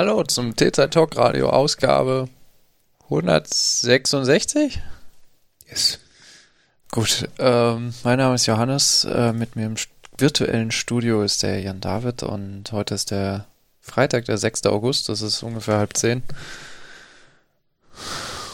Hallo 0.00 0.22
zum 0.22 0.54
T-Zeit 0.54 0.94
Talk 0.94 1.16
Radio 1.16 1.50
Ausgabe 1.50 2.28
166. 3.06 4.80
Yes. 5.68 5.98
Gut, 6.92 7.28
ähm, 7.40 7.92
mein 8.04 8.18
Name 8.18 8.36
ist 8.36 8.46
Johannes. 8.46 9.02
Äh, 9.06 9.32
mit 9.32 9.56
mir 9.56 9.66
im 9.66 9.74
virtuellen 10.16 10.70
Studio 10.70 11.24
ist 11.24 11.42
der 11.42 11.60
Jan 11.62 11.80
David 11.80 12.22
und 12.22 12.70
heute 12.70 12.94
ist 12.94 13.10
der 13.10 13.46
Freitag, 13.80 14.26
der 14.26 14.38
6. 14.38 14.66
August. 14.66 15.08
Das 15.08 15.20
ist 15.20 15.42
ungefähr 15.42 15.78
halb 15.78 15.96
zehn. 15.96 16.22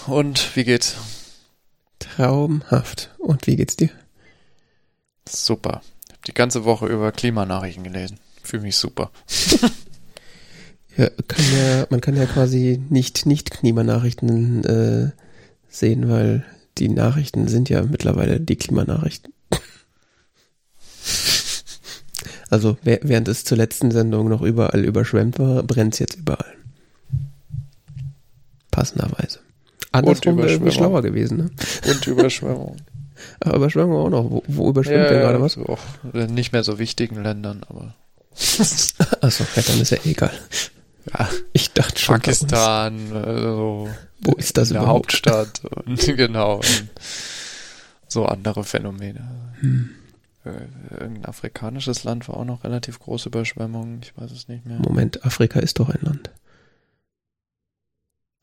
Und 0.07 0.57
wie 0.57 0.65
geht's? 0.65 0.97
Traumhaft. 1.99 3.11
Und 3.19 3.47
wie 3.47 3.57
geht's 3.57 3.77
dir? 3.77 3.91
Super. 5.29 5.83
Ich 6.07 6.13
habe 6.13 6.23
die 6.27 6.33
ganze 6.33 6.65
Woche 6.65 6.87
über 6.87 7.13
Klimanachrichten 7.13 7.85
gelesen. 7.85 8.19
Fühle 8.43 8.63
mich 8.63 8.79
super. 8.79 9.11
ja, 10.97 11.09
kann 11.29 11.45
ja, 11.57 11.87
man 11.91 12.01
kann 12.01 12.17
ja 12.17 12.27
quasi 12.27 12.81
nicht 12.89 13.27
nicht 13.27 13.51
Klimanachrichten 13.51 14.65
äh, 14.65 15.11
sehen, 15.69 16.09
weil 16.09 16.45
die 16.79 16.89
Nachrichten 16.89 17.49
sind 17.49 17.69
ja 17.69 17.83
mittlerweile 17.83 18.41
die 18.41 18.57
Klimanachrichten. 18.57 19.33
Also 22.51 22.77
während 22.83 23.27
es 23.27 23.43
zur 23.43 23.57
letzten 23.57 23.91
Sendung 23.91 24.29
noch 24.29 24.41
überall 24.41 24.85
überschwemmt 24.85 25.41
war, 25.41 25.65
brennt 25.65 25.95
es 25.95 25.99
jetzt 25.99 26.19
überall. 26.19 26.55
Passenderweise. 28.71 29.41
Andersrum 29.91 30.37
wäre 30.39 30.71
schlauer 30.71 31.03
gewesen. 31.03 31.37
Ne? 31.39 31.51
Und 31.89 32.07
Überschwemmung. 32.07 32.77
aber 33.41 33.57
Überschwemmung 33.57 33.97
auch 33.97 34.11
noch. 34.11 34.31
Wo, 34.31 34.43
wo 34.47 34.69
überschwemmt 34.71 35.05
ja, 35.05 35.09
denn 35.09 35.21
gerade 35.21 35.41
was? 35.41 35.59
Auch 35.59 35.81
in 36.13 36.35
nicht 36.35 36.53
mehr 36.53 36.65
so 36.65 36.79
wichtigen 36.79 37.23
Ländern, 37.23 37.63
aber. 37.69 37.95
Achso, 39.21 39.45
ja, 39.55 39.63
dann 39.67 39.81
ist 39.81 39.91
ja 39.91 39.99
egal. 40.05 40.33
Ja, 41.13 41.29
ich 41.53 41.73
dachte 41.73 42.01
schon. 42.01 42.15
Pakistan, 42.17 43.13
also 43.13 43.89
wo 44.21 44.33
ist 44.33 44.57
das 44.57 44.71
in 44.71 44.77
überhaupt? 44.77 45.13
Hauptstadt 45.13 45.63
und 45.65 45.99
genau. 46.17 46.57
Und 46.57 46.91
so 48.09 48.27
andere 48.27 48.65
Phänomene. 48.65 49.29
Hm. 49.61 49.91
Äh, 50.45 51.01
irgendein 51.01 51.25
afrikanisches 51.25 52.05
Land 52.05 52.29
war 52.29 52.37
auch 52.37 52.45
noch 52.45 52.65
relativ 52.65 52.99
große 52.99 53.29
Überschwemmungen, 53.29 54.01
ich 54.03 54.17
weiß 54.17 54.31
es 54.31 54.49
nicht 54.49 54.67
mehr. 54.67 54.79
Moment, 54.79 55.25
Afrika 55.25 55.61
ist 55.61 55.79
doch 55.79 55.89
ein 55.89 56.01
Land. 56.03 56.31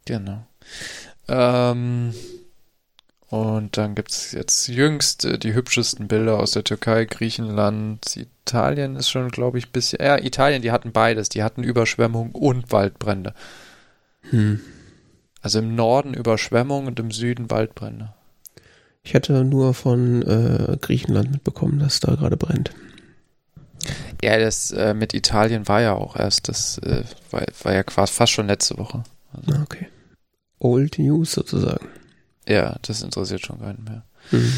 Genau. 0.05 0.45
Ähm, 1.27 2.13
und 3.31 3.77
dann 3.77 3.95
gibt 3.95 4.11
es 4.11 4.33
jetzt 4.33 4.67
jüngst 4.67 5.23
äh, 5.23 5.39
die 5.39 5.53
hübschesten 5.53 6.09
Bilder 6.09 6.37
aus 6.37 6.51
der 6.51 6.65
Türkei, 6.65 7.05
Griechenland, 7.05 8.17
Italien 8.17 8.97
ist 8.97 9.09
schon, 9.09 9.29
glaube 9.29 9.57
ich, 9.57 9.71
bisschen. 9.71 10.03
Ja, 10.03 10.17
Italien, 10.17 10.61
die 10.61 10.71
hatten 10.71 10.91
beides. 10.91 11.29
Die 11.29 11.41
hatten 11.41 11.63
Überschwemmung 11.63 12.31
und 12.33 12.73
Waldbrände. 12.73 13.33
Hm. 14.31 14.59
Also 15.41 15.59
im 15.59 15.75
Norden 15.75 16.13
Überschwemmung 16.13 16.87
und 16.87 16.99
im 16.99 17.11
Süden 17.11 17.49
Waldbrände. 17.49 18.13
Ich 19.01 19.15
hatte 19.15 19.45
nur 19.45 19.73
von 19.75 20.23
äh, 20.23 20.77
Griechenland 20.81 21.31
mitbekommen, 21.31 21.79
dass 21.79 22.01
da 22.01 22.15
gerade 22.15 22.35
brennt. 22.35 22.71
Ja, 24.21 24.37
das 24.39 24.71
äh, 24.71 24.93
mit 24.93 25.13
Italien 25.13 25.69
war 25.69 25.79
ja 25.79 25.93
auch 25.93 26.17
erst, 26.17 26.49
das 26.49 26.79
äh, 26.79 27.05
war, 27.31 27.45
war, 27.63 27.73
ja 27.73 27.83
quasi 27.83 28.11
fast 28.11 28.33
schon 28.33 28.47
letzte 28.47 28.77
Woche. 28.77 29.05
Also. 29.31 29.61
Okay. 29.61 29.87
Old 30.59 30.99
News 30.99 31.31
sozusagen. 31.31 31.87
Ja, 32.47 32.77
das 32.81 33.01
interessiert 33.01 33.45
schon 33.45 33.59
keinen 33.59 33.83
mehr. 33.83 34.03
Mhm. 34.31 34.53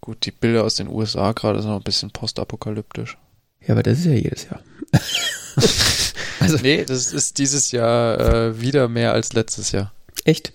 Gut, 0.00 0.26
die 0.26 0.32
Bilder 0.32 0.64
aus 0.64 0.74
den 0.74 0.88
USA 0.88 1.32
gerade 1.32 1.60
sind 1.60 1.70
noch 1.70 1.78
ein 1.78 1.84
bisschen 1.84 2.10
postapokalyptisch. 2.10 3.16
Ja, 3.60 3.74
aber 3.74 3.84
das 3.84 4.00
ist 4.00 4.06
ja 4.06 4.12
jedes 4.12 4.46
Jahr. 4.46 4.60
also 6.40 6.56
nee, 6.56 6.84
das 6.84 7.12
ist 7.12 7.38
dieses 7.38 7.70
Jahr 7.70 8.18
äh, 8.18 8.60
wieder 8.60 8.88
mehr 8.88 9.12
als 9.12 9.32
letztes 9.32 9.70
Jahr. 9.70 9.92
Echt? 10.24 10.52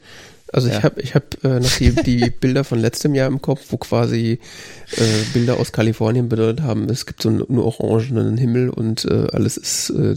Also 0.53 0.69
ja. 0.69 0.77
ich 0.77 0.83
habe 0.83 1.01
ich 1.01 1.15
hab, 1.15 1.43
äh, 1.43 1.59
noch 1.59 1.71
die, 1.77 1.91
die 1.91 2.29
Bilder 2.39 2.63
von 2.63 2.79
letztem 2.79 3.15
Jahr 3.15 3.27
im 3.27 3.41
Kopf, 3.41 3.65
wo 3.69 3.77
quasi 3.77 4.39
äh, 4.95 5.03
Bilder 5.33 5.59
aus 5.59 5.71
Kalifornien 5.71 6.29
bedeutet 6.29 6.61
haben, 6.63 6.89
es 6.89 7.05
gibt 7.05 7.21
so 7.21 7.29
einen, 7.29 7.43
einen 7.47 7.59
orangenen 7.59 8.37
Himmel 8.37 8.69
und 8.69 9.05
äh, 9.05 9.27
alles 9.33 9.57
ist 9.57 9.89
äh, 9.89 10.15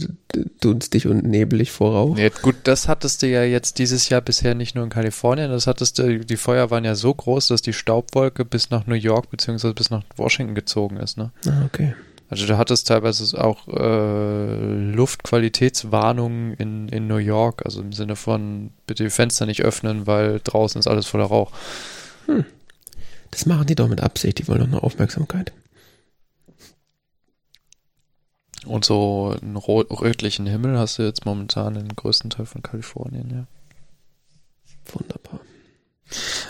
dunstig 0.61 1.07
und 1.07 1.23
nebelig 1.23 1.71
voraus. 1.71 2.17
Ja, 2.17 2.29
gut, 2.29 2.55
das 2.63 2.87
hattest 2.87 3.21
du 3.21 3.27
ja 3.27 3.43
jetzt 3.43 3.79
dieses 3.79 4.09
Jahr 4.09 4.21
bisher 4.21 4.55
nicht 4.55 4.75
nur 4.75 4.83
in 4.83 4.89
Kalifornien, 4.89 5.51
das 5.51 5.67
hattest 5.67 5.99
du, 5.99 6.19
die 6.19 6.37
Feuer 6.37 6.71
waren 6.71 6.85
ja 6.85 6.95
so 6.95 7.13
groß, 7.13 7.47
dass 7.47 7.61
die 7.61 7.73
Staubwolke 7.73 8.45
bis 8.45 8.69
nach 8.69 8.87
New 8.87 8.95
York 8.95 9.29
beziehungsweise 9.29 9.73
bis 9.73 9.89
nach 9.89 10.03
Washington 10.15 10.55
gezogen 10.55 10.97
ist, 10.97 11.17
ne? 11.17 11.31
Ah, 11.45 11.65
okay. 11.65 11.93
Also 12.31 12.47
du 12.47 12.57
hattest 12.57 12.87
teilweise 12.87 13.43
auch 13.43 13.67
äh, 13.67 14.93
Luftqualitätswarnungen 14.93 16.53
in, 16.53 16.87
in 16.87 17.07
New 17.07 17.17
York, 17.17 17.65
also 17.65 17.81
im 17.81 17.91
Sinne 17.91 18.15
von 18.15 18.71
bitte 18.87 19.03
die 19.03 19.09
Fenster 19.09 19.45
nicht 19.45 19.63
öffnen, 19.63 20.07
weil 20.07 20.39
draußen 20.41 20.79
ist 20.79 20.87
alles 20.87 21.07
voller 21.07 21.25
Rauch. 21.25 21.51
Hm. 22.27 22.45
Das 23.31 23.45
machen 23.45 23.67
die 23.67 23.75
doch 23.75 23.89
mit 23.89 23.99
Absicht, 23.99 24.39
die 24.39 24.47
wollen 24.47 24.61
doch 24.61 24.67
eine 24.67 24.81
Aufmerksamkeit. 24.81 25.51
Und 28.65 28.85
so 28.85 29.35
einen 29.41 29.57
rötlichen 29.57 30.45
Himmel 30.45 30.79
hast 30.79 30.99
du 30.99 31.03
jetzt 31.03 31.25
momentan 31.25 31.75
im 31.75 31.93
größten 31.93 32.29
Teil 32.29 32.45
von 32.45 32.63
Kalifornien, 32.63 33.29
ja. 33.29 33.45
Wunderbar. 34.93 35.41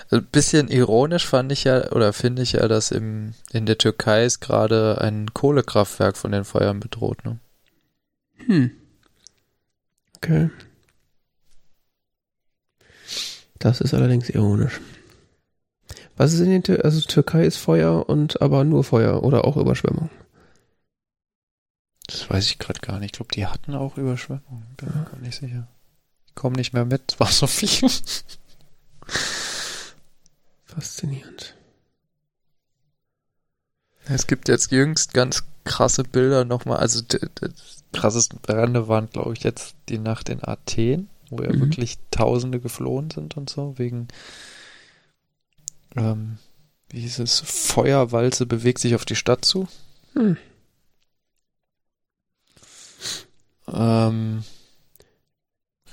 Ein 0.09 0.25
bisschen 0.25 0.67
ironisch 0.69 1.27
fand 1.27 1.51
ich 1.51 1.63
ja, 1.63 1.91
oder 1.91 2.13
finde 2.13 2.41
ich 2.41 2.53
ja, 2.53 2.67
dass 2.67 2.91
im, 2.91 3.33
in 3.51 3.65
der 3.65 3.77
Türkei 3.77 4.25
ist 4.25 4.39
gerade 4.39 4.99
ein 5.01 5.33
Kohlekraftwerk 5.33 6.17
von 6.17 6.31
den 6.31 6.45
Feuern 6.45 6.79
bedroht, 6.79 7.23
ne? 7.25 7.39
Hm. 8.47 8.71
Okay. 10.17 10.49
Das 13.59 13.81
ist 13.81 13.93
allerdings 13.93 14.29
ironisch. 14.29 14.81
Was 16.17 16.33
ist 16.33 16.39
in 16.39 16.49
der 16.49 16.63
Türkei? 16.63 16.83
Also 16.83 17.01
Türkei 17.01 17.45
ist 17.45 17.57
Feuer 17.57 18.09
und 18.09 18.41
aber 18.41 18.63
nur 18.63 18.83
Feuer 18.83 19.23
oder 19.23 19.45
auch 19.45 19.57
Überschwemmung? 19.57 20.09
Das 22.07 22.29
weiß 22.29 22.45
ich 22.47 22.59
gerade 22.59 22.79
gar 22.81 22.99
nicht. 22.99 23.13
Ich 23.13 23.17
glaube, 23.17 23.33
die 23.33 23.45
hatten 23.45 23.75
auch 23.75 23.97
Überschwemmung. 23.97 24.63
Bin 24.77 24.89
mir 24.89 25.05
gar 25.05 25.19
nicht 25.19 25.39
sicher. 25.39 25.67
Ich 26.27 26.35
komme 26.35 26.57
nicht 26.57 26.73
mehr 26.73 26.85
mit. 26.85 27.13
Es 27.13 27.19
war 27.19 27.27
so 27.27 27.47
viel. 27.47 27.89
Faszinierend. 30.73 31.55
Es 34.05 34.25
gibt 34.27 34.47
jetzt 34.47 34.71
jüngst 34.71 35.13
ganz 35.13 35.43
krasse 35.63 36.03
Bilder 36.03 36.45
nochmal. 36.45 36.77
Also 36.77 37.01
die, 37.01 37.19
krassesten 37.93 38.39
Brände 38.39 38.87
waren, 38.87 39.09
glaube 39.09 39.33
ich, 39.33 39.43
jetzt 39.43 39.75
die 39.89 39.97
Nacht 39.97 40.29
in 40.29 40.43
Athen, 40.43 41.09
wo 41.29 41.43
ja 41.43 41.51
mhm. 41.51 41.59
wirklich 41.61 41.97
Tausende 42.09 42.59
geflohen 42.59 43.11
sind 43.11 43.37
und 43.37 43.49
so, 43.49 43.77
wegen, 43.77 44.07
ähm, 45.95 46.37
wie 46.89 47.01
hieß 47.01 47.19
es, 47.19 47.39
Feuerwalze 47.39 48.45
bewegt 48.45 48.79
sich 48.79 48.95
auf 48.95 49.05
die 49.05 49.15
Stadt 49.15 49.45
zu. 49.45 49.67
Mhm. 50.13 50.37
Ähm, 53.67 54.43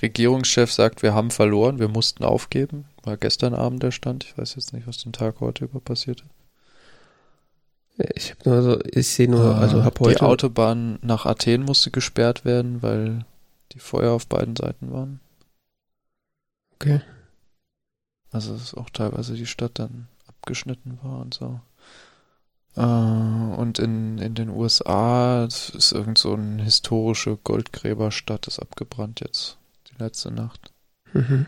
Regierungschef 0.01 0.71
sagt, 0.71 1.03
wir 1.03 1.13
haben 1.13 1.31
verloren, 1.31 1.79
wir 1.79 1.89
mussten 1.89 2.23
aufgeben. 2.23 2.85
War 3.09 3.17
gestern 3.17 3.55
Abend 3.55 3.81
der 3.81 3.89
Stand. 3.89 4.23
Ich 4.23 4.37
weiß 4.37 4.53
jetzt 4.53 4.71
nicht, 4.71 4.85
was 4.85 4.99
den 4.99 5.13
Tag 5.13 5.39
heute 5.39 5.65
über 5.65 5.79
passiert 5.79 6.21
ist. 7.97 8.15
Ich 8.15 8.29
habe 8.29 8.47
nur 8.47 8.61
so, 8.61 8.79
ich 8.85 9.07
sehe 9.07 9.27
nur, 9.27 9.55
also 9.55 9.83
hab 9.83 9.99
heute. 9.99 10.19
Die 10.19 10.21
Autobahn 10.21 10.99
nach 11.01 11.25
Athen 11.25 11.63
musste 11.63 11.89
gesperrt 11.89 12.45
werden, 12.45 12.83
weil 12.83 13.25
die 13.71 13.79
Feuer 13.79 14.11
auf 14.11 14.27
beiden 14.27 14.55
Seiten 14.55 14.91
waren. 14.91 15.21
Okay. 16.75 17.01
Also 18.31 18.53
dass 18.53 18.75
auch 18.75 18.91
teilweise 18.91 19.33
die 19.33 19.47
Stadt 19.47 19.79
dann 19.79 20.07
abgeschnitten 20.27 20.99
war 21.01 21.21
und 21.21 21.33
so. 21.33 21.59
Äh, 22.75 22.81
und 22.83 23.79
in, 23.79 24.19
in 24.19 24.35
den 24.35 24.49
USA 24.49 25.45
ist 25.45 25.91
irgend 25.93 26.19
so 26.19 26.33
eine 26.33 26.61
historische 26.61 27.37
Goldgräberstadt, 27.37 28.45
ist 28.45 28.59
abgebrannt 28.59 29.21
jetzt 29.21 29.57
letzte 29.97 30.29
Nacht. 30.29 30.71
Mhm. 31.13 31.47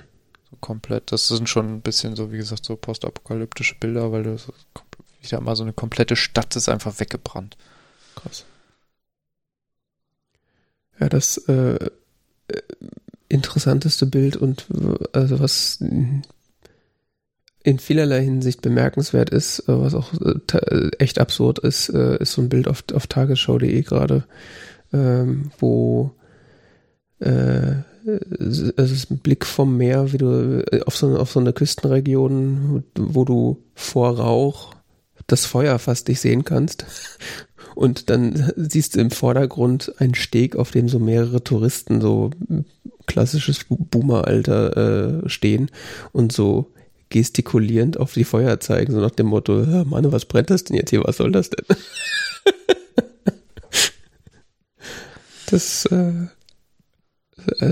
Komplett. 0.61 1.11
Das 1.11 1.27
sind 1.27 1.49
schon 1.49 1.75
ein 1.75 1.81
bisschen 1.81 2.15
so, 2.15 2.31
wie 2.31 2.37
gesagt, 2.37 2.65
so 2.65 2.75
postapokalyptische 2.75 3.75
Bilder, 3.79 4.11
weil 4.11 4.23
das 4.23 4.47
wieder 5.21 5.41
mal 5.41 5.55
so 5.55 5.63
eine 5.63 5.73
komplette 5.73 6.15
Stadt 6.15 6.55
ist 6.55 6.69
einfach 6.69 6.99
weggebrannt. 6.99 7.57
Krass. 8.15 8.45
Ja, 10.99 11.09
das 11.09 11.37
äh, 11.47 11.75
äh 11.75 11.89
interessanteste 13.27 14.05
Bild 14.07 14.35
und 14.35 14.67
also 15.13 15.39
was 15.39 15.79
in 17.63 17.79
vielerlei 17.79 18.21
Hinsicht 18.21 18.61
bemerkenswert 18.61 19.29
ist, 19.29 19.59
äh, 19.69 19.79
was 19.79 19.93
auch 19.93 20.13
äh, 20.21 20.89
echt 20.99 21.17
absurd 21.17 21.59
ist, 21.59 21.89
ist 21.89 22.33
so 22.33 22.41
ein 22.41 22.49
Bild 22.49 22.67
auf, 22.67 22.83
auf 22.93 23.07
tagesschau.de 23.07 23.81
gerade, 23.83 24.25
ähm, 24.91 25.51
wo 25.59 26.11
äh, 27.19 27.83
es 28.05 28.91
ist 28.91 29.11
ein 29.11 29.19
Blick 29.19 29.45
vom 29.45 29.77
Meer, 29.77 30.11
wie 30.13 30.17
du 30.17 30.63
äh, 30.71 30.81
auf 30.83 30.95
so, 30.95 31.17
auf 31.17 31.31
so 31.31 31.39
eine 31.39 31.53
Küstenregion, 31.53 32.83
wo 32.97 33.25
du 33.25 33.63
vor 33.75 34.17
Rauch 34.17 34.73
das 35.27 35.45
Feuer 35.45 35.79
fast 35.79 36.07
nicht 36.07 36.19
sehen 36.19 36.43
kannst. 36.45 36.85
Und 37.75 38.09
dann 38.09 38.51
siehst 38.57 38.95
du 38.95 38.99
im 38.99 39.11
Vordergrund 39.11 39.93
einen 39.99 40.15
Steg, 40.15 40.55
auf 40.55 40.71
dem 40.71 40.89
so 40.89 40.99
mehrere 40.99 41.43
Touristen, 41.43 42.01
so 42.01 42.31
klassisches 43.07 43.65
Boomer-Alter, 43.69 45.23
äh, 45.23 45.29
stehen 45.29 45.71
und 46.11 46.33
so 46.33 46.71
gestikulierend 47.09 47.97
auf 47.97 48.13
die 48.13 48.23
Feuer 48.23 48.59
zeigen, 48.59 48.93
so 48.93 48.99
nach 48.99 49.11
dem 49.11 49.27
Motto, 49.27 49.53
Mann, 49.85 50.11
was 50.11 50.25
brennt 50.25 50.49
das 50.49 50.63
denn 50.63 50.77
jetzt 50.77 50.89
hier, 50.89 51.03
was 51.03 51.17
soll 51.17 51.31
das 51.31 51.49
denn? 51.49 51.65
das, 55.49 55.85
äh, 55.87 56.27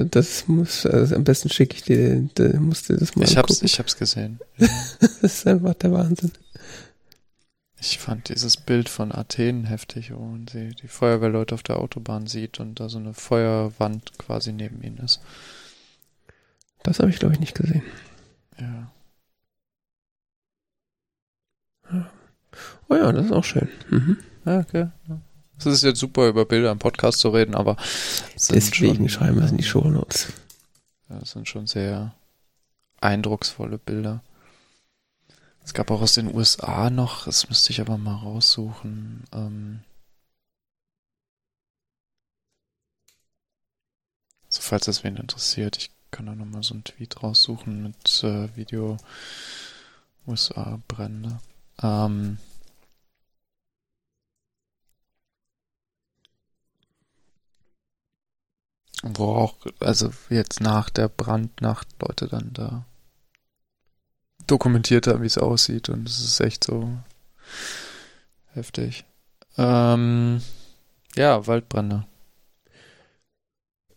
das 0.05 0.47
muss, 0.47 0.85
also 0.85 1.15
am 1.15 1.23
besten 1.23 1.49
schicke 1.49 1.75
ich 1.75 1.83
dir, 1.83 2.21
dir 2.37 2.59
musst 2.59 2.89
du 2.89 2.95
das 2.95 3.15
mal 3.15 3.25
Ich 3.25 3.37
hab's, 3.37 3.61
ich 3.61 3.79
hab's 3.79 3.97
gesehen. 3.97 4.39
das 4.57 5.21
ist 5.21 5.47
einfach 5.47 5.73
der 5.75 5.91
Wahnsinn. 5.91 6.31
Ich 7.81 7.97
fand 7.97 8.29
dieses 8.29 8.57
Bild 8.57 8.89
von 8.89 9.13
Athen 9.13 9.65
heftig, 9.65 10.13
wo 10.13 10.19
man 10.19 10.45
die, 10.47 10.75
die 10.75 10.87
Feuerwehrleute 10.87 11.55
auf 11.55 11.63
der 11.63 11.79
Autobahn 11.79 12.27
sieht 12.27 12.59
und 12.59 12.79
da 12.79 12.89
so 12.89 12.97
eine 12.97 13.13
Feuerwand 13.13 14.17
quasi 14.17 14.51
neben 14.51 14.81
ihnen 14.81 14.97
ist. 14.97 15.21
Das 16.83 16.99
habe 16.99 17.09
ich, 17.09 17.19
glaube 17.19 17.35
ich, 17.35 17.39
nicht 17.39 17.55
gesehen. 17.55 17.83
Ja. 18.59 18.91
Oh 22.89 22.95
ja, 22.95 23.11
das 23.11 23.27
ist 23.27 23.31
auch 23.31 23.45
schön. 23.45 23.69
Mhm. 23.89 24.17
Ja, 24.45 24.59
okay. 24.59 24.89
Es 25.59 25.65
ist 25.65 25.83
jetzt 25.83 25.99
super, 25.99 26.29
über 26.29 26.45
Bilder 26.45 26.71
im 26.71 26.79
Podcast 26.79 27.19
zu 27.19 27.29
reden, 27.29 27.53
aber 27.53 27.75
deswegen 28.33 28.95
schon, 28.95 29.09
schreiben 29.09 29.35
wir 29.35 29.43
es 29.43 29.51
in 29.51 29.57
die 29.57 29.63
Shownotes. 29.63 30.31
Ja, 31.09 31.19
das 31.19 31.31
sind 31.31 31.49
schon 31.49 31.67
sehr 31.67 32.15
eindrucksvolle 33.01 33.77
Bilder. 33.77 34.23
Es 35.65 35.73
gab 35.73 35.91
auch 35.91 36.01
aus 36.01 36.13
den 36.13 36.33
USA 36.33 36.89
noch, 36.89 37.25
das 37.25 37.49
müsste 37.49 37.71
ich 37.71 37.81
aber 37.81 37.97
mal 37.97 38.15
raussuchen. 38.15 39.25
Ähm, 39.33 39.81
so 44.47 44.61
falls 44.61 44.85
das 44.85 45.03
wen 45.03 45.17
interessiert, 45.17 45.77
ich 45.77 45.91
kann 46.09 46.25
da 46.25 46.35
nochmal 46.35 46.63
so 46.63 46.73
einen 46.73 46.85
Tweet 46.85 47.21
raussuchen 47.21 47.83
mit 47.83 48.23
äh, 48.23 48.55
Video 48.55 48.97
USA-Brände. 50.25 51.39
Ähm, 51.83 52.37
wo 59.03 59.35
auch, 59.35 59.55
also 59.79 60.11
jetzt 60.29 60.61
nach 60.61 60.89
der 60.89 61.07
Brandnacht 61.07 61.87
Leute 62.01 62.27
dann 62.27 62.51
da 62.53 62.85
dokumentiert 64.47 65.07
haben, 65.07 65.21
wie 65.21 65.27
es 65.27 65.37
aussieht 65.37 65.89
und 65.89 66.07
es 66.07 66.19
ist 66.19 66.39
echt 66.39 66.63
so 66.63 66.89
heftig. 68.53 69.05
Ähm, 69.57 70.41
ja, 71.15 71.45
Waldbrände. 71.47 72.05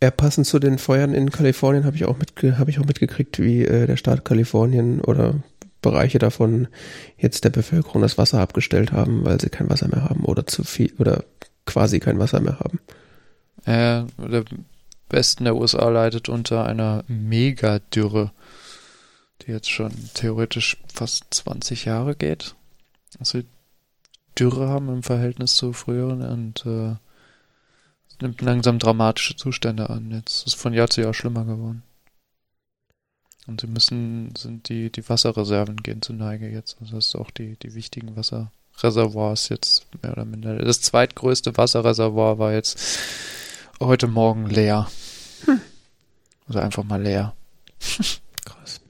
Ja, 0.02 0.10
passend 0.10 0.46
zu 0.46 0.58
den 0.58 0.78
Feuern 0.78 1.14
in 1.14 1.30
Kalifornien 1.30 1.84
habe 1.84 1.96
ich 1.96 2.04
auch 2.04 2.18
mitge 2.18 2.58
habe 2.58 2.70
ich 2.70 2.80
auch 2.80 2.84
mitgekriegt, 2.84 3.38
wie 3.38 3.64
äh, 3.64 3.86
der 3.86 3.96
Staat 3.96 4.24
Kalifornien 4.24 5.00
oder 5.00 5.36
Bereiche 5.80 6.18
davon 6.18 6.68
jetzt 7.16 7.44
der 7.44 7.50
Bevölkerung 7.50 8.02
das 8.02 8.18
Wasser 8.18 8.40
abgestellt 8.40 8.92
haben, 8.92 9.24
weil 9.24 9.40
sie 9.40 9.48
kein 9.48 9.70
Wasser 9.70 9.88
mehr 9.88 10.04
haben 10.04 10.24
oder 10.24 10.46
zu 10.46 10.64
viel 10.64 10.92
oder 10.98 11.24
quasi 11.66 12.00
kein 12.00 12.18
Wasser 12.18 12.40
mehr 12.40 12.58
haben. 12.58 12.80
Äh, 13.64 14.04
der 14.28 14.44
Westen 15.12 15.44
der 15.44 15.56
USA 15.56 15.88
leidet 15.88 16.28
unter 16.28 16.64
einer 16.64 17.04
Megadürre, 17.06 18.32
die 19.42 19.52
jetzt 19.52 19.70
schon 19.70 19.92
theoretisch 20.14 20.78
fast 20.92 21.26
20 21.30 21.84
Jahre 21.84 22.14
geht. 22.14 22.54
Also 23.18 23.42
Dürre 24.38 24.68
haben 24.68 24.88
im 24.88 25.02
Verhältnis 25.02 25.56
zu 25.56 25.72
früheren 25.72 26.22
und 26.22 26.64
äh, 26.66 26.96
nimmt 28.20 28.40
langsam 28.40 28.78
dramatische 28.78 29.36
Zustände 29.36 29.90
an. 29.90 30.10
Jetzt 30.10 30.46
ist 30.46 30.54
von 30.54 30.72
Jahr 30.72 30.88
zu 30.88 31.02
Jahr 31.02 31.14
schlimmer 31.14 31.44
geworden. 31.44 31.82
Und 33.46 33.60
sie 33.60 33.66
müssen, 33.66 34.34
sind 34.36 34.68
die, 34.68 34.90
die 34.90 35.08
Wasserreserven 35.08 35.76
gehen 35.76 36.00
zu 36.00 36.12
Neige 36.12 36.48
jetzt. 36.48 36.76
Also 36.80 36.96
das 36.96 37.08
ist 37.08 37.16
auch 37.16 37.30
die, 37.30 37.56
die 37.56 37.74
wichtigen 37.74 38.16
Wasserreservoirs 38.16 39.48
jetzt 39.48 39.86
mehr 40.02 40.12
oder 40.12 40.24
minder. 40.24 40.56
Das 40.56 40.80
zweitgrößte 40.80 41.56
Wasserreservoir 41.56 42.38
war 42.38 42.52
jetzt 42.52 42.78
heute 43.86 44.06
Morgen 44.06 44.46
leer. 44.46 44.90
Hm. 45.44 45.60
Also 46.46 46.60
einfach 46.60 46.84
mal 46.84 47.00
leer. 47.00 47.34
Krass. 48.44 48.80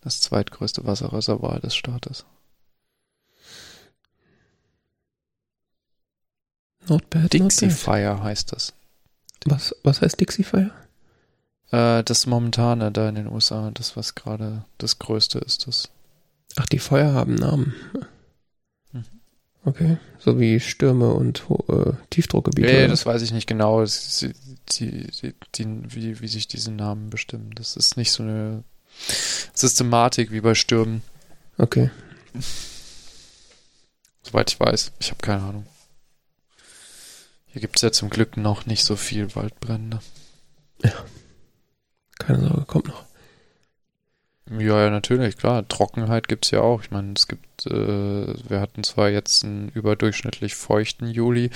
Das 0.00 0.20
zweitgrößte 0.20 0.84
Wasserreservoir 0.84 1.60
des 1.60 1.74
Staates. 1.74 2.24
Not 6.88 7.08
bad. 7.10 7.32
Dixie 7.32 7.66
not 7.66 7.74
bad. 7.74 7.80
Fire 7.80 8.22
heißt 8.22 8.52
das. 8.52 8.72
Was, 9.44 9.74
was 9.82 10.00
heißt 10.00 10.20
Dixie 10.20 10.44
Fire? 10.44 10.72
Äh, 11.70 12.02
das 12.04 12.26
momentane 12.26 12.90
da 12.90 13.08
in 13.08 13.14
den 13.14 13.28
USA, 13.28 13.70
das 13.70 13.96
was 13.96 14.14
gerade 14.14 14.64
das 14.78 14.98
größte 14.98 15.38
ist, 15.38 15.66
das. 15.66 15.90
Ach, 16.56 16.66
die 16.66 16.78
Feuer 16.78 17.12
haben 17.12 17.36
Namen. 17.36 17.74
Okay. 19.64 19.98
So 20.18 20.40
wie 20.40 20.58
Stürme 20.58 21.12
und 21.12 21.44
äh, 21.68 21.92
Tiefdruckgebiete. 22.10 22.68
Nee, 22.68 22.78
oder 22.78 22.88
das 22.88 23.04
weiß 23.04 23.22
ich 23.22 23.32
nicht 23.32 23.46
genau. 23.46 23.84
Die, 23.84 24.32
die, 24.70 25.34
die, 25.54 25.94
wie, 25.94 26.20
wie 26.20 26.28
sich 26.28 26.48
diese 26.48 26.70
Namen 26.70 27.10
bestimmen. 27.10 27.50
Das 27.54 27.76
ist 27.76 27.96
nicht 27.96 28.10
so 28.10 28.22
eine 28.22 28.64
Systematik 29.52 30.30
wie 30.32 30.40
bei 30.40 30.54
Stürmen? 30.54 31.02
Okay. 31.58 31.90
soweit 34.22 34.50
ich 34.50 34.60
weiß. 34.60 34.92
Ich 34.98 35.10
habe 35.10 35.22
keine 35.22 35.42
Ahnung. 35.42 35.66
Hier 37.46 37.60
gibt 37.60 37.76
es 37.76 37.82
ja 37.82 37.90
zum 37.90 38.10
Glück 38.10 38.36
noch 38.36 38.66
nicht 38.66 38.84
so 38.84 38.96
viel 38.96 39.34
Waldbrände. 39.34 40.00
Keine 42.18 42.48
Sorge, 42.48 42.64
kommt 42.64 42.88
noch. 42.88 43.04
Ja, 44.58 44.82
ja, 44.82 44.90
natürlich, 44.90 45.36
klar. 45.36 45.66
Trockenheit 45.68 46.26
gibt's 46.26 46.50
ja 46.50 46.60
auch. 46.60 46.82
Ich 46.82 46.90
meine, 46.90 47.12
es 47.16 47.28
gibt, 47.28 47.66
äh, 47.66 47.70
wir 47.72 48.60
hatten 48.60 48.82
zwar 48.82 49.08
jetzt 49.08 49.44
einen 49.44 49.68
überdurchschnittlich 49.68 50.56
feuchten 50.56 51.06
Juli, 51.06 51.50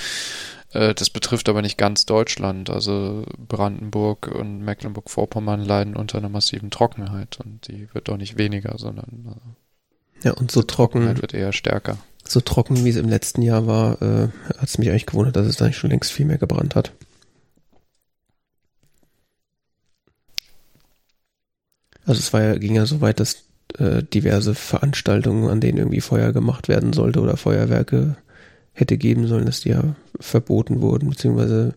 äh, 0.73 0.95
das 0.95 1.11
betrifft 1.11 1.49
aber 1.49 1.63
nicht 1.63 1.79
ganz 1.79 2.07
Deutschland. 2.07 2.71
Also 2.71 3.25
Brandenburg 3.39 4.29
und 4.29 4.61
Mecklenburg-Vorpommern 4.61 5.65
leiden 5.65 5.97
unter 5.97 6.19
einer 6.19 6.29
massiven 6.29 6.71
Trockenheit 6.71 7.39
und 7.45 7.67
die 7.69 7.89
wird 7.95 8.11
auch 8.11 8.17
nicht 8.17 8.39
weniger, 8.39 8.77
sondern 8.79 9.37
äh, 10.23 10.27
Ja, 10.29 10.33
und 10.35 10.51
so 10.51 10.63
trocken, 10.63 11.01
Trockenheit 11.01 11.23
wird 11.23 11.35
eher 11.35 11.53
stärker. 11.53 11.99
so 12.25 12.41
trocken, 12.41 12.85
wie 12.85 12.91
es 12.91 12.97
im 12.97 13.09
letzten 13.09 13.43
Jahr 13.43 13.67
war, 13.67 14.01
äh, 14.03 14.29
hat 14.57 14.69
es 14.69 14.79
mich 14.79 14.91
eigentlich 14.91 15.07
gewundert, 15.07 15.37
dass 15.37 15.47
es 15.47 15.57
da 15.57 15.67
nicht 15.67 15.77
schon 15.79 15.91
längst 15.91 16.13
viel 16.13 16.27
mehr 16.27 16.39
gebrannt 16.39 16.75
hat. 16.75 16.93
Also 22.06 22.18
es 22.18 22.32
war 22.32 22.42
ja, 22.42 22.54
ging 22.56 22.75
ja 22.75 22.87
so 22.87 23.00
weit, 23.00 23.20
dass 23.20 23.44
äh, 23.78 24.02
diverse 24.02 24.54
Veranstaltungen, 24.54 25.49
an 25.49 25.61
denen 25.61 25.78
irgendwie 25.78 26.00
Feuer 26.00 26.32
gemacht 26.32 26.68
werden 26.68 26.92
sollte 26.92 27.20
oder 27.20 27.37
Feuerwerke 27.37 28.16
hätte 28.73 28.96
geben 28.99 29.26
sollen, 29.26 29.46
dass 29.46 29.61
die 29.61 29.70
ja 29.70 29.96
verboten 30.20 30.80
wurden, 30.80 31.11
beziehungsweise 31.11 31.75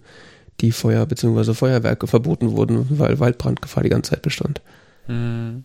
die 0.62 0.72
Feuer 0.72 1.06
beziehungsweise 1.06 1.54
Feuerwerke 1.54 2.08
verboten 2.08 2.52
wurden, 2.52 2.88
weil 2.98 3.20
Waldbrandgefahr 3.20 3.84
die 3.84 3.90
ganze 3.90 4.12
Zeit 4.12 4.24
bestand. 4.24 4.62
Hm. 5.06 5.64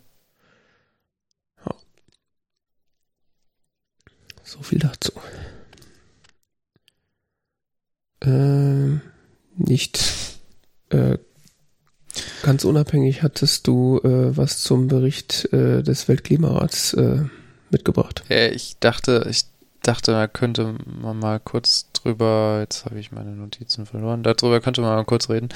So 4.52 4.62
viel 4.62 4.80
dazu. 4.80 5.12
Ähm, 8.20 9.00
nicht 9.56 10.38
äh, 10.90 11.16
ganz 12.42 12.64
unabhängig 12.64 13.22
hattest 13.22 13.66
du 13.66 13.98
äh, 14.04 14.36
was 14.36 14.62
zum 14.62 14.88
Bericht 14.88 15.52
äh, 15.52 15.82
des 15.82 16.08
Weltklimarats 16.08 16.94
äh, 16.94 17.24
mitgebracht. 17.70 18.24
Äh, 18.28 18.50
ich 18.50 18.76
dachte, 18.78 19.26
ich 19.30 19.44
dachte, 19.82 20.12
da 20.12 20.28
könnte 20.28 20.74
man 20.84 21.18
mal 21.18 21.40
kurz 21.40 21.86
drüber, 21.92 22.58
jetzt 22.60 22.84
habe 22.84 23.00
ich 23.00 23.12
meine 23.12 23.32
Notizen 23.32 23.86
verloren, 23.86 24.22
darüber 24.22 24.60
könnte 24.60 24.80
man 24.80 24.94
mal 24.94 25.04
kurz 25.04 25.28
reden, 25.28 25.48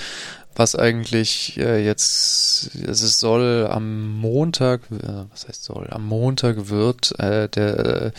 was 0.55 0.75
eigentlich 0.75 1.59
äh, 1.59 1.85
jetzt, 1.85 2.71
also 2.87 3.07
es 3.07 3.21
soll 3.21 3.69
am 3.71 4.19
Montag, 4.19 4.83
äh, 4.90 5.25
was 5.31 5.47
heißt 5.47 5.64
soll, 5.64 5.88
am 5.90 6.07
Montag 6.07 6.69
wird 6.69 7.19
äh, 7.19 7.49
der 7.49 7.78
äh, 7.78 8.12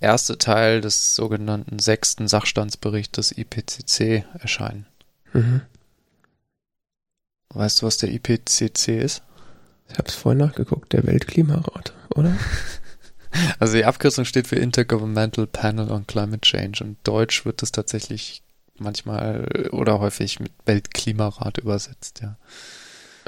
erste 0.00 0.38
Teil 0.38 0.80
des 0.80 1.14
sogenannten 1.14 1.78
sechsten 1.78 2.28
Sachstandsberichts 2.28 3.12
des 3.12 3.36
IPCC 3.36 4.24
erscheinen. 4.38 4.86
Mhm. 5.32 5.62
Weißt 7.52 7.82
du, 7.82 7.86
was 7.86 7.98
der 7.98 8.10
IPCC 8.12 8.88
ist? 8.88 9.22
Ich 9.88 9.98
habe 9.98 10.08
es 10.08 10.14
vorhin 10.14 10.38
nachgeguckt, 10.38 10.92
der 10.92 11.06
Weltklimarat, 11.06 11.92
oder? 12.14 12.36
Also 13.60 13.76
die 13.76 13.84
Abkürzung 13.84 14.24
steht 14.24 14.48
für 14.48 14.56
Intergovernmental 14.56 15.46
Panel 15.46 15.92
on 15.92 16.04
Climate 16.04 16.40
Change 16.40 16.82
und 16.82 16.96
Deutsch 17.04 17.44
wird 17.44 17.62
das 17.62 17.70
tatsächlich 17.70 18.42
manchmal 18.76 19.68
oder 19.70 20.00
häufig 20.00 20.40
mit 20.40 20.50
Weltklimarat 20.66 21.58
übersetzt, 21.58 22.22
ja. 22.22 22.36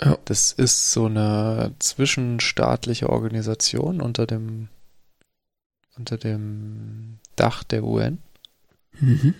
Ja. 0.00 0.18
Das 0.24 0.50
ist 0.50 0.90
so 0.90 1.06
eine 1.06 1.74
zwischenstaatliche 1.78 3.10
Organisation 3.10 4.00
unter 4.00 4.26
dem 4.26 4.68
unter 5.96 6.16
dem 6.16 7.18
Dach 7.36 7.62
der 7.62 7.84
UN. 7.84 8.18
Mhm. 8.98 9.34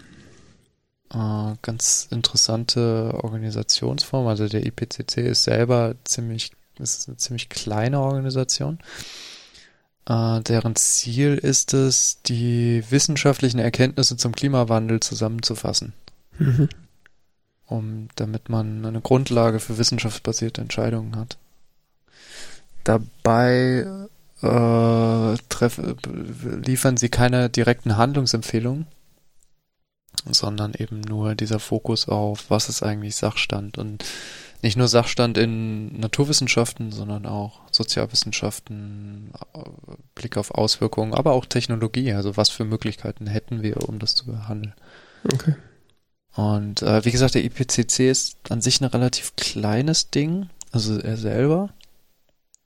Äh, 1.12 1.54
ganz 1.60 2.08
interessante 2.10 3.12
Organisationsform. 3.22 4.26
Also 4.26 4.48
der 4.48 4.64
IPCC 4.64 5.18
ist 5.18 5.44
selber 5.44 5.94
ziemlich, 6.04 6.52
ist 6.78 7.08
eine 7.08 7.18
ziemlich 7.18 7.48
kleine 7.50 8.00
Organisation. 8.00 8.78
Äh, 10.08 10.40
deren 10.40 10.74
Ziel 10.76 11.36
ist 11.36 11.74
es, 11.74 12.22
die 12.22 12.82
wissenschaftlichen 12.90 13.58
Erkenntnisse 13.58 14.16
zum 14.16 14.32
Klimawandel 14.32 15.00
zusammenzufassen. 15.00 15.92
Mhm. 16.38 16.68
Um, 17.66 18.08
damit 18.16 18.48
man 18.48 18.84
eine 18.84 19.00
Grundlage 19.00 19.58
für 19.58 19.78
wissenschaftsbasierte 19.78 20.60
Entscheidungen 20.60 21.16
hat. 21.16 21.38
Dabei 22.84 23.86
äh, 24.42 25.36
treff, 25.48 25.80
liefern 26.66 26.96
sie 26.96 27.08
keine 27.08 27.48
direkten 27.48 27.96
Handlungsempfehlungen, 27.96 28.86
sondern 30.30 30.72
eben 30.74 31.00
nur 31.00 31.34
dieser 31.34 31.58
Fokus 31.58 32.08
auf, 32.08 32.50
was 32.50 32.68
ist 32.68 32.82
eigentlich 32.82 33.16
Sachstand 33.16 33.78
und 33.78 34.04
nicht 34.62 34.76
nur 34.76 34.86
Sachstand 34.86 35.38
in 35.38 35.98
Naturwissenschaften, 35.98 36.92
sondern 36.92 37.26
auch 37.26 37.60
Sozialwissenschaften, 37.72 39.32
Blick 40.14 40.36
auf 40.36 40.52
Auswirkungen, 40.52 41.14
aber 41.14 41.32
auch 41.32 41.46
Technologie, 41.46 42.12
also 42.12 42.36
was 42.36 42.48
für 42.48 42.64
Möglichkeiten 42.64 43.26
hätten 43.26 43.62
wir, 43.62 43.88
um 43.88 43.98
das 43.98 44.14
zu 44.14 44.26
behandeln. 44.26 44.74
Okay. 45.32 45.56
Und 46.34 46.82
äh, 46.82 47.04
wie 47.04 47.10
gesagt, 47.10 47.34
der 47.34 47.44
IPCC 47.44 48.08
ist 48.08 48.36
an 48.50 48.62
sich 48.62 48.80
ein 48.80 48.86
relativ 48.86 49.34
kleines 49.36 50.10
Ding, 50.10 50.48
also 50.70 50.98
er 50.98 51.16
selber. 51.16 51.70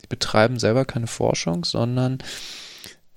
Die 0.03 0.07
betreiben 0.09 0.59
selber 0.59 0.85
keine 0.85 1.07
Forschung, 1.07 1.65
sondern 1.65 2.19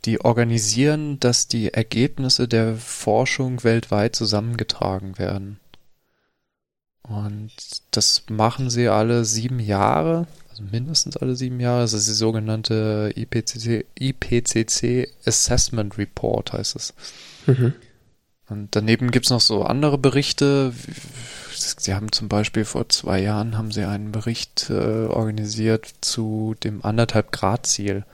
die 0.05 0.21
organisieren, 0.21 1.19
dass 1.19 1.47
die 1.47 1.73
Ergebnisse 1.73 2.47
der 2.47 2.75
Forschung 2.75 3.63
weltweit 3.63 4.15
zusammengetragen 4.15 5.17
werden. 5.17 5.59
Und 7.03 7.51
das 7.91 8.23
machen 8.29 8.69
sie 8.69 8.87
alle 8.87 9.25
sieben 9.25 9.59
Jahre, 9.59 10.27
also 10.49 10.63
mindestens 10.63 11.17
alle 11.17 11.35
sieben 11.35 11.59
Jahre. 11.59 11.81
Das 11.81 11.93
ist 11.93 12.07
die 12.07 12.13
sogenannte 12.13 13.11
IPCC, 13.15 13.85
IPCC 13.99 15.09
Assessment 15.25 15.97
Report, 15.97 16.53
heißt 16.53 16.75
es. 16.75 16.93
Mhm. 17.47 17.73
Und 18.47 18.75
daneben 18.75 19.11
gibt's 19.11 19.29
noch 19.29 19.41
so 19.41 19.63
andere 19.63 19.97
Berichte. 19.97 20.73
Sie 21.53 21.93
haben 21.93 22.11
zum 22.11 22.29
Beispiel 22.29 22.65
vor 22.65 22.89
zwei 22.89 23.21
Jahren 23.21 23.57
haben 23.57 23.71
sie 23.71 23.83
einen 23.83 24.11
Bericht 24.11 24.69
äh, 24.69 25.05
organisiert 25.05 25.93
zu 26.01 26.55
dem 26.63 26.83
anderthalb 26.83 27.31
Grad 27.31 27.65
Ziel. 27.65 28.05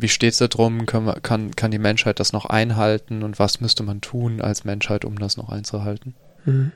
Wie 0.00 0.08
steht's 0.08 0.38
da 0.38 0.48
drum? 0.48 0.86
Kann, 0.86 1.22
kann, 1.22 1.54
kann 1.54 1.70
die 1.70 1.78
Menschheit 1.78 2.20
das 2.20 2.32
noch 2.32 2.46
einhalten 2.46 3.22
und 3.22 3.38
was 3.38 3.60
müsste 3.60 3.82
man 3.82 4.00
tun 4.00 4.40
als 4.40 4.64
Menschheit, 4.64 5.04
um 5.04 5.18
das 5.18 5.36
noch 5.36 5.48
einzuhalten? 5.48 6.14
Mhm. 6.44 6.72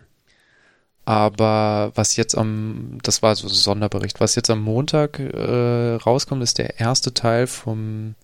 Aber 1.06 1.92
was 1.94 2.16
jetzt 2.16 2.36
am, 2.36 2.98
das 3.02 3.22
war 3.22 3.36
so 3.36 3.46
ein 3.46 3.52
Sonderbericht, 3.52 4.20
was 4.20 4.34
jetzt 4.34 4.48
am 4.48 4.62
Montag 4.62 5.18
äh, 5.18 5.94
rauskommt, 5.96 6.42
ist 6.42 6.58
der 6.58 6.80
erste 6.80 7.12
Teil 7.12 7.46
vom 7.46 8.14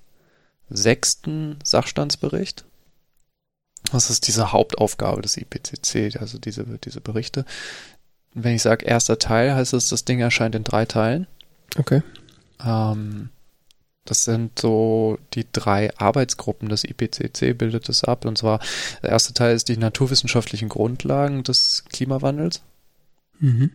sechsten 0.71 1.59
Sachstandsbericht. 1.62 2.64
Das 3.92 4.09
ist 4.09 4.28
diese 4.28 4.52
Hauptaufgabe 4.52 5.21
des 5.21 5.37
IPCC, 5.37 6.21
also 6.21 6.38
diese, 6.38 6.64
diese 6.85 7.00
Berichte. 7.00 7.45
Wenn 8.33 8.54
ich 8.54 8.62
sage 8.62 8.87
erster 8.87 9.19
Teil, 9.19 9.54
heißt 9.54 9.75
es, 9.75 9.88
das 9.88 10.04
Ding 10.04 10.21
erscheint 10.21 10.54
in 10.54 10.64
drei 10.64 10.87
Teilen. 10.87 11.26
Okay. 11.76 12.02
Ähm, 12.64 13.30
das 14.04 14.25
sind 14.25 14.59
so 14.59 15.19
die 15.35 15.47
drei 15.52 15.97
Arbeitsgruppen 15.97 16.69
des 16.69 16.85
IPCC 16.85 17.57
bildet 17.57 17.88
es 17.88 18.02
ab. 18.04 18.25
Und 18.25 18.38
zwar 18.38 18.61
der 19.02 19.11
erste 19.11 19.35
Teil 19.35 19.54
ist 19.54 19.69
die 19.69 19.76
naturwissenschaftlichen 19.76 20.69
Grundlagen 20.69 21.42
des 21.42 21.85
Klimawandels. 21.90 22.62
Mhm. 23.38 23.71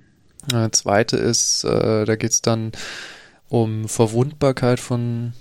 Der 0.51 0.71
zweite 0.71 1.17
ist, 1.17 1.63
äh, 1.63 2.05
da 2.05 2.15
geht 2.15 2.31
es 2.31 2.41
dann 2.41 2.71
um 3.49 3.87
Verwundbarkeit 3.87 4.79
von 4.79 5.33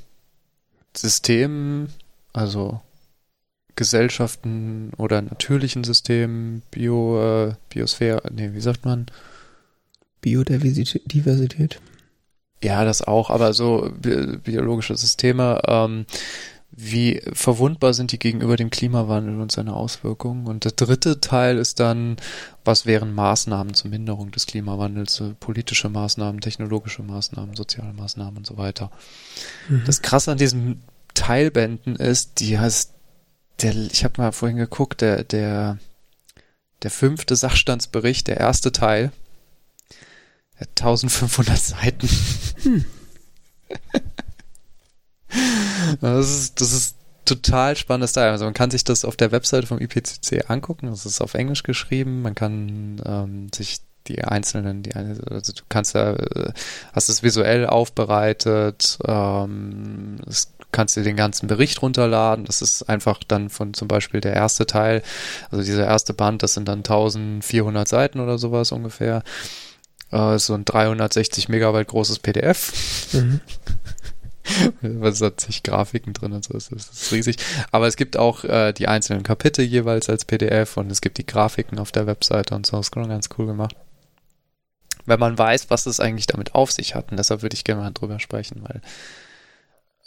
Systemen, 0.97 1.89
also 2.33 2.81
Gesellschaften 3.77 4.93
oder 4.97 5.21
natürlichen 5.21 5.85
Systemen, 5.85 6.63
Bio, 6.71 7.49
äh, 7.49 7.55
Biosphäre, 7.69 8.23
nee, 8.33 8.53
wie 8.53 8.61
sagt 8.61 8.85
man? 8.85 9.07
Biodiversität. 10.21 11.81
Ja, 12.65 12.87
das 12.87 13.03
auch, 13.03 13.29
aber 13.29 13.53
so 13.53 13.91
bi 14.01 14.39
biologische 14.39 14.97
Systeme, 14.97 15.61
ähm, 15.67 16.07
wie 16.71 17.21
verwundbar 17.35 17.93
sind 17.93 18.11
die 18.11 18.19
gegenüber 18.19 18.57
dem 18.57 18.71
Klimawandel 18.71 19.39
und 19.39 19.53
seine 19.53 19.75
Auswirkungen? 19.75 20.47
Und 20.47 20.65
der 20.65 20.73
dritte 20.73 21.21
Teil 21.21 21.59
ist 21.59 21.79
dann, 21.79 22.17
was 22.65 22.87
wären 22.87 23.15
Maßnahmen 23.15 23.75
zur 23.75 23.91
Minderung 23.91 24.31
des 24.31 24.47
Klimawandels, 24.47 25.23
politische 25.41 25.91
Maßnahmen, 25.91 26.41
technologische 26.41 27.03
Maßnahmen, 27.03 27.55
soziale 27.55 27.93
Maßnahmen 27.93 28.39
und 28.39 28.47
so 28.47 28.57
weiter. 28.57 28.91
Mhm. 29.69 29.83
Das 29.85 30.01
Krasse 30.01 30.33
an 30.33 30.39
diesen 30.39 30.83
Teilbänden 31.13 31.97
ist, 31.97 32.41
die 32.41 32.59
heißt, 32.59 32.93
der, 33.61 33.77
ich 33.77 34.05
habe 34.05 34.23
mal 34.23 34.33
vorhin 34.33 34.57
geguckt, 34.57 35.03
der, 35.03 35.23
der, 35.23 35.79
der 36.83 36.91
fünfte 36.91 37.37
Sachstandsbericht, 37.37 38.27
der 38.27 38.39
erste 38.39 38.73
Teil, 38.73 39.13
1500 40.71 41.59
Seiten. 41.59 42.09
Hm. 42.63 42.85
das, 46.01 46.31
ist, 46.31 46.61
das 46.61 46.73
ist 46.73 46.97
total 47.25 47.77
spannendes 47.77 48.13
Teil. 48.13 48.31
Also 48.31 48.45
man 48.45 48.55
kann 48.55 48.71
sich 48.71 48.85
das 48.85 49.05
auf 49.05 49.17
der 49.17 49.33
Webseite 49.33 49.67
vom 49.67 49.81
IPCC 49.81 50.49
angucken. 50.49 50.87
Das 50.87 51.07
ist 51.07 51.21
auf 51.21 51.35
Englisch 51.35 51.63
geschrieben. 51.63 52.23
Man 52.23 52.35
kann 52.35 53.01
ähm, 53.05 53.49
sich 53.55 53.81
die 54.07 54.23
einzelnen, 54.23 54.83
die 54.83 54.95
also 54.95 55.53
du 55.53 55.63
kannst 55.69 55.95
ja, 55.95 56.13
äh, 56.13 56.53
hast 56.93 57.09
es 57.09 57.23
visuell 57.23 57.67
aufbereitet, 57.67 58.99
ähm, 59.07 60.19
es 60.27 60.53
kannst 60.73 60.97
dir 60.97 61.03
den 61.03 61.17
ganzen 61.17 61.47
Bericht 61.47 61.81
runterladen. 61.81 62.45
Das 62.45 62.61
ist 62.61 62.83
einfach 62.83 63.21
dann 63.27 63.49
von 63.49 63.75
zum 63.75 63.89
Beispiel 63.89 64.21
der 64.21 64.35
erste 64.35 64.67
Teil, 64.67 65.03
also 65.51 65.65
dieser 65.65 65.87
erste 65.87 66.13
Band, 66.13 66.43
das 66.43 66.55
sind 66.55 66.69
dann 66.69 66.79
1400 66.79 67.89
Seiten 67.89 68.21
oder 68.21 68.39
sowas 68.39 68.73
ungefähr. 68.73 69.23
Äh, 70.15 70.39
so 70.39 70.55
ein 70.55 70.65
360 70.65 71.49
Megabyte 71.49 71.89
großes 71.89 72.21
PDF. 72.21 73.13
Mhm. 73.13 73.41
Was 75.01 75.21
hat 75.21 75.41
sich 75.41 75.63
Grafiken 75.63 76.13
drin 76.13 76.33
und 76.33 76.45
so, 76.45 76.53
das 76.53 76.69
ist 76.69 77.13
riesig. 77.13 77.37
Aber 77.73 77.89
es 77.89 77.97
gibt 77.97 78.17
auch 78.17 78.45
äh, 78.45 78.73
die 78.73 78.87
einzelnen 78.87 79.25
Kapitel 79.25 79.65
jeweils 79.65 80.09
als 80.09 80.25
PDF 80.25 80.77
und 80.77 80.93
es 80.93 81.01
gibt 81.01 81.19
die 81.19 81.27
Grafiken 81.27 81.79
auf 81.79 81.91
der 81.91 82.07
Webseite 82.07 82.55
und 82.55 82.65
so. 82.65 82.77
Das 82.77 82.87
ist 82.87 82.95
schon 82.95 83.09
ganz 83.09 83.29
cool 83.37 83.47
gemacht. 83.47 83.75
Wenn 85.07 85.19
man 85.19 85.37
weiß, 85.37 85.71
was 85.71 85.87
es 85.87 85.99
eigentlich 85.99 86.27
damit 86.27 86.55
auf 86.55 86.71
sich 86.71 86.95
hat. 86.95 87.11
Und 87.11 87.17
deshalb 87.17 87.43
würde 87.43 87.55
ich 87.55 87.65
gerne 87.65 87.83
mal 87.83 87.91
drüber 87.91 88.21
sprechen, 88.21 88.63
weil 88.63 88.83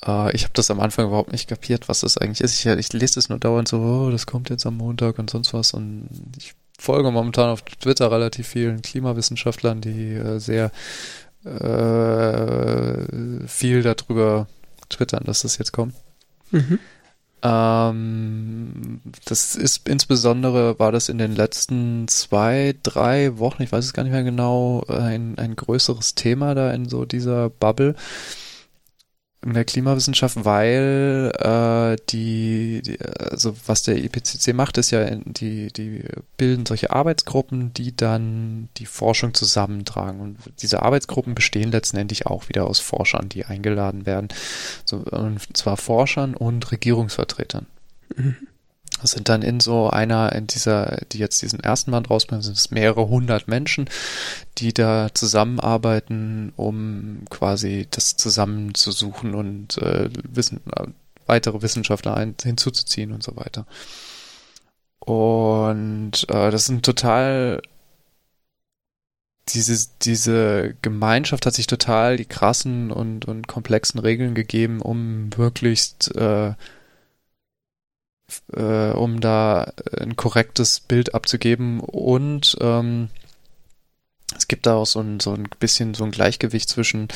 äh, 0.05 0.33
ich 0.35 0.43
habe 0.43 0.53
das 0.53 0.71
am 0.71 0.79
Anfang 0.79 1.07
überhaupt 1.07 1.31
nicht 1.33 1.49
kapiert, 1.49 1.89
was 1.89 2.01
das 2.01 2.17
eigentlich 2.17 2.41
ist. 2.41 2.57
Ich, 2.57 2.65
ich 2.65 2.93
lese 2.93 3.19
es 3.19 3.29
nur 3.29 3.39
dauernd 3.39 3.67
so, 3.67 3.79
oh, 3.79 4.09
das 4.11 4.25
kommt 4.25 4.49
jetzt 4.51 4.65
am 4.65 4.77
Montag 4.77 5.19
und 5.19 5.29
sonst 5.29 5.53
was. 5.53 5.73
Und 5.73 6.09
ich 6.37 6.53
folge 6.77 7.11
momentan 7.11 7.49
auf 7.49 7.63
Twitter 7.63 8.11
relativ 8.11 8.47
vielen 8.47 8.81
Klimawissenschaftlern, 8.81 9.81
die 9.81 10.13
äh, 10.13 10.39
sehr 10.39 10.71
äh, 11.43 13.47
viel 13.47 13.83
darüber 13.83 14.47
twittern, 14.89 15.23
dass 15.25 15.41
das 15.41 15.57
jetzt 15.57 15.71
kommt. 15.71 15.95
Mhm. 16.51 16.79
Ähm, 17.43 19.01
das 19.25 19.55
ist 19.55 19.87
insbesondere, 19.87 20.79
war 20.79 20.91
das 20.91 21.09
in 21.09 21.17
den 21.17 21.35
letzten 21.35 22.07
zwei, 22.07 22.75
drei 22.81 23.37
Wochen, 23.37 23.61
ich 23.61 23.71
weiß 23.71 23.85
es 23.85 23.93
gar 23.93 24.03
nicht 24.03 24.11
mehr 24.11 24.23
genau, 24.23 24.83
ein, 24.87 25.37
ein 25.37 25.55
größeres 25.55 26.15
Thema 26.15 26.55
da 26.55 26.73
in 26.73 26.89
so 26.89 27.05
dieser 27.05 27.49
Bubble 27.49 27.95
in 29.45 29.53
der 29.53 29.65
Klimawissenschaft, 29.65 30.45
weil 30.45 31.31
äh, 31.37 32.01
die, 32.09 32.81
die, 32.83 32.99
also 33.01 33.55
was 33.65 33.83
der 33.83 33.97
IPCC 33.97 34.53
macht, 34.53 34.77
ist 34.77 34.91
ja, 34.91 35.05
die, 35.05 35.71
die 35.71 36.03
bilden 36.37 36.65
solche 36.65 36.91
Arbeitsgruppen, 36.91 37.71
die 37.73 37.95
dann 37.95 38.69
die 38.77 38.87
Forschung 38.87 39.33
zusammentragen. 39.33 40.19
Und 40.19 40.37
diese 40.61 40.81
Arbeitsgruppen 40.81 41.35
bestehen 41.35 41.71
letztendlich 41.71 42.25
auch 42.25 42.49
wieder 42.49 42.65
aus 42.65 42.79
Forschern, 42.79 43.29
die 43.29 43.45
eingeladen 43.45 44.05
werden. 44.05 44.29
So, 44.85 44.97
und 44.97 45.55
zwar 45.55 45.77
Forschern 45.77 46.33
und 46.33 46.71
Regierungsvertretern. 46.71 47.67
Mhm. 48.15 48.35
Das 49.01 49.11
sind 49.11 49.29
dann 49.29 49.41
in 49.41 49.59
so 49.59 49.89
einer, 49.89 50.33
in 50.33 50.47
dieser, 50.47 51.01
die 51.11 51.19
jetzt 51.19 51.41
diesen 51.41 51.59
ersten 51.59 51.91
Band 51.91 52.09
rausbringen, 52.09 52.41
sind 52.41 52.57
es 52.57 52.71
mehrere 52.71 53.07
hundert 53.07 53.47
Menschen, 53.47 53.89
die 54.57 54.73
da 54.73 55.09
zusammenarbeiten, 55.13 56.53
um 56.55 57.21
quasi 57.29 57.87
das 57.91 58.17
zusammenzusuchen 58.17 59.35
und 59.35 59.77
äh, 59.77 60.09
wissen, 60.23 60.61
äh, 60.75 60.87
weitere 61.27 61.61
Wissenschaftler 61.61 62.17
ein, 62.17 62.35
hinzuzuziehen 62.41 63.11
und 63.11 63.23
so 63.23 63.35
weiter. 63.35 63.65
Und 64.99 66.25
äh, 66.29 66.51
das 66.51 66.65
sind 66.65 66.83
total 66.85 67.61
diese, 69.49 69.89
diese 70.01 70.75
Gemeinschaft 70.81 71.45
hat 71.45 71.53
sich 71.53 71.67
total 71.67 72.17
die 72.17 72.25
krassen 72.25 72.91
und, 72.91 73.25
und 73.25 73.47
komplexen 73.47 73.99
Regeln 73.99 74.35
gegeben, 74.35 74.81
um 74.81 75.29
möglichst 75.37 76.15
äh, 76.15 76.53
äh, 78.53 78.91
um 78.91 79.21
da 79.21 79.73
ein 79.99 80.15
korrektes 80.15 80.79
Bild 80.79 81.13
abzugeben 81.13 81.79
und 81.79 82.57
ähm, 82.61 83.09
es 84.35 84.47
gibt 84.47 84.65
da 84.65 84.75
auch 84.75 84.85
so 84.85 84.99
ein, 84.99 85.19
so 85.19 85.33
ein 85.33 85.47
bisschen 85.59 85.93
so 85.93 86.03
ein 86.03 86.11
Gleichgewicht 86.11 86.69
zwischen 86.69 87.07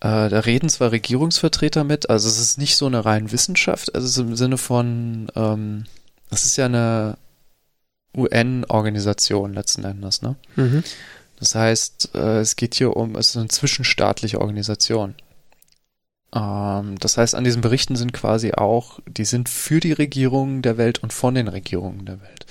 äh, 0.00 0.30
da 0.30 0.40
reden 0.40 0.68
zwar 0.70 0.92
Regierungsvertreter 0.92 1.84
mit, 1.84 2.08
also 2.08 2.28
es 2.28 2.38
ist 2.38 2.58
nicht 2.58 2.76
so 2.76 2.86
eine 2.86 3.04
rein 3.04 3.32
Wissenschaft, 3.32 3.94
also 3.94 4.22
im 4.22 4.34
Sinne 4.34 4.56
von, 4.56 5.30
ähm, 5.36 5.84
das 6.30 6.46
ist 6.46 6.56
ja 6.56 6.64
eine 6.64 7.18
UN-Organisation 8.16 9.52
letzten 9.52 9.84
Endes, 9.84 10.22
ne? 10.22 10.36
Mhm. 10.56 10.82
Das 11.38 11.54
heißt, 11.54 12.10
äh, 12.14 12.40
es 12.40 12.56
geht 12.56 12.74
hier 12.74 12.96
um, 12.96 13.14
es 13.16 13.30
ist 13.30 13.36
eine 13.36 13.48
zwischenstaatliche 13.48 14.40
Organisation. 14.40 15.14
Ähm, 16.34 16.98
das 16.98 17.16
heißt, 17.16 17.34
an 17.34 17.44
diesen 17.44 17.62
Berichten 17.62 17.96
sind 17.96 18.12
quasi 18.12 18.52
auch, 18.52 19.00
die 19.06 19.24
sind 19.24 19.48
für 19.48 19.80
die 19.80 19.92
Regierungen 19.92 20.62
der 20.62 20.78
Welt 20.78 20.98
und 21.02 21.12
von 21.12 21.34
den 21.34 21.48
Regierungen 21.48 22.04
der 22.04 22.20
Welt. 22.20 22.46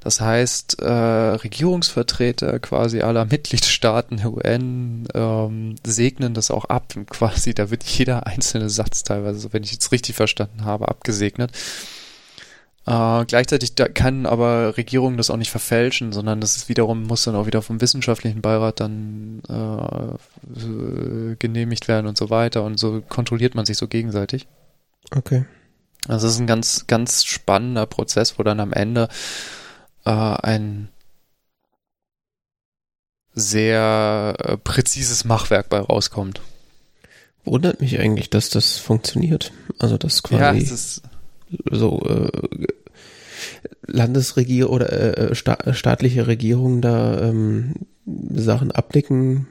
Das 0.00 0.20
heißt, 0.20 0.82
äh, 0.82 0.86
Regierungsvertreter 0.88 2.60
quasi 2.60 3.00
aller 3.00 3.24
Mitgliedstaaten 3.30 4.18
der 4.18 4.32
UN 4.32 5.08
ähm, 5.14 5.74
segnen 5.84 6.32
das 6.32 6.50
auch 6.52 6.66
ab. 6.66 6.94
Quasi, 7.10 7.54
da 7.54 7.70
wird 7.70 7.82
jeder 7.82 8.26
einzelne 8.26 8.70
Satz 8.70 9.02
teilweise, 9.02 9.52
wenn 9.52 9.64
ich 9.64 9.72
jetzt 9.72 9.90
richtig 9.90 10.14
verstanden 10.14 10.64
habe, 10.64 10.88
abgesegnet. 10.88 11.50
Äh, 12.86 13.24
gleichzeitig 13.24 13.74
kann 13.94 14.26
aber 14.26 14.76
Regierungen 14.76 15.16
das 15.16 15.30
auch 15.30 15.36
nicht 15.36 15.50
verfälschen, 15.50 16.12
sondern 16.12 16.40
das 16.40 16.56
ist 16.56 16.68
wiederum, 16.68 17.02
muss 17.02 17.24
dann 17.24 17.34
auch 17.34 17.46
wieder 17.46 17.60
vom 17.60 17.80
wissenschaftlichen 17.80 18.42
Beirat 18.42 18.78
dann 18.78 19.42
äh, 19.48 21.36
genehmigt 21.38 21.88
werden 21.88 22.06
und 22.06 22.16
so 22.16 22.30
weiter. 22.30 22.62
Und 22.62 22.78
so 22.78 23.02
kontrolliert 23.08 23.56
man 23.56 23.66
sich 23.66 23.76
so 23.76 23.88
gegenseitig. 23.88 24.46
Okay. 25.10 25.44
Also 26.06 26.28
es 26.28 26.34
ist 26.34 26.40
ein 26.40 26.46
ganz, 26.46 26.86
ganz 26.86 27.24
spannender 27.24 27.86
Prozess, 27.86 28.38
wo 28.38 28.44
dann 28.44 28.60
am 28.60 28.72
Ende 28.72 29.08
äh, 30.04 30.10
ein 30.10 30.88
sehr 33.34 34.34
äh, 34.38 34.56
präzises 34.56 35.24
Machwerk 35.24 35.68
bei 35.68 35.80
rauskommt. 35.80 36.40
Wundert 37.44 37.80
mich 37.80 37.98
eigentlich, 37.98 38.30
dass 38.30 38.48
das 38.48 38.78
funktioniert. 38.78 39.52
Also 39.78 39.98
das 39.98 40.22
quasi. 40.22 40.40
Ja, 40.40 40.54
es 40.54 40.70
ist 40.70 41.02
so 41.70 42.02
äh, 42.02 42.66
Landesregierung 43.86 44.72
oder 44.72 44.92
äh, 45.30 45.34
sta 45.34 45.58
staatliche 45.72 46.26
Regierungen 46.26 46.80
da 46.80 47.20
ähm, 47.28 47.74
Sachen 48.06 48.70
abnicken 48.70 49.46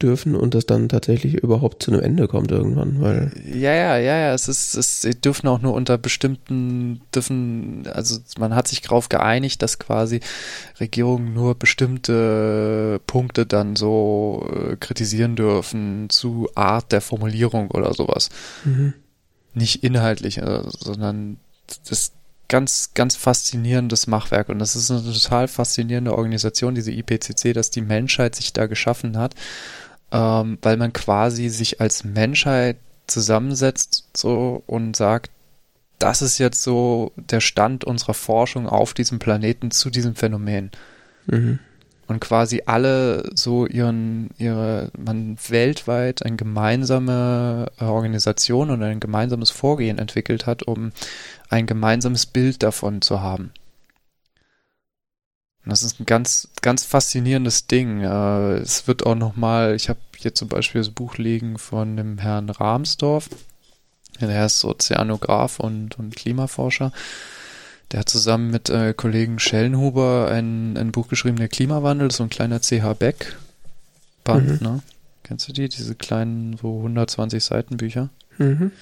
dürfen 0.00 0.36
und 0.36 0.54
das 0.54 0.64
dann 0.64 0.88
tatsächlich 0.88 1.34
überhaupt 1.34 1.82
zu 1.82 1.90
einem 1.90 2.00
Ende 2.00 2.28
kommt 2.28 2.52
irgendwann, 2.52 3.00
weil 3.00 3.32
ja 3.44 3.74
ja 3.74 3.98
ja 3.98 4.16
ja 4.16 4.32
es 4.32 4.46
ist 4.46 4.76
es 4.76 5.02
sie 5.02 5.20
dürfen 5.20 5.48
auch 5.48 5.60
nur 5.60 5.74
unter 5.74 5.98
bestimmten 5.98 7.00
dürfen 7.12 7.84
also 7.92 8.20
man 8.38 8.54
hat 8.54 8.68
sich 8.68 8.80
darauf 8.80 9.08
geeinigt, 9.08 9.60
dass 9.60 9.80
quasi 9.80 10.20
Regierungen 10.78 11.34
nur 11.34 11.56
bestimmte 11.56 13.00
Punkte 13.08 13.44
dann 13.44 13.74
so 13.74 14.48
äh, 14.54 14.76
kritisieren 14.76 15.34
dürfen 15.34 16.08
zu 16.10 16.48
Art 16.54 16.92
der 16.92 17.00
Formulierung 17.00 17.70
oder 17.72 17.92
sowas. 17.92 18.28
Mhm 18.64 18.94
nicht 19.54 19.82
inhaltlich, 19.82 20.38
äh, 20.38 20.62
sondern 20.66 21.38
das 21.88 22.12
ganz, 22.48 22.92
ganz 22.94 23.16
faszinierendes 23.16 24.06
Machwerk. 24.06 24.48
Und 24.48 24.58
das 24.58 24.74
ist 24.74 24.90
eine 24.90 25.02
total 25.02 25.48
faszinierende 25.48 26.16
Organisation, 26.16 26.74
diese 26.74 26.92
IPCC, 26.92 27.52
dass 27.52 27.70
die 27.70 27.82
Menschheit 27.82 28.34
sich 28.34 28.52
da 28.52 28.66
geschaffen 28.66 29.18
hat, 29.18 29.34
ähm, 30.12 30.58
weil 30.62 30.76
man 30.76 30.92
quasi 30.92 31.48
sich 31.48 31.80
als 31.80 32.04
Menschheit 32.04 32.78
zusammensetzt 33.06 34.08
so 34.16 34.62
und 34.66 34.96
sagt, 34.96 35.30
das 35.98 36.22
ist 36.22 36.38
jetzt 36.38 36.62
so 36.62 37.12
der 37.16 37.40
Stand 37.40 37.84
unserer 37.84 38.14
Forschung 38.14 38.68
auf 38.68 38.94
diesem 38.94 39.18
Planeten 39.18 39.70
zu 39.70 39.90
diesem 39.90 40.14
Phänomen. 40.14 40.70
Mhm 41.26 41.58
und 42.08 42.20
quasi 42.20 42.62
alle 42.64 43.30
so 43.34 43.66
ihren, 43.66 44.30
ihre, 44.38 44.90
man 44.98 45.36
weltweit 45.48 46.24
eine 46.24 46.36
gemeinsame 46.36 47.70
äh, 47.78 47.84
Organisation 47.84 48.70
und 48.70 48.82
ein 48.82 48.98
gemeinsames 48.98 49.50
Vorgehen 49.50 49.98
entwickelt 49.98 50.46
hat, 50.46 50.62
um 50.62 50.90
ein 51.50 51.66
gemeinsames 51.66 52.24
Bild 52.26 52.62
davon 52.62 53.02
zu 53.02 53.20
haben. 53.20 53.52
Das 55.66 55.82
ist 55.82 56.00
ein 56.00 56.06
ganz, 56.06 56.48
ganz 56.62 56.84
faszinierendes 56.84 57.66
Ding. 57.66 58.00
Äh, 58.00 58.54
es 58.54 58.88
wird 58.88 59.04
auch 59.04 59.14
nochmal, 59.14 59.74
ich 59.74 59.90
habe 59.90 60.00
hier 60.16 60.34
zum 60.34 60.48
Beispiel 60.48 60.80
das 60.80 60.90
Buch 60.90 61.18
liegen 61.18 61.58
von 61.58 61.98
dem 61.98 62.16
Herrn 62.16 62.48
Rahmsdorf. 62.48 63.28
Der 64.18 64.46
ist 64.46 64.64
Ozeanograf 64.64 65.60
und, 65.60 65.98
und 65.98 66.16
Klimaforscher. 66.16 66.90
Der 67.90 68.00
hat 68.00 68.08
zusammen 68.08 68.50
mit 68.50 68.68
äh, 68.68 68.92
Kollegen 68.94 69.38
Schellenhuber 69.38 70.30
ein, 70.30 70.76
ein 70.76 70.92
Buch 70.92 71.08
geschrieben, 71.08 71.36
der 71.36 71.48
Klimawandel, 71.48 72.10
so 72.10 72.22
ein 72.22 72.30
kleiner 72.30 72.60
CH 72.60 72.94
Beck 72.98 73.36
Band, 74.24 74.60
mhm. 74.60 74.66
ne? 74.66 74.82
Kennst 75.22 75.48
du 75.48 75.52
die? 75.52 75.68
Diese 75.68 75.94
kleinen, 75.94 76.56
so 76.56 76.78
120 76.78 77.42
Seiten 77.42 77.76
Bücher? 77.76 78.10
Mhm. 78.38 78.72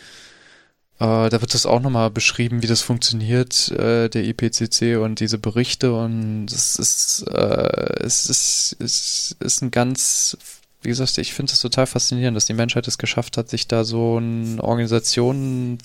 Äh, 0.99 1.29
da 1.29 1.41
wird 1.41 1.55
das 1.55 1.67
auch 1.67 1.81
nochmal 1.81 2.11
beschrieben, 2.11 2.63
wie 2.63 2.67
das 2.67 2.81
funktioniert, 2.83 3.71
äh, 3.73 4.09
der 4.09 4.25
IPCC 4.25 4.97
und 4.97 5.21
diese 5.21 5.39
Berichte 5.39 5.95
und 5.95 6.47
es 6.51 6.77
ist, 6.77 7.27
äh, 7.29 8.03
es 8.03 8.31
ist, 8.31 8.77
es 8.81 9.37
ist 9.39 9.63
ein 9.63 9.71
ganz, 9.71 10.39
wie 10.81 10.89
gesagt, 10.89 11.19
ich 11.19 11.35
finde 11.35 11.53
es 11.53 11.61
total 11.61 11.87
faszinierend, 11.87 12.37
dass 12.37 12.47
die 12.47 12.55
Menschheit 12.55 12.89
es 12.89 12.97
geschafft 12.97 13.37
hat, 13.37 13.51
sich 13.51 13.69
da 13.69 13.85
so 13.85 14.17
eine 14.17 14.63
Organisation 14.63 15.79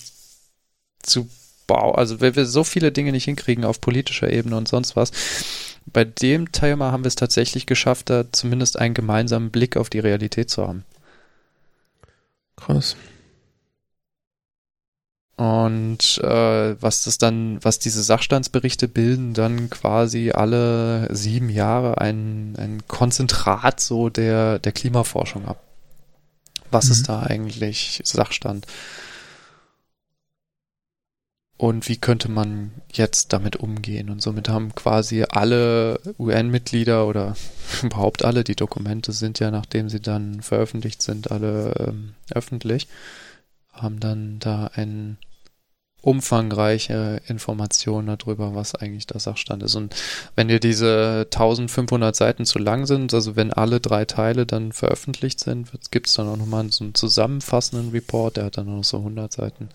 zu 1.02 1.28
wow, 1.68 1.96
also 1.96 2.20
wenn 2.20 2.36
wir 2.36 2.46
so 2.46 2.64
viele 2.64 2.92
Dinge 2.92 3.12
nicht 3.12 3.24
hinkriegen 3.24 3.64
auf 3.64 3.80
politischer 3.80 4.32
Ebene 4.32 4.56
und 4.56 4.68
sonst 4.68 4.96
was, 4.96 5.12
bei 5.86 6.04
dem 6.04 6.52
Thema 6.52 6.92
haben 6.92 7.04
wir 7.04 7.08
es 7.08 7.16
tatsächlich 7.16 7.66
geschafft, 7.66 8.10
da 8.10 8.24
zumindest 8.32 8.78
einen 8.78 8.94
gemeinsamen 8.94 9.50
Blick 9.50 9.76
auf 9.76 9.90
die 9.90 9.98
Realität 9.98 10.50
zu 10.50 10.66
haben. 10.66 10.84
Krass. 12.56 12.96
Und 15.36 16.20
äh, 16.22 16.80
was 16.80 17.04
das 17.04 17.18
dann, 17.18 17.58
was 17.64 17.78
diese 17.78 18.02
Sachstandsberichte 18.02 18.86
bilden, 18.86 19.34
dann 19.34 19.70
quasi 19.70 20.30
alle 20.30 21.12
sieben 21.12 21.48
Jahre 21.48 21.98
ein, 21.98 22.54
ein 22.58 22.86
Konzentrat 22.86 23.80
so 23.80 24.08
der, 24.08 24.58
der 24.60 24.72
Klimaforschung 24.72 25.48
ab. 25.48 25.60
Was 26.70 26.86
mhm. 26.86 26.92
ist 26.92 27.08
da 27.08 27.22
eigentlich 27.22 28.02
Sachstand? 28.04 28.66
Und 31.62 31.88
wie 31.88 31.96
könnte 31.96 32.28
man 32.28 32.72
jetzt 32.92 33.32
damit 33.32 33.54
umgehen. 33.54 34.10
Und 34.10 34.20
somit 34.20 34.48
haben 34.48 34.74
quasi 34.74 35.22
alle 35.22 36.00
UN-Mitglieder 36.18 37.06
oder 37.06 37.36
überhaupt 37.84 38.24
alle, 38.24 38.42
die 38.42 38.56
Dokumente 38.56 39.12
sind 39.12 39.38
ja, 39.38 39.52
nachdem 39.52 39.88
sie 39.88 40.00
dann 40.00 40.42
veröffentlicht 40.42 41.02
sind, 41.02 41.30
alle 41.30 41.72
ähm, 41.78 42.14
öffentlich, 42.34 42.88
haben 43.72 44.00
dann 44.00 44.40
da 44.40 44.72
ein 44.74 45.18
umfangreiche 46.00 47.22
Informationen 47.28 48.08
darüber, 48.08 48.56
was 48.56 48.74
eigentlich 48.74 49.06
der 49.06 49.20
Sachstand 49.20 49.62
ist. 49.62 49.76
Und 49.76 49.94
wenn 50.34 50.48
dir 50.48 50.58
diese 50.58 51.28
1500 51.30 52.16
Seiten 52.16 52.44
zu 52.44 52.58
lang 52.58 52.86
sind, 52.86 53.14
also 53.14 53.36
wenn 53.36 53.52
alle 53.52 53.78
drei 53.78 54.04
Teile 54.04 54.46
dann 54.46 54.72
veröffentlicht 54.72 55.38
sind, 55.38 55.70
gibt 55.92 56.08
es 56.08 56.14
dann 56.14 56.26
auch 56.26 56.36
nochmal 56.36 56.72
so 56.72 56.82
einen 56.82 56.96
zusammenfassenden 56.96 57.90
Report, 57.90 58.36
der 58.36 58.46
hat 58.46 58.58
dann 58.58 58.66
noch 58.66 58.82
so 58.82 58.96
100 58.96 59.32
Seiten. 59.32 59.68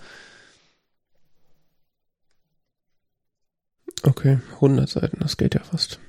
Okay, 4.03 4.39
100 4.55 4.89
Seiten, 4.89 5.19
das 5.19 5.37
geht 5.37 5.55
ja 5.55 5.61
fast. 5.63 5.99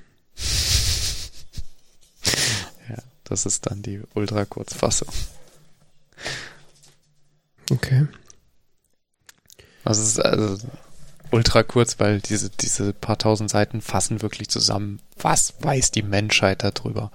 ja, 2.89 2.97
das 3.23 3.45
ist 3.45 3.65
dann 3.65 3.81
die 3.81 4.01
Ultra-Kurzfassung. 4.13 5.09
Okay. 7.71 8.07
Also 9.83 10.01
es 10.01 10.09
ist 10.09 10.19
also 10.19 10.57
ultra 11.31 11.63
kurz, 11.63 11.99
weil 11.99 12.19
diese, 12.21 12.49
diese 12.49 12.93
paar 12.93 13.17
tausend 13.17 13.49
Seiten 13.49 13.81
fassen 13.81 14.21
wirklich 14.21 14.49
zusammen, 14.49 14.99
was 15.17 15.53
weiß 15.61 15.91
die 15.91 16.03
Menschheit 16.03 16.63
darüber. 16.63 17.11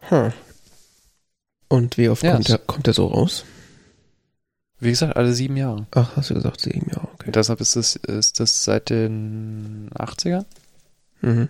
Hm. 0.00 0.32
Und 1.68 1.96
wie 1.96 2.08
oft 2.08 2.22
ja, 2.22 2.32
kommt, 2.32 2.48
der, 2.48 2.58
kommt 2.58 2.86
der 2.86 2.94
so 2.94 3.06
raus? 3.06 3.44
Wie 4.84 4.90
gesagt, 4.90 5.16
alle 5.16 5.32
sieben 5.32 5.56
Jahre. 5.56 5.86
Ach, 5.92 6.14
hast 6.14 6.28
du 6.28 6.34
gesagt, 6.34 6.60
sieben 6.60 6.90
Jahre, 6.90 7.08
okay. 7.14 7.28
Und 7.28 7.36
deshalb 7.36 7.58
ist 7.62 7.74
das, 7.74 7.96
ist 7.96 8.38
das 8.38 8.64
seit 8.64 8.90
den 8.90 9.88
80ern? 9.94 10.44
Mhm. 11.22 11.48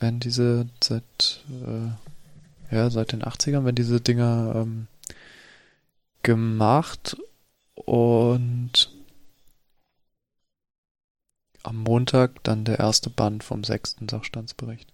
Wenn 0.00 0.18
diese 0.18 0.66
seit, 0.82 1.44
äh, 1.48 2.74
ja, 2.74 2.90
seit 2.90 3.12
den 3.12 3.22
80ern, 3.22 3.64
wenn 3.64 3.76
diese 3.76 4.00
Dinger 4.00 4.52
ähm, 4.56 4.88
gemacht 6.24 7.16
und 7.76 8.90
am 11.62 11.76
Montag 11.84 12.42
dann 12.42 12.64
der 12.64 12.80
erste 12.80 13.10
Band 13.10 13.44
vom 13.44 13.62
sechsten 13.62 14.08
Sachstandsbericht. 14.08 14.89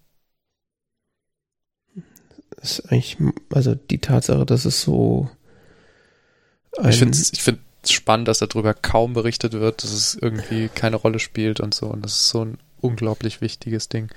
Ist 2.61 2.91
eigentlich, 2.91 3.17
also 3.51 3.75
die 3.75 3.99
Tatsache, 3.99 4.45
dass 4.45 4.65
es 4.65 4.81
so. 4.81 5.29
ich 6.87 6.97
finde 6.97 7.17
ich 7.17 7.41
find 7.41 7.59
spannend, 7.85 8.27
dass 8.27 8.39
darüber 8.39 8.73
kaum 8.73 9.13
berichtet 9.13 9.53
wird, 9.53 9.83
dass 9.83 9.91
es 9.91 10.15
irgendwie 10.15 10.69
keine 10.69 10.97
Rolle 10.97 11.19
spielt 11.19 11.59
und 11.59 11.73
so. 11.73 11.87
Und 11.87 12.03
das 12.03 12.13
ist 12.13 12.29
so 12.29 12.43
ein 12.43 12.57
unglaublich 12.81 13.41
wichtiges 13.41 13.89
Ding. 13.89 14.09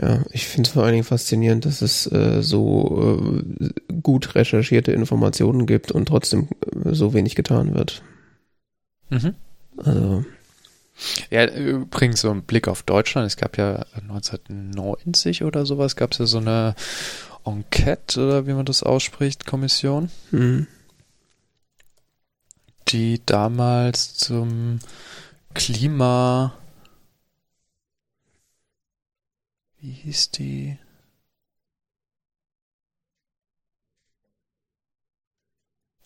Ja, 0.00 0.22
ich 0.30 0.46
finde 0.46 0.68
es 0.68 0.74
vor 0.74 0.84
allen 0.84 0.92
Dingen 0.92 1.04
faszinierend, 1.04 1.64
dass 1.64 1.82
es 1.82 2.10
äh, 2.10 2.40
so 2.40 3.42
äh, 3.60 3.70
gut 4.00 4.36
recherchierte 4.36 4.92
Informationen 4.92 5.66
gibt 5.66 5.90
und 5.90 6.06
trotzdem 6.06 6.48
äh, 6.84 6.94
so 6.94 7.14
wenig 7.14 7.34
getan 7.34 7.74
wird. 7.74 8.02
Mhm. 9.10 9.34
Also. 9.76 10.24
Ja, 11.30 11.46
übrigens 11.46 12.20
so 12.22 12.30
ein 12.30 12.42
Blick 12.42 12.68
auf 12.68 12.82
Deutschland. 12.82 13.26
Es 13.26 13.36
gab 13.36 13.56
ja 13.56 13.84
1990 14.02 15.44
oder 15.44 15.64
sowas, 15.66 15.96
gab 15.96 16.12
es 16.12 16.18
ja 16.18 16.26
so 16.26 16.38
eine 16.38 16.74
Enquete 17.44 18.24
oder 18.24 18.46
wie 18.46 18.52
man 18.52 18.66
das 18.66 18.82
ausspricht, 18.82 19.46
Kommission, 19.46 20.10
Mhm. 20.30 20.66
die 22.88 23.20
damals 23.24 24.14
zum 24.16 24.80
Klima 25.54 26.54
Wie 29.80 29.92
hieß 29.92 30.32
die? 30.32 30.76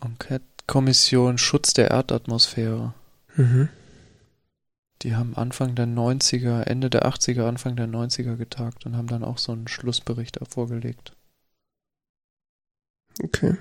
Enquete-Kommission 0.01 1.39
Schutz 1.39 1.73
der 1.75 1.91
Erdatmosphäre. 1.91 2.95
Mhm. 3.37 3.69
Die 5.03 5.17
haben 5.17 5.35
Anfang 5.37 5.75
der 5.75 5.87
90er, 5.87 6.63
Ende 6.63 6.89
der 6.89 7.05
80er, 7.07 7.47
Anfang 7.47 7.75
der 7.75 7.89
90er 7.89 8.37
getagt 8.37 8.87
und 8.87 8.97
haben 8.97 9.09
dann 9.09 9.25
auch 9.25 9.39
so 9.39 9.51
einen 9.53 9.67
Schlussbericht 9.67 10.39
vorgelegt. 10.49 11.17
Okay. 13.23 13.57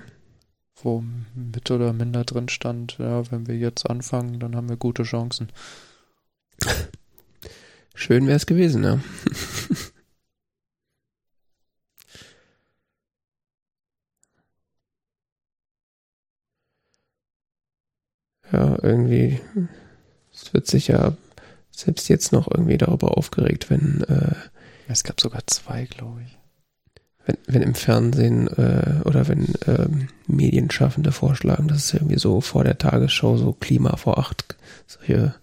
Wo 0.76 1.02
mit 1.34 1.70
oder 1.70 1.92
minder 1.92 2.24
drin 2.24 2.48
stand, 2.48 2.96
ja, 2.98 3.30
wenn 3.30 3.46
wir 3.46 3.56
jetzt 3.56 3.88
anfangen, 3.90 4.40
dann 4.40 4.56
haben 4.56 4.68
wir 4.68 4.76
gute 4.76 5.02
Chancen. 5.02 5.50
Schön 7.94 8.26
wäre 8.26 8.36
es 8.36 8.46
gewesen, 8.46 8.84
ja. 8.84 9.00
ja, 18.52 18.78
irgendwie, 18.82 19.40
es 20.32 20.54
wird 20.54 20.66
sich 20.66 20.88
ja 20.88 21.16
selbst 21.84 22.08
jetzt 22.08 22.32
noch 22.32 22.48
irgendwie 22.50 22.78
darüber 22.78 23.16
aufgeregt, 23.18 23.70
wenn, 23.70 24.02
äh, 24.08 24.34
Es 24.88 25.04
gab 25.04 25.20
sogar 25.20 25.42
zwei, 25.46 25.84
glaube 25.84 26.22
ich. 26.26 26.38
wenn, 27.26 27.36
wenn 27.46 27.62
im 27.62 27.74
Fernsehen 27.74 28.48
äh, 28.48 29.00
oder 29.04 29.28
wenn 29.28 29.54
ähm, 29.66 30.08
Medienschaffende 30.26 31.12
vorschlagen, 31.12 31.68
dass 31.68 31.84
es 31.84 31.94
irgendwie 31.94 32.18
so 32.18 32.40
vor 32.40 32.64
der 32.64 32.78
Tagesschau 32.78 33.36
so 33.36 33.52
Klima 33.52 33.96
vor 33.96 34.18
acht 34.18 34.56
solche 34.86 35.34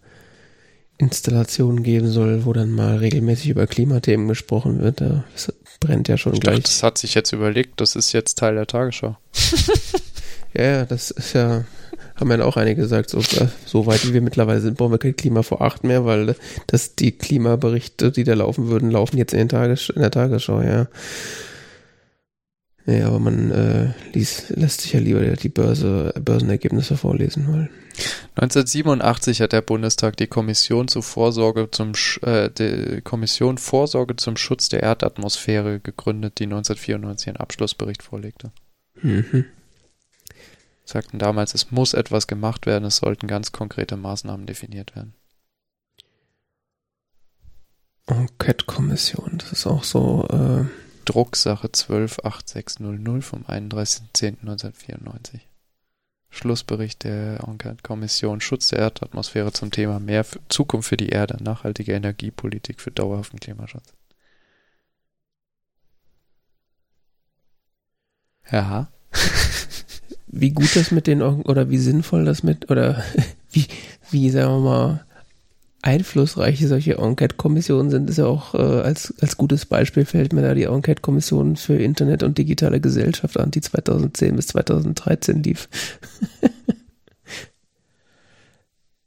Installationen 0.97 1.82
geben 1.84 2.10
soll, 2.10 2.43
wo 2.45 2.52
dann 2.52 2.71
mal 2.71 2.97
regelmäßig 2.97 3.49
über 3.49 3.67
Klimathemen 3.67 4.28
gesprochen 4.28 4.80
wird. 4.82 4.99
Da 4.99 5.23
brennt 5.80 6.10
ja 6.10 6.17
schon 6.17 6.34
Ich 6.34 6.41
gleich. 6.41 6.56
dachte, 6.58 6.69
das 6.69 6.84
hat 6.84 6.97
sich 6.97 7.15
jetzt 7.15 7.32
überlegt, 7.32 7.80
das 7.80 7.95
ist 7.95 8.12
jetzt 8.12 8.38
Teil 8.38 8.56
der 8.56 8.67
Tagesschau. 8.67 9.15
Ja, 10.52 10.84
das 10.84 11.12
ist 11.12 11.34
ja, 11.34 11.63
haben 12.19 12.32
ja 12.32 12.43
auch 12.43 12.58
einige 12.58 12.82
gesagt, 12.82 13.10
so, 13.10 13.19
äh, 13.19 13.47
so 13.65 13.86
weit 13.86 14.08
wie 14.08 14.13
wir 14.13 14.21
mittlerweile 14.21 14.62
sind, 14.62 14.77
brauchen 14.77 14.91
wir 14.91 14.97
kein 14.97 15.15
Klima 15.15 15.43
vor 15.43 15.62
acht 15.62 15.84
mehr, 15.84 16.05
weil 16.05 16.29
äh, 16.29 16.36
das 16.67 16.95
die 16.95 17.12
Klimaberichte, 17.12 18.12
die 18.12 18.23
da 18.23 18.34
laufen 18.34 18.67
würden, 18.67 18.91
laufen 18.91 19.17
jetzt 19.17 19.34
in, 19.34 19.39
den 19.39 19.49
Tages 19.49 19.89
in 19.89 20.01
der 20.01 20.12
Tagesschau, 20.12 20.62
ja. 20.62 20.88
Nee, 22.86 23.03
aber 23.03 23.19
man 23.19 23.51
äh, 23.51 23.89
ließ, 24.13 24.49
lässt 24.55 24.82
sich 24.82 24.93
ja 24.93 24.99
lieber 24.99 25.21
die 25.21 25.49
Börse, 25.49 26.12
Börsenergebnisse 26.19 26.97
vorlesen, 26.97 27.45
weil 27.47 27.69
1987 28.36 29.41
hat 29.41 29.51
der 29.51 29.62
Bundestag 29.62 30.17
die 30.17 30.27
Kommission 30.27 30.88
zur 30.88 31.03
Vorsorge 31.03 31.69
zum 31.69 31.91
Sch- 31.91 32.25
äh, 32.25 32.49
die 32.49 33.01
Kommission 33.01 33.58
Vorsorge 33.58 34.15
zum 34.15 34.38
Schutz 34.38 34.69
der 34.69 34.82
Erdatmosphäre 34.82 35.79
gegründet, 35.82 36.39
die 36.39 36.45
1994 36.45 37.27
einen 37.27 37.38
Abschlussbericht 37.38 38.01
vorlegte. 38.01 38.51
mhm. 39.01 39.45
Sagten 40.89 41.19
damals, 41.19 41.54
es 41.54 41.69
muss 41.69 41.93
etwas 41.93 42.25
gemacht 42.25 42.65
werden, 42.65 42.86
es 42.86 42.95
sollten 42.97 43.28
ganz 43.28 43.52
konkrete 43.52 43.95
Maßnahmen 43.95 44.47
definiert 44.47 44.95
werden. 44.95 45.13
Enquete-Kommission, 48.08 49.38
das 49.38 49.52
ist 49.52 49.67
auch 49.67 49.84
so, 49.84 50.28
äh, 50.30 50.65
Drucksache 51.06 51.71
128600 51.71 53.23
vom 53.23 53.43
31.10.1994. 53.45 55.41
Schlussbericht 56.32 57.04
der 57.04 57.43
Enquete-Kommission 57.47 58.41
Schutz 58.41 58.69
der 58.69 58.80
Erdatmosphäre 58.80 59.52
zum 59.52 59.69
Thema 59.69 59.99
Mehr 59.99 60.25
Zukunft 60.47 60.89
für 60.89 60.97
die 60.97 61.10
Erde, 61.10 61.38
nachhaltige 61.43 61.93
Energiepolitik 61.93 62.82
für 62.82 62.89
dauerhaften 62.89 63.39
Klimaschutz. 63.39 63.93
Ja. 68.52 68.88
wie 70.31 70.51
gut 70.51 70.75
das 70.75 70.91
mit 70.91 71.07
den 71.07 71.21
oder 71.21 71.69
wie 71.69 71.77
sinnvoll 71.77 72.25
das 72.25 72.43
mit 72.43 72.69
oder 72.69 73.03
wie 73.51 73.65
wie 74.11 74.29
sagen 74.29 74.63
wir 74.63 74.69
mal 74.69 75.05
einflussreich 75.81 76.65
solche 76.67 76.97
Enquete-Kommissionen 76.97 77.89
sind, 77.89 78.09
ist 78.09 78.17
ja 78.17 78.25
auch 78.25 78.53
äh, 78.53 78.57
als 78.57 79.13
als 79.21 79.37
gutes 79.37 79.65
Beispiel 79.65 80.05
fällt 80.05 80.33
mir 80.33 80.41
da 80.41 80.53
die 80.53 80.63
Enquete-Kommission 80.63 81.55
für 81.55 81.77
Internet 81.77 82.23
und 82.23 82.37
digitale 82.37 82.81
Gesellschaft 82.81 83.39
an, 83.39 83.51
die 83.51 83.61
2010 83.61 84.35
bis 84.35 84.47
2013 84.47 85.41
lief. 85.43 85.69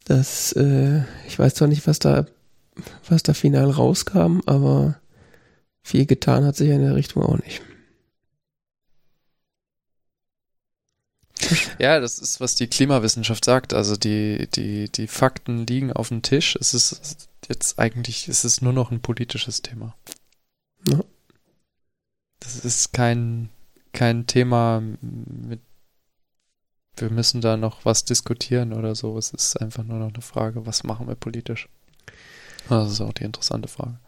das 0.04 0.52
äh, 0.52 1.02
ich 1.28 1.38
weiß 1.38 1.54
zwar 1.54 1.68
nicht, 1.68 1.86
was 1.86 1.98
da 1.98 2.26
was 3.08 3.22
da 3.22 3.34
final 3.34 3.70
rauskam, 3.70 4.40
aber 4.46 4.96
viel 5.82 6.06
getan 6.06 6.44
hat 6.44 6.56
sich 6.56 6.70
in 6.70 6.80
der 6.80 6.94
Richtung 6.94 7.22
auch 7.22 7.38
nicht. 7.38 7.60
Ja, 11.78 12.00
das 12.00 12.18
ist, 12.18 12.40
was 12.40 12.54
die 12.54 12.68
Klimawissenschaft 12.68 13.44
sagt. 13.44 13.74
Also 13.74 13.96
die, 13.96 14.48
die, 14.54 14.88
die 14.90 15.06
Fakten 15.06 15.66
liegen 15.66 15.92
auf 15.92 16.08
dem 16.08 16.22
Tisch. 16.22 16.56
Es 16.60 16.74
ist 16.74 17.28
jetzt 17.48 17.78
eigentlich, 17.78 18.28
es 18.28 18.44
ist 18.44 18.62
nur 18.62 18.72
noch 18.72 18.90
ein 18.90 19.00
politisches 19.00 19.62
Thema. 19.62 19.94
Ja. 20.88 21.00
Das 22.40 22.64
ist 22.64 22.92
kein, 22.92 23.48
kein 23.92 24.26
Thema 24.26 24.80
mit, 24.80 25.60
wir 26.96 27.10
müssen 27.10 27.40
da 27.40 27.56
noch 27.56 27.84
was 27.84 28.04
diskutieren 28.04 28.72
oder 28.72 28.94
so. 28.94 29.16
Es 29.16 29.30
ist 29.30 29.60
einfach 29.60 29.84
nur 29.84 29.98
noch 29.98 30.12
eine 30.12 30.22
Frage, 30.22 30.66
was 30.66 30.84
machen 30.84 31.08
wir 31.08 31.14
politisch? 31.14 31.68
Das 32.68 32.92
ist 32.92 33.00
auch 33.00 33.12
die 33.12 33.24
interessante 33.24 33.68
Frage. 33.68 33.98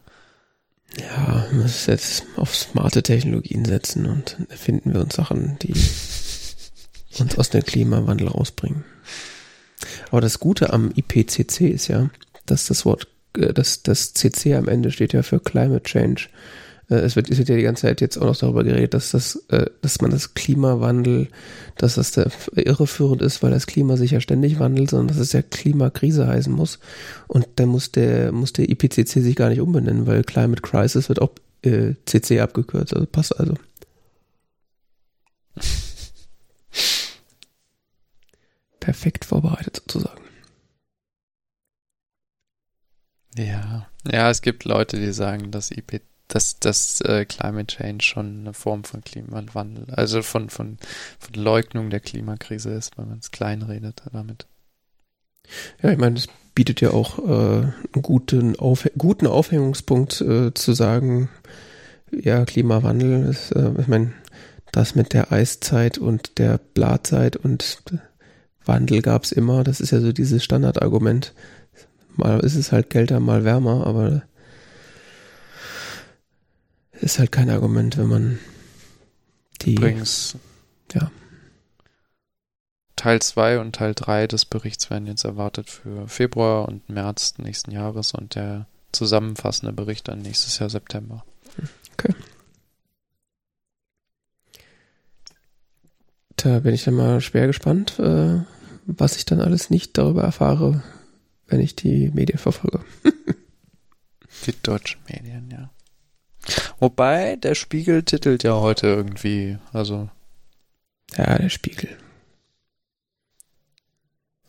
Ja, 0.99 1.47
man 1.51 1.63
muss 1.63 1.87
jetzt 1.87 2.25
auf 2.37 2.55
smarte 2.55 3.03
Technologien 3.03 3.65
setzen 3.65 4.07
und 4.07 4.37
dann 4.39 4.49
erfinden 4.49 4.93
wir 4.93 5.01
uns 5.01 5.17
Sachen, 5.17 5.59
die 5.61 5.75
uns 7.19 7.39
aus 7.39 7.51
dem 7.51 7.63
Klimawandel 7.65 8.29
rausbringen. 8.29 8.85
Aber 10.11 10.21
das 10.21 10.39
Gute 10.41 10.73
am 10.73 10.93
IPCC 10.95 11.63
ist 11.63 11.89
ja, 11.89 12.11
dass 12.47 12.67
das 12.67 12.85
Wort, 12.85 13.09
äh, 13.37 13.53
dass 13.53 13.83
das 13.83 14.15
CC 14.15 14.55
am 14.55 14.69
Ende 14.69 14.91
steht 14.91 15.13
ja 15.13 15.23
für 15.23 15.41
Climate 15.41 15.83
Change. 15.83 16.29
Äh, 16.89 16.97
Es 16.97 17.17
wird, 17.17 17.31
es 17.31 17.39
wird 17.39 17.49
ja 17.49 17.57
die 17.57 17.63
ganze 17.63 17.83
Zeit 17.83 18.01
jetzt 18.01 18.17
auch 18.19 18.27
noch 18.27 18.37
darüber 18.37 18.65
geredet, 18.65 18.95
dass 18.95 19.11
das, 19.11 19.37
äh, 19.49 19.67
dass 19.83 20.01
man 20.01 20.11
das 20.11 20.35
Klimawandel, 20.35 21.29
dass 21.77 21.95
das 21.95 22.13
der 22.13 22.31
irreführend 22.55 23.23
ist, 23.23 23.43
weil 23.43 23.51
das 23.51 23.67
Klima 23.67 23.97
sich 23.97 24.13
ja 24.13 24.21
ständig 24.21 24.59
wandelt, 24.59 24.91
sondern 24.91 25.09
dass 25.09 25.19
es 25.19 25.33
ja 25.33 25.43
Klimakrise 25.43 26.27
heißen 26.27 26.53
muss. 26.53 26.79
Und 27.27 27.47
dann 27.57 27.69
muss 27.69 27.93
der, 27.93 28.33
muss 28.33 28.53
der 28.53 28.69
IPCC 28.69 29.21
sich 29.21 29.37
gar 29.37 29.49
nicht 29.49 29.61
umbenennen, 29.61 30.07
weil 30.07 30.25
Climate 30.25 30.63
Crisis 30.63 31.09
wird 31.09 31.21
auch 31.21 31.31
äh, 31.63 31.95
CC 32.07 32.41
abgekürzt. 32.41 32.95
Also 32.95 33.07
passt 33.07 33.39
also. 33.39 33.55
Perfekt 38.85 39.25
vorbereitet 39.25 39.77
sozusagen. 39.77 40.21
Ja. 43.35 43.89
Ja, 44.07 44.29
es 44.29 44.43
gibt 44.43 44.67
Leute, 44.67 44.99
die 44.99 45.15
sagen, 45.15 45.51
dass 45.51 45.71
IP, 45.71 46.03
dass 46.29 46.61
das 46.61 47.01
äh, 47.01 47.25
Climate 47.25 47.75
Change 47.75 48.05
schon 48.05 48.41
eine 48.41 48.53
Form 48.53 48.85
von 48.85 49.01
Klimawandel, 49.03 49.87
also 49.95 50.21
von, 50.21 50.51
von, 50.51 50.77
von 51.19 51.35
Leugnung 51.35 51.89
der 51.89 52.01
Klimakrise 52.01 52.75
ist, 52.75 52.99
weil 52.99 53.07
man 53.07 53.21
es 53.21 53.31
kleinredet 53.31 54.03
damit. 54.13 54.47
Ja, 55.83 55.91
ich 55.91 55.99
meine, 55.99 56.19
es 56.19 56.29
bietet 56.55 56.83
ja 56.83 56.91
auch 56.91 57.19
äh, 57.21 57.63
einen 57.63 58.03
guten, 58.03 58.55
Auf 58.57 58.87
guten 58.99 59.27
Aufhängungspunkt 59.27 60.21
äh, 60.21 60.53
zu 60.53 60.75
sagen, 60.75 61.31
ja, 62.11 62.45
Klimawandel 62.45 63.31
ist, 63.31 63.53
äh, 63.53 63.73
ich 63.81 63.89
meine, 63.89 64.13
das 64.73 64.95
mit 64.95 65.15
der 65.15 65.33
Eiszeit 65.33 65.97
und 65.97 66.39
der 66.39 66.59
Blatzeit 66.59 67.37
und 67.37 67.83
Wandel 68.67 69.03
gab's 69.03 69.33
immer, 69.33 69.65
das 69.65 69.81
ist 69.81 69.91
ja 69.91 70.01
so 70.01 70.13
dieses 70.13 70.43
Standardargument. 70.45 71.35
Mal 72.17 72.41
ist 72.41 72.55
es 72.55 72.73
halt 72.73 72.91
kälter, 72.91 73.21
mal 73.21 73.45
wärmer, 73.45 73.87
aber 73.87 74.23
ist 76.93 77.19
halt 77.19 77.33
kein 77.33 77.51
Argument, 77.51 77.99
wenn 77.99 78.07
man 78.07 78.39
die. 79.63 79.75
Übrigens. 79.75 80.37
Ja. 80.93 81.11
Teil 82.97 83.21
2 83.21 83.59
und 83.59 83.75
Teil 83.75 83.93
3 83.95 84.29
des 84.29 84.45
Berichts 84.45 84.89
werden 84.89 85.07
jetzt 85.07 85.25
erwartet 85.25 85.69
für 85.69 86.09
Februar 86.09 86.69
und 86.69 86.89
März 86.89 87.35
nächsten 87.39 87.73
Jahres 87.73 88.13
und 88.13 88.35
der 88.35 88.67
zusammenfassende 88.93 89.73
Bericht 89.73 90.09
dann 90.09 90.23
nächstes 90.23 90.59
Jahr 90.59 90.71
September. 90.71 91.25
Okay. 91.93 92.15
Da 96.37 96.61
bin 96.61 96.75
ich 96.75 96.85
dann 96.85 96.95
mal 96.95 97.21
schwer 97.21 97.47
gespannt, 97.47 97.99
äh, 97.99 98.41
was 98.87 99.17
ich 99.17 99.25
dann 99.25 99.41
alles 99.41 99.71
nicht 99.71 99.97
darüber 99.99 100.23
erfahre, 100.23 100.83
wenn 101.47 101.61
ich 101.61 101.77
die 101.77 102.11
Medien 102.15 102.39
verfolge. 102.39 102.81
die 104.47 104.55
deutschen 104.63 105.01
Medien, 105.09 105.51
ja. 105.51 105.71
Wobei, 106.79 107.37
der 107.37 107.55
Spiegel 107.55 108.03
titelt 108.03 108.43
ja 108.43 108.55
heute 108.55 108.89
irgendwie, 108.89 109.59
also. 109.73 110.11
Ja, 111.17 111.39
der 111.39 111.49
Spiegel. 111.49 111.97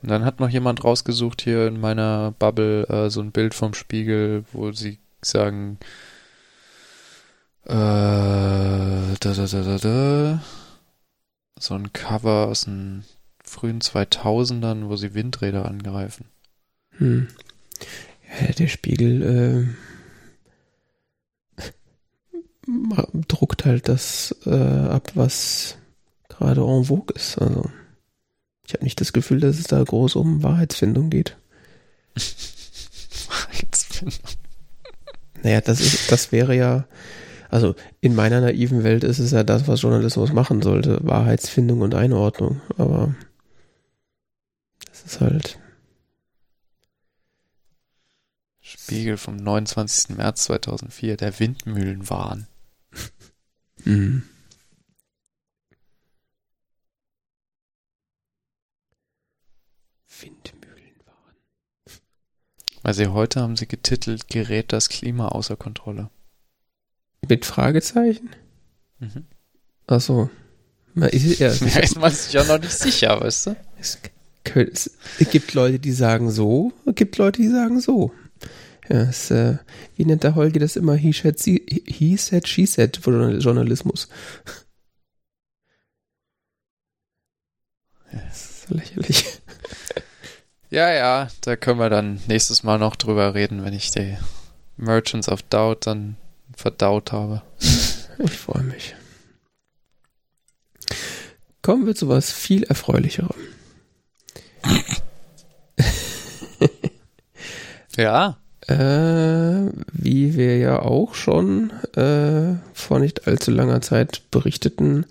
Und 0.02 0.10
dann 0.10 0.26
hat 0.26 0.40
noch 0.40 0.50
jemand 0.50 0.84
rausgesucht 0.84 1.42
hier 1.42 1.68
in 1.68 1.80
meiner 1.80 2.32
Bubble 2.38 2.88
äh, 2.88 3.10
so 3.10 3.22
ein 3.22 3.32
Bild 3.32 3.54
vom 3.54 3.74
Spiegel, 3.74 4.46
wo 4.52 4.72
sie 4.72 5.00
sagen, 5.24 5.80
äh, 7.64 7.74
da, 7.74 9.16
da, 9.20 9.34
da, 9.48 9.62
da, 9.64 9.78
da, 9.78 10.44
so 11.58 11.74
ein 11.74 11.92
Cover 11.92 12.48
aus 12.48 12.66
den 12.66 13.04
frühen 13.46 13.80
2000ern, 13.80 14.90
wo 14.90 14.96
sie 14.96 15.14
Windräder 15.14 15.66
angreifen. 15.66 16.26
Hm. 16.98 17.28
Ja, 18.42 18.52
der 18.54 18.68
Spiegel 18.68 19.76
äh, 21.58 21.64
druckt 23.28 23.66
halt 23.66 23.88
das 23.88 24.36
äh, 24.46 24.50
ab, 24.50 25.12
was 25.16 25.78
gerade 26.30 26.62
en 26.62 26.86
vogue 26.86 27.16
ist. 27.16 27.38
Also 27.38 27.70
ich 28.66 28.74
habe 28.74 28.84
nicht 28.84 29.00
das 29.00 29.14
Gefühl, 29.14 29.40
dass 29.40 29.60
es 29.60 29.66
da 29.66 29.82
groß 29.84 30.16
um 30.16 30.44
Wahrheitsfindung 30.44 31.10
geht. 31.10 31.38
Wahrheitsfindung. 33.30 34.20
Naja, 35.44 35.62
das 35.62 35.80
ist, 35.80 36.12
das 36.12 36.32
wäre 36.32 36.56
ja, 36.56 36.88
also 37.50 37.76
in 38.02 38.16
meiner 38.16 38.42
naiven 38.42 38.84
Welt 38.84 39.04
ist 39.04 39.20
es 39.20 39.32
ja 39.32 39.44
das, 39.44 39.68
was 39.68 39.84
Journalismus 39.84 40.34
machen 40.34 40.64
sollte. 40.64 40.98
Wahrheitsfindung 41.04 41.82
und 41.82 41.94
Einordnung. 41.94 42.62
Aber 42.78 43.14
ist 45.06 45.22
halt. 45.22 45.60
Spiegel 48.62 49.18
vom 49.18 49.36
29. 49.36 50.18
März 50.18 50.46
2004, 50.46 51.18
der 51.18 51.40
Windmühlenwahn. 51.40 52.48
mhm. 53.86 54.24
Windmühlen 60.20 60.96
waren. 61.06 61.36
Weil 62.82 62.94
sie 62.96 63.08
heute 63.08 63.42
haben 63.42 63.56
sie 63.56 63.68
getitelt, 63.68 64.28
gerät 64.30 64.74
das 64.74 64.90
Klima 64.90 65.28
außer 65.28 65.56
Kontrolle. 65.56 66.10
Mit 67.28 67.46
Fragezeichen? 67.46 68.36
Mhm. 69.00 69.26
Ach 69.88 70.02
so. 70.02 70.30
Na, 70.96 71.08
ist, 71.08 71.40
ja, 71.40 71.52
ja, 71.52 71.80
ist 71.82 71.98
man 71.98 72.12
sich 72.12 72.34
ja 72.34 72.44
noch 72.46 72.60
nicht 72.60 72.72
sicher, 72.72 73.20
weißt 73.20 73.48
du? 73.48 73.56
Es, 74.54 75.30
gibt 75.32 75.54
Leute, 75.54 75.80
die 75.80 75.92
sagen 75.92 76.32
so, 76.32 76.72
es 76.86 76.96
gibt 76.96 77.18
Leute, 77.18 77.42
die 77.42 77.50
sagen 77.50 77.80
so. 77.80 78.12
Ja, 78.88 79.02
es, 79.02 79.32
äh, 79.32 79.58
wie 79.96 80.06
nennt 80.06 80.24
der 80.24 80.36
Holgi 80.36 80.60
das 80.60 80.76
immer? 80.76 80.96
He 80.96 81.12
said, 81.12 81.40
he 81.42 82.18
said, 82.18 82.48
she 82.48 82.66
said 82.66 83.00
Journalismus. 83.04 84.08
Ist 88.32 88.70
lächerlich. 88.70 89.26
Ja, 90.70 90.92
ja, 90.92 91.30
da 91.42 91.56
können 91.56 91.80
wir 91.80 91.90
dann 91.90 92.20
nächstes 92.28 92.64
Mal 92.64 92.80
noch 92.80 92.96
drüber 92.96 93.34
reden, 93.34 93.64
wenn 93.64 93.74
ich 93.74 93.92
die 93.92 94.18
Merchants 94.78 95.30
of 95.30 95.42
Doubt 95.44 95.88
dann 95.88 96.18
verdaut 96.56 97.12
habe. 97.12 97.42
Ich 98.18 98.38
freue 98.38 98.64
mich. 98.64 98.96
Kommen 101.62 101.86
wir 101.86 101.96
zu 101.96 102.08
was 102.08 102.32
viel 102.32 102.64
erfreulicherem. 102.64 103.36
ja. 107.98 108.38
Äh, 108.68 109.70
wie 109.92 110.36
wir 110.36 110.58
ja 110.58 110.82
auch 110.82 111.14
schon 111.14 111.72
äh, 111.96 112.56
vor 112.74 113.00
nicht 113.00 113.28
allzu 113.28 113.52
langer 113.52 113.82
Zeit 113.82 114.24
berichteten, 114.32 115.06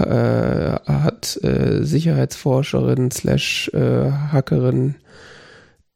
äh, 0.00 0.04
hat 0.04 1.38
äh, 1.44 1.84
Sicherheitsforscherin 1.84 3.12
slash 3.12 3.70
äh, 3.72 4.10
Hackerin 4.10 4.96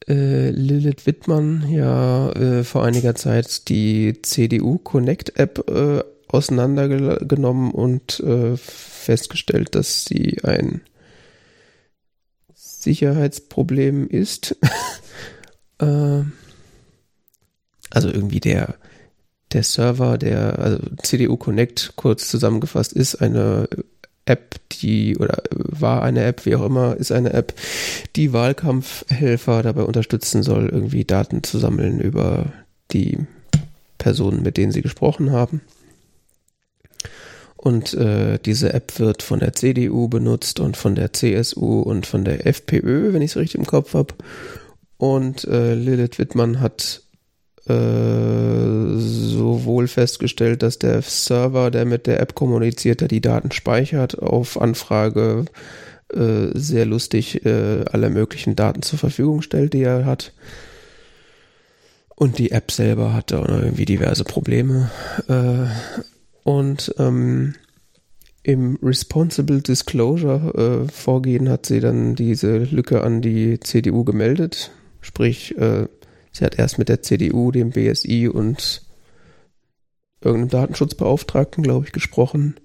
äh, 0.09 0.51
Lilith 0.51 1.07
Wittmann 1.07 1.69
ja 1.69 2.31
vor 2.63 2.85
einiger 2.85 3.17
Zeit 3.17 3.69
die 3.69 4.23
CDU 4.23 4.79
Connect 4.79 5.39
App 5.39 5.65
auseinandergenommen 6.29 7.73
und 7.73 8.23
festgestellt, 8.57 9.75
dass 9.75 10.05
sie 10.05 10.39
ein 10.45 10.83
Sicherheitsproblem 12.83 14.09
ist. 14.09 14.57
äh, 15.79 16.23
also 17.91 18.09
irgendwie 18.09 18.41
der 18.41 18.77
der 19.53 19.63
Server, 19.65 20.17
der 20.17 20.59
also 20.59 20.79
CDU 21.03 21.37
Connect 21.37 21.95
kurz 21.97 22.29
zusammengefasst 22.29 22.93
ist 22.93 23.17
eine 23.17 23.69
App, 24.25 24.57
die 24.71 25.17
oder 25.17 25.43
war 25.51 26.03
eine 26.03 26.25
App, 26.25 26.47
wie 26.47 26.55
auch 26.55 26.65
immer, 26.65 26.97
ist 26.97 27.11
eine 27.11 27.33
App, 27.33 27.55
die 28.17 28.33
Wahlkampfhelfer 28.33 29.63
dabei 29.63 29.83
unterstützen 29.83 30.43
soll, 30.43 30.69
irgendwie 30.69 31.05
Daten 31.05 31.43
zu 31.43 31.59
sammeln 31.59 32.01
über 32.01 32.53
die 32.93 33.19
Personen, 33.99 34.43
mit 34.43 34.57
denen 34.57 34.73
sie 34.73 34.83
gesprochen 34.83 35.33
haben. 35.33 35.61
Und 37.63 37.93
äh, 37.93 38.39
diese 38.39 38.73
App 38.73 38.99
wird 38.99 39.23
von 39.23 39.41
der 39.41 39.53
CDU 39.53 40.09
benutzt 40.09 40.61
und 40.61 40.79
von 40.79 40.95
der 40.95 41.13
CSU 41.13 41.83
und 41.83 42.07
von 42.07 42.25
der 42.25 42.47
FPÖ, 42.47 43.13
wenn 43.13 43.21
ich 43.21 43.33
es 43.33 43.37
richtig 43.37 43.61
im 43.61 43.67
Kopf 43.67 43.93
habe. 43.93 44.15
Und 44.97 45.45
äh, 45.45 45.75
Lilith 45.75 46.19
Wittmann 46.19 46.61
hat 46.61 47.03
äh, 47.67 48.97
sowohl 48.97 49.89
festgestellt, 49.89 50.63
dass 50.63 50.79
der 50.79 51.03
Server, 51.03 51.71
der 51.71 51.85
mit 51.85 52.07
der 52.07 52.21
App 52.21 52.35
kommuniziert, 52.35 53.03
der 53.03 53.09
die 53.09 53.21
Daten 53.21 53.53
speichert, 53.53 54.19
auf 54.19 54.59
Anfrage 54.59 55.45
äh, 56.15 56.47
sehr 56.55 56.87
lustig 56.87 57.45
äh, 57.45 57.85
alle 57.93 58.09
möglichen 58.09 58.57
Daten 58.57 58.81
zur 58.81 58.99
Verfügung 58.99 59.43
stellt, 59.43 59.75
die 59.75 59.83
er 59.83 60.07
hat. 60.07 60.33
Und 62.15 62.39
die 62.39 62.53
App 62.53 62.71
selber 62.71 63.13
hatte 63.13 63.37
irgendwie 63.47 63.85
diverse 63.85 64.25
Probleme. 64.25 64.91
Äh, 65.29 65.67
und 66.45 66.95
ähm, 66.99 67.55
im 68.43 68.79
Responsible 68.83 69.61
Disclosure 69.61 70.87
äh, 70.87 70.93
Vorgehen 70.93 71.49
hat 71.49 71.67
sie 71.67 71.81
dann 71.81 72.15
diese 72.15 72.59
Lücke 72.59 73.03
an 73.03 73.21
die 73.21 73.61
CDU 73.61 74.05
gemeldet. 74.05 74.71
Sprich, 75.03 75.57
äh, 75.59 75.87
Sie 76.33 76.45
hat 76.45 76.59
erst 76.59 76.79
mit 76.79 76.89
der 76.89 77.03
CDU, 77.03 77.51
dem 77.51 77.71
BSI 77.71 78.29
und 78.29 78.83
irgendeinem 80.21 80.51
Datenschutzbeauftragten, 80.51 81.63
glaube 81.63 81.87
ich, 81.87 81.93
gesprochen, 81.93 82.57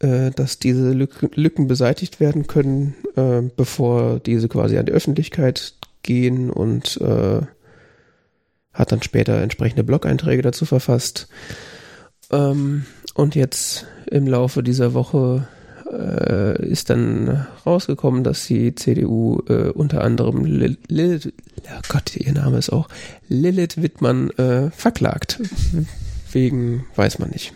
äh, 0.00 0.30
dass 0.30 0.58
diese 0.58 0.92
Lücken, 0.92 1.30
Lücken 1.34 1.68
beseitigt 1.68 2.20
werden 2.20 2.46
können, 2.46 2.94
äh, 3.16 3.42
bevor 3.56 4.20
diese 4.20 4.48
quasi 4.48 4.76
an 4.78 4.86
die 4.86 4.92
Öffentlichkeit 4.92 5.74
gehen 6.02 6.50
und 6.50 7.00
äh, 7.00 7.42
hat 8.72 8.92
dann 8.92 9.02
später 9.02 9.40
entsprechende 9.40 9.84
Blog-Einträge 9.84 10.42
dazu 10.42 10.66
verfasst. 10.66 11.28
Ähm, 12.30 12.86
und 13.14 13.34
jetzt 13.34 13.86
im 14.06 14.26
Laufe 14.26 14.62
dieser 14.62 14.94
Woche 14.94 15.48
äh, 15.90 16.66
ist 16.66 16.90
dann 16.90 17.46
rausgekommen, 17.64 18.24
dass 18.24 18.46
die 18.46 18.74
CDU 18.74 19.42
äh, 19.48 19.70
unter 19.70 20.02
anderem 20.02 20.44
Lil 20.44 20.78
Lilith, 20.88 21.32
oh 21.64 21.80
Gott, 21.88 22.16
ihr 22.16 22.32
Name 22.32 22.58
ist 22.58 22.70
auch 22.70 22.88
Lilith 23.28 23.80
Wittmann 23.80 24.30
äh, 24.30 24.70
verklagt. 24.70 25.40
Wegen, 26.32 26.86
weiß 26.96 27.18
man 27.18 27.30
nicht. 27.30 27.54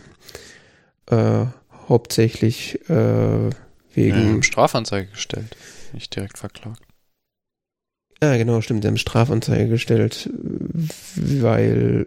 Äh, 1.06 1.46
hauptsächlich 1.88 2.78
äh, 2.88 3.50
wegen. 3.92 4.36
Ja, 4.36 4.42
Strafanzeige 4.42 5.10
gestellt, 5.10 5.56
nicht 5.92 6.14
direkt 6.14 6.38
verklagt. 6.38 6.80
Ja, 8.22 8.36
genau, 8.36 8.60
stimmt. 8.60 8.82
Sie 8.82 8.88
haben 8.88 8.96
Strafanzeige 8.96 9.68
gestellt, 9.68 10.30
weil 11.16 12.06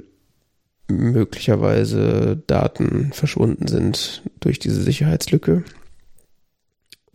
möglicherweise 0.98 2.42
Daten 2.48 3.12
verschwunden 3.14 3.68
sind 3.68 4.24
durch 4.40 4.60
diese 4.60 4.82
Sicherheitslücke. 4.82 5.64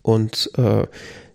Und 0.03 0.51
äh, 0.57 0.87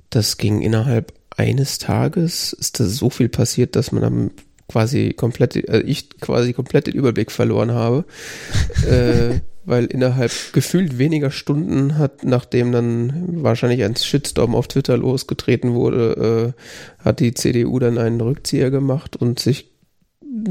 das 0.10 0.38
ging 0.38 0.62
innerhalb 0.62 1.14
eines 1.36 1.78
Tages, 1.78 2.54
ist 2.54 2.80
da 2.80 2.86
so 2.86 3.10
viel 3.10 3.30
passiert, 3.30 3.76
dass 3.76 3.92
man 3.92 4.04
am 4.04 4.32
quasi 4.68 5.14
komplett, 5.14 5.56
äh, 5.56 5.82
ich 5.82 6.20
quasi 6.20 6.54
komplett 6.54 6.88
den 6.88 6.96
Überblick 6.96 7.32
verloren 7.32 7.72
habe, 7.72 8.06
äh, 8.90 9.40
weil 9.66 9.86
innerhalb 9.86 10.32
gefühlt 10.52 10.98
weniger 10.98 11.32
Stunden 11.32 11.98
hat, 11.98 12.24
nachdem 12.24 12.72
dann 12.72 13.44
wahrscheinlich 13.44 13.84
ein 13.84 13.96
Shitstorm 13.96 14.56
auf 14.56 14.68
Twitter 14.68 14.98
losgetreten 14.98 15.74
wurde, 15.74 16.54
äh, 16.58 17.04
hat 17.04 17.20
die 17.20 17.34
CDU 17.34 17.80
dann 17.80 17.98
einen 17.98 18.20
Rückzieher 18.20 18.72
gemacht 18.72 19.16
und 19.16 19.40
sich 19.40 19.73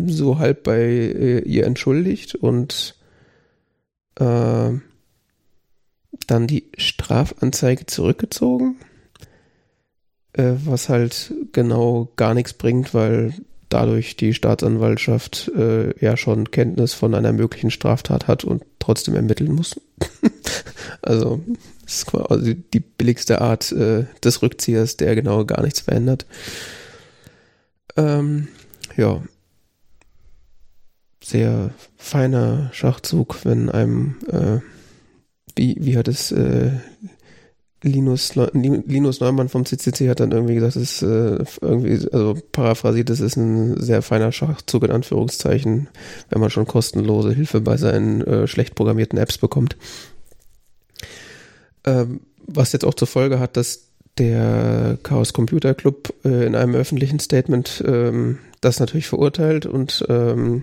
so 0.07 0.39
halb 0.39 0.63
bei 0.63 0.81
äh, 0.81 1.39
ihr 1.41 1.67
entschuldigt 1.67 2.35
und 2.35 2.97
äh, 4.17 4.71
dann 6.27 6.47
die 6.47 6.71
Strafanzeige 6.77 7.87
zurückgezogen, 7.87 8.77
äh, 10.35 10.53
was 10.65 10.89
halt 10.89 11.35
genau 11.53 12.09
gar 12.17 12.35
nichts 12.35 12.53
bringt, 12.53 12.95
weil 12.95 13.35
dadurch 13.69 14.17
die 14.17 14.35
Staatsanwaltschaft 14.35 15.51
äh, 15.57 15.99
ja 15.99 16.17
schon 16.17 16.51
Kenntnis 16.51 16.93
von 16.93 17.15
einer 17.15 17.33
möglichen 17.33 17.71
Straftat 17.71 18.29
hat 18.29 18.45
und 18.45 18.63
trotzdem 18.79 19.15
ermitteln 19.15 19.53
muss. 19.53 19.81
also 21.03 21.41
das 21.83 21.97
ist 21.97 22.07
quasi 22.07 22.55
die 22.55 22.81
billigste 22.81 23.41
Art 23.41 23.73
äh, 23.73 24.05
des 24.23 24.43
Rückziehers, 24.43 24.99
der 24.99 25.15
genau 25.15 25.45
gar 25.45 25.63
nichts 25.63 25.81
verändert. 25.81 26.27
Ähm, 27.97 28.49
ja, 28.97 29.23
sehr 31.23 31.71
feiner 31.97 32.71
Schachzug, 32.73 33.45
wenn 33.45 33.71
einem, 33.71 34.17
äh, 34.29 34.59
wie, 35.57 35.77
wie 35.81 35.97
hat 35.97 36.09
es 36.09 36.33
äh, 36.33 36.73
Linus, 37.83 38.35
Linus 38.37 39.21
Neumann 39.21 39.49
vom 39.49 39.65
CCC 39.65 40.09
hat 40.09 40.21
dann 40.21 40.31
irgendwie 40.31 40.55
gesagt, 40.55 40.77
das 40.77 40.83
ist 40.83 41.03
äh, 41.03 41.45
irgendwie, 41.61 42.09
also 42.13 42.37
paraphrasiert, 42.53 43.11
das 43.11 43.21
ist 43.21 43.37
ein 43.37 43.81
sehr 43.81 44.03
feiner 44.03 44.31
Schachzug 44.31 44.85
in 44.85 44.93
Anführungszeichen, 44.93 45.89
wenn 46.31 46.41
man 46.41 46.51
schon 46.51 46.67
kostenlose 46.67 47.33
Hilfe 47.33 47.61
bei 47.61 47.77
seinen 47.77 48.21
äh, 48.23 48.47
schlecht 48.47 48.77
programmierten 48.77 49.19
Apps 49.19 49.39
bekommt. 49.39 49.77
Ähm, 51.85 52.21
was 52.47 52.73
jetzt 52.73 52.85
auch 52.85 52.95
zur 52.95 53.09
Folge 53.09 53.41
hat, 53.41 53.57
dass 53.57 53.89
der 54.19 54.99
Chaos 55.03 55.33
Computer 55.33 55.75
Club 55.75 56.15
äh, 56.25 56.47
in 56.47 56.55
einem 56.55 56.75
öffentlichen 56.75 57.19
Statement 57.19 57.83
ähm, 57.87 58.39
das 58.61 58.79
natürlich 58.79 59.09
verurteilt 59.09 59.67
und 59.67 60.05
ähm, 60.09 60.63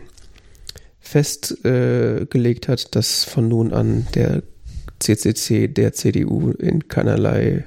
festgelegt 0.99 2.67
hat, 2.67 2.95
dass 2.95 3.23
von 3.23 3.47
nun 3.47 3.73
an 3.73 4.07
der 4.15 4.43
CCC 4.99 5.67
der 5.67 5.93
CDU 5.93 6.51
in 6.51 6.87
keinerlei 6.87 7.65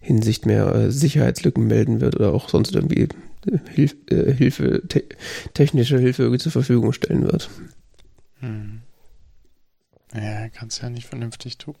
Hinsicht 0.00 0.46
mehr 0.46 0.72
äh, 0.74 0.90
Sicherheitslücken 0.90 1.66
melden 1.66 2.00
wird 2.00 2.16
oder 2.16 2.32
auch 2.32 2.48
sonst 2.48 2.74
irgendwie 2.74 3.02
äh, 3.02 3.58
Hilf, 3.72 3.96
äh, 4.10 4.32
Hilfe, 4.32 4.82
te 4.88 5.04
technische 5.54 5.98
Hilfe 5.98 6.36
zur 6.38 6.52
Verfügung 6.52 6.92
stellen 6.92 7.24
wird. 7.24 7.50
Hm. 8.40 8.82
Ja, 10.14 10.48
kannst 10.48 10.82
ja 10.82 10.90
nicht 10.90 11.06
vernünftig 11.06 11.58
tun. 11.58 11.74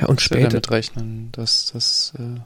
Ja, 0.00 0.06
und 0.06 0.20
später. 0.20 0.42
Ja 0.42 0.48
damit 0.48 0.70
rechnen, 0.70 1.32
dass, 1.32 1.72
dass, 1.72 2.14
äh, 2.18 2.40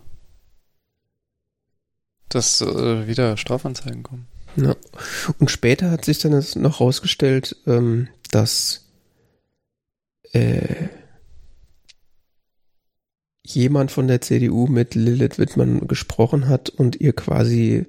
dass 2.28 2.62
äh, 2.62 3.06
wieder 3.06 3.36
Strafanzeigen 3.36 4.02
kommen. 4.02 4.26
Ja. 4.56 4.76
Und 5.38 5.50
später 5.50 5.90
hat 5.90 6.04
sich 6.04 6.18
dann 6.18 6.44
noch 6.56 6.80
herausgestellt, 6.80 7.56
ähm, 7.66 8.08
dass 8.30 8.90
äh, 10.32 10.88
jemand 13.44 13.90
von 13.90 14.08
der 14.08 14.20
CDU 14.20 14.66
mit 14.66 14.94
Lilith 14.94 15.38
Wittmann 15.38 15.86
gesprochen 15.86 16.48
hat 16.48 16.68
und 16.68 17.00
ihr 17.00 17.12
quasi 17.12 17.86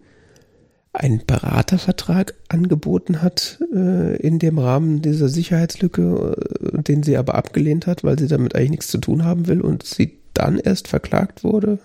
einen 0.93 1.25
Beratervertrag 1.25 2.35
angeboten 2.49 3.21
hat 3.21 3.59
äh, 3.73 4.15
in 4.17 4.37
dem 4.37 4.59
Rahmen 4.59 5.01
dieser 5.01 5.27
Sicherheitslücke, 5.27 6.35
äh, 6.61 6.83
den 6.83 7.01
sie 7.01 7.17
aber 7.17 7.35
abgelehnt 7.35 7.87
hat, 7.87 8.03
weil 8.03 8.19
sie 8.19 8.27
damit 8.27 8.55
eigentlich 8.55 8.71
nichts 8.71 8.87
zu 8.89 8.99
tun 8.99 9.23
haben 9.23 9.47
will 9.47 9.61
und 9.61 9.83
sie 9.83 10.19
dann 10.33 10.59
erst 10.59 10.87
verklagt 10.87 11.43
wurde. 11.43 11.79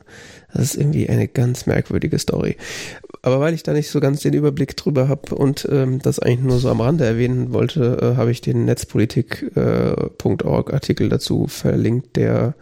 Das 0.52 0.62
ist 0.62 0.76
irgendwie 0.76 1.08
eine 1.08 1.28
ganz 1.28 1.66
merkwürdige 1.66 2.18
Story. 2.18 2.56
Aber 3.22 3.40
weil 3.40 3.54
ich 3.54 3.62
da 3.62 3.72
nicht 3.72 3.90
so 3.90 4.00
ganz 4.00 4.20
den 4.20 4.34
Überblick 4.34 4.76
drüber 4.76 5.08
habe 5.08 5.34
und 5.34 5.68
ähm, 5.70 6.00
das 6.00 6.18
eigentlich 6.18 6.46
nur 6.46 6.58
so 6.58 6.70
am 6.70 6.80
Rande 6.80 7.04
erwähnen 7.04 7.52
wollte, 7.52 7.98
äh, 8.00 8.16
habe 8.16 8.30
ich 8.30 8.40
den 8.40 8.64
netzpolitik.org 8.64 10.70
äh, 10.70 10.72
Artikel 10.72 11.08
dazu 11.08 11.46
verlinkt, 11.46 12.16
der 12.16 12.54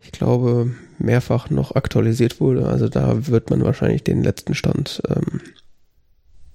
ich 0.00 0.12
glaube 0.12 0.70
mehrfach 0.98 1.50
noch 1.50 1.74
aktualisiert 1.74 2.40
wurde. 2.40 2.66
Also 2.66 2.88
da 2.88 3.26
wird 3.26 3.50
man 3.50 3.64
wahrscheinlich 3.64 4.04
den 4.04 4.22
letzten 4.22 4.54
Stand 4.54 5.02
ähm, 5.08 5.40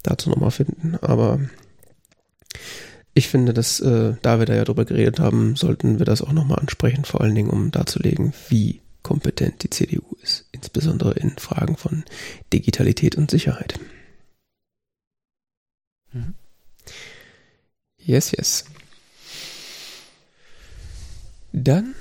dazu 0.04 0.30
nochmal 0.30 0.52
finden. 0.52 0.98
Aber 1.02 1.40
ich 3.14 3.28
finde, 3.28 3.54
dass 3.54 3.80
äh, 3.80 4.14
da 4.22 4.40
wir 4.40 4.46
da 4.46 4.56
ja 4.56 4.64
drüber 4.64 4.86
geredet 4.86 5.20
haben, 5.20 5.56
sollten 5.56 6.00
wir 6.00 6.06
das 6.06 6.22
auch 6.22 6.32
nochmal 6.32 6.60
ansprechen, 6.60 7.06
vor 7.06 7.22
allen 7.22 7.36
Dingen, 7.36 7.50
um 7.50 7.72
darzulegen, 7.72 8.34
wie 8.50 8.82
kompetent 9.04 9.64
die 9.64 9.70
CDU 9.70 10.16
ist, 10.22 10.46
insbesondere 10.52 11.14
in 11.14 11.38
Fragen 11.38 11.78
von 11.78 12.04
Digitalität 12.54 13.16
und 13.16 13.32
Sicherheit. 13.32 13.80
Mhm. 16.12 16.36
Yes, 17.98 18.32
yes. 18.32 18.66
Dann 21.52 21.96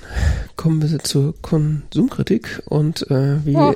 kommen 0.55 0.81
wir 0.81 0.99
zur 0.99 1.39
Konsumkritik 1.41 2.61
und 2.65 3.09
äh, 3.09 3.43
wie. 3.45 3.55
Oh. 3.55 3.75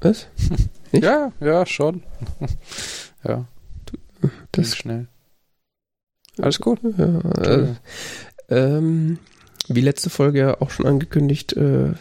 Was? 0.00 0.28
Nicht? 0.92 1.04
Ja, 1.04 1.32
ja, 1.40 1.66
schon. 1.66 2.02
ja. 3.24 3.46
Das 4.20 4.30
Ging 4.52 4.64
schnell. 4.64 5.08
Alles 6.40 6.60
gut. 6.60 6.80
Ja, 6.82 7.20
äh, 7.42 7.74
ähm, 8.48 9.18
wie 9.68 9.80
letzte 9.80 10.10
Folge 10.10 10.38
ja 10.40 10.60
auch 10.60 10.70
schon 10.70 10.86
angekündigt, 10.86 11.54
äh, 11.54 11.92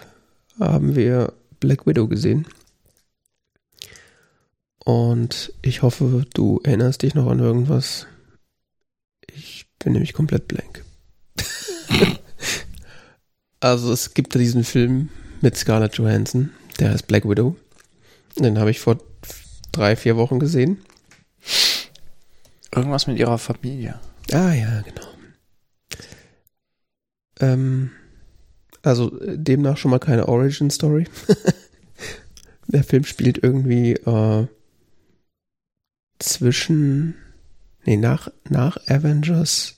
haben 0.59 0.95
wir 0.95 1.33
Black 1.59 1.87
Widow 1.87 2.07
gesehen. 2.07 2.45
Und 4.83 5.53
ich 5.61 5.81
hoffe, 5.81 6.25
du 6.33 6.59
erinnerst 6.63 7.03
dich 7.03 7.15
noch 7.15 7.27
an 7.27 7.39
irgendwas. 7.39 8.05
Ich 9.33 9.65
bin 9.79 9.93
nämlich 9.93 10.13
komplett 10.13 10.47
blank. 10.47 10.83
also 13.61 13.93
es 13.93 14.13
gibt 14.13 14.35
diesen 14.35 14.63
Film 14.63 15.09
mit 15.41 15.55
Scarlett 15.55 15.95
Johansson, 15.95 16.51
der 16.79 16.91
heißt 16.91 17.07
Black 17.07 17.27
Widow. 17.27 17.55
Den 18.37 18.59
habe 18.59 18.71
ich 18.71 18.79
vor 18.79 18.97
drei, 19.71 19.95
vier 19.95 20.17
Wochen 20.17 20.39
gesehen. 20.39 20.83
Irgendwas 22.75 23.07
mit 23.07 23.17
ihrer 23.17 23.37
Familie. 23.37 23.99
Ah 24.31 24.53
ja, 24.53 24.81
genau. 24.81 25.07
Ähm, 27.39 27.91
also 28.81 29.19
äh, 29.21 29.37
demnach 29.37 29.77
schon 29.77 29.91
mal 29.91 29.99
keine 29.99 30.27
Origin 30.27 30.69
Story. 30.69 31.07
Der 32.67 32.83
Film 32.83 33.03
spielt 33.03 33.43
irgendwie 33.43 33.93
äh, 33.93 34.47
zwischen, 36.19 37.15
nee, 37.85 37.97
nach, 37.97 38.29
nach 38.49 38.77
Avengers. 38.87 39.75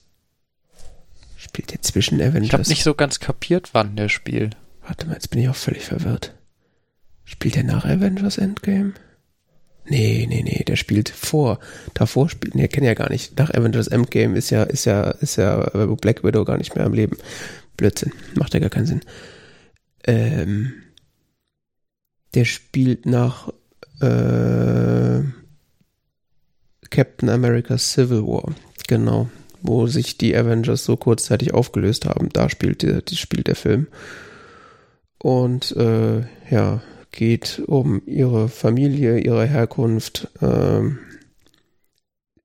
Spielt 1.36 1.72
der 1.72 1.82
zwischen 1.82 2.22
Avengers? 2.22 2.44
Ich 2.44 2.54
habe 2.54 2.68
nicht 2.68 2.84
so 2.84 2.94
ganz 2.94 3.20
kapiert, 3.20 3.70
wann 3.74 3.96
der 3.96 4.10
spielt. 4.10 4.56
Warte 4.82 5.08
mal, 5.08 5.14
jetzt 5.14 5.30
bin 5.30 5.42
ich 5.42 5.50
auch 5.50 5.56
völlig 5.56 5.84
verwirrt. 5.86 6.36
Spielt 7.24 7.56
der 7.56 7.64
nach 7.64 7.86
Avengers 7.86 8.38
Endgame? 8.38 8.94
Nee, 9.88 10.26
nee, 10.28 10.42
nee, 10.44 10.64
der 10.64 10.76
spielt 10.76 11.10
vor. 11.10 11.60
Davor 11.94 12.30
spielt, 12.30 12.56
nee, 12.56 12.68
kenne 12.68 12.88
ja 12.88 12.96
gar 12.96 13.10
nicht. 13.10 13.38
Nach 13.38 13.54
Avengers 13.54 13.88
Endgame 13.88 14.36
ist 14.38 14.50
ja, 14.50 14.64
ist 14.64 14.86
ja, 14.86 15.12
ist 15.12 15.36
ja 15.36 15.58
Black 16.02 16.24
Widow 16.24 16.44
gar 16.44 16.58
nicht 16.58 16.76
mehr 16.76 16.86
am 16.86 16.94
Leben. 16.94 17.18
Blödsinn. 17.78 18.12
Macht 18.36 18.54
ja 18.54 18.60
gar 18.60 18.70
keinen 18.70 18.88
Sinn. 18.88 19.02
Ähm, 20.06 20.74
der 22.34 22.46
spielt 22.46 23.06
nach 23.06 23.50
äh, 24.02 25.22
Captain 26.90 27.30
America 27.30 27.78
Civil 27.78 28.24
War. 28.24 28.56
Genau. 28.88 29.30
Wo 29.62 29.88
sich 29.88 30.18
die 30.18 30.36
Avengers 30.36 30.84
so 30.84 30.98
kurzzeitig 30.98 31.54
aufgelöst 31.54 32.06
haben. 32.06 32.30
Da 32.30 32.50
spielt 32.50 32.82
der, 32.82 33.02
spielt 33.14 33.48
der 33.48 33.56
Film. 33.56 33.88
Und 35.20 35.76
äh, 35.76 36.24
ja, 36.50 36.82
geht 37.16 37.64
um 37.66 38.02
ihre 38.06 38.50
Familie, 38.50 39.18
ihre 39.18 39.48
Herkunft. 39.48 40.30
Ähm, 40.42 41.00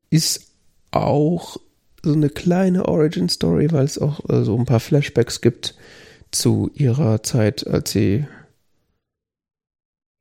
ist 0.09 0.53
auch 0.91 1.59
so 2.03 2.13
eine 2.15 2.31
kleine 2.31 2.87
Origin 2.87 3.29
Story, 3.29 3.71
weil 3.71 3.85
es 3.85 3.99
auch 3.99 4.29
äh, 4.31 4.43
so 4.43 4.57
ein 4.57 4.65
paar 4.65 4.81
Flashbacks 4.81 5.41
gibt 5.41 5.75
zu 6.31 6.71
ihrer 6.75 7.23
Zeit, 7.23 7.67
als 7.67 7.91
sie 7.91 8.27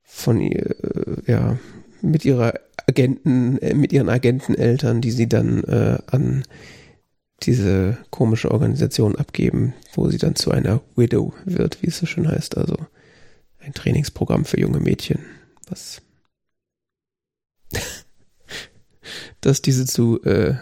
von 0.04 0.41
ihr, 0.41 0.76
äh, 0.84 1.32
ja, 1.32 1.58
mit 2.02 2.26
ihrer 2.26 2.56
Agenten, 2.88 3.58
äh, 3.60 3.74
mit 3.74 3.93
ihren 3.93 4.10
Agenteneltern, 4.10 5.02
die 5.02 5.12
sie 5.12 5.30
dann 5.30 5.64
äh, 5.64 6.00
an 6.08 6.43
diese 7.43 7.97
komische 8.10 8.52
Organisation 8.52 9.16
abgeben, 9.16 9.74
wo 9.93 10.10
sie 10.10 10.18
dann 10.18 10.36
zu 10.36 10.52
einer 10.52 10.82
Widow 10.95 11.34
wird, 11.45 11.82
wie 11.82 11.88
es 11.88 11.97
so 11.97 12.06
schön 12.06 12.28
heißt. 12.28 12.58
Also 12.58 12.76
ein 13.70 13.74
Trainingsprogramm 13.74 14.45
für 14.45 14.59
junge 14.59 14.80
Mädchen, 14.80 15.20
was 15.67 16.01
dass 19.41 19.61
diese 19.61 19.86
zu 19.86 20.22
äh, 20.24 20.55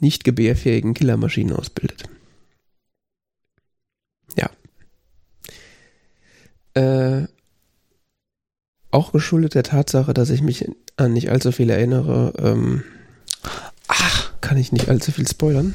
nicht 0.00 0.24
gebärfähigen 0.24 0.94
Killermaschinen 0.94 1.56
ausbildet. 1.56 2.04
Ja. 4.36 4.50
Äh, 6.74 7.28
auch 8.90 9.12
geschuldet 9.12 9.54
der 9.54 9.62
Tatsache, 9.62 10.12
dass 10.12 10.30
ich 10.30 10.42
mich 10.42 10.68
an 10.96 11.12
nicht 11.12 11.30
allzu 11.30 11.52
viel 11.52 11.70
erinnere, 11.70 12.32
ähm, 12.38 12.84
Ach, 13.86 14.32
kann 14.40 14.56
ich 14.56 14.72
nicht 14.72 14.88
allzu 14.88 15.12
viel 15.12 15.28
spoilern. 15.28 15.74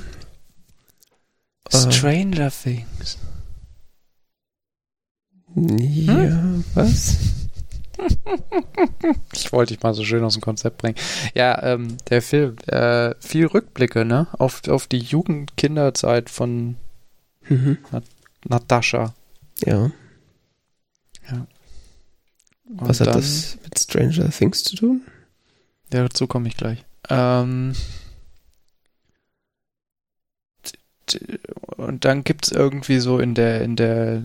Äh, 1.72 1.92
Stranger 1.92 2.52
Things. 2.52 3.18
Ja, 5.56 6.44
was? 6.76 7.18
Ich 9.34 9.52
wollte 9.52 9.74
dich 9.74 9.84
mal 9.84 9.94
so 9.94 10.06
schön 10.06 10.24
aus 10.24 10.34
dem 10.36 10.42
Konzept 10.42 10.78
bringen. 10.78 10.96
Ja, 11.34 11.62
ähm, 11.64 11.98
der 12.10 12.22
Film, 12.22 12.56
äh, 12.68 13.14
viel 13.20 13.46
Rückblicke, 13.46 14.06
ne? 14.06 14.28
Auf, 14.38 14.66
auf 14.70 14.88
die 14.88 15.00
Jugendkinderzeit 15.00 16.30
von 16.30 16.78
Mhm. 17.50 17.78
Natascha. 18.48 19.14
Ja. 19.66 19.92
Und 22.70 22.88
Was 22.88 23.02
hat 23.02 23.08
dann- 23.08 23.16
das 23.18 23.58
mit 23.64 23.78
Stranger 23.78 24.30
Things 24.30 24.64
zu 24.64 24.76
tun? 24.78 25.02
Ja, 25.92 26.04
dazu 26.04 26.26
komme 26.28 26.48
ich 26.48 26.56
gleich. 26.56 26.86
Ähm, 27.10 27.74
und 31.78 32.06
dann 32.06 32.24
gibt's 32.24 32.52
irgendwie 32.52 33.00
so 33.00 33.20
in 33.20 33.34
der, 33.36 33.62
in 33.62 33.76
der 33.76 34.24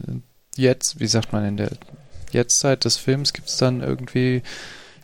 jetzt, 0.57 1.01
wie 1.01 1.07
sagt 1.07 1.33
man, 1.33 1.45
in 1.45 1.57
der 1.57 1.71
Jetztzeit 2.31 2.85
des 2.85 2.97
Films 2.97 3.33
gibt's 3.33 3.57
dann 3.57 3.81
irgendwie, 3.81 4.43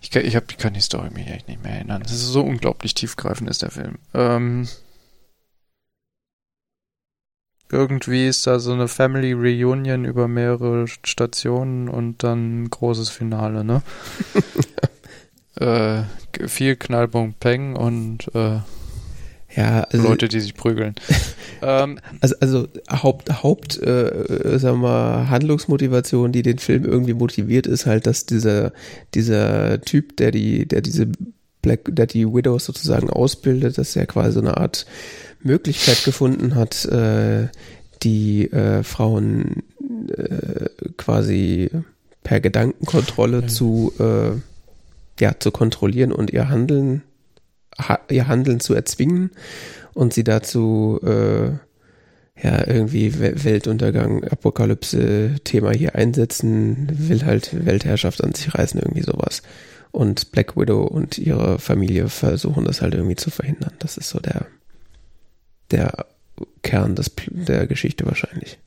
ich 0.01 0.11
kann, 0.11 0.25
ich 0.25 0.37
hab, 0.37 0.51
ich 0.51 0.59
kann 0.59 0.75
die 0.75 0.81
Story 0.81 1.11
mich 1.11 1.29
echt 1.29 1.49
nicht 1.49 1.63
mehr 1.63 1.73
erinnern. 1.75 2.03
Es 2.05 2.13
ist 2.13 2.27
so 2.27 2.43
unglaublich 2.43 2.95
tiefgreifend 2.95 3.49
ist 3.49 3.63
der 3.63 3.71
Film. 3.71 3.99
Ähm, 4.15 4.69
irgendwie 7.71 8.27
ist 8.27 8.47
da 8.47 8.59
so 8.59 8.73
eine 8.73 8.89
Family 8.89 9.33
Reunion 9.33 10.05
über 10.05 10.27
mehrere 10.27 10.87
Stationen 10.89 11.89
und 11.89 12.23
dann 12.25 12.63
ein 12.63 12.71
großes 12.71 13.11
Finale, 13.11 13.63
ne? 13.65 13.83
äh, 15.57 16.03
viel 16.49 16.77
Knallpunkt 16.77 17.39
Peng 17.39 17.77
und 17.77 18.35
äh, 18.35 18.61
Ja, 19.57 19.83
also, 19.91 20.07
Leute, 20.07 20.29
die 20.29 20.41
sich 20.41 20.55
prügeln. 20.55 20.95
ähm, 21.63 21.99
also, 22.21 22.37
also 22.41 22.69
Haupt, 22.91 23.43
Haupt 23.43 23.79
äh, 23.83 24.59
sagen 24.59 24.81
wir 24.81 24.89
mal, 24.89 25.29
Handlungsmotivation, 25.31 26.33
die 26.33 26.43
den 26.43 26.59
Film 26.59 26.85
irgendwie 26.85 27.15
motiviert, 27.15 27.67
ist 27.67 27.87
halt, 27.87 28.07
dass 28.07 28.27
dieser, 28.27 28.73
dieser 29.15 29.81
Typ, 29.81 30.17
der 30.19 30.31
die, 30.31 30.67
der 30.67 30.83
diese 30.83 31.09
Black, 31.63 31.81
der 31.87 32.07
die 32.07 32.27
Widows 32.27 32.65
sozusagen 32.65 33.11
ausbildet, 33.11 33.77
dass 33.77 33.97
er 33.97 34.07
quasi 34.07 34.33
so 34.33 34.41
eine 34.41 34.57
Art 34.57 34.87
Möglichkeit 35.43 36.05
gefunden 36.05 36.55
hat, 36.55 36.85
äh, 36.87 37.49
die 38.03 38.51
äh, 38.51 38.83
Frauen 38.83 39.63
äh, 40.09 40.67
quasi 40.97 41.71
per 42.23 42.41
Gedankenkontrolle 42.41 43.41
Ja. 43.43 43.47
zu, 43.49 43.93
äh, 43.99 44.31
ja, 45.23 45.35
zu 45.39 45.51
kontrollieren 45.51 46.13
und 46.13 46.31
ihr 46.31 46.49
Handeln, 46.49 47.03
ha, 47.03 47.10
ihr 48.09 48.29
Handeln 48.29 48.61
zu 48.61 48.75
erzwingen 48.75 49.31
und 49.95 50.13
sie 50.15 50.25
dazu 50.25 51.01
äh, 51.03 51.47
ja 52.43 52.67
irgendwie 52.67 53.19
We- 53.21 53.45
Weltuntergang, 53.45 54.25
Apokalypse 54.25 55.37
Thema 55.45 55.73
hier 55.73 55.95
einsetzen, 55.95 56.89
will 56.91 57.25
halt 57.25 57.67
Weltherrschaft 57.67 58.23
an 58.25 58.33
sich 58.35 58.55
reißen, 58.55 58.81
irgendwie 58.81 59.03
sowas. 59.03 59.43
Und 59.93 60.31
Black 60.33 60.57
Widow 60.57 60.83
und 60.85 61.19
ihre 61.19 61.59
Familie 61.59 62.09
versuchen 62.09 62.65
das 62.65 62.81
halt 62.81 62.95
irgendwie 62.95 63.17
zu 63.17 63.31
verhindern. 63.31 63.73
Das 63.81 63.97
ist 63.97 64.09
so 64.09 64.21
der 64.21 64.47
der 65.71 66.07
Kern 66.63 66.95
des, 66.95 67.11
der 67.27 67.67
Geschichte 67.67 68.07
wahrscheinlich. 68.07 68.59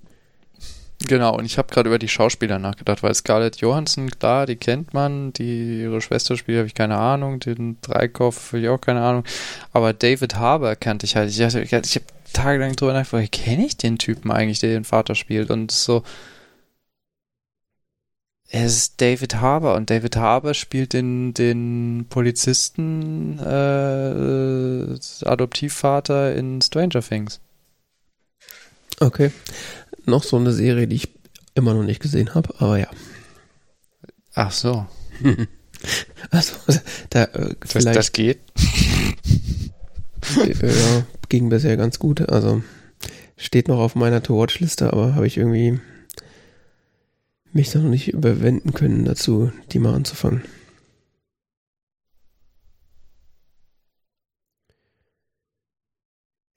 Genau, 1.08 1.38
und 1.38 1.46
ich 1.46 1.58
habe 1.58 1.74
gerade 1.74 1.90
über 1.90 2.00
die 2.00 2.08
Schauspieler 2.08 2.60
nachgedacht, 2.60 3.04
weil 3.04 3.14
Scarlett 3.14 3.58
Johansson, 3.58 4.10
klar, 4.10 4.46
die 4.46 4.56
kennt 4.56 4.94
man, 4.94 5.34
die 5.34 5.82
ihre 5.82 6.02
Schwester 6.02 6.38
spielt, 6.38 6.58
habe 6.58 6.68
ich 6.68 6.74
keine 6.74 6.98
Ahnung, 6.98 7.40
den 7.40 7.78
Dreikopf 7.82 8.54
habe 8.54 8.62
ich 8.62 8.70
auch 8.70 8.82
keine 8.82 9.02
Ahnung, 9.02 9.24
aber 9.72 9.94
David 9.94 10.36
Harbour 10.36 10.76
kannte 10.76 11.06
ich 11.06 11.16
halt. 11.16 11.30
Ich, 11.30 11.38
dachte, 11.38 11.62
ich, 11.62 11.74
habe 11.74 12.06
tagelang 12.34 12.76
drüber 12.76 12.94
nachgedacht, 12.94 13.32
kenne 13.32 13.66
ich 13.66 13.78
den 13.78 13.98
Typen 13.98 14.32
eigentlich, 14.32 14.60
der 14.60 14.72
den 14.72 14.86
Vater 14.86 15.16
spielt? 15.16 15.52
Und 15.52 15.72
so, 15.72 16.04
es 18.56 18.78
ist 18.78 19.02
David 19.02 19.38
Harbour 19.38 19.74
und 19.74 19.90
David 19.90 20.16
Harbour 20.16 20.54
spielt 20.54 20.94
den, 20.94 21.34
den 21.34 22.06
Polizisten 22.08 23.40
äh, 23.40 24.96
Adoptivvater 25.28 26.36
in 26.36 26.62
Stranger 26.62 27.02
Things. 27.02 27.40
Okay. 29.00 29.32
Noch 30.06 30.24
so 30.24 30.38
eine 30.38 30.52
Serie, 30.52 30.88
die 30.88 30.98
ich 30.98 31.10
immer 31.56 31.74
noch 31.74 31.84
nicht 31.84 32.02
gesehen 32.02 32.36
habe, 32.36 32.54
aber 32.60 32.80
ja. 32.80 32.90
Ach 34.34 34.52
so, 34.52 34.88
Also, 36.32 36.54
da 37.10 37.26
äh, 37.26 37.56
das, 37.60 37.72
vielleicht 37.72 37.98
das 37.98 38.12
geht. 38.14 38.40
ja, 40.46 41.06
ging 41.30 41.50
bisher 41.50 41.78
ganz 41.78 42.00
gut. 42.00 42.30
Also 42.30 42.64
steht 43.38 43.68
noch 43.68 43.80
auf 43.80 43.96
meiner 43.96 44.24
To-Watch-Liste, 44.24 44.94
aber 44.94 45.16
habe 45.16 45.28
ich 45.28 45.38
irgendwie 45.38 45.80
mich 47.52 47.74
noch 47.76 47.84
nicht 47.84 48.14
überwinden 48.14 48.74
können 48.74 49.06
dazu, 49.06 49.52
die 49.72 49.80
mal 49.80 49.94
anzufangen. 49.94 50.44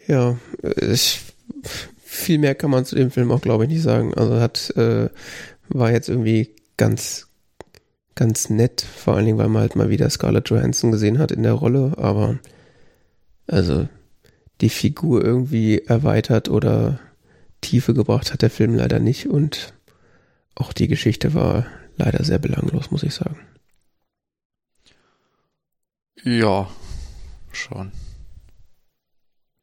Ja, 0.07 0.39
äh, 0.63 0.93
ich, 0.93 1.21
viel 2.17 2.39
mehr 2.39 2.55
kann 2.55 2.71
man 2.71 2.85
zu 2.85 2.97
dem 2.97 3.11
Film 3.11 3.31
auch, 3.31 3.41
glaube 3.41 3.65
ich, 3.65 3.71
nicht 3.71 3.83
sagen. 3.83 4.15
Also 4.15 4.41
hat, 4.41 4.71
äh, 4.77 5.09
war 5.69 5.91
jetzt 5.91 6.09
irgendwie 6.09 6.55
ganz, 6.77 7.29
ganz 8.15 8.51
nett, 8.51 8.81
vor 8.81 9.15
allen 9.15 9.27
Dingen, 9.27 9.39
weil 9.39 9.49
man 9.49 9.63
halt 9.63 9.77
mal 9.77 9.91
wieder 9.91 10.09
Scarlett 10.11 10.49
Johansson 10.51 10.93
gesehen 10.93 11.19
hat 11.19 11.33
in 11.33 11.43
der 11.43 11.53
Rolle, 11.53 11.95
aber 11.97 12.39
also 13.47 13.89
die 14.61 14.71
Figur 14.71 15.25
irgendwie 15.25 15.79
erweitert 15.81 16.49
oder 16.49 16.99
Tiefe 17.61 17.95
gebracht 17.95 18.33
hat 18.33 18.43
der 18.43 18.51
Film 18.51 18.75
leider 18.75 18.99
nicht 18.99 19.29
und 19.29 19.75
auch 20.55 20.73
die 20.73 20.89
Geschichte 20.89 21.35
war 21.35 21.67
leider 21.97 22.25
sehr 22.25 22.39
belanglos, 22.39 22.91
muss 22.91 23.03
ich 23.03 23.15
sagen. 23.15 23.41
Ja, 26.23 26.69
schon. 27.53 27.93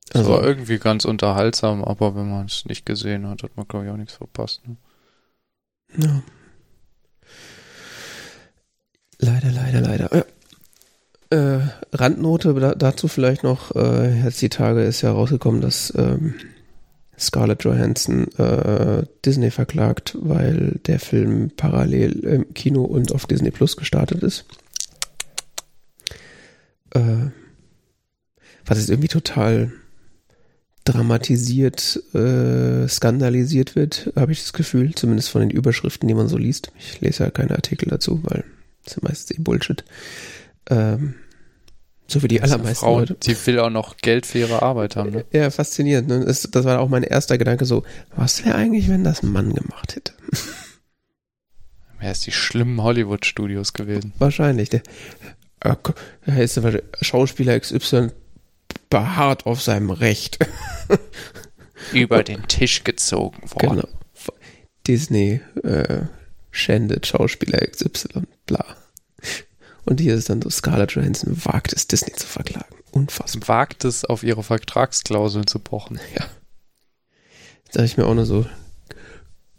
Es 0.10 0.18
Also, 0.18 0.32
war 0.32 0.44
irgendwie 0.44 0.78
ganz 0.80 1.06
unterhaltsam, 1.06 1.84
aber 1.84 2.16
wenn 2.16 2.30
man 2.30 2.46
es 2.46 2.66
nicht 2.66 2.86
gesehen 2.86 3.28
hat, 3.28 3.44
hat 3.44 3.56
man, 3.56 3.68
glaube 3.68 3.86
ich, 3.86 3.92
auch 3.92 3.98
nichts 3.98 4.14
verpasst. 4.16 4.62
Ne? 4.68 4.78
ja. 5.98 6.24
Leider, 9.20 9.52
leider, 9.52 9.82
leider. 9.82 10.10
Ja. 10.16 10.26
Äh, 11.30 11.68
Randnote 11.94 12.54
da, 12.56 12.76
dazu 12.76 13.08
vielleicht 13.08 13.44
noch, 13.44 13.74
äh, 13.76 14.24
jetzt 14.24 14.42
die 14.42 14.50
Tage 14.50 14.84
ist 14.84 15.02
ja 15.02 15.12
rausgekommen, 15.12 15.62
dass 15.62 15.94
ähm, 15.96 16.36
Scarlett 17.18 17.64
Johansson 17.64 18.28
äh, 18.38 19.04
Disney 19.26 19.50
verklagt, 19.50 20.18
weil 20.20 20.80
der 20.86 21.00
Film 21.00 21.52
parallel 21.56 22.20
im 22.20 22.54
Kino 22.54 22.84
und 22.84 23.14
auf 23.14 23.26
Disney 23.26 23.52
Plus 23.52 23.78
gestartet 23.78 24.24
ist. 24.24 24.46
Äh, 26.92 27.32
was 28.66 28.78
jetzt 28.78 28.90
irgendwie 28.90 29.08
total 29.08 29.72
dramatisiert, 30.86 32.02
äh, 32.14 32.88
skandalisiert 32.88 33.76
wird, 33.76 34.12
habe 34.16 34.32
ich 34.32 34.42
das 34.42 34.54
Gefühl, 34.54 34.94
zumindest 34.96 35.30
von 35.30 35.42
den 35.42 35.50
Überschriften, 35.50 36.08
die 36.08 36.14
man 36.14 36.28
so 36.28 36.38
liest. 36.38 36.72
Ich 36.78 37.00
lese 37.02 37.24
ja 37.24 37.30
keine 37.30 37.52
Artikel 37.52 37.90
dazu, 37.90 38.20
weil 38.24 38.44
das 38.84 38.98
ist 38.98 39.04
meistens 39.04 39.38
eh 39.38 39.42
Bullshit. 39.42 39.84
Ähm, 40.70 41.16
so 42.08 42.22
wie 42.22 42.28
die 42.28 42.42
eine 42.42 42.52
allermeisten 42.52 42.86
Frau, 42.86 43.00
Leute. 43.00 43.16
die 43.16 43.36
will 43.48 43.60
auch 43.60 43.70
noch 43.70 43.98
Geld 43.98 44.26
für 44.26 44.40
ihre 44.40 44.62
Arbeit 44.62 44.96
haben. 44.98 45.12
Ne? 45.12 45.26
Ja, 45.32 45.50
faszinierend. 45.50 46.10
Ne? 46.10 46.26
Das, 46.26 46.42
das 46.52 46.66
war 46.66 46.80
auch 46.80 46.90
mein 46.90 47.04
erster 47.04 47.38
Gedanke 47.38 47.66
so, 47.66 47.84
was 48.16 48.46
wäre 48.46 48.56
eigentlich, 48.56 48.90
wenn 48.90 49.06
das 49.06 49.24
ein 49.24 49.32
Mann 49.32 49.54
gemacht 49.54 49.96
hätte? 49.96 50.14
Wer 52.00 52.12
ist 52.12 52.26
die 52.28 52.34
schlimmen 52.34 52.84
Hollywood-Studios 52.84 53.72
gewesen? 53.72 54.12
Wahrscheinlich. 54.20 54.70
Der, 54.70 54.82
äh, 55.62 55.76
der 56.28 56.36
heißt 56.36 56.58
aber 56.58 56.82
Schauspieler 57.02 57.58
XY 57.58 58.10
beharrt 58.90 59.46
auf 59.46 59.62
seinem 59.62 59.90
Recht. 59.90 60.40
Über 61.94 62.24
den 62.24 62.48
Tisch 62.48 62.84
gezogen 62.84 63.42
worden. 63.52 63.82
Genau. 63.82 63.88
Disney 64.88 65.42
äh, 65.64 66.04
schändet 66.52 67.08
Schauspieler 67.08 67.60
XY, 67.60 68.24
bla. 68.46 68.66
Und 69.86 70.00
hier 70.00 70.16
ist 70.16 70.30
dann 70.30 70.42
so, 70.42 70.50
Scarlett 70.50 70.92
Johansson 70.94 71.38
wagt 71.46 71.74
es, 71.74 71.88
Disney 71.88 72.14
zu 72.14 72.28
verklagen. 72.28 72.76
Unfassbar. 72.92 73.48
Wagt 73.48 73.86
es, 73.86 74.06
auf 74.06 74.24
ihre 74.24 74.44
Vertragsklauseln 74.44 75.48
zu 75.48 75.60
pochen. 75.60 76.00
Da 76.16 76.26
dachte 77.74 77.86
ich 77.86 77.98
mir 77.98 78.06
auch 78.06 78.14
nur 78.14 78.26
so, 78.26 78.46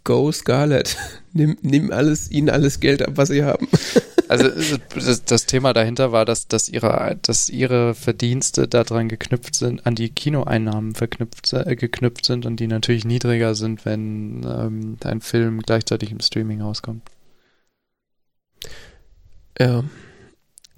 go 0.03 0.31
Scarlett, 0.31 0.97
nimm, 1.33 1.57
nimm 1.61 1.91
alles, 1.91 2.31
ihnen 2.31 2.49
alles 2.49 2.79
Geld 2.79 3.01
ab, 3.01 3.13
was 3.15 3.29
sie 3.29 3.43
haben. 3.43 3.67
Also 4.27 4.49
das, 4.95 5.25
das, 5.25 5.45
Thema 5.45 5.73
dahinter 5.73 6.11
war, 6.11 6.25
dass, 6.25 6.47
dass, 6.47 6.69
ihre, 6.69 7.17
dass 7.21 7.49
ihre 7.49 7.93
Verdienste 7.93 8.67
daran 8.67 9.07
geknüpft 9.09 9.55
sind, 9.55 9.85
an 9.85 9.95
die 9.95 10.09
Kinoeinnahmen 10.09 10.95
verknüpft, 10.95 11.53
äh, 11.53 11.75
geknüpft 11.75 12.25
sind 12.25 12.45
und 12.45 12.59
die 12.59 12.67
natürlich 12.67 13.05
niedriger 13.05 13.55
sind, 13.55 13.85
wenn 13.85 14.43
ähm, 14.43 14.97
ein 15.03 15.21
Film 15.21 15.61
gleichzeitig 15.61 16.11
im 16.11 16.19
Streaming 16.19 16.61
rauskommt. 16.61 17.03
Ja. 19.59 19.83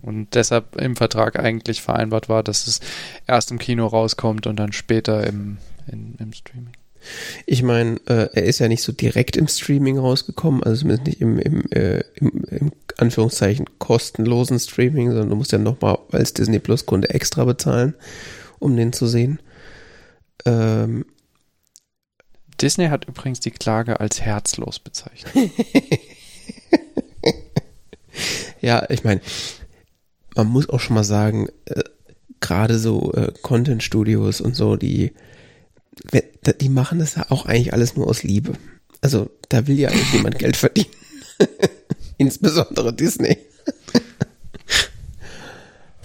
Und 0.02 0.36
deshalb 0.36 0.76
im 0.76 0.96
Vertrag 0.96 1.40
eigentlich 1.40 1.82
vereinbart 1.82 2.30
war, 2.30 2.44
dass 2.44 2.68
es 2.68 2.80
erst 3.26 3.52
im 3.52 3.60
Kino 3.60 3.88
rauskommt 3.88 4.46
und 4.46 4.58
dann 4.58 4.72
später 4.72 5.26
im, 5.26 5.58
in, 5.88 6.16
im 6.20 6.34
Streaming. 6.34 6.74
Ich 7.46 7.64
meine, 7.64 8.00
äh, 8.06 8.30
er 8.34 8.44
ist 8.44 8.60
ja 8.60 8.68
nicht 8.68 8.84
so 8.84 8.92
direkt 8.92 9.38
im 9.38 9.48
Streaming 9.48 9.98
rausgekommen, 9.98 10.64
also 10.64 10.82
zumindest 10.82 11.08
nicht 11.08 11.22
im, 11.22 11.40
im, 11.40 11.72
äh, 11.72 12.04
im, 12.16 12.44
im 12.50 12.72
Anführungszeichen 12.98 13.66
kostenlosen 13.80 14.60
Streaming, 14.60 15.10
sondern 15.10 15.30
du 15.30 15.36
musst 15.36 15.52
ja 15.52 15.58
nochmal 15.58 16.00
als 16.12 16.34
Disney 16.34 16.60
Plus 16.60 16.86
Kunde 16.86 17.10
extra 17.10 17.46
bezahlen, 17.46 17.96
um 18.60 18.76
den 18.76 18.94
zu 18.94 19.08
sehen. 19.08 19.40
Ähm, 20.46 21.06
Disney 22.60 22.88
hat 22.88 23.06
übrigens 23.06 23.40
die 23.40 23.52
Klage 23.52 24.00
als 24.00 24.22
herzlos 24.22 24.80
bezeichnet. 24.80 25.52
ja, 28.62 28.90
ich 28.90 29.04
meine, 29.04 29.22
man 30.36 30.48
muss 30.48 30.70
auch 30.70 30.80
schon 30.80 30.96
mal 30.96 31.04
sagen, 31.04 31.48
äh, 31.66 31.84
gerade 32.40 32.80
so 32.80 33.14
äh, 33.14 33.32
Content 33.42 33.84
Studios 33.84 34.42
und 34.42 34.56
so, 34.56 34.76
die 34.76 35.14
die 36.62 36.70
machen 36.70 37.00
das 37.00 37.16
ja 37.16 37.26
auch 37.30 37.46
eigentlich 37.46 37.74
alles 37.74 37.96
nur 37.96 38.08
aus 38.08 38.24
Liebe. 38.24 38.54
Also 39.02 39.30
da 39.50 39.68
will 39.68 39.80
ja 39.80 39.90
eigentlich 39.90 40.14
jemand 40.14 40.40
Geld 40.40 40.58
verdienen. 40.58 40.92
Insbesondere 42.20 42.94
Disney. 42.94 43.38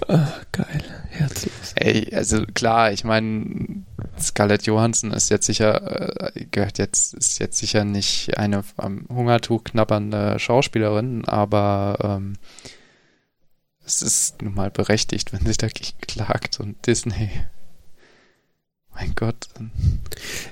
Ach, 0.08 0.44
geil, 0.52 0.84
herzlos. 1.10 1.72
Ey, 1.74 2.14
also 2.14 2.44
klar, 2.54 2.92
ich 2.92 3.04
meine, 3.04 3.84
Scarlett 4.18 4.66
Johansson 4.66 5.12
ist 5.12 5.30
jetzt 5.30 5.46
sicher, 5.46 6.34
äh, 6.36 6.46
gehört 6.50 6.78
jetzt, 6.78 7.14
ist 7.14 7.38
jetzt 7.38 7.58
sicher 7.58 7.84
nicht 7.84 8.36
eine 8.36 8.62
am 8.76 9.06
Hungertuch 9.08 9.64
knabbernde 9.64 10.38
Schauspielerin, 10.38 11.24
aber 11.24 11.98
ähm, 12.02 12.34
es 13.84 14.02
ist 14.02 14.42
nun 14.42 14.54
mal 14.54 14.70
berechtigt, 14.70 15.32
wenn 15.32 15.46
sich 15.46 15.56
dagegen 15.56 15.98
klagt 16.06 16.60
und 16.60 16.86
Disney 16.86 17.30
mein 18.94 19.14
Gott. 19.14 19.48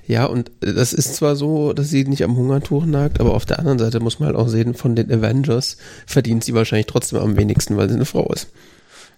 Ja, 0.07 0.27
und 0.27 0.51
das 0.61 0.93
ist 0.93 1.15
zwar 1.15 1.37
so, 1.37 1.73
dass 1.73 1.91
sie 1.91 2.05
nicht 2.05 2.25
am 2.25 2.37
Hungertuch 2.37 2.87
nagt, 2.87 3.21
aber 3.21 3.35
auf 3.35 3.45
der 3.45 3.59
anderen 3.59 3.79
Seite 3.79 4.01
muss 4.01 4.19
man 4.19 4.29
halt 4.29 4.37
auch 4.37 4.49
sehen, 4.49 4.75
von 4.75 4.97
den 4.97 5.13
Avengers 5.13 5.77
verdient 6.07 6.45
sie 6.45 6.55
wahrscheinlich 6.55 6.87
trotzdem 6.87 7.19
am 7.19 7.37
wenigsten, 7.37 7.77
weil 7.77 7.89
sie 7.89 7.97
eine 7.97 8.07
Frau 8.07 8.27
ist. 8.33 8.49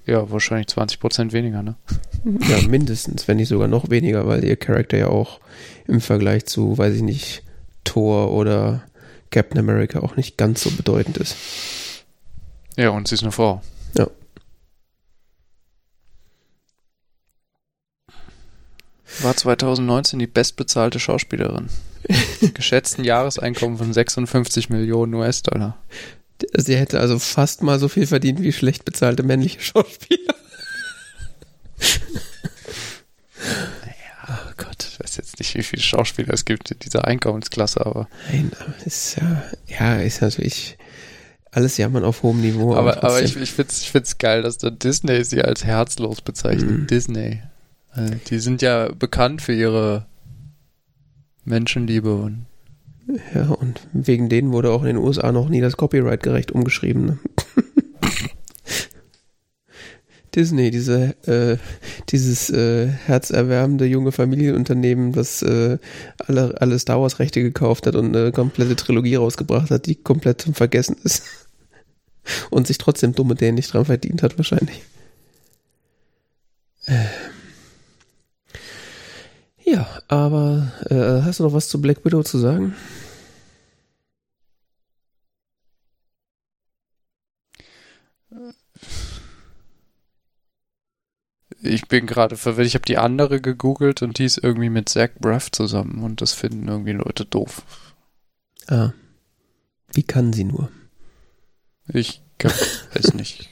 Ja, 0.04 0.30
wahrscheinlich 0.30 0.66
20 0.68 0.98
Prozent 0.98 1.32
weniger, 1.32 1.62
ne? 1.62 1.76
Ja, 2.48 2.66
mindestens, 2.66 3.28
wenn 3.28 3.36
nicht 3.36 3.48
sogar 3.48 3.68
noch 3.68 3.90
weniger, 3.90 4.26
weil 4.26 4.44
ihr 4.44 4.56
Charakter 4.56 4.96
ja 4.96 5.08
auch 5.08 5.40
im 5.86 6.00
Vergleich 6.00 6.46
zu, 6.46 6.76
weiß 6.76 6.94
ich 6.94 7.02
nicht, 7.02 7.42
Thor 7.84 8.32
oder 8.32 8.82
Captain 9.30 9.58
America 9.58 10.00
auch 10.00 10.16
nicht 10.16 10.36
ganz 10.36 10.62
so 10.62 10.70
bedeutend 10.70 11.18
ist. 11.18 11.36
Ja, 12.76 12.90
und 12.90 13.08
sie 13.08 13.14
ist 13.14 13.22
eine 13.22 13.32
Frau. 13.32 13.62
Ja. 13.96 14.08
War 19.20 19.36
2019 19.36 20.18
die 20.18 20.26
bestbezahlte 20.26 20.98
Schauspielerin. 20.98 21.68
Geschätzten 22.54 23.04
Jahreseinkommen 23.04 23.78
von 23.78 23.92
56 23.92 24.70
Millionen 24.70 25.14
US-Dollar. 25.14 25.76
Sie 26.54 26.76
hätte 26.76 26.98
also 26.98 27.18
fast 27.18 27.62
mal 27.62 27.78
so 27.78 27.88
viel 27.88 28.06
verdient 28.06 28.42
wie 28.42 28.52
schlecht 28.52 28.84
bezahlte 28.84 29.22
männliche 29.22 29.60
Schauspieler. 29.60 30.34
naja, 33.38 34.28
oh 34.28 34.52
Gott, 34.56 34.88
ich 34.90 34.98
weiß 34.98 35.16
jetzt 35.18 35.38
nicht, 35.38 35.54
wie 35.54 35.62
viele 35.62 35.82
Schauspieler 35.82 36.34
es 36.34 36.44
gibt 36.44 36.70
in 36.72 36.78
dieser 36.80 37.06
Einkommensklasse, 37.06 37.84
aber. 37.86 38.08
Nein, 38.30 38.50
ist 38.84 39.16
ja, 39.16 39.44
ja, 39.68 39.96
ist 40.00 40.20
natürlich 40.22 40.76
alles 41.52 41.76
jammern 41.76 42.04
auf 42.04 42.22
hohem 42.22 42.40
Niveau. 42.40 42.74
Aber, 42.74 42.96
aber, 42.96 43.04
aber 43.04 43.22
ich, 43.22 43.36
ich 43.36 43.52
finde 43.52 43.70
es 43.70 43.82
ich 43.82 43.90
find's 43.90 44.18
geil, 44.18 44.42
dass 44.42 44.58
der 44.58 44.70
Disney 44.70 45.22
sie 45.22 45.42
als 45.42 45.64
herzlos 45.64 46.22
bezeichnet. 46.22 46.70
Mhm. 46.70 46.86
Disney. 46.86 47.42
Äh, 47.94 48.16
die 48.28 48.38
sind 48.38 48.62
ja 48.62 48.90
bekannt 48.92 49.42
für 49.42 49.52
ihre 49.52 50.06
Menschenliebe 51.44 52.14
und 52.14 52.46
ja, 53.34 53.48
und 53.48 53.80
wegen 53.92 54.28
denen 54.28 54.52
wurde 54.52 54.70
auch 54.70 54.82
in 54.82 54.88
den 54.88 54.96
USA 54.96 55.32
noch 55.32 55.48
nie 55.48 55.60
das 55.60 55.76
Copyright 55.76 56.22
gerecht 56.22 56.52
umgeschrieben. 56.52 57.04
Ne? 57.06 57.18
Disney, 60.34 60.70
diese, 60.70 61.16
äh, 61.26 61.58
dieses 62.08 62.48
äh, 62.48 62.86
herzerwärmende 62.86 63.86
junge 63.86 64.12
Familienunternehmen, 64.12 65.12
das 65.12 65.42
äh, 65.42 65.78
alle, 66.18 66.60
alle 66.60 66.78
Star 66.78 67.00
Wars 67.02 67.18
Rechte 67.18 67.42
gekauft 67.42 67.86
hat 67.86 67.96
und 67.96 68.16
eine 68.16 68.32
komplette 68.32 68.76
Trilogie 68.76 69.16
rausgebracht 69.16 69.70
hat, 69.70 69.86
die 69.86 69.96
komplett 69.96 70.40
zum 70.40 70.54
Vergessen 70.54 70.96
ist. 71.02 71.24
und 72.50 72.66
sich 72.66 72.78
trotzdem 72.78 73.14
dumme 73.14 73.34
Dänen 73.34 73.56
nicht 73.56 73.74
dran 73.74 73.84
verdient 73.84 74.22
hat, 74.22 74.38
wahrscheinlich. 74.38 74.82
Äh. 76.86 77.04
Ja, 79.64 79.86
aber 80.08 80.72
äh, 80.90 81.22
hast 81.22 81.40
du 81.40 81.44
noch 81.44 81.52
was 81.52 81.68
zu 81.68 81.80
Black 81.80 82.04
Widow 82.04 82.22
zu 82.22 82.38
sagen? 82.38 82.74
Ich 91.62 91.86
bin 91.86 92.06
gerade 92.06 92.36
verwirrt. 92.36 92.66
Ich 92.66 92.74
habe 92.74 92.84
die 92.84 92.98
andere 92.98 93.40
gegoogelt 93.40 94.02
und 94.02 94.18
die 94.18 94.24
ist 94.24 94.38
irgendwie 94.38 94.70
mit 94.70 94.88
Zach 94.88 95.10
Braff 95.20 95.50
zusammen 95.52 96.02
und 96.02 96.20
das 96.20 96.32
finden 96.32 96.66
irgendwie 96.66 96.92
Leute 96.92 97.24
doof. 97.24 97.62
Ah. 98.66 98.92
Wie 99.92 100.02
kann 100.02 100.32
sie 100.32 100.44
nur? 100.44 100.70
Ich 101.86 102.20
kann, 102.38 102.52
weiß 102.94 103.14
nicht. 103.14 103.48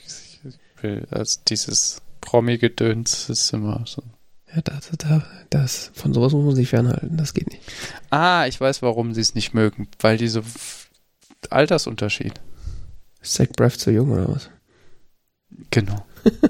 Also 1.11 1.41
dieses 1.47 2.03
Promi-Gedöns 2.21 3.29
ist 3.29 3.53
immer 3.53 3.85
so. 3.87 4.03
Ja, 4.55 4.63
das, 4.63 4.91
das, 4.99 5.23
das, 5.51 5.91
von 5.95 6.13
sowas 6.13 6.33
muss 6.33 6.45
man 6.45 6.55
sich 6.57 6.69
fernhalten, 6.69 7.17
das 7.17 7.35
geht 7.35 7.49
nicht. 7.49 7.63
Ah, 8.11 8.47
ich 8.47 8.61
weiß, 8.61 8.83
warum 8.83 9.15
sie 9.15 9.21
es 9.21 9.35
nicht 9.35 9.55
mögen, 9.55 9.89
weil 10.01 10.17
diese 10.17 10.43
Altersunterschied. 11.51 12.41
Ist 13.23 13.35
Zach 13.35 13.49
Braff 13.57 13.79
zu 13.79 13.91
jung 13.93 14.11
oder 14.11 14.29
was? 14.29 14.51
Genau. 15.71 16.05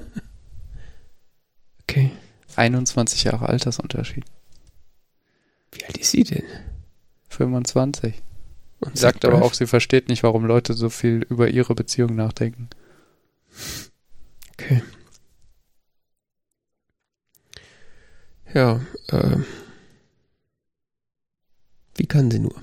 okay. 1.83 2.11
21 2.55 3.23
Jahre 3.25 3.49
Altersunterschied. 3.49 4.25
Wie 5.71 5.85
alt 5.85 5.97
ist 5.97 6.11
sie 6.11 6.23
denn? 6.23 6.43
25. 7.29 8.15
Und 8.79 8.97
sagt 8.97 9.25
aber 9.25 9.43
auch, 9.43 9.53
sie 9.53 9.67
versteht 9.67 10.09
nicht, 10.09 10.23
warum 10.23 10.45
Leute 10.45 10.73
so 10.73 10.89
viel 10.89 11.25
über 11.29 11.49
ihre 11.49 11.75
Beziehung 11.75 12.15
nachdenken. 12.15 12.67
Okay. 14.53 14.81
Ja, 18.53 18.81
äh, 19.07 19.37
wie 21.95 22.05
kann 22.05 22.29
sie 22.29 22.39
nur? 22.39 22.55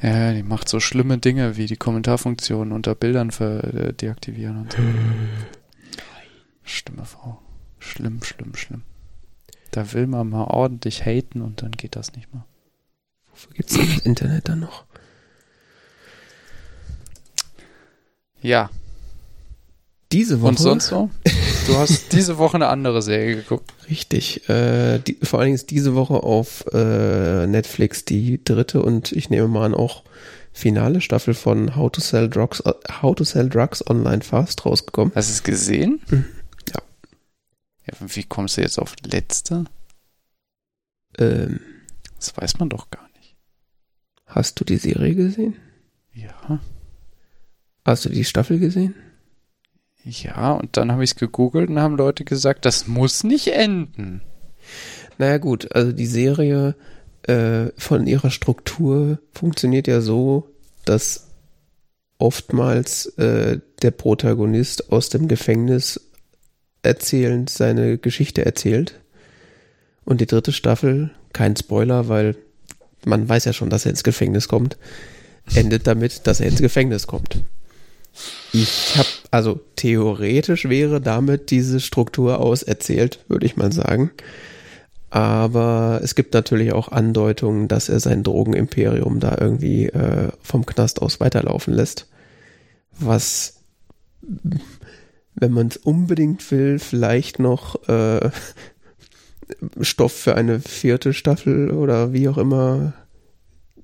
Ja, 0.00 0.32
die 0.32 0.42
macht 0.42 0.68
so 0.68 0.80
schlimme 0.80 1.18
Dinge 1.18 1.56
wie 1.56 1.66
die 1.66 1.76
Kommentarfunktion 1.76 2.72
unter 2.72 2.94
Bildern 2.94 3.32
für, 3.32 3.64
äh, 3.64 3.92
deaktivieren 3.92 4.62
und 4.62 4.72
so. 4.72 4.78
Stimme 6.62 7.04
Frau. 7.04 7.42
Schlimm, 7.80 8.22
schlimm, 8.22 8.54
schlimm. 8.54 8.82
Da 9.72 9.92
will 9.92 10.06
man 10.06 10.30
mal 10.30 10.44
ordentlich 10.44 11.04
haten 11.04 11.42
und 11.42 11.62
dann 11.62 11.72
geht 11.72 11.96
das 11.96 12.14
nicht 12.14 12.32
mehr. 12.32 12.44
Wofür 13.30 13.52
gibt's 13.54 13.74
denn 13.74 13.88
das 13.88 14.06
Internet 14.06 14.48
dann 14.48 14.60
noch? 14.60 14.84
Ja, 18.40 18.70
diese 20.12 20.40
Woche. 20.40 20.50
Und 20.50 20.58
sonst 20.58 20.86
so? 20.86 21.10
Du 21.66 21.76
hast 21.76 22.12
diese 22.12 22.38
Woche 22.38 22.56
eine 22.56 22.68
andere 22.68 23.02
Serie 23.02 23.36
geguckt. 23.36 23.72
Richtig. 23.88 24.48
Äh, 24.48 24.98
die, 25.00 25.18
vor 25.22 25.38
allen 25.38 25.48
Dingen 25.48 25.56
ist 25.56 25.70
diese 25.70 25.94
Woche 25.94 26.22
auf 26.22 26.64
äh, 26.72 27.46
Netflix 27.46 28.04
die 28.04 28.42
dritte 28.42 28.82
und 28.82 29.12
ich 29.12 29.30
nehme 29.30 29.48
mal 29.48 29.66
an 29.66 29.74
auch 29.74 30.04
finale 30.52 31.00
Staffel 31.00 31.34
von 31.34 31.76
How 31.76 31.92
to 31.92 32.00
Sell 32.00 32.28
Drugs, 32.28 32.62
How 33.02 33.14
to 33.14 33.24
Sell 33.24 33.48
Drugs 33.48 33.86
Online 33.86 34.22
Fast 34.22 34.64
rausgekommen. 34.64 35.12
Hast 35.14 35.28
du 35.28 35.32
es 35.34 35.42
gesehen? 35.42 36.00
Mhm. 36.08 36.24
Ja. 36.74 36.82
ja. 37.86 37.94
Wie 38.00 38.24
kommst 38.24 38.56
du 38.56 38.62
jetzt 38.62 38.78
auf 38.78 38.94
letzte? 39.04 39.64
Ähm, 41.18 41.60
das 42.16 42.36
weiß 42.36 42.58
man 42.58 42.70
doch 42.70 42.90
gar 42.90 43.08
nicht. 43.16 43.36
Hast 44.26 44.58
du 44.58 44.64
die 44.64 44.78
Serie 44.78 45.14
gesehen? 45.14 45.56
Ja. 46.12 46.60
Hast 47.84 48.04
du 48.04 48.08
die 48.08 48.24
Staffel 48.24 48.58
gesehen? 48.58 48.94
Ja, 50.04 50.52
und 50.52 50.76
dann 50.76 50.92
habe 50.92 51.04
ich 51.04 51.10
es 51.10 51.16
gegoogelt 51.16 51.68
und 51.68 51.80
haben 51.80 51.96
Leute 51.96 52.24
gesagt, 52.24 52.64
das 52.64 52.86
muss 52.86 53.24
nicht 53.24 53.48
enden. 53.48 54.22
Naja 55.18 55.38
gut, 55.38 55.74
also 55.74 55.92
die 55.92 56.06
Serie 56.06 56.76
äh, 57.22 57.66
von 57.76 58.06
ihrer 58.06 58.30
Struktur 58.30 59.18
funktioniert 59.32 59.86
ja 59.86 60.00
so, 60.00 60.54
dass 60.84 61.28
oftmals 62.18 63.06
äh, 63.18 63.60
der 63.82 63.90
Protagonist 63.90 64.92
aus 64.92 65.08
dem 65.08 65.28
Gefängnis 65.28 66.00
erzählend 66.82 67.50
seine 67.50 67.98
Geschichte 67.98 68.44
erzählt. 68.44 69.00
Und 70.04 70.20
die 70.20 70.26
dritte 70.26 70.52
Staffel, 70.52 71.10
kein 71.32 71.56
Spoiler, 71.56 72.08
weil 72.08 72.36
man 73.04 73.28
weiß 73.28 73.44
ja 73.44 73.52
schon, 73.52 73.70
dass 73.70 73.84
er 73.84 73.90
ins 73.90 74.04
Gefängnis 74.04 74.48
kommt, 74.48 74.78
endet 75.54 75.86
damit, 75.86 76.26
dass 76.26 76.40
er 76.40 76.46
ins 76.46 76.60
Gefängnis 76.60 77.06
kommt. 77.06 77.42
Ich 78.52 78.96
habe, 78.96 79.08
also 79.30 79.60
theoretisch 79.76 80.68
wäre 80.68 81.00
damit 81.00 81.50
diese 81.50 81.80
Struktur 81.80 82.40
auserzählt, 82.40 83.24
würde 83.28 83.46
ich 83.46 83.56
mal 83.56 83.72
sagen. 83.72 84.10
Aber 85.10 86.00
es 86.02 86.14
gibt 86.14 86.34
natürlich 86.34 86.72
auch 86.72 86.88
Andeutungen, 86.88 87.68
dass 87.68 87.88
er 87.88 88.00
sein 88.00 88.22
Drogenimperium 88.22 89.20
da 89.20 89.36
irgendwie 89.40 89.86
äh, 89.86 90.28
vom 90.42 90.66
Knast 90.66 91.00
aus 91.00 91.18
weiterlaufen 91.20 91.72
lässt. 91.72 92.08
Was, 92.98 93.60
wenn 94.20 95.52
man 95.52 95.68
es 95.68 95.78
unbedingt 95.78 96.50
will, 96.50 96.78
vielleicht 96.78 97.38
noch 97.38 97.88
äh, 97.88 98.30
Stoff 99.80 100.12
für 100.12 100.34
eine 100.34 100.60
vierte 100.60 101.14
Staffel 101.14 101.70
oder 101.70 102.12
wie 102.12 102.28
auch 102.28 102.38
immer 102.38 102.92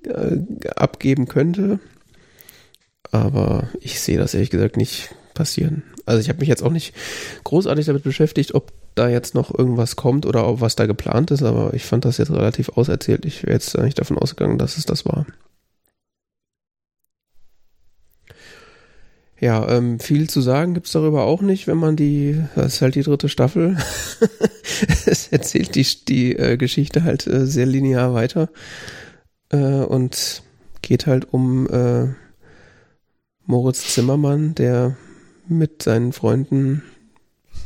äh, 0.04 0.38
abgeben 0.76 1.26
könnte. 1.26 1.80
Aber 3.14 3.68
ich 3.78 4.00
sehe 4.00 4.18
das 4.18 4.34
ehrlich 4.34 4.50
gesagt 4.50 4.76
nicht 4.76 5.14
passieren. 5.34 5.84
Also 6.04 6.20
ich 6.20 6.28
habe 6.28 6.40
mich 6.40 6.48
jetzt 6.48 6.64
auch 6.64 6.72
nicht 6.72 6.92
großartig 7.44 7.86
damit 7.86 8.02
beschäftigt, 8.02 8.56
ob 8.56 8.72
da 8.96 9.08
jetzt 9.08 9.36
noch 9.36 9.56
irgendwas 9.56 9.94
kommt 9.94 10.26
oder 10.26 10.48
ob 10.48 10.60
was 10.60 10.74
da 10.74 10.86
geplant 10.86 11.30
ist, 11.30 11.44
aber 11.44 11.74
ich 11.74 11.84
fand 11.84 12.04
das 12.04 12.18
jetzt 12.18 12.32
relativ 12.32 12.70
auserzählt. 12.70 13.24
Ich 13.24 13.44
wäre 13.44 13.52
jetzt 13.52 13.78
eigentlich 13.78 13.94
davon 13.94 14.18
ausgegangen, 14.18 14.58
dass 14.58 14.78
es 14.78 14.84
das 14.84 15.06
war. 15.06 15.26
Ja, 19.38 19.68
ähm, 19.68 20.00
viel 20.00 20.28
zu 20.28 20.40
sagen 20.40 20.74
gibt's 20.74 20.90
darüber 20.90 21.22
auch 21.22 21.40
nicht, 21.40 21.68
wenn 21.68 21.78
man 21.78 21.94
die, 21.94 22.42
das 22.56 22.74
ist 22.74 22.82
halt 22.82 22.96
die 22.96 23.02
dritte 23.02 23.28
Staffel. 23.28 23.76
es 25.06 25.28
erzählt 25.28 25.76
die, 25.76 25.86
die 26.08 26.34
äh, 26.34 26.56
Geschichte 26.56 27.04
halt 27.04 27.28
äh, 27.28 27.46
sehr 27.46 27.66
linear 27.66 28.12
weiter 28.12 28.48
äh, 29.50 29.56
und 29.84 30.42
geht 30.82 31.06
halt 31.06 31.32
um 31.32 31.68
äh, 31.70 32.08
Moritz 33.46 33.94
Zimmermann, 33.94 34.54
der 34.54 34.96
mit 35.48 35.82
seinen 35.82 36.12
Freunden 36.12 36.82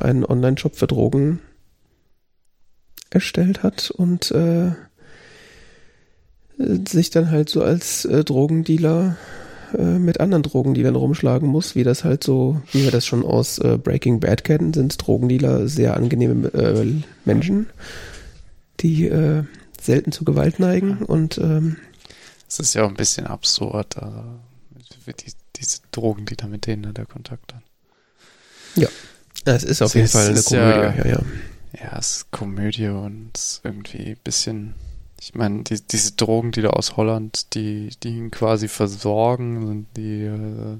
einen 0.00 0.24
Online-Shop 0.24 0.76
für 0.76 0.86
Drogen 0.86 1.40
erstellt 3.10 3.62
hat 3.62 3.90
und 3.90 4.30
äh, 4.32 4.72
sich 6.88 7.10
dann 7.10 7.30
halt 7.30 7.48
so 7.48 7.62
als 7.62 8.04
äh, 8.04 8.24
Drogendealer 8.24 9.16
äh, 9.76 9.98
mit 9.98 10.20
anderen 10.20 10.42
Drogendealern 10.42 10.96
rumschlagen 10.96 11.48
muss, 11.48 11.74
wie 11.74 11.84
das 11.84 12.04
halt 12.04 12.24
so, 12.24 12.60
wie 12.72 12.84
wir 12.84 12.90
das 12.90 13.06
schon 13.06 13.24
aus 13.24 13.58
äh, 13.58 13.78
Breaking 13.78 14.20
Bad 14.20 14.44
kennen, 14.44 14.74
sind 14.74 15.06
Drogendealer 15.06 15.68
sehr 15.68 15.96
angenehme 15.96 16.48
äh, 16.52 17.02
Menschen, 17.24 17.68
die 18.80 19.06
äh, 19.06 19.44
selten 19.80 20.12
zu 20.12 20.24
Gewalt 20.24 20.58
neigen 20.58 20.98
und 20.98 21.38
ähm, 21.38 21.76
es 22.48 22.58
ist 22.60 22.74
ja 22.74 22.84
auch 22.84 22.88
ein 22.88 22.96
bisschen 22.96 23.26
absurd, 23.26 23.96
also 23.98 24.22
die, 25.06 25.32
diese 25.60 25.80
Drogendealer, 25.92 26.48
mit 26.48 26.66
denen 26.66 26.84
er 26.84 26.92
der 26.92 27.06
Kontakt 27.06 27.54
hat. 27.54 27.62
Ja, 28.76 28.88
es 29.44 29.64
ist 29.64 29.82
auf 29.82 29.94
jeden 29.94 30.08
Fall 30.08 30.28
eine 30.28 30.42
Komödie, 30.42 30.64
ja, 30.64 30.96
ja. 30.96 31.04
Ja, 31.04 31.22
ja 31.72 31.98
es 31.98 32.16
ist 32.16 32.30
Komödie 32.30 32.88
und 32.88 33.60
irgendwie 33.64 34.10
ein 34.10 34.18
bisschen 34.22 34.74
ich 35.20 35.34
meine, 35.34 35.64
die, 35.64 35.80
diese 35.80 36.12
Drogen, 36.12 36.52
die 36.52 36.62
da 36.62 36.70
aus 36.70 36.96
Holland, 36.96 37.54
die, 37.54 37.90
die 38.02 38.16
ihn 38.16 38.30
quasi 38.30 38.68
versorgen, 38.68 39.66
sind 39.66 39.88
die 39.96 40.22
äh, 40.22 40.78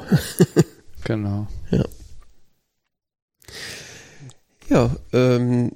genau. 1.04 1.46
Ja. 1.70 1.84
Ja, 4.70 4.90
ähm, 5.12 5.72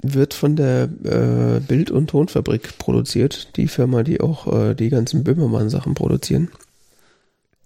wird 0.00 0.32
von 0.32 0.56
der 0.56 0.84
äh, 1.04 1.60
Bild- 1.60 1.90
und 1.90 2.08
Tonfabrik 2.08 2.78
produziert, 2.78 3.56
die 3.56 3.68
Firma, 3.68 4.02
die 4.02 4.20
auch 4.20 4.46
äh, 4.52 4.74
die 4.74 4.88
ganzen 4.88 5.24
Böhmermann-Sachen 5.24 5.94
produzieren. 5.94 6.50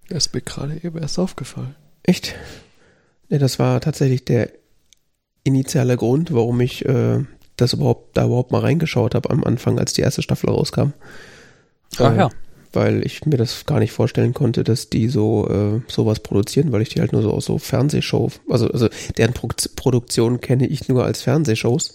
Das 0.08 0.26
ist 0.26 0.34
mir 0.34 0.40
gerade 0.40 0.80
eben 0.82 0.98
erst 0.98 1.18
aufgefallen. 1.18 1.74
Echt? 2.02 2.34
Ne, 3.28 3.38
das 3.38 3.58
war 3.58 3.80
tatsächlich 3.80 4.24
der 4.24 4.50
initiale 5.44 5.96
Grund, 5.96 6.32
warum 6.32 6.60
ich 6.60 6.84
äh, 6.84 7.24
das 7.56 7.72
überhaupt 7.72 8.16
da 8.16 8.24
überhaupt 8.26 8.52
mal 8.52 8.60
reingeschaut 8.60 9.14
habe 9.14 9.30
am 9.30 9.44
Anfang, 9.44 9.78
als 9.78 9.92
die 9.92 10.02
erste 10.02 10.22
Staffel 10.22 10.50
rauskam. 10.50 10.92
Ach 11.98 12.12
äh, 12.12 12.16
ja. 12.16 12.30
Weil 12.72 13.04
ich 13.06 13.24
mir 13.24 13.36
das 13.36 13.64
gar 13.66 13.78
nicht 13.78 13.92
vorstellen 13.92 14.34
konnte, 14.34 14.64
dass 14.64 14.90
die 14.90 15.08
so 15.08 15.48
äh, 15.48 15.80
sowas 15.90 16.20
produzieren, 16.20 16.72
weil 16.72 16.82
ich 16.82 16.90
die 16.90 17.00
halt 17.00 17.12
nur 17.12 17.22
so 17.22 17.32
aus 17.32 17.46
so 17.46 17.58
Fernsehshow, 17.58 18.30
also 18.50 18.68
also 18.68 18.88
deren 19.16 19.32
Pro 19.32 19.48
Produktion 19.76 20.40
kenne 20.40 20.66
ich 20.66 20.88
nur 20.88 21.04
als 21.04 21.22
Fernsehshows. 21.22 21.94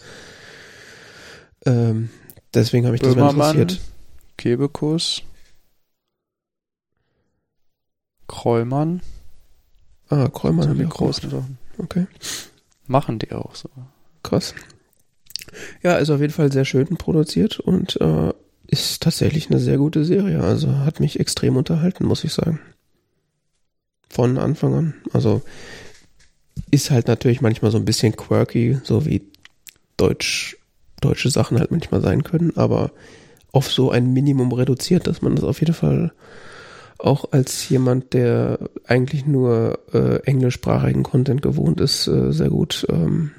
Ähm, 1.66 2.10
deswegen 2.54 2.86
habe 2.86 2.96
ich 2.96 3.02
das 3.02 3.16
mal 3.16 3.32
interessiert. 3.32 3.80
Kebekus. 4.38 5.22
Kräumann. 8.28 9.02
Ah, 10.10 10.28
Kräumann 10.30 10.70
haben 10.70 10.80
die 10.80 10.86
großen 10.86 11.30
Sachen. 11.30 11.58
Okay. 11.78 12.08
Machen 12.88 13.20
die 13.20 13.32
auch 13.34 13.56
so. 13.56 13.70
Krass. 14.24 14.56
Ja, 15.84 15.98
ist 15.98 16.10
auf 16.10 16.22
jeden 16.22 16.34
Fall 16.34 16.52
sehr 16.52 16.66
schön 16.66 16.98
produziert 16.98 17.60
und 17.60 18.00
äh, 18.00 18.34
ist 18.72 19.04
tatsächlich 19.04 19.50
eine 19.50 19.60
sehr 19.60 19.78
gute 19.78 20.04
Serie. 20.04 20.42
Also 20.42 20.80
hat 20.80 21.00
mich 21.00 21.20
extrem 21.20 21.58
unterhalten, 21.58 22.06
muss 22.06 22.24
ich 22.24 22.34
sagen. 22.34 22.60
Von 24.10 24.38
Anfang 24.38 24.74
an. 24.74 24.94
Also 25.14 25.42
ist 26.72 26.90
halt 26.90 27.08
natürlich 27.08 27.42
manchmal 27.42 27.72
so 27.72 27.78
ein 27.78 27.86
bisschen 27.86 28.16
quirky, 28.16 28.80
so 28.84 29.06
wie 29.06 29.22
Deutsch, 29.98 30.58
deutsche 31.02 31.30
Sachen 31.30 31.60
halt 31.60 31.72
manchmal 31.72 32.02
sein 32.02 32.24
können, 32.24 32.56
aber 32.56 32.92
auf 33.52 33.72
so 33.72 33.92
ein 33.92 34.14
Minimum 34.14 34.54
reduziert, 34.54 35.06
dass 35.06 35.22
man 35.22 35.36
das 35.36 35.44
auf 35.44 35.60
jeden 35.60 35.74
Fall 35.74 36.14
auch 36.98 37.32
als 37.32 37.68
jemand, 37.68 38.14
der 38.14 38.60
eigentlich 38.86 39.26
nur 39.26 39.80
äh, 39.94 40.24
englischsprachigen 40.24 41.04
Content 41.04 41.42
gewohnt 41.42 41.82
ist, 41.82 42.08
äh, 42.08 42.32
sehr 42.32 42.50
gut 42.50 42.86
ähm, 42.90 43.32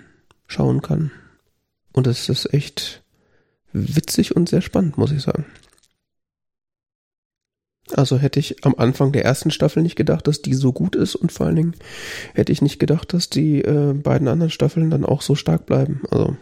schauen 0.47 0.83
kann. 0.83 1.11
Und 1.93 2.07
es 2.07 2.29
ist 2.29 2.53
echt 2.53 3.02
witzig 3.73 4.37
und 4.37 4.49
sehr 4.49 4.61
spannend, 4.61 4.99
muss 4.99 5.13
ich 5.13 5.23
sagen. 5.23 5.47
Also 7.95 8.19
hätte 8.19 8.41
ich 8.41 8.65
am 8.65 8.75
Anfang 8.77 9.13
der 9.13 9.25
ersten 9.25 9.51
Staffel 9.51 9.83
nicht 9.83 9.97
gedacht, 9.97 10.27
dass 10.27 10.41
die 10.41 10.55
so 10.55 10.73
gut 10.73 10.97
ist 10.97 11.15
und 11.15 11.33
vor 11.33 11.47
allen 11.47 11.57
Dingen 11.57 11.77
hätte 12.35 12.53
ich 12.53 12.63
nicht 12.63 12.79
gedacht, 12.79 13.13
dass 13.13 13.29
die 13.29 13.61
äh, 13.61 13.93
beiden 13.93 14.29
anderen 14.29 14.51
Staffeln 14.51 14.91
dann 14.91 15.05
auch 15.05 15.21
so 15.21 15.35
stark 15.35 15.67
bleiben. 15.67 16.03
Also 16.11 16.37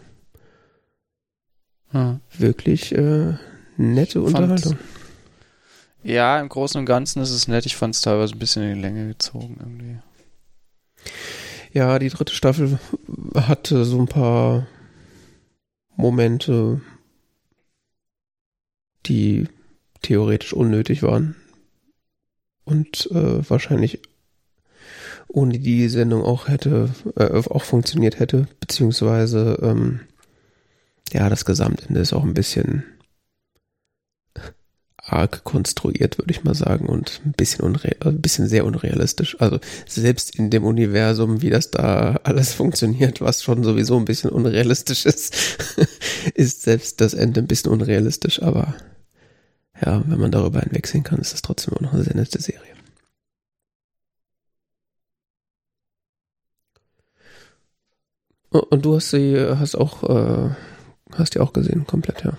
hm. 1.89 2.19
wirklich 2.37 2.93
äh, 2.95 3.33
nette 3.77 4.21
Unterhaltung. 4.21 4.77
Ja, 6.03 6.39
im 6.39 6.49
Großen 6.49 6.79
und 6.79 6.85
Ganzen 6.85 7.21
ist 7.21 7.31
es 7.31 7.47
nett. 7.47 7.65
Ich 7.65 7.75
fand 7.75 7.95
es 7.95 8.01
teilweise 8.01 8.33
ein 8.33 8.39
bisschen 8.39 8.63
in 8.63 8.75
die 8.75 8.81
Länge 8.81 9.07
gezogen 9.07 9.57
irgendwie. 9.59 9.99
Ja, 11.73 11.99
die 11.99 12.09
dritte 12.09 12.33
Staffel 12.33 12.79
hatte 13.35 13.85
so 13.85 13.99
ein 13.99 14.07
paar 14.07 14.67
Momente, 15.95 16.81
die 19.05 19.47
theoretisch 20.01 20.53
unnötig 20.53 21.03
waren. 21.03 21.35
Und 22.63 23.09
äh, 23.11 23.49
wahrscheinlich 23.49 24.01
ohne 25.27 25.59
die 25.59 25.87
Sendung 25.89 26.23
auch 26.23 26.47
hätte 26.47 26.89
äh, 27.15 27.31
auch 27.49 27.63
funktioniert 27.63 28.19
hätte 28.19 28.47
beziehungsweise 28.59 29.59
ähm, 29.61 30.01
ja 31.13 31.29
das 31.29 31.45
Gesamtende 31.45 32.01
ist 32.01 32.13
auch 32.13 32.23
ein 32.23 32.33
bisschen 32.33 32.83
arg 35.11 35.43
konstruiert, 35.43 36.17
würde 36.17 36.31
ich 36.31 36.43
mal 36.43 36.55
sagen, 36.55 36.87
und 36.87 37.21
ein 37.25 37.33
bisschen, 37.33 37.77
ein 37.99 38.21
bisschen 38.21 38.47
sehr 38.47 38.65
unrealistisch. 38.65 39.39
Also 39.39 39.59
selbst 39.87 40.35
in 40.35 40.49
dem 40.49 40.63
Universum, 40.63 41.41
wie 41.41 41.49
das 41.49 41.71
da 41.71 42.19
alles 42.23 42.53
funktioniert, 42.61 43.21
was 43.21 43.43
schon 43.43 43.63
sowieso 43.63 43.97
ein 43.97 44.05
bisschen 44.05 44.29
unrealistisch 44.29 45.05
ist, 45.05 45.35
ist 46.35 46.63
selbst 46.63 47.01
das 47.01 47.13
Ende 47.13 47.41
ein 47.41 47.47
bisschen 47.47 47.71
unrealistisch. 47.71 48.41
Aber 48.41 48.75
ja, 49.83 50.03
wenn 50.07 50.19
man 50.19 50.31
darüber 50.31 50.61
hinwegsehen 50.61 51.03
kann, 51.03 51.19
ist 51.19 51.33
das 51.33 51.41
trotzdem 51.41 51.73
immer 51.73 51.87
noch 51.87 51.93
eine 51.93 52.03
sehr 52.03 52.15
nette 52.15 52.41
Serie. 52.41 52.71
Und 58.49 58.83
du 58.83 58.95
hast 58.95 59.11
sie, 59.11 59.39
hast 59.39 59.75
auch, 59.75 60.03
äh, 60.03 60.49
hast 61.13 61.35
die 61.35 61.39
auch 61.39 61.53
gesehen, 61.53 61.87
komplett, 61.87 62.23
ja. 62.25 62.37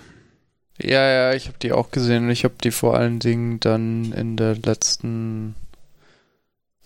Ja, 0.81 1.09
ja, 1.09 1.35
ich 1.35 1.49
habe 1.49 1.59
die 1.61 1.73
auch 1.73 1.91
gesehen 1.91 2.25
und 2.25 2.31
ich 2.31 2.45
habe 2.45 2.55
die 2.63 2.71
vor 2.71 2.97
allen 2.97 3.19
Dingen 3.19 3.61
dann 3.61 4.13
in 4.13 4.37
der 4.37 4.57
letzten 4.57 5.55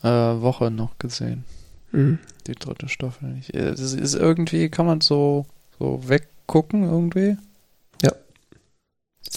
äh, 0.02 0.08
Woche 0.08 0.70
noch 0.70 0.98
gesehen. 0.98 1.44
Mhm. 1.92 2.18
Die 2.46 2.54
dritte 2.54 2.88
Staffel. 2.88 3.36
Ich, 3.40 3.54
äh, 3.54 3.70
das 3.70 3.92
ist 3.92 4.14
irgendwie, 4.14 4.68
kann 4.68 4.86
man 4.86 5.00
so, 5.00 5.46
so 5.78 6.08
weggucken 6.08 6.84
irgendwie. 6.84 7.36
Ja. 8.02 8.12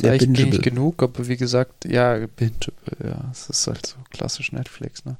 Echt 0.01 0.25
bingeable. 0.25 0.51
nicht 0.51 0.63
genug, 0.63 1.01
aber 1.03 1.27
wie 1.27 1.37
gesagt, 1.37 1.85
ja, 1.85 2.17
bingeable, 2.35 2.97
ja. 3.03 3.29
Es 3.31 3.49
ist 3.49 3.67
halt 3.67 3.85
so 3.85 3.97
klassisch 4.09 4.51
Netflix, 4.51 5.05
ne? 5.05 5.17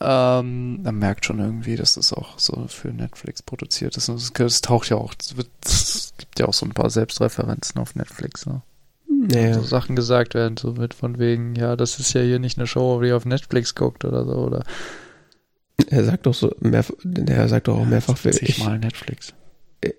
Ähm, 0.00 0.82
man 0.82 0.98
merkt 0.98 1.24
schon 1.24 1.38
irgendwie, 1.38 1.76
dass 1.76 1.94
das 1.94 2.12
auch 2.12 2.38
so 2.38 2.66
für 2.68 2.88
Netflix 2.88 3.42
produziert 3.42 3.96
ist. 3.96 4.08
Es, 4.08 4.60
taucht 4.60 4.90
ja 4.90 4.96
auch, 4.96 5.14
es, 5.64 6.14
gibt 6.18 6.38
ja 6.38 6.46
auch 6.46 6.54
so 6.54 6.66
ein 6.66 6.72
paar 6.72 6.90
Selbstreferenzen 6.90 7.80
auf 7.80 7.94
Netflix, 7.94 8.46
ne? 8.46 8.62
Naja. 9.08 9.54
so 9.54 9.62
Sachen 9.62 9.96
gesagt 9.96 10.34
werden, 10.34 10.56
so 10.56 10.72
mit 10.72 10.92
von 10.92 11.18
wegen, 11.18 11.54
ja, 11.54 11.76
das 11.76 11.98
ist 11.98 12.12
ja 12.12 12.20
hier 12.20 12.38
nicht 12.38 12.58
eine 12.58 12.66
Show, 12.66 13.00
die 13.00 13.12
auf 13.12 13.24
Netflix 13.24 13.74
guckt 13.74 14.04
oder 14.04 14.24
so, 14.24 14.34
oder 14.34 14.64
Er 15.88 16.04
sagt 16.04 16.26
doch 16.26 16.34
so, 16.34 16.54
mehr, 16.60 16.84
er 17.26 17.48
sagt 17.48 17.68
doch 17.68 17.78
auch 17.78 17.86
mehrfach, 17.86 18.22
ich, 18.24 18.54
zigmal 18.54 18.78
Netflix. 18.78 19.32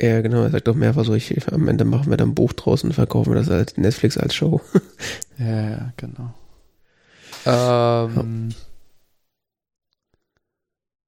ja 0.01 0.21
genau, 0.21 0.43
er 0.43 0.51
sagt 0.51 0.67
doch 0.67 0.75
mehrfach 0.75 1.05
so, 1.05 1.13
ich, 1.13 1.51
am 1.51 1.67
Ende 1.67 1.85
machen 1.85 2.09
wir 2.09 2.17
dann 2.17 2.29
ein 2.29 2.35
Buch 2.35 2.53
draus 2.53 2.83
und 2.83 2.93
verkaufen 2.93 3.31
wir 3.31 3.39
das 3.39 3.49
als 3.49 3.77
Netflix 3.77 4.17
als 4.17 4.35
Show. 4.35 4.61
Ja, 5.37 5.69
ja, 5.69 5.93
genau. 5.97 6.33
Ähm, 7.45 8.53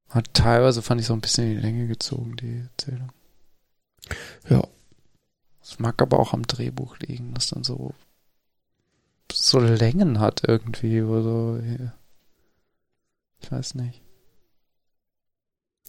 hat 0.10 0.34
teilweise 0.34 0.82
fand 0.82 1.02
ich 1.02 1.08
so 1.08 1.14
ein 1.14 1.22
bisschen 1.22 1.46
in 1.46 1.56
die 1.58 1.62
Länge 1.62 1.88
gezogen, 1.88 2.36
die 2.38 2.62
Erzählung. 2.72 3.12
Ja. 4.50 4.64
Es 5.62 5.80
mag 5.80 6.02
aber 6.02 6.20
auch 6.20 6.34
am 6.34 6.48
Drehbuch 6.48 6.98
liegen, 7.00 7.34
das 7.34 7.48
dann 7.48 7.64
so 7.64 7.94
so 9.32 9.60
Längen 9.60 10.20
hat 10.22 10.44
irgendwie, 10.48 11.06
wo 11.06 11.22
so, 11.22 11.62
ich 13.42 13.52
weiß 13.52 13.76
nicht. 13.76 14.02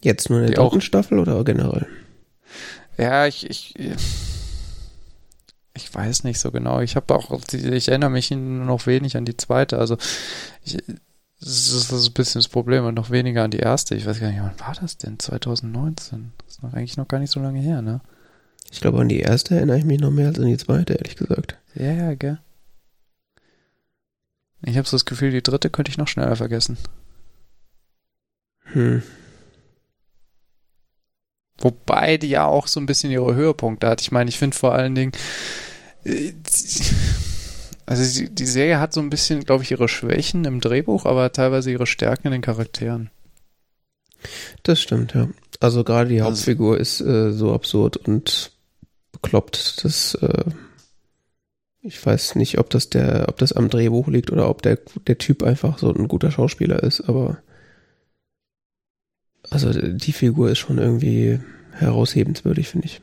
Jetzt 0.03 0.29
nur 0.29 0.41
in 0.41 0.47
der 0.47 0.55
Die 0.55 0.59
auch- 0.59 0.71
dritten 0.71 0.81
Staffel 0.83 1.19
oder 1.21 1.43
generell? 1.45 1.87
Ja, 2.97 3.27
ich, 3.27 3.49
ich, 3.49 3.75
ich 5.75 5.95
weiß 5.95 6.25
nicht 6.25 6.41
so 6.41 6.51
genau. 6.51 6.81
Ich 6.81 6.97
habe 6.97 7.15
auch, 7.15 7.31
ich 7.53 7.89
erinnere 7.89 8.11
mich 8.11 8.31
nur 8.33 8.65
noch 8.67 8.87
wenig 8.87 9.17
an 9.17 9.25
die 9.25 9.37
zweite. 9.37 9.79
Also, 9.79 9.97
ich, 10.65 10.79
das 11.41 11.73
ist 11.73 11.93
das 11.93 12.07
ein 12.07 12.13
bisschen 12.15 12.41
das 12.41 12.49
Problem 12.49 12.85
und 12.85 12.95
noch 12.95 13.11
weniger 13.11 13.45
an 13.45 13.51
die 13.51 13.59
erste. 13.59 13.95
Ich 13.95 14.07
weiß 14.07 14.21
gar 14.21 14.31
nicht, 14.31 14.41
wann 14.41 14.59
war 14.59 14.75
das 14.81 14.99
denn? 14.99 15.19
2019? 15.19 16.33
Das 16.39 16.55
ist 16.55 16.63
noch 16.63 16.73
eigentlich 16.73 16.97
noch 16.97 17.09
gar 17.09 17.21
nicht 17.21 17.31
so 17.31 17.41
lange 17.41 17.61
her, 17.61 17.81
ne? 17.81 18.01
Ich 18.71 18.81
glaube, 18.81 19.01
an 19.01 19.09
die 19.09 19.21
erste 19.21 19.55
erinnere 19.55 19.79
ich 19.79 19.85
mich 19.85 20.01
noch 20.01 20.11
mehr 20.11 20.29
als 20.29 20.39
an 20.39 20.47
die 20.47 20.57
zweite, 20.57 20.95
ehrlich 20.95 21.17
gesagt. 21.17 21.57
Ja, 21.75 21.93
ja, 21.93 22.15
gell? 22.15 22.39
Ich 24.63 24.77
habe 24.77 24.89
so 24.89 24.97
das 24.97 25.05
Gefühl, 25.05 25.31
die 25.31 25.43
dritte 25.43 25.71
könnte 25.71 25.91
ich 25.91 25.99
noch 25.99 26.09
schneller 26.09 26.37
vergessen. 26.37 26.77
Hm. 28.73 29.03
Wobei 31.59 32.19
die 32.19 32.29
ja 32.29 32.45
auch 32.47 32.67
so 32.67 32.81
ein 32.81 32.87
bisschen 32.87 33.11
ihre 33.11 33.35
Höhepunkte 33.35 33.89
hat. 33.89 34.01
Ich 34.01 34.13
meine, 34.13 34.29
ich 34.29 34.39
finde 34.39 34.57
vor 34.57 34.75
allen 34.75 34.95
Dingen, 34.95 35.13
äh, 36.05 36.33
also 37.89 38.27
die, 38.27 38.47
Serie 38.47 38.81
hat 38.81 38.93
so 38.93 39.01
ein 39.01 39.11
bisschen, 39.11 39.45
glaube 39.45 39.63
ich, 39.65 39.71
ihre 39.71 39.89
Schwächen 39.89 40.45
im 40.45 40.61
Drehbuch, 40.61 41.07
aber 41.07 41.33
teilweise 41.33 41.71
ihre 41.71 41.87
Stärken 41.87 42.29
in 42.29 42.33
den 42.33 42.43
Charakteren. 42.43 43.11
Das 44.63 44.81
stimmt, 44.81 45.15
ja. 45.15 45.29
Also 45.61 45.85
gerade 45.85 46.11
die 46.11 46.21
Also- 46.21 46.31
Hauptfigur 46.33 46.79
ist 46.79 47.01
äh, 47.01 47.33
so 47.33 47.53
absurd 47.53 47.97
und 47.97 48.53
bekloppt, 49.13 49.85
dass 49.85 50.15
äh, 50.17 50.45
ich 51.81 52.05
weiß 52.05 52.35
nicht, 52.35 52.59
ob 52.59 52.69
das 52.71 52.91
der, 52.91 53.27
ob 53.29 53.39
das 53.39 53.53
am 53.53 53.71
Drehbuch 53.71 54.09
liegt 54.09 54.31
oder 54.31 54.51
ob 54.51 54.63
der, 54.63 54.79
der 55.07 55.17
Typ 55.19 55.43
einfach 55.43 55.79
so 55.79 55.93
ein 55.93 56.09
guter 56.09 56.31
Schauspieler 56.31 56.83
ist, 56.83 57.09
aber 57.09 57.39
also 59.51 59.73
die 59.73 60.13
Figur 60.13 60.51
ist 60.51 60.59
schon 60.59 60.79
irgendwie 60.79 61.41
heraushebenswürdig, 61.73 62.69
finde 62.69 62.87
ich. 62.87 63.01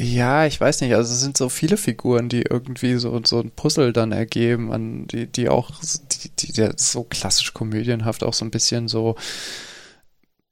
Ja, 0.00 0.46
ich 0.46 0.60
weiß 0.60 0.80
nicht, 0.80 0.94
also 0.94 1.12
es 1.12 1.20
sind 1.20 1.36
so 1.36 1.48
viele 1.48 1.76
Figuren, 1.76 2.28
die 2.28 2.42
irgendwie 2.42 2.94
so, 2.96 3.20
so 3.24 3.40
ein 3.40 3.50
Puzzle 3.50 3.92
dann 3.92 4.12
ergeben, 4.12 4.72
an 4.72 5.08
die, 5.08 5.26
die 5.26 5.48
auch, 5.48 5.72
die, 5.80 6.28
die, 6.38 6.52
die 6.52 6.68
so 6.76 7.02
klassisch 7.02 7.52
komödienhaft 7.52 8.22
auch 8.22 8.32
so 8.32 8.44
ein 8.44 8.52
bisschen 8.52 8.86
so 8.86 9.16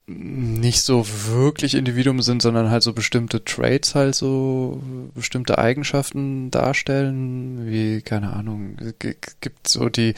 nicht 0.09 0.82
so 0.82 1.05
wirklich 1.28 1.74
Individuum 1.74 2.22
sind, 2.22 2.40
sondern 2.42 2.70
halt 2.70 2.82
so 2.82 2.92
bestimmte 2.92 3.44
Traits 3.44 3.94
halt 3.94 4.14
so, 4.14 4.80
bestimmte 5.14 5.59
Eigenschaften 5.59 6.51
darstellen, 6.51 7.66
wie, 7.68 8.03
keine 8.03 8.32
Ahnung, 8.32 8.76
gibt 8.99 9.68
so 9.68 9.88
die, 9.88 10.14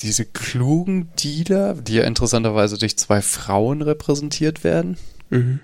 diese 0.00 0.26
klugen 0.26 1.08
Dealer, 1.16 1.74
die 1.74 1.94
ja 1.94 2.04
interessanterweise 2.04 2.78
durch 2.78 2.96
zwei 2.98 3.20
Frauen 3.20 3.82
repräsentiert 3.82 4.64
werden 4.64 4.96
Mhm. 5.30 5.60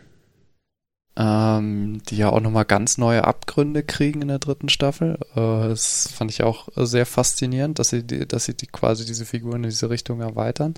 Ähm, 1.16 2.02
die 2.08 2.16
ja 2.16 2.30
auch 2.30 2.40
nochmal 2.40 2.64
ganz 2.64 2.98
neue 2.98 3.24
Abgründe 3.24 3.82
kriegen 3.82 4.22
in 4.22 4.28
der 4.28 4.38
dritten 4.38 4.68
Staffel. 4.68 5.18
Äh, 5.34 5.68
das 5.68 6.08
fand 6.12 6.30
ich 6.30 6.42
auch 6.42 6.68
sehr 6.76 7.06
faszinierend, 7.06 7.78
dass 7.78 7.90
sie, 7.90 8.02
die, 8.02 8.26
dass 8.26 8.44
sie 8.44 8.54
die 8.54 8.66
quasi 8.66 9.04
diese 9.04 9.24
Figuren 9.24 9.64
in 9.64 9.70
diese 9.70 9.90
Richtung 9.90 10.20
erweitern. 10.20 10.74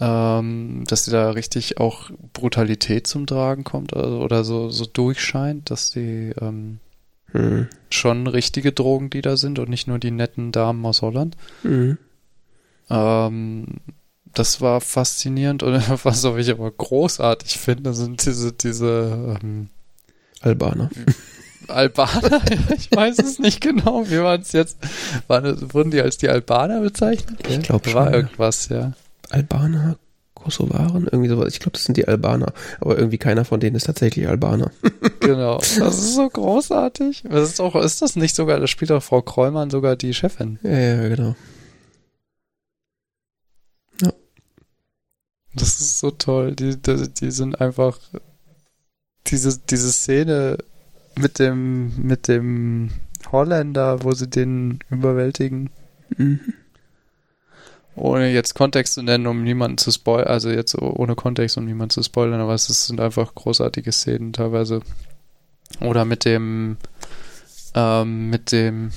Ähm, 0.00 0.84
dass 0.86 1.04
sie 1.04 1.10
da 1.10 1.30
richtig 1.30 1.78
auch 1.78 2.10
Brutalität 2.32 3.06
zum 3.06 3.26
Tragen 3.26 3.62
kommt 3.62 3.94
also, 3.94 4.20
oder 4.22 4.42
so, 4.42 4.70
so 4.70 4.86
durchscheint, 4.86 5.70
dass 5.70 5.90
die 5.90 6.32
ähm, 6.40 6.80
Mhm. 7.32 7.68
schon 7.90 8.26
richtige 8.26 8.72
Drogendealer 8.72 9.36
sind 9.36 9.58
und 9.58 9.68
nicht 9.68 9.88
nur 9.88 9.98
die 9.98 10.10
netten 10.10 10.52
Damen 10.52 10.84
aus 10.84 11.02
Holland. 11.02 11.36
Mhm. 11.62 11.98
Ähm, 12.90 13.66
das 14.34 14.60
war 14.60 14.80
faszinierend 14.80 15.62
und 15.62 15.74
was 16.04 16.24
ich 16.24 16.50
aber 16.50 16.70
großartig 16.70 17.58
finde, 17.58 17.94
sind 17.94 18.24
diese, 18.24 18.52
diese 18.52 19.38
ähm, 19.42 19.68
Albaner. 20.40 20.90
Albaner? 21.68 22.40
ich 22.76 22.90
weiß 22.90 23.18
es 23.18 23.38
nicht 23.38 23.60
genau. 23.60 24.04
Wie 24.08 24.18
waren 24.20 24.40
es 24.40 24.52
jetzt? 24.52 24.78
Waren, 25.28 25.72
wurden 25.72 25.90
die 25.90 26.00
als 26.00 26.18
die 26.18 26.28
Albaner 26.28 26.80
bezeichnet? 26.80 27.38
Ich 27.48 27.62
glaub 27.62 27.86
War 27.86 27.92
schon, 27.92 28.04
ja. 28.04 28.18
irgendwas, 28.18 28.68
ja. 28.68 28.92
Albaner, 29.30 29.96
Kosovaren, 30.34 31.08
irgendwie 31.10 31.28
sowas. 31.28 31.52
Ich 31.52 31.60
glaube, 31.60 31.72
das 31.72 31.84
sind 31.84 31.96
die 31.96 32.08
Albaner. 32.08 32.52
Aber 32.80 32.98
irgendwie 32.98 33.18
keiner 33.18 33.44
von 33.44 33.60
denen 33.60 33.76
ist 33.76 33.86
tatsächlich 33.86 34.28
Albaner. 34.28 34.72
Genau. 35.20 35.58
Das 35.58 35.98
ist 35.98 36.14
so 36.14 36.28
großartig. 36.28 37.24
Das 37.30 37.48
ist 37.48 37.60
auch, 37.60 37.76
ist 37.76 38.02
das 38.02 38.16
nicht 38.16 38.34
sogar, 38.34 38.58
das 38.58 38.68
spielt 38.68 38.90
doch 38.90 39.02
Frau 39.02 39.22
Krollmann 39.22 39.70
sogar 39.70 39.96
die 39.96 40.12
Chefin. 40.14 40.58
Ja, 40.64 40.78
ja, 40.78 41.08
genau. 41.08 41.36
Das 45.54 45.80
ist 45.80 45.98
so 45.98 46.10
toll. 46.10 46.54
Die, 46.54 46.76
die, 46.80 47.08
die 47.08 47.30
sind 47.30 47.60
einfach 47.60 47.98
diese, 49.26 49.58
diese 49.58 49.92
Szene 49.92 50.58
mit 51.16 51.38
dem, 51.38 51.94
mit 51.96 52.28
dem 52.28 52.90
Holländer, 53.30 54.02
wo 54.02 54.12
sie 54.12 54.28
den 54.28 54.80
überwältigen, 54.90 55.70
Mhm. 56.18 56.40
ohne 57.94 58.30
jetzt 58.30 58.54
Kontext 58.54 58.94
zu 58.94 59.02
nennen, 59.02 59.26
um 59.26 59.42
niemanden 59.44 59.78
zu 59.78 59.90
spoilern, 59.90 60.28
also 60.28 60.50
jetzt 60.50 60.76
ohne 60.76 61.14
Kontext, 61.14 61.56
um 61.56 61.64
niemanden 61.64 61.90
zu 61.90 62.02
spoilern, 62.02 62.40
aber 62.40 62.52
es 62.52 62.66
sind 62.66 63.00
einfach 63.00 63.34
großartige 63.34 63.92
Szenen 63.92 64.34
teilweise. 64.34 64.82
Oder 65.80 66.04
mit 66.04 66.26
dem, 66.26 66.76
ähm, 67.74 68.28
mit 68.28 68.52
dem 68.52 68.90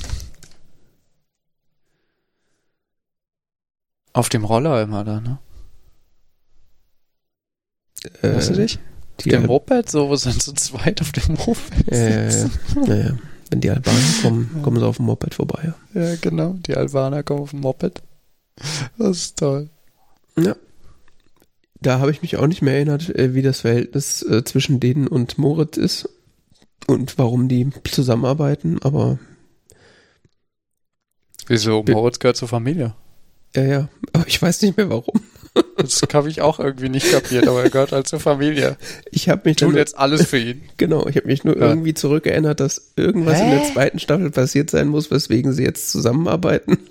auf 4.11 4.27
dem 4.27 4.43
Roller 4.43 4.81
immer 4.81 5.03
da, 5.05 5.21
ne? 5.21 5.39
Weißt 8.21 8.49
du 8.49 8.53
Äh, 8.53 8.57
dich? 8.57 8.79
Die 9.21 9.29
dem 9.29 9.41
Al- 9.43 9.47
Moped, 9.47 9.89
so, 9.89 10.09
wo 10.09 10.15
sind 10.15 10.41
so 10.41 10.51
zweit 10.53 11.01
auf 11.01 11.11
dem 11.11 11.35
Moped 11.35 11.73
Ja, 11.91 11.97
ja, 11.97 12.21
ja. 12.23 12.31
sitzen. 12.31 12.83
ja, 12.87 12.95
ja. 12.95 13.17
Wenn 13.49 13.61
die 13.61 13.69
Albaner 13.69 13.97
kommen, 14.21 14.59
kommen 14.63 14.79
sie 14.79 14.85
auf 14.85 14.97
dem 14.97 15.05
Moped 15.05 15.35
vorbei. 15.35 15.73
Ja. 15.93 16.01
Ja, 16.01 16.15
genau. 16.19 16.53
Die 16.65 16.75
Albaner 16.75 17.23
kommen 17.23 17.41
auf 17.41 17.51
dem 17.51 17.61
Moped. 17.61 18.01
Das 18.97 19.17
ist 19.17 19.37
toll. 19.39 19.69
Da 21.81 21.99
habe 21.99 22.09
ich 22.11 22.21
mich 22.23 22.37
auch 22.37 22.47
nicht 22.47 22.61
mehr 22.63 22.73
erinnert, 22.75 23.09
äh, 23.15 23.33
wie 23.35 23.41
das 23.43 23.61
Verhältnis 23.61 24.23
äh, 24.23 24.43
zwischen 24.43 24.79
denen 24.79 25.07
und 25.07 25.37
Moritz 25.37 25.77
ist 25.77 26.09
und 26.87 27.17
warum 27.17 27.47
die 27.47 27.69
zusammenarbeiten, 27.89 28.81
aber 28.81 29.19
Wieso? 31.47 31.83
Moritz 31.87 32.19
gehört 32.19 32.37
zur 32.37 32.47
Familie. 32.47 32.95
ja, 33.55 33.63
ja, 33.63 33.89
aber 34.13 34.25
ich 34.27 34.41
weiß 34.41 34.61
nicht 34.63 34.77
mehr 34.77 34.89
warum. 34.89 35.21
Das 35.77 36.01
habe 36.13 36.29
ich 36.29 36.41
auch 36.41 36.59
irgendwie 36.59 36.89
nicht 36.89 37.11
kapiert, 37.11 37.47
aber 37.47 37.63
er 37.63 37.69
gehört 37.69 37.91
halt 37.91 38.07
zur 38.07 38.19
Familie. 38.19 38.75
Ich 39.11 39.29
habe 39.29 39.41
mich 39.45 39.57
Tun 39.57 39.75
jetzt 39.75 39.97
alles 39.97 40.25
für 40.27 40.37
ihn. 40.37 40.63
genau, 40.77 41.07
ich 41.07 41.15
habe 41.15 41.27
mich 41.27 41.43
nur 41.43 41.57
Ja. 41.57 41.67
irgendwie 41.67 41.93
zurückerinnert, 41.93 42.59
dass 42.59 42.91
irgendwas 42.95 43.39
in 43.39 43.49
der 43.51 43.59
Hä? 43.59 43.73
zweiten 43.73 43.99
Staffel 43.99 44.31
passiert 44.31 44.69
sein 44.69 44.87
muss, 44.87 45.11
weswegen 45.11 45.53
sie 45.53 45.63
jetzt 45.63 45.91
zusammenarbeiten. 45.91 46.77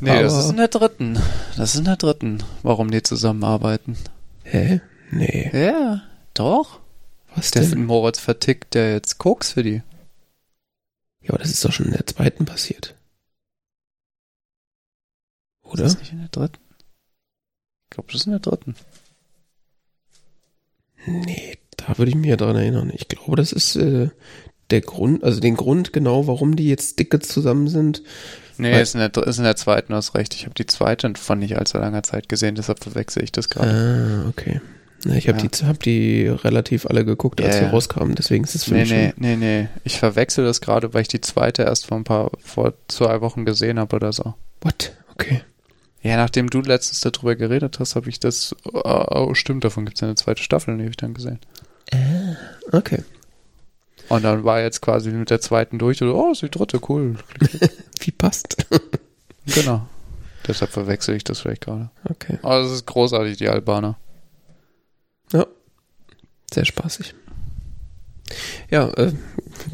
Nee, 0.00 0.22
das 0.22 0.32
Aber- 0.34 0.42
ist 0.44 0.50
in 0.50 0.56
der 0.58 0.68
dritten. 0.68 1.18
Das 1.56 1.72
ist 1.74 1.78
in 1.78 1.84
der 1.86 1.96
dritten, 1.96 2.42
warum 2.62 2.90
die 2.90 3.02
zusammenarbeiten. 3.02 3.96
Hä? 4.44 4.80
Nee, 5.10 5.50
Ja, 5.52 6.02
doch. 6.34 6.80
was 7.34 7.50
Der 7.50 7.62
denn? 7.62 7.84
Moritz 7.86 8.18
vertickt 8.20 8.74
der 8.74 8.92
jetzt 8.92 9.18
Koks 9.18 9.52
für 9.52 9.62
die. 9.62 9.82
Ja, 11.22 11.30
aber 11.30 11.38
das 11.38 11.50
ist 11.50 11.64
doch 11.64 11.72
schon 11.72 11.86
in 11.86 11.92
der 11.92 12.06
zweiten 12.06 12.44
passiert. 12.44 12.94
Oder? 15.64 15.84
Ist 15.84 15.94
das 15.94 16.00
nicht 16.02 16.12
in 16.12 16.18
der 16.20 16.28
dritten? 16.28 16.58
Ich 17.86 17.90
glaube, 17.90 18.08
das 18.12 18.20
ist 18.22 18.26
in 18.26 18.32
der 18.32 18.40
dritten. 18.40 18.74
Nee, 21.06 21.56
da 21.76 21.98
würde 21.98 22.10
ich 22.10 22.16
mich 22.16 22.26
ja 22.28 22.36
dran 22.36 22.56
erinnern. 22.56 22.90
Ich 22.94 23.08
glaube, 23.08 23.36
das 23.36 23.52
ist 23.52 23.76
äh, 23.76 24.08
der 24.70 24.80
Grund, 24.80 25.22
also 25.22 25.40
den 25.40 25.56
Grund 25.56 25.92
genau, 25.92 26.26
warum 26.26 26.56
die 26.56 26.68
jetzt 26.68 26.98
dicke 26.98 27.20
zusammen 27.20 27.68
sind. 27.68 28.02
Nee, 28.58 28.72
Weil- 28.72 28.82
ist 28.82 28.94
in, 28.94 29.00
der, 29.00 29.14
ist 29.26 29.38
in 29.38 29.44
der 29.44 29.56
zweiten, 29.56 29.92
du 29.92 29.96
hast 29.96 30.14
recht. 30.14 30.34
Ich 30.34 30.44
habe 30.44 30.54
die 30.54 30.66
zweite 30.66 31.12
von 31.16 31.38
nicht 31.38 31.56
allzu 31.56 31.78
langer 31.78 32.02
Zeit 32.02 32.28
gesehen, 32.28 32.54
deshalb 32.56 32.82
verwechsel 32.82 33.22
ich 33.22 33.30
das 33.32 33.48
gerade. 33.50 33.70
Ah, 34.24 34.28
okay. 34.28 34.60
Na, 35.04 35.14
ich 35.14 35.28
habe 35.28 35.38
Ja. 35.40 35.46
die, 35.46 35.64
hab 35.66 35.82
die 35.82 36.26
relativ 36.26 36.86
alle 36.86 37.04
geguckt, 37.04 37.40
als 37.40 37.54
Ja, 37.54 37.60
sie 37.60 37.64
ja. 37.66 37.70
rauskamen. 37.70 38.14
Deswegen 38.16 38.42
ist 38.44 38.54
es 38.56 38.64
für 38.64 38.74
nee, 38.74 38.80
mich 38.80 38.90
nee, 38.90 39.10
schon. 39.10 39.14
nee, 39.18 39.36
nee. 39.36 39.68
Ich 39.84 39.98
verwechsel 39.98 40.44
das 40.44 40.60
gerade, 40.60 40.92
weil 40.94 41.02
ich 41.02 41.08
die 41.08 41.20
zweite 41.20 41.62
erst 41.62 41.86
vor 41.86 41.98
ein 41.98 42.04
paar, 42.04 42.32
vor 42.42 42.72
zwei 42.88 43.20
Wochen 43.20 43.44
gesehen 43.44 43.78
habe 43.78 43.94
oder 43.94 44.12
so. 44.12 44.34
What? 44.62 44.92
Okay. 45.12 45.42
Ja, 46.06 46.16
nachdem 46.16 46.48
du 46.48 46.60
letztens 46.60 47.00
darüber 47.00 47.34
geredet 47.34 47.80
hast, 47.80 47.96
habe 47.96 48.08
ich 48.08 48.20
das. 48.20 48.54
Oh, 48.72 49.04
oh, 49.10 49.34
stimmt, 49.34 49.64
davon 49.64 49.84
gibt 49.84 49.96
es 49.96 50.02
eine 50.04 50.14
zweite 50.14 50.42
Staffel, 50.42 50.76
die 50.76 50.84
habe 50.84 50.90
ich 50.90 50.96
dann 50.96 51.14
gesehen. 51.14 51.40
Okay. 52.70 53.02
Und 54.08 54.22
dann 54.22 54.44
war 54.44 54.60
jetzt 54.60 54.82
quasi 54.82 55.10
mit 55.10 55.30
der 55.30 55.40
zweiten 55.40 55.78
durch 55.78 56.00
und 56.02 56.10
oh, 56.10 56.30
ist 56.30 56.42
die 56.42 56.48
dritte, 56.48 56.80
cool. 56.88 57.16
Wie 58.00 58.12
passt? 58.12 58.66
genau. 59.46 59.88
Deshalb 60.46 60.70
verwechsel 60.70 61.16
ich 61.16 61.24
das 61.24 61.40
vielleicht 61.40 61.62
gerade. 61.62 61.90
Okay. 62.08 62.38
Aber 62.42 62.60
es 62.60 62.70
ist 62.70 62.86
großartig, 62.86 63.36
die 63.38 63.48
Albaner. 63.48 63.98
Sehr 66.52 66.64
spaßig. 66.64 67.14
Ja, 68.70 68.88
äh, 68.94 69.12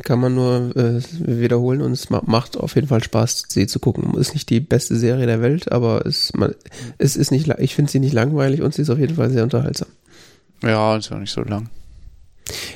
kann 0.05 0.21
man 0.21 0.35
nur 0.35 0.77
äh, 0.77 1.01
wiederholen 1.19 1.81
und 1.81 1.93
es 1.93 2.11
ma 2.11 2.23
macht 2.27 2.57
auf 2.57 2.75
jeden 2.75 2.89
Fall 2.89 3.03
Spaß, 3.03 3.45
sie 3.49 3.67
zu 3.67 3.79
gucken. 3.79 4.15
Ist 4.15 4.35
nicht 4.35 4.51
die 4.51 4.61
beste 4.61 4.97
Serie 4.97 5.27
der 5.27 5.41
Welt, 5.41 5.73
aber 5.73 6.07
es, 6.07 6.33
man, 6.35 6.55
es 6.99 7.17
ist 7.17 7.31
nicht, 7.31 7.49
ich 7.59 7.75
finde 7.75 7.91
sie 7.91 8.01
nicht 8.01 8.13
langweilig 8.13 8.63
und 8.63 8.75
sie 8.75 8.83
ist 8.83 8.91
auf 8.91 8.99
jeden 8.99 9.17
Fall 9.17 9.31
sehr 9.31 9.43
unterhaltsam. 9.43 9.89
Ja, 10.63 10.97
ist 10.97 11.11
ja 11.11 11.19
nicht 11.19 11.33
so 11.33 11.43
lang. 11.43 11.71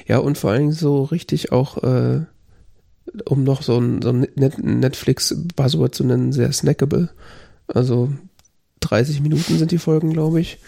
Ja, 0.06 0.18
und 0.18 0.38
vor 0.38 0.50
allen 0.50 0.60
Dingen 0.60 0.72
so 0.72 1.04
richtig 1.04 1.52
auch, 1.52 1.82
äh, 1.82 2.20
um 3.24 3.44
noch 3.44 3.62
so 3.62 3.78
ein, 3.78 4.02
so 4.02 4.10
ein 4.10 4.26
Net 4.34 4.58
Netflix-Buzzword 4.62 5.94
zu 5.94 6.04
nennen, 6.04 6.32
sehr 6.32 6.52
snackable. 6.52 7.10
Also 7.68 8.12
30 8.80 9.20
Minuten 9.20 9.58
sind 9.58 9.70
die 9.70 9.78
Folgen, 9.78 10.12
glaube 10.12 10.40
ich. 10.40 10.58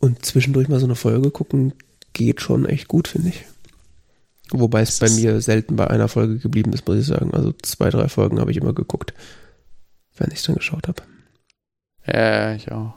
Und 0.00 0.24
zwischendurch 0.24 0.68
mal 0.68 0.80
so 0.80 0.86
eine 0.86 0.94
Folge 0.94 1.30
gucken, 1.30 1.72
geht 2.12 2.40
schon 2.40 2.66
echt 2.66 2.88
gut, 2.88 3.08
finde 3.08 3.28
ich. 3.28 3.44
Wobei 4.52 4.82
es 4.82 4.98
bei 4.98 5.10
mir 5.10 5.40
selten 5.40 5.76
bei 5.76 5.88
einer 5.88 6.08
Folge 6.08 6.38
geblieben 6.38 6.72
ist, 6.72 6.86
muss 6.86 6.98
ich 6.98 7.06
sagen. 7.06 7.32
Also 7.34 7.52
zwei, 7.62 7.90
drei 7.90 8.08
Folgen 8.08 8.40
habe 8.40 8.50
ich 8.50 8.56
immer 8.56 8.72
geguckt, 8.72 9.14
wenn 10.16 10.30
ich 10.32 10.42
dann 10.42 10.56
geschaut 10.56 10.88
habe. 10.88 11.02
Ja, 12.06 12.54
ich 12.54 12.72
auch. 12.72 12.94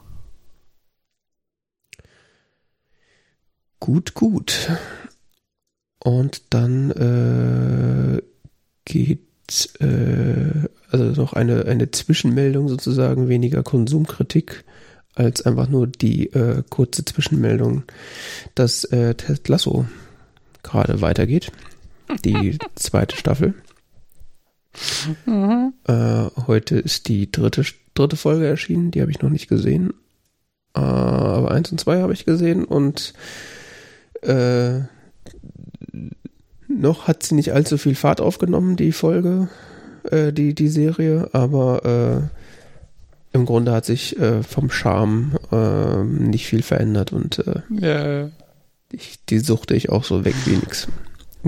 Gut, 3.80 4.14
gut. 4.14 4.70
Und 5.98 6.42
dann 6.50 6.90
äh, 6.92 8.22
geht 8.84 9.20
äh, 9.80 10.68
also 10.90 11.20
noch 11.20 11.32
eine, 11.32 11.66
eine 11.66 11.90
Zwischenmeldung 11.90 12.68
sozusagen, 12.68 13.28
weniger 13.28 13.62
Konsumkritik 13.62 14.64
als 15.14 15.42
einfach 15.42 15.68
nur 15.68 15.86
die 15.86 16.32
äh, 16.32 16.62
kurze 16.68 17.04
Zwischenmeldung, 17.04 17.84
dass 18.54 18.84
äh, 18.84 19.14
Ted 19.14 19.48
Lasso 19.48 19.86
gerade 20.62 21.00
weitergeht. 21.00 21.52
Die 22.24 22.58
zweite 22.74 23.16
Staffel. 23.16 23.54
Äh, 25.26 26.26
heute 26.46 26.78
ist 26.78 27.08
die 27.08 27.30
dritte, 27.30 27.64
dritte 27.94 28.16
Folge 28.16 28.46
erschienen, 28.46 28.90
die 28.90 29.00
habe 29.00 29.10
ich 29.10 29.20
noch 29.20 29.30
nicht 29.30 29.48
gesehen. 29.48 29.92
Äh, 30.74 30.80
aber 30.80 31.50
eins 31.50 31.70
und 31.70 31.78
zwei 31.78 32.00
habe 32.00 32.12
ich 32.12 32.24
gesehen 32.24 32.64
und 32.64 33.12
äh, 34.22 34.80
noch 36.68 37.06
hat 37.06 37.22
sie 37.22 37.34
nicht 37.34 37.52
allzu 37.52 37.76
viel 37.76 37.94
Fahrt 37.94 38.20
aufgenommen, 38.20 38.76
die 38.76 38.92
Folge, 38.92 39.48
äh, 40.10 40.32
die, 40.32 40.54
die 40.54 40.68
Serie, 40.68 41.28
aber 41.32 42.30
äh, 43.32 43.36
im 43.36 43.46
Grunde 43.46 43.72
hat 43.72 43.84
sich 43.84 44.18
äh, 44.18 44.42
vom 44.42 44.70
Charme 44.70 45.38
nicht 46.06 46.46
viel 46.46 46.62
verändert 46.62 47.12
und 47.12 47.42
Ja, 47.70 48.28
ich, 48.92 49.24
die 49.28 49.38
suchte 49.38 49.74
ich 49.74 49.90
auch 49.90 50.04
so 50.04 50.24
weg 50.24 50.34
wie 50.44 50.56
nix. 50.56 50.88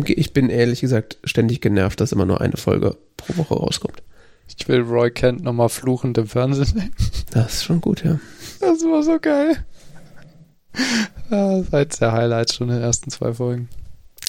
Ich 0.06 0.32
bin 0.32 0.50
ehrlich 0.50 0.80
gesagt 0.80 1.18
ständig 1.24 1.60
genervt, 1.60 2.00
dass 2.00 2.12
immer 2.12 2.26
nur 2.26 2.40
eine 2.40 2.56
Folge 2.56 2.96
pro 3.16 3.36
Woche 3.36 3.54
rauskommt. 3.54 4.02
ich 4.48 4.66
will 4.68 4.80
Roy 4.80 5.10
Kent 5.10 5.42
nochmal 5.42 5.68
fluchend 5.68 6.18
im 6.18 6.26
Fernsehen 6.26 6.64
sehen. 6.64 6.94
Das 7.30 7.54
ist 7.54 7.64
schon 7.64 7.80
gut, 7.80 8.04
ja. 8.04 8.18
Das 8.60 8.82
war 8.82 9.02
so 9.02 9.18
geil. 9.20 9.64
Jetzt 11.72 12.00
der 12.00 12.12
Highlight 12.12 12.52
schon 12.52 12.68
in 12.68 12.74
den 12.74 12.82
ersten 12.82 13.10
zwei 13.10 13.32
Folgen. 13.34 13.68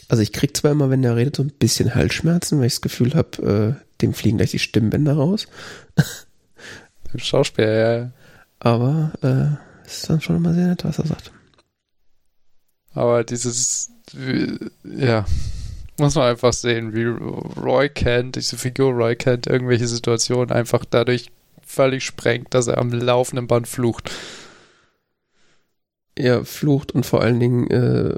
Also 0.08 0.22
ich 0.22 0.32
krieg 0.32 0.56
zwar 0.56 0.72
immer, 0.72 0.90
wenn 0.90 1.02
der 1.02 1.16
redet, 1.16 1.36
so 1.36 1.44
ein 1.44 1.52
bisschen 1.52 1.96
Halsschmerzen, 1.96 2.60
weil 2.60 2.68
ich 2.68 2.74
das 2.74 2.82
Gefühl 2.82 3.16
habe, 3.16 3.76
äh, 3.80 4.02
dem 4.02 4.14
fliegen 4.14 4.38
gleich 4.38 4.52
die 4.52 4.60
Stimmbänder 4.60 5.14
raus. 5.14 5.48
Im 7.14 7.20
Schauspieler, 7.20 7.98
ja. 7.98 8.12
Aber 8.60 9.14
äh, 9.22 9.86
es 9.86 10.02
ist 10.02 10.10
dann 10.10 10.22
schon 10.22 10.36
immer 10.36 10.54
sehr 10.54 10.68
nett, 10.68 10.84
was 10.84 11.00
er 11.00 11.08
sagt. 11.08 11.32
Aber 12.96 13.24
dieses, 13.24 13.92
ja, 14.84 15.26
muss 15.98 16.16
man 16.16 16.30
einfach 16.30 16.54
sehen, 16.54 16.94
wie 16.94 17.06
Roy 17.62 17.90
Kent, 17.90 18.36
diese 18.36 18.58
Figur 18.58 18.92
Roy 18.94 19.16
Kent, 19.16 19.48
irgendwelche 19.48 19.88
Situationen 19.88 20.52
einfach 20.52 20.86
dadurch 20.86 21.32
völlig 21.66 22.04
sprengt, 22.06 22.54
dass 22.54 22.68
er 22.68 22.78
am 22.78 22.92
laufenden 22.92 23.48
Band 23.48 23.68
flucht. 23.68 24.12
Er 26.16 26.46
flucht 26.46 26.94
und 26.94 27.06
vor 27.06 27.22
allen 27.22 27.40
Dingen 27.40 27.70
äh, 27.70 28.18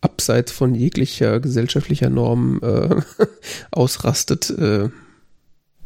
abseits 0.00 0.52
von 0.52 0.74
jeglicher 0.74 1.40
gesellschaftlicher 1.40 2.10
Norm 2.10 2.60
äh, 2.62 3.02
ausrastet. 3.70 4.50
Äh, 4.50 4.90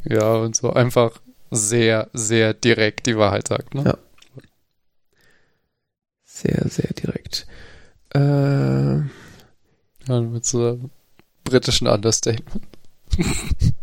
Ja, 0.03 0.35
und 0.35 0.55
so 0.55 0.73
einfach 0.73 1.21
sehr, 1.51 2.09
sehr 2.13 2.53
direkt 2.53 3.05
die 3.05 3.17
Wahrheit 3.17 3.47
sagt, 3.47 3.75
ne? 3.75 3.83
Ja. 3.85 3.97
sehr, 6.23 6.67
sehr 6.69 6.91
direkt. 6.93 7.45
Äh, 8.13 8.97
Ja, 10.07 10.21
mit 10.21 10.45
so 10.45 10.57
einem 10.67 10.89
britischen 11.43 11.87
Understatement. 11.87 12.65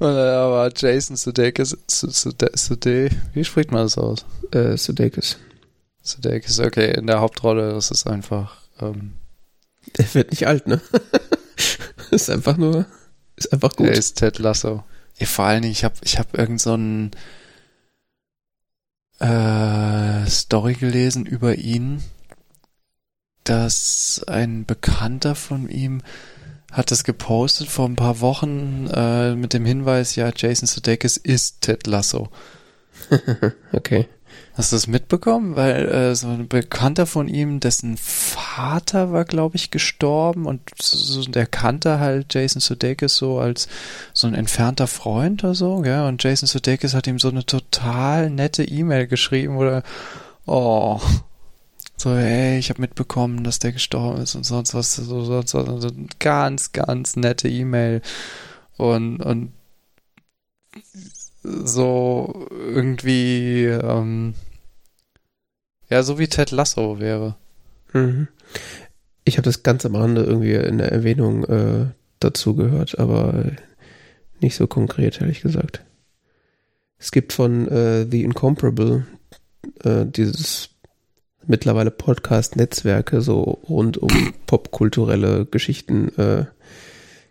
dann 0.14 0.34
aber 0.34 0.70
Jason 0.76 1.16
Sudeikis, 1.16 1.76
Su- 1.88 2.10
Sude- 2.10 2.50
Sude, 2.54 3.10
wie 3.32 3.44
spricht 3.44 3.70
man 3.72 3.82
das 3.84 3.96
aus? 3.98 4.24
äh, 4.52 4.76
Sudeikis. 4.76 5.38
Sudeikis, 6.02 6.60
okay, 6.60 6.92
in 6.96 7.06
der 7.06 7.20
Hauptrolle, 7.20 7.72
das 7.72 7.90
ist 7.90 8.06
einfach, 8.06 8.56
ähm, 8.80 9.12
Er 9.96 10.14
wird 10.14 10.30
nicht 10.30 10.46
alt, 10.46 10.66
ne? 10.66 10.80
ist 12.10 12.30
einfach 12.30 12.56
nur, 12.56 12.86
ist 13.36 13.52
einfach 13.52 13.74
gut. 13.76 13.86
er 13.88 13.92
ist 13.94 14.14
Ted 14.18 14.38
Lasso. 14.38 14.84
Ja, 15.18 15.26
vor 15.26 15.44
allen 15.46 15.62
Dingen, 15.62 15.72
ich 15.72 15.84
habe 15.84 15.94
ich 16.02 16.18
hab 16.18 16.36
irgend 16.36 16.60
so 16.60 16.74
ein 16.74 17.10
äh, 19.20 20.26
Story 20.28 20.74
gelesen 20.74 21.26
über 21.26 21.56
ihn, 21.56 22.02
dass 23.48 24.22
ein 24.26 24.64
Bekannter 24.64 25.34
von 25.34 25.68
ihm 25.68 26.02
hat 26.70 26.90
das 26.90 27.04
gepostet 27.04 27.68
vor 27.68 27.86
ein 27.86 27.96
paar 27.96 28.20
Wochen 28.20 28.88
äh, 28.92 29.34
mit 29.34 29.54
dem 29.54 29.64
Hinweis, 29.64 30.16
ja, 30.16 30.30
Jason 30.34 30.66
Sudeikis 30.66 31.16
ist 31.16 31.62
Ted 31.62 31.86
Lasso. 31.86 32.28
okay. 33.72 34.06
Hast 34.52 34.72
du 34.72 34.76
das 34.76 34.86
mitbekommen? 34.86 35.56
Weil 35.56 35.88
äh, 35.88 36.14
so 36.14 36.28
ein 36.28 36.48
Bekannter 36.48 37.06
von 37.06 37.28
ihm, 37.28 37.60
dessen 37.60 37.96
Vater 37.96 39.12
war, 39.12 39.24
glaube 39.24 39.56
ich, 39.56 39.70
gestorben 39.70 40.46
und 40.46 40.60
so, 40.80 41.22
der 41.22 41.46
kannte 41.46 42.00
halt 42.00 42.34
Jason 42.34 42.60
Sudeikis 42.60 43.16
so 43.16 43.38
als 43.38 43.68
so 44.12 44.26
ein 44.26 44.34
entfernter 44.34 44.88
Freund 44.88 45.44
oder 45.44 45.54
so, 45.54 45.84
ja. 45.84 46.06
Und 46.06 46.22
Jason 46.22 46.48
Sudeikis 46.48 46.94
hat 46.94 47.06
ihm 47.06 47.18
so 47.18 47.28
eine 47.28 47.46
total 47.46 48.30
nette 48.30 48.64
E-Mail 48.64 49.06
geschrieben 49.06 49.56
oder 49.56 49.82
oh 50.44 51.00
so 52.00 52.16
hey, 52.16 52.58
ich 52.58 52.70
habe 52.70 52.80
mitbekommen, 52.80 53.44
dass 53.44 53.58
der 53.58 53.72
gestorben 53.72 54.22
ist 54.22 54.34
und 54.34 54.44
sonst 54.44 54.74
was, 54.74 54.94
so 54.96 55.24
sonst 55.24 55.54
was, 55.54 55.68
also 55.68 55.90
ganz 56.18 56.72
ganz 56.72 57.16
nette 57.16 57.48
E-Mail 57.48 58.02
und 58.76 59.20
und 59.20 59.52
so 61.42 62.46
irgendwie, 62.50 63.64
ähm, 63.64 64.34
ja, 65.88 66.02
so 66.02 66.18
wie 66.18 66.28
Ted 66.28 66.50
Lasso 66.50 66.98
wäre. 66.98 67.36
Mhm. 67.92 68.28
Ich 69.24 69.36
habe 69.36 69.44
das 69.44 69.62
ganz 69.62 69.84
am 69.86 69.94
Rande 69.96 70.24
irgendwie 70.24 70.54
in 70.54 70.78
der 70.78 70.92
Erwähnung 70.92 71.44
äh, 71.44 71.86
dazu 72.20 72.54
gehört, 72.54 72.98
aber 72.98 73.52
nicht 74.40 74.56
so 74.56 74.66
konkret, 74.66 75.20
ehrlich 75.20 75.40
gesagt. 75.40 75.84
Es 76.98 77.10
gibt 77.10 77.32
von 77.32 77.68
äh, 77.68 78.06
The 78.10 78.24
Incomparable 78.24 79.06
äh, 79.84 80.04
dieses 80.06 80.70
mittlerweile 81.48 81.90
Podcast-Netzwerke 81.90 83.20
so 83.20 83.58
rund 83.68 83.96
um 83.98 84.08
popkulturelle 84.46 85.46
Geschichten 85.46 86.16
äh, 86.16 86.44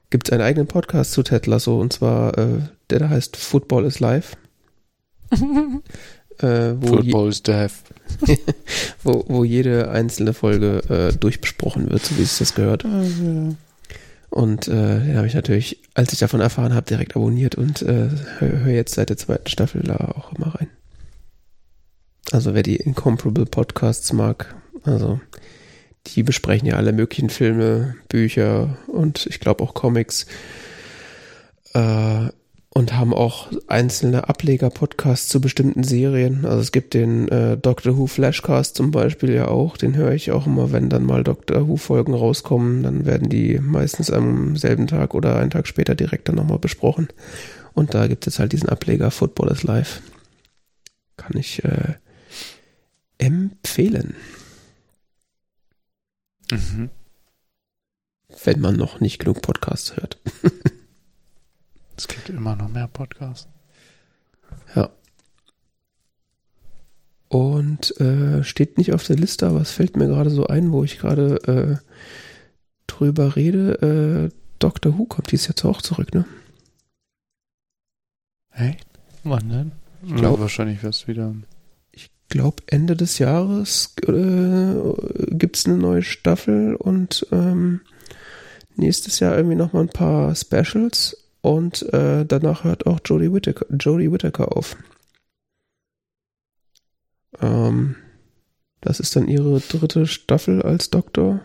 gibt 0.10 0.28
es 0.28 0.34
einen 0.34 0.42
eigenen 0.42 0.68
Podcast 0.68 1.12
zu 1.12 1.24
Ted 1.24 1.48
Lasso 1.48 1.80
und 1.80 1.94
zwar 1.94 2.38
äh, 2.38 2.60
der 2.90 3.00
da 3.00 3.10
heißt 3.10 3.38
Football 3.38 3.86
is 3.86 4.00
Live. 4.00 4.38
äh, 6.40 6.74
Football 6.74 7.30
is 7.30 7.44
Death. 7.44 7.74
wo, 9.04 9.26
wo 9.28 9.44
jede 9.44 9.90
einzelne 9.90 10.34
Folge 10.34 10.82
äh, 10.90 11.18
durchbesprochen 11.18 11.90
wird, 11.90 12.06
so 12.06 12.18
wie 12.18 12.24
es 12.24 12.38
das 12.38 12.56
gehört. 12.56 12.86
Und 14.30 14.68
äh, 14.68 15.00
den 15.00 15.18
habe 15.18 15.28
ich 15.28 15.34
natürlich, 15.34 15.82
als 15.94 16.14
ich 16.14 16.20
davon 16.20 16.40
erfahren 16.40 16.74
habe, 16.74 16.86
direkt 16.86 17.16
abonniert 17.16 17.56
und 17.56 17.82
äh, 17.82 18.10
höre 18.40 18.60
hör 18.60 18.74
jetzt 18.74 18.96
seit 18.96 19.10
der 19.10 19.18
zweiten 19.18 19.50
Staffel 19.50 19.82
da 19.82 19.96
auch 20.16 20.34
immer 20.34 20.56
rein. 20.56 20.70
Also 22.32 22.54
wer 22.54 22.64
die 22.64 22.76
Incomparable 22.76 23.46
Podcasts 23.46 24.12
mag, 24.14 24.56
also 24.84 25.20
die 26.08 26.24
besprechen 26.24 26.68
ja 26.68 26.76
alle 26.76 26.94
möglichen 26.94 27.30
Filme, 27.30 27.96
Bücher 28.10 28.78
und 28.88 29.26
ich 29.28 29.40
glaube 29.40 29.64
auch 29.64 29.74
Comics. 29.74 30.26
Äh, 31.74 32.30
und 32.78 32.94
haben 32.94 33.12
auch 33.12 33.48
einzelne 33.66 34.30
Ableger-Podcasts 34.30 35.30
zu 35.30 35.42
bestimmten 35.42 35.84
Serien. 35.84 36.46
Also 36.46 36.60
es 36.60 36.72
gibt 36.72 36.94
den 36.94 37.28
äh, 37.30 37.58
Doctor 37.58 37.98
Who 37.98 38.06
Flashcast 38.06 38.76
zum 38.76 38.92
Beispiel 38.92 39.34
ja 39.34 39.48
auch, 39.48 39.78
den 39.78 39.96
höre 39.96 40.12
ich 40.12 40.32
auch 40.32 40.46
immer, 40.46 40.72
wenn 40.72 40.88
dann 40.88 41.04
mal 41.04 41.24
Doctor 41.24 41.68
Who-Folgen 41.68 42.14
rauskommen, 42.14 42.84
dann 42.84 43.08
werden 43.08 43.30
die 43.30 43.58
meistens 43.60 44.12
am 44.12 44.56
selben 44.58 44.86
Tag 44.86 45.16
oder 45.16 45.38
einen 45.38 45.50
Tag 45.50 45.66
später 45.66 45.96
direkt 45.96 46.30
dann 46.30 46.36
nochmal 46.36 46.60
besprochen. 46.60 47.08
Und 47.74 47.96
da 47.96 48.06
gibt 48.06 48.28
es 48.28 48.38
halt 48.38 48.52
diesen 48.52 48.70
Ableger 48.70 49.10
Football 49.10 49.50
is 49.50 49.64
Live. 49.64 50.04
Kann 51.16 51.36
ich 51.36 51.64
äh, 51.64 51.96
empfehlen. 53.18 54.16
Mhm. 56.52 56.90
Wenn 58.44 58.60
man 58.60 58.76
noch 58.76 59.00
nicht 59.00 59.20
genug 59.20 59.42
Podcasts 59.42 59.96
hört. 59.96 60.18
Es 61.98 62.08
gibt 62.08 62.30
immer 62.30 62.56
noch 62.56 62.70
mehr 62.70 62.88
Podcasts. 62.88 63.48
Ja. 64.76 64.92
Und 67.30 68.00
äh, 68.00 68.44
steht 68.44 68.78
nicht 68.78 68.94
auf 68.94 69.04
der 69.04 69.18
Liste, 69.18 69.48
aber 69.48 69.62
es 69.62 69.72
fällt 69.72 69.98
mir 69.98 70.08
gerade 70.08 70.30
so 70.30 70.48
ein, 70.48 70.72
wo 70.72 70.84
ich 70.84 71.00
gerade 71.00 71.36
äh, 71.48 71.78
drüber 72.86 73.36
rede. 73.36 74.30
Äh, 74.32 74.38
Doctor 74.60 74.98
Who 74.98 75.06
kommt 75.06 75.32
dies 75.32 75.48
jetzt 75.48 75.66
auch 75.66 75.82
zurück, 75.82 76.14
ne? 76.14 76.26
Hey, 78.52 78.78
wann 79.24 79.50
denn? 79.50 79.72
Ich 80.04 80.16
glaube 80.16 80.42
wahrscheinlich 80.42 80.82
wirst 80.84 81.08
wieder. 81.08 81.36
Ich 82.28 82.32
glaube 82.32 82.62
Ende 82.68 82.98
des 82.98 83.20
Jahres 83.20 83.96
äh, 84.06 84.76
gibt 85.30 85.56
es 85.56 85.66
eine 85.66 85.78
neue 85.78 86.02
Staffel 86.02 86.76
und 86.76 87.26
ähm, 87.32 87.80
nächstes 88.76 89.22
Jahr 89.22 89.38
irgendwie 89.38 89.56
noch 89.56 89.72
mal 89.72 89.84
ein 89.84 89.88
paar 89.88 90.36
Specials 90.36 91.16
und 91.40 91.84
äh, 91.94 92.26
danach 92.26 92.66
hört 92.66 92.86
auch 92.86 93.00
Jodie 93.06 93.32
Whittaker, 93.32 93.66
Jodie 93.80 94.12
Whittaker 94.12 94.58
auf. 94.58 94.76
Ähm, 97.40 97.96
das 98.82 99.00
ist 99.00 99.16
dann 99.16 99.30
ihre 99.30 99.62
dritte 99.62 100.06
Staffel 100.06 100.62
als 100.62 100.90
Doktor. 100.90 101.40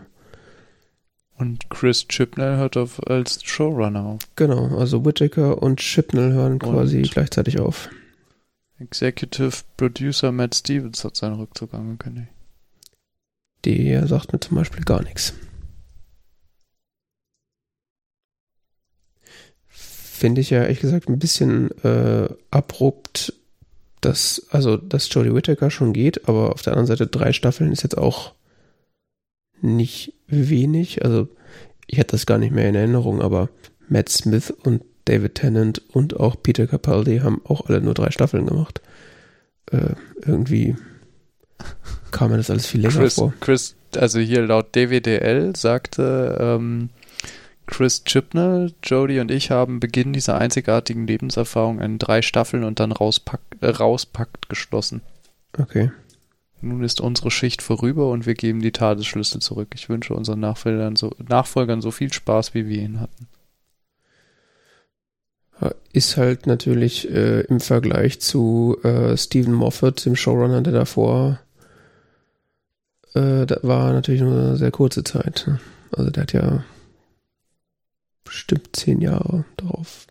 Und 1.38 1.70
Chris 1.70 2.08
Chibnall 2.08 2.56
hört 2.56 2.76
auf 2.76 3.06
als 3.06 3.44
Showrunner 3.44 4.04
auf. 4.04 4.22
Genau, 4.34 4.76
also 4.76 5.04
Whittaker 5.04 5.62
und 5.62 5.78
Chibnall 5.78 6.32
hören 6.32 6.58
quasi 6.58 6.98
und 6.98 7.12
gleichzeitig 7.12 7.60
auf. 7.60 7.88
Executive 8.82 9.62
Producer 9.76 10.32
Matt 10.32 10.54
Stevens 10.54 11.04
hat 11.04 11.16
seinen 11.16 11.36
Rückzug 11.36 11.74
angekündigt. 11.74 12.28
Der 13.64 14.06
sagt 14.06 14.32
mir 14.32 14.40
zum 14.40 14.56
Beispiel 14.56 14.84
gar 14.84 15.02
nichts. 15.02 15.34
finde 20.22 20.40
ich 20.40 20.50
ja 20.50 20.62
ehrlich 20.62 20.78
gesagt 20.78 21.08
ein 21.08 21.18
bisschen 21.18 21.72
äh, 21.82 22.28
abrupt, 22.52 23.32
dass, 24.00 24.46
also, 24.50 24.76
dass 24.76 25.12
Jodie 25.12 25.34
Whittaker 25.34 25.68
schon 25.68 25.92
geht, 25.92 26.28
aber 26.28 26.52
auf 26.52 26.62
der 26.62 26.74
anderen 26.74 26.86
Seite 26.86 27.08
drei 27.08 27.32
Staffeln 27.32 27.72
ist 27.72 27.82
jetzt 27.82 27.98
auch 27.98 28.32
nicht 29.60 30.14
wenig. 30.28 31.04
Also, 31.04 31.26
ich 31.88 31.98
hatte 31.98 32.12
das 32.12 32.24
gar 32.24 32.38
nicht 32.38 32.52
mehr 32.52 32.68
in 32.68 32.76
Erinnerung, 32.76 33.20
aber 33.20 33.48
Matt 33.88 34.10
Smith 34.10 34.52
und 34.62 34.84
David 35.04 35.34
Tennant 35.34 35.82
und 35.92 36.18
auch 36.18 36.36
Peter 36.42 36.66
Capaldi 36.66 37.18
haben 37.18 37.40
auch 37.44 37.66
alle 37.68 37.80
nur 37.80 37.94
drei 37.94 38.10
Staffeln 38.10 38.46
gemacht. 38.46 38.80
Äh, 39.70 39.94
irgendwie 40.24 40.76
kam 42.10 42.30
mir 42.30 42.36
das 42.36 42.50
alles 42.50 42.66
viel 42.66 42.82
länger 42.82 42.98
Chris, 42.98 43.14
vor. 43.14 43.32
Chris, 43.40 43.74
also 43.96 44.18
hier 44.20 44.42
laut 44.42 44.74
DWDL 44.74 45.56
sagte 45.56 46.36
ähm, 46.40 46.90
Chris 47.66 48.04
Chibnall, 48.04 48.72
Jodie 48.82 49.20
und 49.20 49.30
ich 49.30 49.50
haben 49.50 49.80
Beginn 49.80 50.12
dieser 50.12 50.38
einzigartigen 50.38 51.06
Lebenserfahrung 51.06 51.80
in 51.80 51.98
drei 51.98 52.22
Staffeln 52.22 52.64
und 52.64 52.80
dann 52.80 52.92
rauspackt, 52.92 53.62
äh, 53.62 53.68
rauspackt 53.68 54.48
geschlossen. 54.48 55.00
Okay. 55.58 55.90
Nun 56.60 56.84
ist 56.84 57.00
unsere 57.00 57.30
Schicht 57.30 57.60
vorüber 57.60 58.10
und 58.10 58.26
wir 58.26 58.34
geben 58.34 58.60
die 58.60 58.72
Tagesschlüssel 58.72 59.40
zurück. 59.40 59.68
Ich 59.74 59.88
wünsche 59.88 60.14
unseren 60.14 60.40
Nachfolgern 60.40 60.96
so, 60.96 61.12
Nachfolgern 61.28 61.80
so 61.80 61.90
viel 61.90 62.12
Spaß, 62.12 62.54
wie 62.54 62.68
wir 62.68 62.80
ihn 62.80 63.00
hatten. 63.00 63.26
Ist 65.92 66.16
halt 66.16 66.46
natürlich 66.46 67.10
äh, 67.10 67.42
im 67.42 67.60
Vergleich 67.60 68.20
zu 68.20 68.78
äh, 68.82 69.16
Stephen 69.16 69.52
Moffat, 69.52 70.04
dem 70.06 70.16
Showrunner, 70.16 70.62
der 70.62 70.72
davor 70.72 71.40
äh, 73.14 73.46
war 73.62 73.92
natürlich 73.92 74.22
nur 74.22 74.32
eine 74.32 74.56
sehr 74.56 74.70
kurze 74.70 75.04
Zeit. 75.04 75.44
Ne? 75.46 75.60
Also 75.92 76.10
der 76.10 76.22
hat 76.22 76.32
ja 76.32 76.64
bestimmt 78.24 78.74
zehn 78.74 79.00
Jahre 79.02 79.44
darauf 79.58 80.06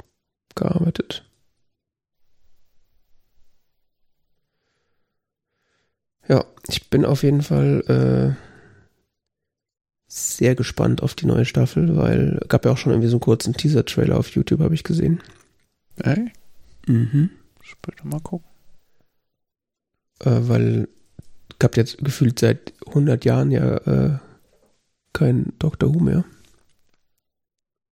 gearbeitet. 0.53 1.25
Ja, 6.27 6.45
ich 6.69 6.89
bin 6.89 7.03
auf 7.03 7.23
jeden 7.23 7.41
Fall 7.41 8.37
äh, 8.37 8.51
sehr 10.07 10.55
gespannt 10.55 11.01
auf 11.01 11.15
die 11.15 11.25
neue 11.25 11.45
Staffel, 11.45 11.97
weil 11.97 12.39
gab 12.47 12.65
ja 12.65 12.71
auch 12.71 12.77
schon 12.77 12.91
irgendwie 12.91 13.09
so 13.09 13.15
einen 13.15 13.21
kurzen 13.21 13.53
Teaser-Trailer 13.53 14.17
auf 14.17 14.29
YouTube, 14.29 14.59
habe 14.59 14.75
ich 14.75 14.83
gesehen. 14.83 15.21
Ey? 15.97 16.31
Mhm. 16.87 17.29
Später 17.61 18.05
mal 18.05 18.19
gucken. 18.21 18.49
Äh, 20.19 20.47
weil 20.47 20.87
gab 21.59 21.77
jetzt 21.77 21.99
gefühlt 21.99 22.39
seit 22.39 22.73
100 22.87 23.23
Jahren 23.25 23.51
ja 23.51 23.77
äh, 23.77 24.19
kein 25.13 25.53
Doctor 25.59 25.93
Who 25.93 25.99
mehr. 25.99 26.25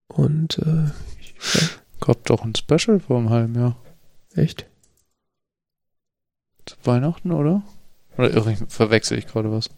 Und 0.09 0.59
äh, 0.59 0.91
ich, 1.21 1.35
ja. 1.55 1.69
gab 2.01 2.25
doch 2.25 2.45
ein 2.45 2.55
Special 2.55 2.99
vor 3.01 3.19
einem 3.19 3.31
halben 3.31 3.55
Jahr. 3.55 3.77
Echt? 4.35 4.67
Zu 6.65 6.77
Weihnachten, 6.85 7.31
oder? 7.31 7.63
Oder 8.17 8.33
irre, 8.33 8.57
verwechsel 8.69 9.19
ich 9.19 9.27
gerade 9.27 9.53
was? 9.53 9.71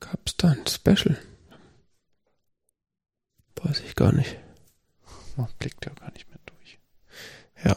Gab's 0.00 0.36
da 0.36 0.50
ein 0.50 0.66
Special? 0.66 1.18
Weiß 3.62 3.80
ich 3.80 3.94
gar 3.94 4.12
nicht. 4.12 4.36
Man 5.36 5.48
blickt 5.58 5.84
ja 5.86 5.92
gar 5.94 6.12
nicht 6.12 6.28
mehr. 6.28 6.33
Ja. 7.64 7.76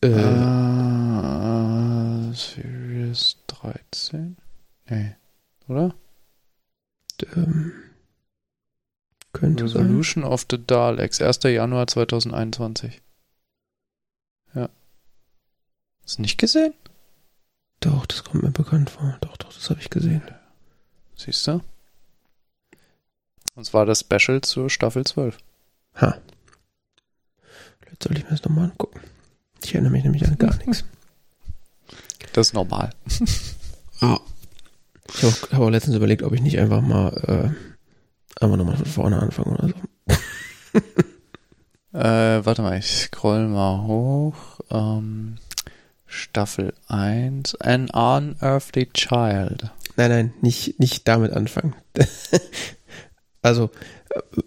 Äh, 0.00 0.08
uh, 0.08 2.32
Series 2.32 3.36
13? 3.46 4.36
Nee. 4.88 5.14
Oder? 5.68 5.94
Ähm, 7.34 7.72
könnte 9.32 9.64
Resolution 9.64 10.24
sein. 10.24 10.32
of 10.32 10.46
the 10.50 10.64
Daleks, 10.64 11.20
1. 11.20 11.40
Januar 11.44 11.86
2021. 11.86 13.00
Ja. 14.54 14.68
Hast 16.02 16.18
du 16.18 16.22
nicht 16.22 16.38
gesehen? 16.38 16.74
Doch, 17.80 18.06
das 18.06 18.24
kommt 18.24 18.42
mir 18.42 18.50
bekannt 18.50 18.90
vor. 18.90 19.18
Doch, 19.20 19.36
doch, 19.36 19.52
das 19.52 19.70
habe 19.70 19.80
ich 19.80 19.90
gesehen. 19.90 20.22
Siehst 21.14 21.46
du? 21.46 21.60
Und 23.54 23.64
zwar 23.64 23.86
das 23.86 24.00
Special 24.00 24.40
zur 24.40 24.70
Staffel 24.70 25.04
12. 25.04 25.38
Ha. 25.96 26.18
Vielleicht 27.98 28.02
sollte 28.02 28.18
ich 28.20 28.24
mir 28.24 28.30
das 28.30 28.44
nochmal 28.44 28.64
angucken. 28.70 29.00
Ich 29.62 29.74
erinnere 29.74 29.92
mich 29.92 30.04
nämlich 30.04 30.26
an 30.26 30.38
gar 30.38 30.56
nichts. 30.66 30.84
Das 32.32 32.48
ist 32.48 32.54
normal. 32.54 32.90
Ah. 34.00 34.20
Ich 35.12 35.24
habe 35.24 35.32
auch, 35.34 35.50
hab 35.50 35.58
auch 35.58 35.70
letztens 35.70 35.96
überlegt, 35.96 36.22
ob 36.22 36.32
ich 36.32 36.40
nicht 36.40 36.60
einfach 36.60 36.80
mal 36.80 37.08
äh, 37.26 37.68
Einfach 38.40 38.56
nochmal 38.56 38.76
von 38.76 38.86
vorne 38.86 39.20
anfangen 39.20 39.56
oder 39.56 39.68
so. 39.68 39.74
äh, 41.98 42.44
warte 42.46 42.62
mal, 42.62 42.78
ich 42.78 42.86
scroll 42.86 43.48
mal 43.48 43.82
hoch. 43.82 44.60
Ähm, 44.70 45.38
Staffel 46.06 46.72
1. 46.86 47.56
An 47.56 47.90
Unearthly 47.90 48.90
Child. 48.92 49.72
Nein, 49.96 50.10
nein, 50.10 50.32
nicht, 50.40 50.78
nicht 50.78 51.08
damit 51.08 51.32
anfangen. 51.32 51.74
also, 53.42 53.70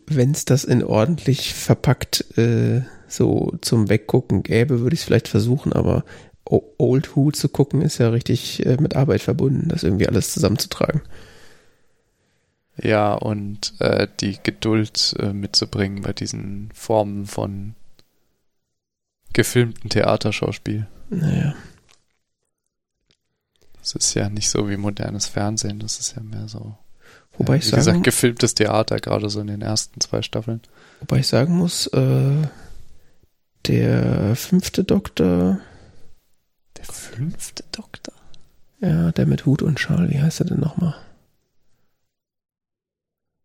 wenn 0.07 0.31
es 0.31 0.45
das 0.45 0.63
in 0.63 0.85
ordentlich 0.85 1.53
verpackt 1.53 2.37
äh, 2.37 2.83
so 3.11 3.53
zum 3.61 3.89
Weggucken 3.89 4.43
gäbe, 4.43 4.79
würde 4.81 4.93
ich 4.93 5.01
es 5.01 5.05
vielleicht 5.05 5.27
versuchen, 5.27 5.73
aber 5.73 6.03
Old 6.45 7.15
Who 7.15 7.31
zu 7.31 7.49
gucken 7.49 7.81
ist 7.81 7.97
ja 7.97 8.09
richtig 8.09 8.65
äh, 8.65 8.77
mit 8.79 8.95
Arbeit 8.95 9.21
verbunden, 9.21 9.69
das 9.69 9.83
irgendwie 9.83 10.07
alles 10.07 10.33
zusammenzutragen. 10.33 11.01
Ja, 12.81 13.13
und 13.13 13.73
äh, 13.79 14.07
die 14.19 14.37
Geduld 14.41 15.15
äh, 15.19 15.33
mitzubringen 15.33 16.01
bei 16.01 16.13
diesen 16.13 16.69
Formen 16.73 17.25
von 17.27 17.75
gefilmten 19.33 19.89
Theaterschauspiel. 19.89 20.87
Naja. 21.09 21.53
Das 23.79 23.93
ist 23.93 24.13
ja 24.13 24.29
nicht 24.29 24.49
so 24.49 24.69
wie 24.69 24.77
modernes 24.77 25.27
Fernsehen, 25.27 25.79
das 25.79 25.99
ist 25.99 26.15
ja 26.15 26.23
mehr 26.23 26.47
so. 26.47 26.75
Wobei 27.37 27.53
ja, 27.53 27.59
ich 27.59 27.65
wie 27.65 27.69
sagen, 27.69 27.79
gesagt, 27.79 28.03
gefilmtes 28.03 28.55
Theater, 28.55 28.97
gerade 28.97 29.29
so 29.29 29.39
in 29.39 29.47
den 29.47 29.61
ersten 29.61 29.99
zwei 30.01 30.21
Staffeln. 30.21 30.61
wobei 30.99 31.19
ich 31.19 31.27
sagen 31.27 31.55
muss, 31.55 31.87
äh, 31.87 32.47
der 33.67 34.35
fünfte 34.35 34.83
Doktor, 34.83 35.59
Der 36.77 36.85
fünfte 36.85 37.63
Doktor? 37.71 38.13
ja, 38.79 39.11
der 39.11 39.25
mit 39.27 39.45
Hut 39.45 39.61
und 39.61 39.79
Schal, 39.79 40.09
wie 40.09 40.19
heißt 40.21 40.39
er 40.41 40.45
denn 40.47 40.59
nochmal? 40.59 40.95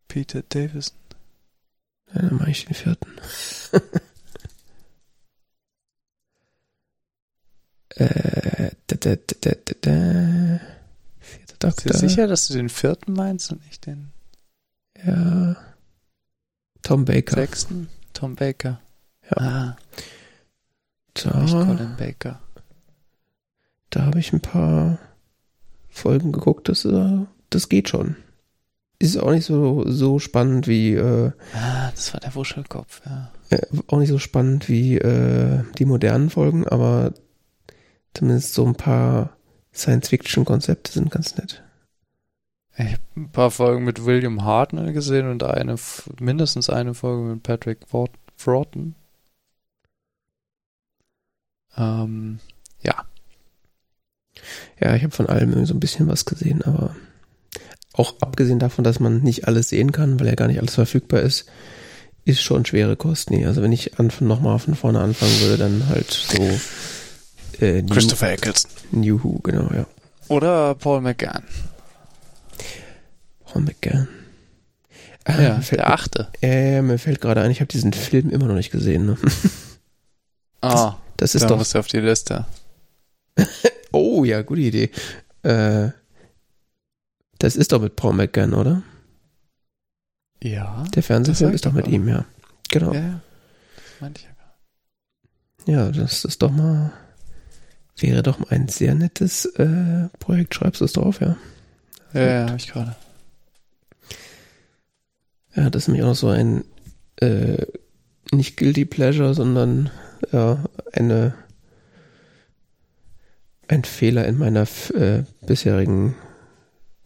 Peter 0.07 0.41
Davison. 0.41 0.97
Ja, 2.13 2.21
dann 2.21 2.35
mache 2.37 2.51
ich 2.51 2.65
den 2.65 2.73
vierten. 2.73 3.11
äh, 7.95 8.71
da, 8.87 8.95
da, 8.95 9.15
da, 9.15 9.51
da, 9.65 9.73
da. 9.81 10.59
Vierter 11.19 11.53
Bist 11.57 11.63
Doktor. 11.63 11.91
du 11.93 11.97
sicher, 11.97 12.27
dass 12.27 12.47
du 12.47 12.53
den 12.53 12.69
vierten 12.69 13.13
meinst 13.13 13.51
und 13.51 13.65
nicht 13.65 13.85
den 13.85 14.11
Ja. 15.03 15.55
Tom 16.83 17.05
Baker. 17.05 17.35
sechsten? 17.35 17.89
Tom 18.13 18.35
Baker. 18.35 18.79
Ja. 19.29 19.37
Ah, 19.37 19.77
nicht 21.41 21.53
Da, 21.53 21.65
Colin 21.65 21.95
Baker. 21.97 22.39
da 23.89 24.05
habe 24.05 24.19
ich 24.19 24.31
ein 24.33 24.41
paar 24.41 24.99
Folgen 25.89 26.31
geguckt. 26.31 26.69
Das, 26.69 26.85
äh, 26.85 27.19
das 27.49 27.69
geht 27.69 27.89
schon. 27.89 28.15
Ist 28.99 29.17
auch 29.17 29.31
nicht 29.31 29.45
so, 29.45 29.83
so 29.87 30.17
spannend 30.19 30.67
wie, 30.67 30.93
äh, 30.95 31.31
Ah, 31.53 31.91
das 31.91 32.13
war 32.13 32.19
der 32.19 32.33
Wuschelkopf, 32.33 33.01
ja. 33.05 33.31
äh, 33.51 33.61
auch 33.87 33.99
nicht 33.99 34.09
so 34.09 34.17
spannend 34.17 34.69
wie 34.69 34.97
äh, 34.97 35.63
die 35.77 35.85
modernen 35.85 36.29
Folgen, 36.31 36.67
aber 36.67 37.13
zumindest 38.15 38.53
so 38.55 38.65
ein 38.65 38.73
paar 38.75 39.37
Science-Fiction-Konzepte 39.73 40.91
sind 40.91 41.11
ganz 41.11 41.37
nett. 41.37 41.63
Ich 42.75 42.85
habe 42.93 43.01
ein 43.15 43.29
paar 43.31 43.51
Folgen 43.51 43.83
mit 43.85 44.05
William 44.05 44.43
Hartnell 44.43 44.93
gesehen 44.93 45.29
und 45.29 45.43
eine, 45.43 45.75
mindestens 46.19 46.69
eine 46.69 46.93
Folge 46.95 47.33
mit 47.33 47.43
Patrick 47.43 47.79
Broughton. 47.89 48.95
Ähm, 51.77 52.39
ja. 52.81 52.95
Ja, 54.79 54.95
ich 54.95 55.03
habe 55.03 55.15
von 55.15 55.27
allem 55.27 55.65
so 55.65 55.73
ein 55.73 55.79
bisschen 55.79 56.07
was 56.07 56.25
gesehen, 56.25 56.61
aber 56.63 56.95
auch 57.93 58.15
abgesehen 58.21 58.59
davon, 58.59 58.83
dass 58.83 58.99
man 58.99 59.19
nicht 59.21 59.47
alles 59.47 59.69
sehen 59.69 59.91
kann, 59.91 60.19
weil 60.19 60.27
ja 60.27 60.35
gar 60.35 60.47
nicht 60.47 60.59
alles 60.59 60.75
verfügbar 60.75 61.21
ist, 61.21 61.45
ist 62.25 62.41
schon 62.41 62.65
schwere 62.65 62.95
Kost. 62.95 63.31
Nee, 63.31 63.45
also 63.45 63.61
wenn 63.61 63.71
ich 63.71 63.91
nochmal 64.19 64.59
von 64.59 64.75
vorne 64.75 64.99
anfangen 64.99 65.39
würde, 65.41 65.57
dann 65.57 65.87
halt 65.89 66.11
so 66.11 66.41
äh, 67.65 67.81
New, 67.81 67.93
Christopher 67.93 68.31
Eccleston. 68.31 68.71
New 68.91 69.23
Who, 69.23 69.39
genau, 69.39 69.69
ja. 69.73 69.87
Oder 70.27 70.75
Paul 70.75 71.01
McGann. 71.01 71.43
Paul 73.45 73.61
McGann. 73.63 74.07
Ah, 75.23 75.41
Ja, 75.41 75.55
mir 75.55 75.61
fällt, 75.63 75.79
der 75.81 75.89
achte. 75.93 76.27
äh, 76.41 76.81
mir 76.81 76.99
fällt 76.99 77.21
gerade 77.21 77.41
ein, 77.41 77.49
ich 77.51 77.61
habe 77.61 77.67
diesen 77.69 77.93
Film 77.93 78.29
immer 78.29 78.45
noch 78.45 78.55
nicht 78.55 78.71
gesehen. 78.71 79.05
Ne? 79.07 79.17
Ah, 80.61 80.97
Das 81.17 81.35
ist 81.35 81.43
da 81.43 81.47
doch. 81.47 81.57
musst 81.57 81.73
du 81.73 81.79
auf 81.79 81.87
die 81.87 81.99
Liste. 81.99 82.45
Oh 83.93 84.25
ja, 84.25 84.41
gute 84.41 84.61
Idee. 84.61 84.91
Äh, 85.43 85.91
das 87.39 87.55
ist 87.55 87.71
doch 87.71 87.81
mit 87.81 87.95
Paul 87.95 88.13
McGann, 88.13 88.53
oder? 88.53 88.83
Ja. 90.43 90.83
Der 90.93 91.03
Fernsehfilm 91.03 91.53
ist 91.53 91.65
doch 91.65 91.71
mit 91.71 91.87
ihm, 91.87 92.07
ja. 92.07 92.25
Genau. 92.69 92.93
Ja, 92.93 92.99
ja. 92.99 93.21
Ich 94.13 94.27
ja 95.65 95.91
das 95.91 96.25
ist 96.25 96.41
doch 96.41 96.51
mal. 96.51 96.91
Wäre 97.97 98.21
doch 98.21 98.39
mal 98.39 98.49
ein 98.49 98.67
sehr 98.67 98.93
nettes 98.93 99.45
äh, 99.45 100.09
Projekt. 100.19 100.53
Schreibst 100.53 100.81
du 100.81 100.85
es 100.85 100.93
drauf, 100.93 101.19
ja? 101.19 101.37
Ja, 102.13 102.21
ja, 102.21 102.49
hab 102.49 102.57
ich 102.57 102.67
gerade. 102.67 102.95
Ja, 105.55 105.69
das 105.69 105.83
ist 105.83 105.87
nämlich 105.87 106.03
auch 106.03 106.09
noch 106.09 106.15
so 106.15 106.29
ein 106.29 106.63
äh, 107.19 107.65
nicht 108.31 108.57
Guilty 108.57 108.85
Pleasure, 108.85 109.33
sondern 109.33 109.89
ja, 110.31 110.63
eine 110.93 111.33
ein 113.67 113.83
Fehler 113.83 114.25
in 114.25 114.37
meiner 114.37 114.67
äh, 114.93 115.23
bisherigen 115.45 116.15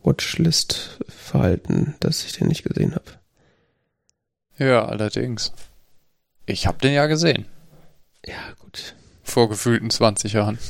Watchlist-Verhalten, 0.04 1.96
dass 2.00 2.26
ich 2.26 2.34
den 2.34 2.48
nicht 2.48 2.64
gesehen 2.64 2.96
habe. 2.96 3.20
Ja, 4.58 4.86
allerdings. 4.86 5.54
Ich 6.46 6.68
hab 6.68 6.82
den 6.82 6.94
ja 6.94 7.08
gesehen. 7.08 7.46
Ja, 8.26 8.54
gut. 8.60 8.96
Vor 9.24 9.50
gefühlten 9.50 9.90
20 9.90 10.34
Jahren. 10.34 10.58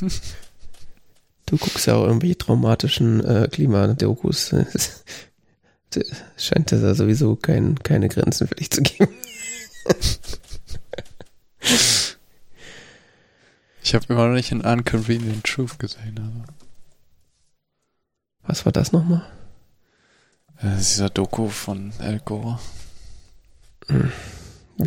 Du 1.44 1.58
guckst 1.58 1.86
ja 1.86 1.96
auch 1.96 2.06
irgendwie 2.06 2.34
traumatischen 2.34 3.22
äh, 3.22 3.48
Klimadokus. 3.50 4.52
Es 5.94 6.06
scheint 6.38 6.72
es 6.72 6.80
ja 6.80 6.94
sowieso 6.94 7.36
kein, 7.36 7.78
keine 7.80 8.08
Grenzen 8.08 8.48
für 8.48 8.54
dich 8.54 8.70
zu 8.70 8.80
geben. 8.80 9.12
Ich 13.92 13.94
habe 13.94 14.10
immer 14.10 14.26
noch 14.26 14.34
nicht 14.34 14.50
einen 14.50 14.62
Unconvenient 14.62 15.44
Truth 15.44 15.78
gesehen, 15.78 16.18
aber. 16.18 16.54
Was 18.42 18.64
war 18.64 18.72
das 18.72 18.90
nochmal? 18.92 19.20
Äh, 20.56 20.62
Das 20.62 20.80
ist 20.80 20.92
dieser 20.94 21.10
Doku 21.10 21.50
von 21.50 21.92
Al 21.98 22.18
Gore. 22.20 22.58
Will 23.88 24.10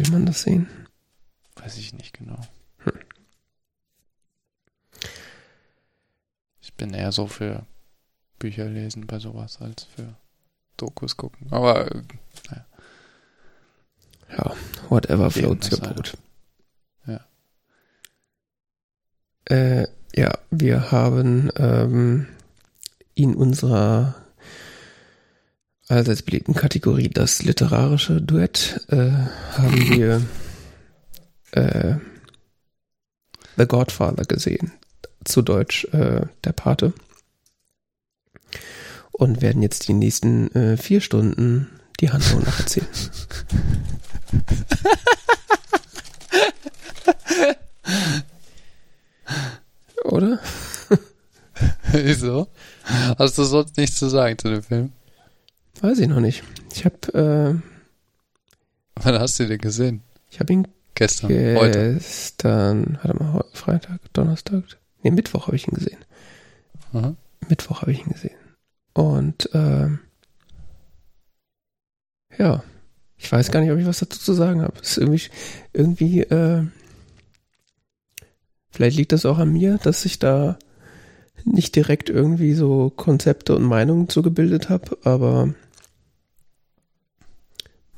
man 0.10 0.26
das 0.26 0.42
sehen? 0.42 0.68
Weiß 1.54 1.78
ich 1.78 1.94
nicht 1.94 2.18
genau. 2.18 2.40
Hm. 2.80 2.94
Ich 6.62 6.74
bin 6.74 6.96
eher 6.96 7.12
so 7.12 7.28
für 7.28 7.64
Bücher 8.40 8.66
lesen 8.66 9.06
bei 9.06 9.20
sowas 9.20 9.62
als 9.62 9.84
für 9.84 10.16
Dokus 10.78 11.16
gucken. 11.16 11.46
Aber 11.52 11.92
äh, 11.94 12.02
Ja, 14.32 14.56
whatever 14.90 15.30
floats 15.30 15.72
your 15.72 15.78
das 15.80 15.94
boat. 15.94 16.18
Ja. 17.06 17.24
Äh, 19.46 19.88
ja, 20.16 20.38
wir 20.50 20.92
haben 20.92 21.52
ähm, 21.58 22.28
in 23.14 23.36
unserer 23.36 24.16
allseits 25.88 26.24
beliebten 26.24 26.54
Kategorie 26.54 27.10
das 27.10 27.44
literarische 27.44 28.22
Duett 28.22 28.86
äh, 28.90 29.12
haben 29.52 29.90
wir 29.90 30.22
äh, 31.52 31.96
The 33.58 33.66
Godfather 33.66 34.26
gesehen. 34.26 34.72
Zu 35.24 35.42
Deutsch 35.42 35.86
äh, 35.94 36.22
Der 36.44 36.54
Pate. 36.54 36.94
Und 39.12 39.42
werden 39.42 39.62
jetzt 39.62 39.88
die 39.88 39.94
nächsten 39.94 40.54
äh, 40.56 40.78
vier 40.78 41.02
Stunden 41.02 41.70
die 42.00 42.12
Handlung 42.12 42.44
nacherzählen. 42.44 42.88
Oder? 50.06 50.40
wieso? 51.92 52.48
Hast 53.18 53.38
du 53.38 53.44
sonst 53.44 53.78
nichts 53.78 53.98
zu 53.98 54.08
sagen 54.10 54.38
zu 54.38 54.50
dem 54.50 54.64
Film? 54.64 54.92
Weiß 55.82 56.00
ich 56.00 56.08
noch 56.08 56.20
nicht. 56.20 56.44
Ich 56.74 56.86
habe 56.86 57.62
äh, 57.64 59.02
Wann 59.04 59.20
hast 59.20 59.40
du 59.40 59.48
den 59.48 59.58
gesehen? 59.60 60.02
ich 60.30 60.40
hab 60.40 60.50
ihn 60.50 60.68
Gestern? 60.96 61.30
Heute? 61.30 61.96
gestern, 61.96 62.98
warte 63.04 63.22
mal, 63.22 63.46
Freitag, 63.52 64.00
Donnerstag, 64.14 64.64
nee, 65.04 65.12
Mittwoch 65.12 65.48
habe 65.48 65.58
ich 65.58 65.68
ihn 65.68 65.74
gesehen. 65.74 65.98
Aha. 66.94 67.16
Mittwoch 67.50 67.82
habe 67.82 67.92
ich 67.92 68.00
ihn 68.00 68.14
gesehen. 68.14 68.38
Und 68.94 69.50
ähm, 69.54 70.00
ja, 72.38 72.64
ich 73.18 73.30
weiß 73.30 73.52
gar 73.52 73.60
nicht, 73.60 73.72
ob 73.72 73.78
ich 73.78 73.86
was 73.86 74.00
dazu 74.00 74.20
zu 74.20 74.34
sagen 74.34 74.62
habe. 74.62 74.80
Ist 74.80 74.98
irgendwie, 74.98 75.30
irgendwie, 75.74 76.22
äh, 76.22 76.64
vielleicht 78.76 78.98
liegt 78.98 79.12
das 79.14 79.26
auch 79.26 79.38
an 79.38 79.52
mir, 79.54 79.78
dass 79.82 80.04
ich 80.06 80.20
da 80.20 80.60
nicht 81.46 81.76
direkt 81.76 82.10
irgendwie 82.10 82.54
so 82.54 82.92
Konzepte 82.96 83.56
und 83.56 83.64
Meinungen 83.64 84.10
zugebildet 84.10 84.70
habe, 84.70 84.98
aber 85.04 85.54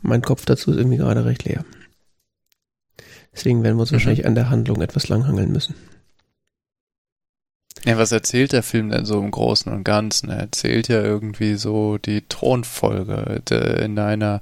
mein 0.02 0.22
Kopf 0.22 0.46
dazu 0.46 0.72
ist 0.72 0.78
irgendwie 0.78 0.98
gerade 0.98 1.26
recht 1.26 1.44
leer. 1.46 1.66
Deswegen 3.34 3.64
werden 3.64 3.78
wir 3.78 3.82
uns 3.82 3.92
Mhm. 3.92 3.96
wahrscheinlich 3.96 4.26
an 4.26 4.36
der 4.36 4.50
Handlung 4.50 4.82
etwas 4.82 5.08
langhangeln 5.08 5.52
müssen. 5.52 5.76
Ja, 7.86 7.98
was 7.98 8.12
erzählt 8.12 8.52
der 8.52 8.64
Film 8.64 8.90
denn 8.90 9.06
so 9.06 9.20
im 9.20 9.32
Großen 9.32 9.72
und 9.72 9.84
Ganzen? 9.84 10.30
Er 10.30 10.40
erzählt 10.40 10.88
ja 10.90 11.02
irgendwie 11.02 11.56
so 11.56 11.98
die 11.98 12.22
Thronfolge 12.28 13.44
in 13.82 13.98
einer 13.98 14.42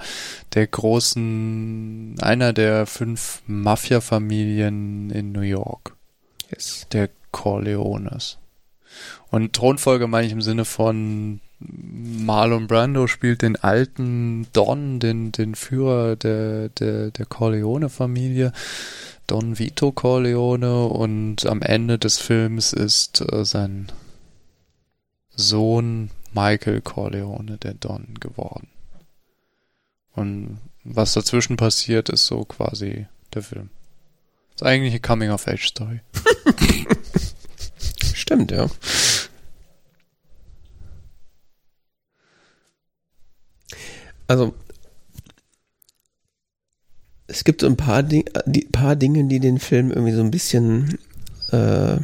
der 0.54 0.66
großen, 0.66 2.16
einer 2.22 2.54
der 2.54 2.86
fünf 2.88 3.44
Mafia-Familien 3.46 5.12
in 5.12 5.32
New 5.32 5.42
York, 5.42 5.95
Yes. 6.56 6.88
der 6.92 7.10
Corleones. 7.32 8.38
Und 9.30 9.54
Thronfolge 9.54 10.08
meine 10.08 10.28
ich 10.28 10.34
im 10.34 10.42
Sinne 10.42 10.66
von 10.66 11.42
Marlon 11.60 12.68
Brando 12.68 13.08
spielt 13.08 13.42
den 13.42 13.56
alten 13.56 14.48
Don, 14.54 15.00
den, 15.00 15.32
den 15.32 15.56
Führer 15.56 16.16
der, 16.16 16.70
der, 16.70 17.12
der 17.12 17.26
Corleone-Familie, 17.26 18.52
Don 19.28 19.58
Vito 19.58 19.92
Corleone, 19.92 20.86
und 20.86 21.46
am 21.46 21.62
Ende 21.62 21.98
des 21.98 22.18
Films 22.18 22.74
ist 22.74 23.22
äh, 23.22 23.46
sein 23.46 23.88
Sohn 25.36 26.12
Michael 26.34 26.82
Corleone 26.82 27.58
der 27.58 27.74
Don 27.74 28.16
geworden. 28.20 28.68
Und 30.14 30.60
was 30.84 31.14
dazwischen 31.14 31.58
passiert, 31.58 32.10
ist 32.10 32.26
so 32.26 32.46
quasi 32.46 33.08
der 33.34 33.42
Film. 33.42 33.70
Ist 34.56 34.64
eigentlich 34.64 34.94
eine 34.94 35.02
Coming-of-Age-Story. 35.02 36.00
Stimmt, 38.14 38.52
ja. 38.52 38.68
Also, 44.28 44.56
es 47.28 47.44
gibt 47.44 47.62
so 47.62 47.68
ein 47.68 47.78
paar, 47.78 48.02
Ding, 48.02 48.26
die, 48.46 48.66
paar 48.66 48.96
Dinge, 48.96 49.26
die 49.26 49.40
den 49.40 49.60
Film 49.60 49.92
irgendwie 49.92 50.14
so 50.14 50.22
ein 50.22 50.32
bisschen 50.32 50.98
äh, 51.52 51.98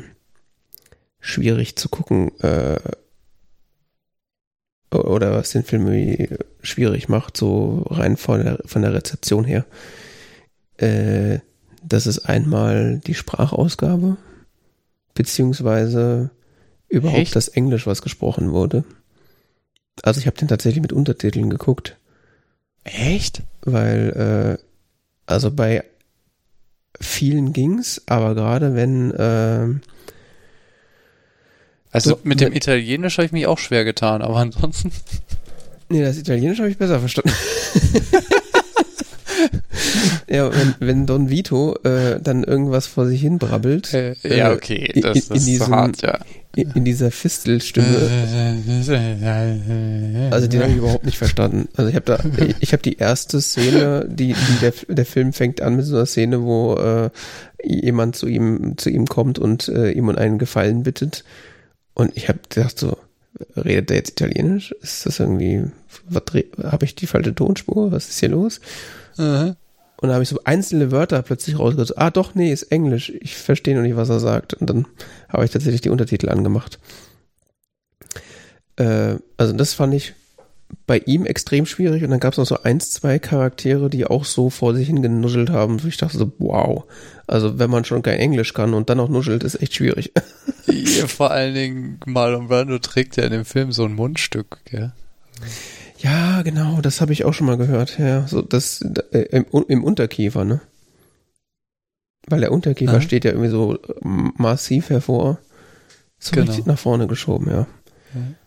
schwierig 1.20 1.78
zu 1.78 1.90
gucken 1.90 2.38
äh, 2.42 2.80
oder 4.92 5.32
was 5.32 5.52
den 5.52 5.64
Film 5.64 5.88
irgendwie 5.88 6.36
schwierig 6.62 7.08
macht, 7.08 7.38
so 7.38 7.86
rein 7.90 8.18
von 8.18 8.44
der, 8.44 8.60
von 8.66 8.82
der 8.82 8.94
Rezeption 8.94 9.46
her. 9.46 9.66
Äh, 10.78 11.40
das 11.84 12.08
ist 12.08 12.20
einmal 12.20 13.00
die 13.06 13.14
Sprachausgabe, 13.14 14.18
beziehungsweise 15.14 16.32
überhaupt 16.88 17.20
Echt? 17.20 17.36
das 17.36 17.48
Englisch, 17.48 17.88
was 17.88 18.02
gesprochen 18.02 18.52
wurde. 18.52 18.84
Also 20.04 20.20
ich 20.20 20.28
habe 20.28 20.38
den 20.38 20.48
tatsächlich 20.48 20.82
mit 20.82 20.94
Untertiteln 20.94 21.50
geguckt. 21.50 21.98
Echt? 22.84 23.44
Weil, 23.62 24.58
äh, 24.60 24.64
also 25.26 25.52
bei 25.52 25.84
vielen 27.00 27.54
ging's, 27.54 28.02
aber 28.08 28.36
gerade 28.36 28.76
wenn 28.76 29.12
äh, 29.12 29.68
also 31.92 32.20
mit 32.24 32.40
dem 32.40 32.54
Italienisch 32.54 33.18
habe 33.18 33.26
ich 33.26 33.32
mich 33.32 33.48
auch 33.48 33.60
schwer 33.60 33.84
getan, 33.84 34.22
aber 34.22 34.38
ansonsten. 34.38 34.92
Nee, 35.90 36.02
das 36.02 36.18
Italienisch 36.18 36.60
habe 36.60 36.70
ich 36.70 36.78
besser 36.78 37.00
verstanden. 37.00 37.34
ja, 40.32 40.50
wenn, 40.54 40.76
wenn 40.80 41.06
Don 41.06 41.30
Vito 41.30 41.76
äh, 41.84 42.20
dann 42.22 42.44
irgendwas 42.44 42.88
vor 42.88 43.06
sich 43.06 43.22
hin 43.22 43.38
brabbelt. 43.38 43.94
Äh, 43.94 44.16
ja, 44.24 44.52
okay, 44.52 44.92
das 45.02 45.18
in, 45.18 45.24
in 45.28 45.36
ist 45.38 45.48
diesem, 45.48 45.76
hart, 45.76 46.02
ja. 46.02 46.20
In, 46.56 46.72
in 46.72 46.86
dieser 46.86 47.12
Fistelstimme. 47.12 47.88
also 50.32 50.48
die 50.48 50.60
habe 50.60 50.72
ich 50.72 50.78
überhaupt 50.78 51.06
nicht 51.06 51.18
verstanden. 51.18 51.68
Also 51.76 51.90
ich 51.90 51.96
habe 51.96 52.06
da, 52.06 52.20
ich 52.60 52.74
habe 52.74 52.84
die 52.84 52.98
erste 52.98 53.42
Szene, 53.42 54.08
die, 54.10 54.34
die 54.34 54.60
der, 54.62 54.74
der 54.88 55.06
Film 55.06 55.34
fängt 55.34 55.62
an 55.62 55.76
mit 55.76 55.86
so 55.86 55.96
einer 55.96 56.06
Szene, 56.06 56.44
wo 56.44 56.76
äh, 56.76 57.10
jemand 57.64 58.16
zu 58.16 58.28
ihm 58.28 58.78
zu 58.78 58.90
ihm 58.90 59.08
kommt 59.08 59.38
und 59.40 59.68
äh, 59.68 59.92
ihm 59.92 60.08
um 60.08 60.16
einen 60.16 60.40
Gefallen 60.40 60.84
bittet 60.84 61.24
und 61.94 62.16
ich 62.16 62.30
habe 62.30 62.40
gedacht 62.50 62.80
so, 62.80 62.98
redet 63.56 63.90
der 63.90 63.98
jetzt 63.98 64.12
Italienisch? 64.12 64.72
Ist 64.82 65.06
das 65.06 65.20
irgendwie, 65.20 65.66
habe 66.14 66.86
ich 66.86 66.96
die 66.96 67.08
falsche 67.08 67.36
Tonspur? 67.36 67.92
Was 67.92 68.10
ist 68.10 68.20
hier 68.20 68.30
los? 68.30 68.60
Mhm. 69.18 69.56
Und 70.02 70.10
da 70.10 70.16
habe 70.16 70.24
ich 70.24 70.30
so 70.30 70.40
einzelne 70.44 70.92
Wörter 70.92 71.22
plötzlich 71.22 71.60
rausgehört. 71.60 71.98
Ah, 71.98 72.10
doch, 72.10 72.34
nee, 72.34 72.52
ist 72.52 72.64
Englisch. 72.64 73.14
Ich 73.22 73.38
verstehe 73.38 73.76
noch 73.76 73.84
nicht, 73.84 73.96
was 73.96 74.10
er 74.10 74.20
sagt. 74.20 74.56
Und 74.56 74.68
dann 74.68 74.88
habe 75.30 75.46
ich 75.46 75.52
tatsächlich 75.52 75.82
die 75.82 75.90
Untertitel 75.90 76.30
angemacht. 76.30 76.80
Äh, 78.78 79.18
also 79.38 79.54
das 79.54 79.76
fand 79.76 79.94
ich 79.94 80.14
bei 80.88 80.98
ihm 80.98 81.28
extrem 81.28 81.68
schwierig. 81.68 82.04
Und 82.04 82.10
dann 82.10 82.20
gab 82.20 82.34
es 82.34 82.40
noch 82.40 82.48
so 82.48 82.64
eins, 82.64 82.92
zwei 82.92 83.20
Charaktere, 83.20 83.92
die 83.92 84.08
auch 84.08 84.26
so 84.26 84.50
vor 84.50 84.74
sich 84.74 84.88
hin 84.88 85.04
genuschelt 85.04 85.52
haben. 85.52 85.80
ich 85.88 85.98
dachte 85.98 86.18
so, 86.18 86.32
wow. 86.40 86.86
Also 87.28 87.60
wenn 87.60 87.70
man 87.70 87.86
schon 87.86 88.02
kein 88.02 88.18
Englisch 88.18 88.56
kann 88.56 88.74
und 88.74 88.90
dann 88.90 88.98
noch 88.98 89.10
nuschelt, 89.10 89.44
ist 89.44 89.62
echt 89.62 89.76
schwierig. 89.76 90.12
Ja, 90.68 91.08
vor 91.08 91.32
allen 91.32 91.54
Dingen 91.54 92.00
Marlon 92.06 92.48
Brando 92.48 92.78
trägt 92.78 93.18
ja 93.18 93.24
in 93.24 93.32
dem 93.32 93.46
Film 93.46 93.72
so 93.72 93.84
ein 93.84 93.94
Mundstück, 93.94 94.60
gell? 94.66 94.94
Ja, 96.02 96.42
genau, 96.42 96.82
das 96.82 97.00
habe 97.02 97.14
ich 97.14 97.26
auch 97.26 97.34
schon 97.34 97.48
mal 97.48 97.58
gehört. 97.58 98.00
Ja, 98.00 98.28
so 98.28 98.42
das 98.42 98.82
äh, 99.12 99.20
im, 99.32 99.46
im 99.68 99.84
Unterkiefer, 99.84 100.44
ne? 100.44 100.62
Weil 102.28 102.42
der 102.42 102.52
Unterkiefer 102.52 102.96
ah. 102.96 103.02
steht 103.02 103.26
ja 103.26 103.32
irgendwie 103.32 103.50
so 103.50 103.78
massiv 104.02 104.90
hervor. 104.90 105.40
So 106.20 106.32
genau. 106.32 106.48
richtig 106.48 106.66
nach 106.66 106.80
vorne 106.80 107.08
geschoben, 107.08 107.50
ja. 107.50 107.68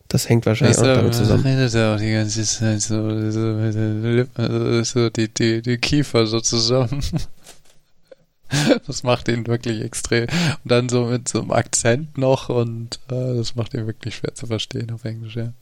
Das 0.08 0.28
hängt 0.28 0.46
wahrscheinlich 0.46 0.76
das 0.76 0.86
auch 0.86 0.96
damit 0.96 1.14
zusammen. 1.14 1.42
Redet 1.44 1.74
ja 1.74 1.94
auch 1.94 1.98
die 1.98 2.12
ganze 2.12 2.42
Zeit 2.44 2.80
so, 2.80 3.30
so, 3.30 3.72
so, 3.72 4.84
so 4.84 5.10
die, 5.10 5.32
die, 5.32 5.62
die 5.62 5.78
Kiefer 5.78 6.26
so 6.26 6.40
zusammen. 6.40 7.02
Das 8.86 9.02
macht 9.02 9.26
ihn 9.26 9.48
wirklich 9.48 9.82
extrem. 9.82 10.28
Und 10.28 10.70
dann 10.70 10.88
so 10.88 11.06
mit 11.06 11.26
so 11.26 11.40
einem 11.40 11.50
Akzent 11.50 12.16
noch 12.18 12.50
und 12.50 13.00
äh, 13.10 13.34
das 13.34 13.56
macht 13.56 13.74
ihn 13.74 13.88
wirklich 13.88 14.14
schwer 14.14 14.34
zu 14.34 14.46
verstehen 14.46 14.92
auf 14.92 15.04
Englisch, 15.04 15.34
ja. 15.34 15.54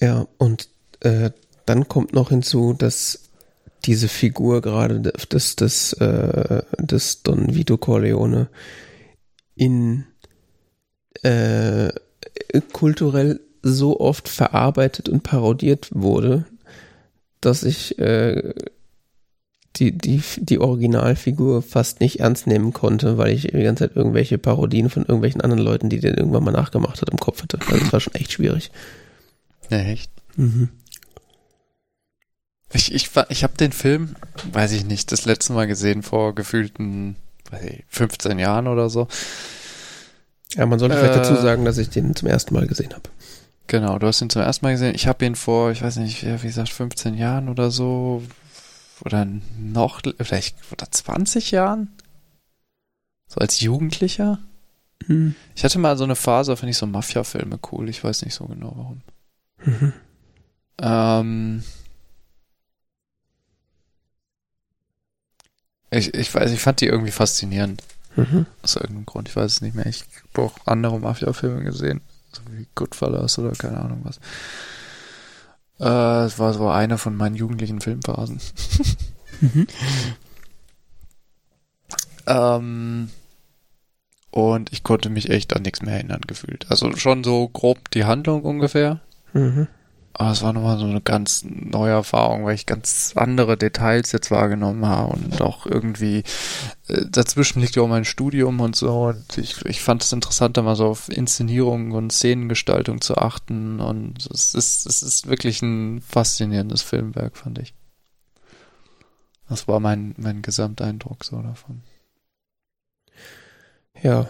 Ja, 0.00 0.26
und 0.38 0.68
äh, 1.00 1.30
dann 1.64 1.88
kommt 1.88 2.12
noch 2.12 2.28
hinzu, 2.28 2.74
dass 2.74 3.30
diese 3.84 4.08
Figur 4.08 4.62
gerade 4.62 5.00
des, 5.00 5.56
des, 5.56 5.92
äh, 5.94 6.62
des 6.78 7.22
Don 7.22 7.54
Vito 7.54 7.76
Corleone 7.76 8.48
in 9.54 10.04
äh, 11.22 11.92
kulturell 12.72 13.40
so 13.62 14.00
oft 14.00 14.28
verarbeitet 14.28 15.08
und 15.08 15.22
parodiert 15.22 15.88
wurde, 15.92 16.44
dass 17.40 17.62
ich 17.62 17.98
äh, 17.98 18.54
die, 19.76 19.92
die, 19.92 20.22
die 20.36 20.58
Originalfigur 20.58 21.62
fast 21.62 22.00
nicht 22.00 22.20
ernst 22.20 22.46
nehmen 22.46 22.72
konnte, 22.72 23.18
weil 23.18 23.32
ich 23.32 23.42
die 23.42 23.62
ganze 23.62 23.88
Zeit 23.88 23.96
irgendwelche 23.96 24.38
Parodien 24.38 24.88
von 24.88 25.02
irgendwelchen 25.02 25.40
anderen 25.40 25.62
Leuten, 25.62 25.90
die 25.90 26.00
den 26.00 26.14
irgendwann 26.14 26.44
mal 26.44 26.52
nachgemacht 26.52 27.00
hat, 27.00 27.10
im 27.10 27.18
Kopf 27.18 27.42
hatte. 27.42 27.58
Also 27.66 27.78
das 27.78 27.92
war 27.92 28.00
schon 28.00 28.14
echt 28.14 28.32
schwierig. 28.32 28.70
Ja, 29.70 29.78
echt? 29.78 30.10
Mhm. 30.36 30.70
Ich, 32.72 32.92
ich, 32.92 33.10
ich 33.28 33.42
habe 33.42 33.54
den 33.54 33.72
Film, 33.72 34.16
weiß 34.52 34.72
ich 34.72 34.84
nicht, 34.84 35.12
das 35.12 35.24
letzte 35.24 35.52
Mal 35.52 35.66
gesehen 35.66 36.02
vor 36.02 36.34
gefühlten 36.34 37.16
ich, 37.62 37.84
15 37.88 38.38
Jahren 38.38 38.66
oder 38.66 38.90
so. 38.90 39.08
Ja, 40.54 40.66
man 40.66 40.78
sollte 40.78 40.96
äh, 40.96 40.98
vielleicht 40.98 41.16
dazu 41.16 41.36
sagen, 41.40 41.64
dass 41.64 41.78
ich 41.78 41.90
den 41.90 42.14
zum 42.16 42.28
ersten 42.28 42.54
Mal 42.54 42.66
gesehen 42.66 42.92
habe. 42.92 43.08
Genau, 43.68 43.98
du 43.98 44.06
hast 44.06 44.20
ihn 44.20 44.30
zum 44.30 44.42
ersten 44.42 44.64
Mal 44.64 44.72
gesehen. 44.72 44.94
Ich 44.94 45.06
habe 45.06 45.24
ihn 45.24 45.36
vor, 45.36 45.70
ich 45.70 45.82
weiß 45.82 45.96
nicht, 45.96 46.24
wie 46.24 46.46
gesagt, 46.46 46.68
15 46.68 47.14
Jahren 47.14 47.48
oder 47.48 47.70
so 47.70 48.22
oder 49.04 49.26
noch, 49.58 50.00
vielleicht 50.20 50.56
oder 50.72 50.90
20 50.90 51.50
Jahren? 51.50 51.90
So 53.28 53.40
als 53.40 53.60
Jugendlicher? 53.60 54.38
Hm. 55.06 55.34
Ich 55.54 55.64
hatte 55.64 55.78
mal 55.78 55.98
so 55.98 56.04
eine 56.04 56.16
Phase, 56.16 56.52
da 56.52 56.56
finde 56.56 56.70
ich 56.70 56.78
so 56.78 56.86
Mafia-Filme 56.86 57.58
cool. 57.70 57.88
Ich 57.88 58.02
weiß 58.02 58.24
nicht 58.24 58.34
so 58.34 58.46
genau 58.46 58.72
warum. 58.76 59.02
Mhm. 59.64 59.92
Ähm, 60.78 61.62
ich, 65.90 66.14
ich 66.14 66.34
weiß, 66.34 66.50
ich 66.50 66.60
fand 66.60 66.80
die 66.80 66.86
irgendwie 66.86 67.12
faszinierend. 67.12 67.82
Mhm. 68.16 68.46
Aus 68.62 68.76
irgendeinem 68.76 69.06
Grund. 69.06 69.28
Ich 69.28 69.36
weiß 69.36 69.52
es 69.52 69.60
nicht 69.60 69.74
mehr. 69.74 69.86
Ich 69.86 70.04
habe 70.32 70.46
auch 70.46 70.54
andere 70.66 70.98
Mafia-Filme 70.98 71.62
gesehen. 71.64 72.00
So 72.32 72.42
wie 72.50 72.66
Goodfellas 72.74 73.38
oder 73.38 73.52
keine 73.52 73.78
Ahnung 73.78 74.00
was. 74.04 74.18
Äh, 75.78 76.26
es 76.26 76.38
war 76.38 76.54
so 76.54 76.68
eine 76.68 76.98
von 76.98 77.16
meinen 77.16 77.36
jugendlichen 77.36 77.80
Filmphasen. 77.80 78.40
mhm. 79.40 79.66
ähm, 82.26 83.10
und 84.30 84.72
ich 84.72 84.82
konnte 84.82 85.08
mich 85.10 85.30
echt 85.30 85.54
an 85.54 85.62
nichts 85.62 85.82
mehr 85.82 85.94
erinnern 85.94 86.22
gefühlt. 86.26 86.66
Also 86.70 86.94
schon 86.96 87.24
so 87.24 87.48
grob 87.48 87.90
die 87.90 88.04
Handlung 88.04 88.42
ungefähr. 88.42 89.00
Mhm. 89.36 89.68
Aber 90.18 90.30
es 90.30 90.42
war 90.42 90.54
nochmal 90.54 90.78
so 90.78 90.86
eine 90.86 91.02
ganz 91.02 91.44
neue 91.44 91.90
Erfahrung, 91.90 92.46
weil 92.46 92.54
ich 92.54 92.64
ganz 92.64 93.12
andere 93.16 93.58
Details 93.58 94.12
jetzt 94.12 94.30
wahrgenommen 94.30 94.86
habe 94.86 95.12
und 95.12 95.42
auch 95.42 95.66
irgendwie 95.66 96.22
äh, 96.88 97.04
dazwischen 97.06 97.60
liegt 97.60 97.76
ja 97.76 97.82
auch 97.82 97.88
mein 97.88 98.06
Studium 98.06 98.60
und 98.60 98.74
so 98.76 99.08
und 99.08 99.36
ich, 99.36 99.62
ich 99.66 99.82
fand 99.82 100.02
es 100.02 100.14
interessant, 100.14 100.56
da 100.56 100.62
mal 100.62 100.74
so 100.74 100.86
auf 100.86 101.10
Inszenierung 101.10 101.92
und 101.92 102.12
Szenengestaltung 102.12 103.02
zu 103.02 103.18
achten 103.18 103.78
und 103.78 104.26
es 104.32 104.54
ist, 104.54 104.86
es 104.86 105.02
ist 105.02 105.28
wirklich 105.28 105.60
ein 105.60 106.00
faszinierendes 106.00 106.80
Filmwerk, 106.80 107.36
fand 107.36 107.58
ich. 107.58 107.74
Das 109.50 109.68
war 109.68 109.80
mein, 109.80 110.14
mein 110.16 110.40
Gesamteindruck 110.40 111.24
so 111.24 111.42
davon. 111.42 111.82
Ja, 114.02 114.28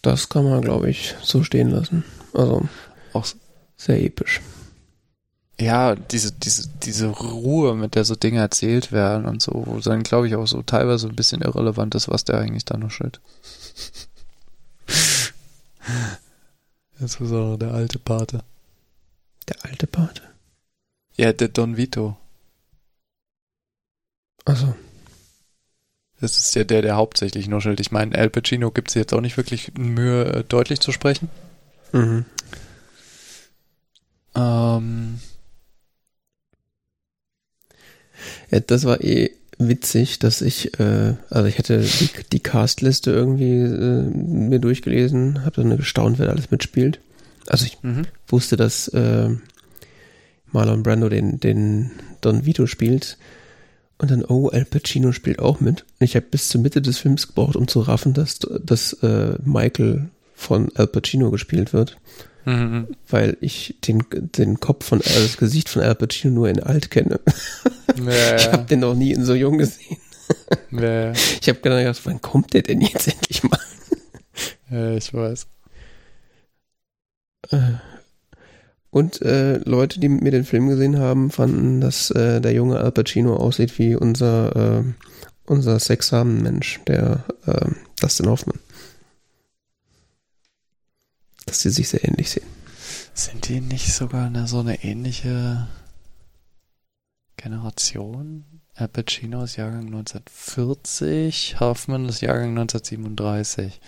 das 0.00 0.30
kann 0.30 0.44
man, 0.48 0.62
glaube 0.62 0.88
ich, 0.88 1.14
so 1.22 1.44
stehen 1.44 1.68
lassen. 1.68 2.04
Also 2.32 2.66
auch 3.12 3.26
sehr 3.84 4.02
episch 4.02 4.40
ja, 5.62 5.94
diese, 5.94 6.32
diese, 6.32 6.68
diese 6.82 7.06
Ruhe, 7.08 7.74
mit 7.74 7.94
der 7.94 8.04
so 8.04 8.14
Dinge 8.14 8.40
erzählt 8.40 8.92
werden 8.92 9.26
und 9.26 9.40
so, 9.40 9.64
wo 9.66 9.78
dann, 9.78 10.02
glaube 10.02 10.26
ich, 10.26 10.34
auch 10.34 10.46
so 10.46 10.62
teilweise 10.62 11.08
ein 11.08 11.16
bisschen 11.16 11.42
irrelevant 11.42 11.94
ist, 11.94 12.08
was 12.08 12.24
der 12.24 12.38
eigentlich 12.38 12.64
da 12.64 12.76
noch 12.76 12.90
steht. 12.90 13.20
Insbesondere 16.98 17.58
der 17.58 17.74
alte 17.74 17.98
Pate. 17.98 18.42
Der 19.48 19.56
alte 19.64 19.86
Pate? 19.86 20.22
Ja, 21.16 21.32
der 21.32 21.48
Don 21.48 21.76
Vito. 21.76 22.16
Also. 24.44 24.74
Das 26.20 26.38
ist 26.38 26.54
ja 26.54 26.62
der, 26.64 26.82
der 26.82 26.96
hauptsächlich 26.96 27.48
nuschelt. 27.48 27.80
Ich 27.80 27.90
meine, 27.90 28.16
Al 28.16 28.30
Pacino 28.30 28.70
gibt 28.70 28.88
es 28.88 28.94
jetzt 28.94 29.12
auch 29.12 29.20
nicht 29.20 29.36
wirklich 29.36 29.74
Mühe, 29.74 30.24
äh, 30.26 30.44
deutlich 30.44 30.78
zu 30.80 30.92
sprechen. 30.92 31.28
Mhm. 31.92 32.24
Ähm, 34.34 35.18
Ja, 38.50 38.60
das 38.60 38.84
war 38.84 39.02
eh 39.02 39.30
witzig, 39.58 40.18
dass 40.18 40.42
ich, 40.42 40.78
äh, 40.80 41.14
also 41.30 41.46
ich 41.46 41.58
hatte 41.58 41.80
die, 41.80 42.08
die 42.32 42.40
Castliste 42.40 43.10
irgendwie 43.10 43.60
äh, 43.60 44.02
mir 44.02 44.58
durchgelesen, 44.58 45.44
habe 45.44 45.62
dann 45.62 45.76
gestaunt, 45.76 46.18
wer 46.18 46.26
da 46.26 46.32
alles 46.32 46.50
mitspielt. 46.50 47.00
Also 47.46 47.66
ich 47.66 47.82
mhm. 47.82 48.06
wusste, 48.28 48.56
dass 48.56 48.88
äh, 48.88 49.30
Marlon 50.50 50.82
Brando 50.82 51.08
den, 51.08 51.40
den 51.40 51.90
Don 52.20 52.44
Vito 52.44 52.66
spielt. 52.66 53.18
Und 53.98 54.10
dann, 54.10 54.24
oh, 54.24 54.48
Al 54.48 54.64
Pacino 54.64 55.12
spielt 55.12 55.38
auch 55.38 55.60
mit. 55.60 55.84
Ich 56.00 56.16
habe 56.16 56.26
bis 56.28 56.48
zur 56.48 56.60
Mitte 56.60 56.82
des 56.82 56.98
Films 56.98 57.28
gebraucht, 57.28 57.54
um 57.54 57.68
zu 57.68 57.80
raffen, 57.80 58.14
dass, 58.14 58.40
dass 58.40 58.94
äh, 58.94 59.36
Michael 59.44 60.10
von 60.34 60.72
Al 60.74 60.88
Pacino 60.88 61.30
gespielt 61.30 61.72
wird. 61.72 61.98
Mhm. 62.44 62.88
Weil 63.08 63.36
ich 63.40 63.76
den, 63.84 64.04
den 64.12 64.58
Kopf 64.60 64.86
von, 64.86 65.00
also 65.00 65.20
das 65.22 65.36
Gesicht 65.36 65.68
von 65.68 65.82
Al 65.82 65.94
Pacino 65.94 66.34
nur 66.34 66.48
in 66.48 66.60
alt 66.62 66.90
kenne. 66.90 67.20
Ja, 68.04 68.36
Ich 68.36 68.52
habe 68.52 68.64
den 68.64 68.80
noch 68.80 68.94
nie 68.94 69.12
in 69.12 69.24
so 69.24 69.34
jung 69.34 69.58
gesehen. 69.58 69.98
ja, 70.70 71.12
Ich 71.12 71.48
habe 71.48 71.60
gedacht, 71.60 72.00
wann 72.04 72.20
kommt 72.20 72.52
der 72.54 72.62
denn 72.62 72.80
jetzt 72.80 73.06
endlich 73.08 73.42
mal? 73.44 73.60
ja, 74.70 74.94
ich 74.96 75.12
weiß. 75.14 75.46
Äh, 77.50 77.58
Und 78.90 79.22
äh, 79.22 79.58
Leute, 79.58 80.00
die 80.00 80.08
mit 80.08 80.22
mir 80.22 80.30
den 80.32 80.44
Film 80.44 80.68
gesehen 80.68 80.98
haben, 80.98 81.30
fanden, 81.30 81.80
dass 81.80 82.10
äh, 82.10 82.40
der 82.40 82.52
junge 82.52 82.78
Al 82.78 82.92
Pacino 82.92 83.36
aussieht 83.36 83.78
wie 83.78 83.94
unser, 83.94 84.80
äh, 84.80 84.82
unser 85.46 85.78
Sexsamen-Mensch, 85.78 86.80
der 86.86 87.24
äh, 87.46 87.66
Dustin 88.00 88.28
Hoffman. 88.28 88.58
Dass 91.52 91.60
sie 91.60 91.68
sich 91.68 91.90
sehr 91.90 92.02
ähnlich 92.02 92.30
sehen. 92.30 92.46
Sind 93.12 93.46
die 93.46 93.60
nicht 93.60 93.92
sogar 93.92 94.24
eine, 94.24 94.46
so 94.46 94.60
eine 94.60 94.82
ähnliche 94.84 95.68
Generation? 97.36 98.62
Al 98.74 98.88
Pacino 98.88 99.44
ist 99.44 99.56
Jahrgang 99.56 99.84
1940, 99.84 101.60
Hoffman 101.60 102.08
ist 102.08 102.22
Jahrgang 102.22 102.58
1937. 102.58 103.82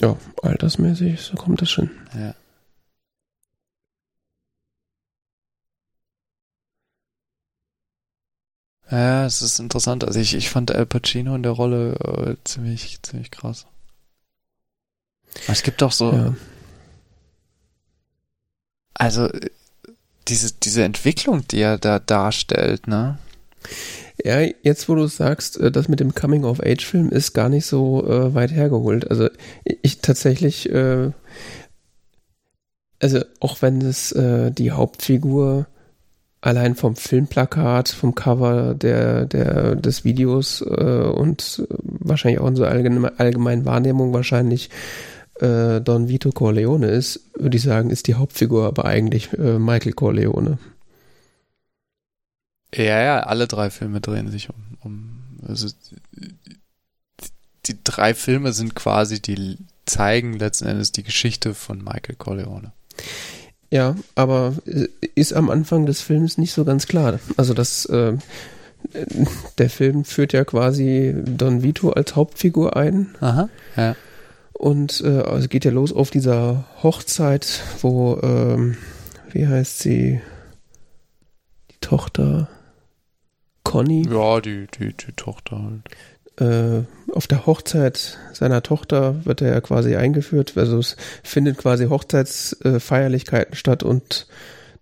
Ja, 0.00 0.16
altersmäßig, 0.42 1.20
so 1.20 1.34
kommt 1.34 1.60
das 1.60 1.70
schon. 1.70 1.90
Ja. 2.14 2.34
Ja, 8.90 9.26
es 9.26 9.42
ist 9.42 9.58
interessant. 9.58 10.04
Also 10.04 10.18
ich, 10.18 10.32
ich 10.34 10.48
fand 10.48 10.70
Al 10.70 10.86
Pacino 10.86 11.34
in 11.34 11.42
der 11.42 11.52
Rolle 11.52 11.96
äh, 11.96 12.36
ziemlich, 12.44 13.02
ziemlich 13.02 13.30
krass. 13.30 13.66
Aber 15.44 15.52
es 15.52 15.62
gibt 15.62 15.82
auch 15.82 15.92
so, 15.92 16.12
Ja. 16.14 16.34
Also 19.02 19.28
diese, 20.28 20.52
diese 20.52 20.84
Entwicklung, 20.84 21.44
die 21.48 21.60
er 21.60 21.76
da 21.76 21.98
darstellt, 21.98 22.86
ne? 22.86 23.18
Ja, 24.22 24.40
jetzt 24.62 24.88
wo 24.88 24.94
du 24.94 25.08
sagst, 25.08 25.58
äh, 25.58 25.72
das 25.72 25.88
mit 25.88 25.98
dem 25.98 26.14
Coming-of-Age-Film 26.14 27.08
ist 27.08 27.32
gar 27.32 27.48
nicht 27.48 27.66
so 27.66 28.06
äh, 28.06 28.32
weit 28.32 28.52
hergeholt. 28.52 29.10
Also 29.10 29.28
ich 29.64 30.00
tatsächlich, 30.02 30.70
äh, 30.70 31.10
also 33.00 33.24
auch 33.40 33.60
wenn 33.60 33.82
es 33.82 34.12
äh, 34.12 34.52
die 34.52 34.70
Hauptfigur 34.70 35.66
allein 36.40 36.76
vom 36.76 36.94
Filmplakat, 36.94 37.88
vom 37.88 38.14
Cover 38.14 38.74
der, 38.74 39.26
der, 39.26 39.74
des 39.74 40.04
Videos 40.04 40.60
äh, 40.60 40.64
und 40.64 41.66
äh, 41.68 41.74
wahrscheinlich 41.80 42.40
auch 42.40 42.46
in 42.46 42.56
so 42.56 42.64
allgemein, 42.64 43.18
allgemeinen 43.18 43.64
Wahrnehmung 43.64 44.12
wahrscheinlich 44.12 44.70
äh, 45.42 45.80
Don 45.80 46.08
Vito 46.08 46.30
Corleone 46.30 46.86
ist, 46.86 47.20
würde 47.34 47.56
ich 47.56 47.62
sagen, 47.62 47.90
ist 47.90 48.06
die 48.06 48.14
Hauptfigur 48.14 48.66
aber 48.66 48.84
eigentlich 48.84 49.32
äh, 49.32 49.58
Michael 49.58 49.92
Corleone. 49.92 50.58
Ja, 52.74 53.02
ja, 53.02 53.20
alle 53.20 53.46
drei 53.48 53.70
Filme 53.70 54.00
drehen 54.00 54.30
sich 54.30 54.48
um, 54.48 54.78
um 54.80 55.22
also 55.46 55.68
die, 56.16 56.34
die 57.66 57.78
drei 57.84 58.14
Filme 58.14 58.52
sind 58.52 58.74
quasi, 58.74 59.20
die 59.20 59.58
zeigen 59.84 60.38
letzten 60.38 60.66
Endes 60.66 60.92
die 60.92 61.02
Geschichte 61.02 61.54
von 61.54 61.82
Michael 61.82 62.14
Corleone. 62.16 62.72
Ja, 63.70 63.96
aber 64.14 64.54
äh, 64.66 64.88
ist 65.14 65.32
am 65.32 65.50
Anfang 65.50 65.86
des 65.86 66.00
Films 66.02 66.38
nicht 66.38 66.52
so 66.52 66.64
ganz 66.64 66.86
klar. 66.86 67.18
Also 67.36 67.52
das, 67.52 67.86
äh, 67.86 68.16
der 69.58 69.70
Film 69.70 70.04
führt 70.04 70.32
ja 70.32 70.44
quasi 70.44 71.14
Don 71.16 71.62
Vito 71.62 71.90
als 71.90 72.14
Hauptfigur 72.14 72.76
ein 72.76 73.14
Aha. 73.20 73.48
Ja. 73.76 73.96
Und 74.62 75.00
äh, 75.04 75.08
also 75.22 75.38
es 75.44 75.48
geht 75.48 75.64
ja 75.64 75.72
los 75.72 75.92
auf 75.92 76.10
dieser 76.10 76.64
Hochzeit, 76.84 77.62
wo, 77.80 78.18
ähm, 78.22 78.76
wie 79.32 79.48
heißt 79.48 79.80
sie, 79.80 80.20
die 81.72 81.76
Tochter 81.80 82.48
Conny, 83.64 84.06
Ja, 84.08 84.40
die, 84.40 84.68
die, 84.78 84.94
die 84.94 85.12
Tochter 85.16 85.60
halt. 86.38 86.40
äh, 86.40 86.84
auf 87.12 87.26
der 87.26 87.44
Hochzeit 87.46 88.18
seiner 88.32 88.62
Tochter 88.62 89.24
wird 89.24 89.40
er 89.42 89.50
ja 89.52 89.60
quasi 89.60 89.96
eingeführt. 89.96 90.56
Also 90.56 90.78
es 90.78 90.96
findet 91.24 91.58
quasi 91.58 91.86
Hochzeitsfeierlichkeiten 91.86 93.56
statt 93.56 93.82
und 93.82 94.26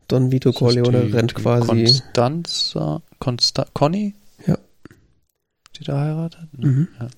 Don 0.08 0.30
Vito 0.30 0.52
Corleone 0.52 1.06
die, 1.06 1.12
rennt 1.12 1.30
die 1.30 1.42
quasi. 1.42 1.66
Constanza, 1.68 3.00
Consta, 3.18 3.66
Conny? 3.72 4.14
Ja. 4.46 4.58
Die 5.78 5.84
da 5.84 6.00
heiratet? 6.00 6.48
Ne? 6.58 6.66
Mhm. 6.66 6.88
Ja. 7.00 7.08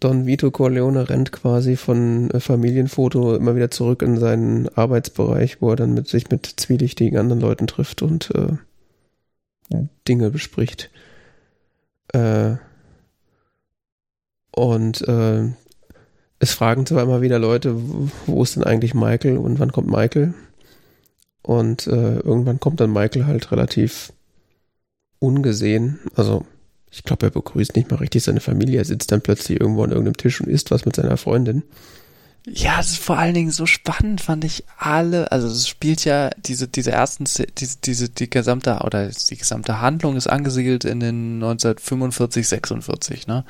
Don 0.00 0.26
Vito 0.26 0.50
Corleone 0.50 1.08
rennt 1.08 1.32
quasi 1.32 1.76
von 1.76 2.30
äh, 2.30 2.40
Familienfoto 2.40 3.34
immer 3.34 3.56
wieder 3.56 3.70
zurück 3.70 4.02
in 4.02 4.18
seinen 4.18 4.68
Arbeitsbereich, 4.68 5.60
wo 5.60 5.70
er 5.70 5.76
dann 5.76 5.94
mit 5.94 6.08
sich 6.08 6.30
mit 6.30 6.46
zwielichtigen 6.46 7.18
anderen 7.18 7.40
Leuten 7.40 7.66
trifft 7.66 8.02
und 8.02 8.30
äh, 8.34 8.52
Dinge 10.06 10.30
bespricht. 10.30 10.90
Äh, 12.12 12.56
und 14.52 15.06
äh, 15.06 15.52
es 16.38 16.52
fragen 16.52 16.86
zwar 16.86 17.02
immer 17.02 17.20
wieder 17.20 17.38
Leute, 17.38 17.74
wo- 17.76 18.08
wo 18.26 18.42
ist 18.42 18.56
denn 18.56 18.64
eigentlich 18.64 18.94
Michael 18.94 19.36
und 19.36 19.58
wann 19.58 19.72
kommt 19.72 19.88
Michael? 19.90 20.34
Und 21.42 21.86
äh, 21.86 22.18
irgendwann 22.20 22.60
kommt 22.60 22.80
dann 22.80 22.92
Michael 22.92 23.26
halt 23.26 23.50
relativ 23.52 24.12
ungesehen. 25.18 25.98
Also 26.14 26.44
ich 26.90 27.02
glaube, 27.04 27.26
er 27.26 27.30
begrüßt 27.30 27.76
nicht 27.76 27.90
mal 27.90 27.98
richtig 27.98 28.22
seine 28.22 28.40
Familie. 28.40 28.78
Er 28.78 28.84
sitzt 28.84 29.12
dann 29.12 29.20
plötzlich 29.20 29.60
irgendwo 29.60 29.84
an 29.84 29.90
irgendeinem 29.90 30.16
Tisch 30.16 30.40
und 30.40 30.48
isst 30.48 30.70
was 30.70 30.84
mit 30.84 30.96
seiner 30.96 31.16
Freundin. 31.16 31.62
Ja, 32.50 32.80
es 32.80 32.92
ist 32.92 33.02
vor 33.02 33.18
allen 33.18 33.34
Dingen 33.34 33.50
so 33.50 33.66
spannend, 33.66 34.20
fand 34.22 34.44
ich 34.44 34.64
alle. 34.78 35.30
Also 35.32 35.48
es 35.48 35.68
spielt 35.68 36.04
ja 36.04 36.30
diese, 36.38 36.66
diese 36.66 36.92
ersten, 36.92 37.24
diese, 37.24 37.76
diese, 37.84 38.08
die 38.08 38.30
gesamte, 38.30 38.78
oder 38.84 39.08
die 39.08 39.36
gesamte 39.36 39.80
Handlung 39.80 40.16
ist 40.16 40.28
angesiedelt 40.28 40.84
in 40.84 41.00
den 41.00 41.34
1945, 41.34 42.48
46, 42.48 43.26
ne? 43.26 43.44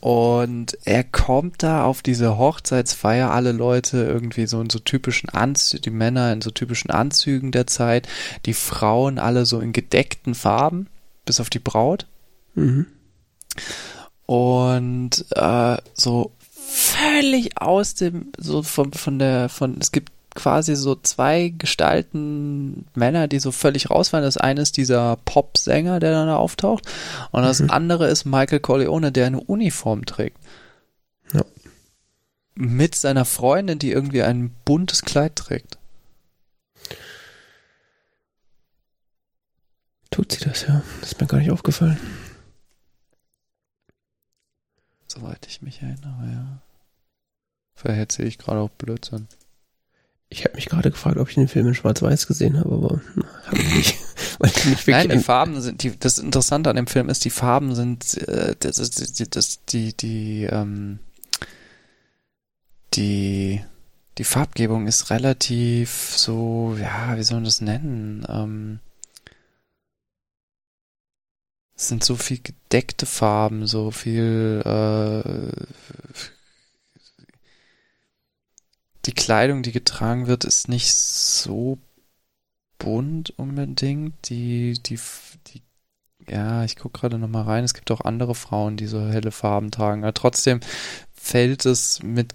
Und 0.00 0.78
er 0.84 1.02
kommt 1.02 1.62
da 1.62 1.84
auf 1.84 2.02
diese 2.02 2.38
Hochzeitsfeier, 2.38 3.30
alle 3.32 3.52
Leute 3.52 3.98
irgendwie 4.04 4.46
so 4.46 4.60
in 4.60 4.70
so 4.70 4.78
typischen 4.78 5.28
Anzügen, 5.30 5.82
die 5.82 5.90
Männer 5.90 6.32
in 6.32 6.40
so 6.40 6.50
typischen 6.50 6.90
Anzügen 6.90 7.50
der 7.50 7.66
Zeit, 7.66 8.08
die 8.46 8.54
Frauen 8.54 9.18
alle 9.18 9.44
so 9.44 9.60
in 9.60 9.72
gedeckten 9.72 10.34
Farben, 10.34 10.86
bis 11.26 11.40
auf 11.40 11.50
die 11.50 11.58
Braut. 11.58 12.06
Mhm. 12.54 12.86
Und 14.26 15.24
äh, 15.30 15.76
so 15.94 16.32
völlig 16.50 17.60
aus 17.60 17.94
dem, 17.94 18.32
so 18.38 18.62
von, 18.62 18.92
von 18.92 19.18
der, 19.18 19.48
von, 19.48 19.76
es 19.80 19.90
gibt 19.92 20.12
quasi 20.36 20.76
so 20.76 20.94
zwei 20.94 21.52
Gestalten 21.58 22.86
Männer, 22.94 23.26
die 23.26 23.40
so 23.40 23.50
völlig 23.50 23.90
rausfallen. 23.90 24.24
Das 24.24 24.36
eine 24.36 24.60
ist 24.60 24.76
dieser 24.76 25.16
Popsänger, 25.24 25.98
der 25.98 26.12
dann 26.12 26.28
da 26.28 26.36
auftaucht. 26.36 26.86
Und 27.32 27.42
das 27.42 27.58
Mhm. 27.60 27.70
andere 27.70 28.06
ist 28.06 28.24
Michael 28.24 28.60
Corleone, 28.60 29.10
der 29.10 29.26
eine 29.26 29.40
Uniform 29.40 30.06
trägt. 30.06 30.38
Ja. 31.32 31.44
Mit 32.54 32.94
seiner 32.94 33.24
Freundin, 33.24 33.80
die 33.80 33.90
irgendwie 33.90 34.22
ein 34.22 34.54
buntes 34.64 35.02
Kleid 35.02 35.34
trägt. 35.34 35.78
Tut 40.12 40.32
sie 40.32 40.44
das, 40.44 40.66
ja. 40.66 40.82
Das 41.00 41.12
ist 41.12 41.20
mir 41.20 41.26
gar 41.26 41.38
nicht 41.38 41.50
aufgefallen. 41.50 41.98
Soweit 45.40 45.50
ich 45.50 45.62
mich 45.62 45.80
erinnere, 45.80 46.32
ja. 46.32 46.62
Vielleicht 47.74 47.98
erzähle 47.98 48.28
ich 48.28 48.38
gerade 48.38 48.60
auch 48.60 48.70
Blödsinn. 48.70 49.26
Ich 50.28 50.44
habe 50.44 50.54
mich 50.54 50.66
gerade 50.66 50.90
gefragt, 50.90 51.16
ob 51.16 51.28
ich 51.28 51.34
den 51.34 51.48
Film 51.48 51.68
in 51.68 51.74
Schwarz-Weiß 51.74 52.26
gesehen 52.26 52.58
habe, 52.58 52.72
aber 52.72 53.00
habe 53.46 53.56
ich 53.56 53.74
nicht. 53.74 53.98
Weil 54.38 54.50
ich 54.50 54.64
nicht 54.66 54.88
Nein, 54.88 55.08
die 55.08 55.18
Farben 55.18 55.60
sind, 55.60 55.82
die, 55.82 55.98
das 55.98 56.18
Interessante 56.18 56.70
an 56.70 56.76
dem 56.76 56.86
Film 56.86 57.08
ist, 57.08 57.24
die 57.24 57.30
Farben 57.30 57.74
sind, 57.74 58.16
äh, 58.28 58.54
das 58.58 58.78
ist, 58.78 59.18
die, 59.18 59.28
das, 59.28 59.64
die, 59.64 59.96
die, 59.96 60.44
ähm, 60.44 60.98
die 62.94 63.62
die 64.18 64.24
Farbgebung 64.24 64.86
ist 64.86 65.10
relativ 65.10 66.12
so, 66.14 66.76
ja, 66.78 67.16
wie 67.16 67.22
soll 67.22 67.36
man 67.36 67.44
das 67.44 67.62
nennen? 67.62 68.26
Ähm, 68.28 68.80
es 71.80 71.88
sind 71.88 72.04
so 72.04 72.14
viel 72.14 72.40
gedeckte 72.42 73.06
Farben, 73.06 73.66
so 73.66 73.90
viel 73.90 74.62
äh, 74.66 75.64
die 79.06 79.12
Kleidung, 79.12 79.62
die 79.62 79.72
getragen 79.72 80.26
wird, 80.26 80.44
ist 80.44 80.68
nicht 80.68 80.92
so 80.92 81.78
bunt 82.76 83.30
unbedingt. 83.38 84.28
Die, 84.28 84.74
die, 84.74 84.98
die, 85.46 85.62
ja, 86.28 86.64
ich 86.64 86.76
gucke 86.76 87.00
gerade 87.00 87.18
nochmal 87.18 87.44
rein. 87.44 87.64
Es 87.64 87.72
gibt 87.72 87.90
auch 87.90 88.02
andere 88.02 88.34
Frauen, 88.34 88.76
die 88.76 88.86
so 88.86 89.00
helle 89.08 89.32
Farben 89.32 89.70
tragen. 89.70 90.02
Aber 90.02 90.12
trotzdem 90.12 90.60
fällt 91.14 91.64
es 91.64 92.02
mit 92.02 92.34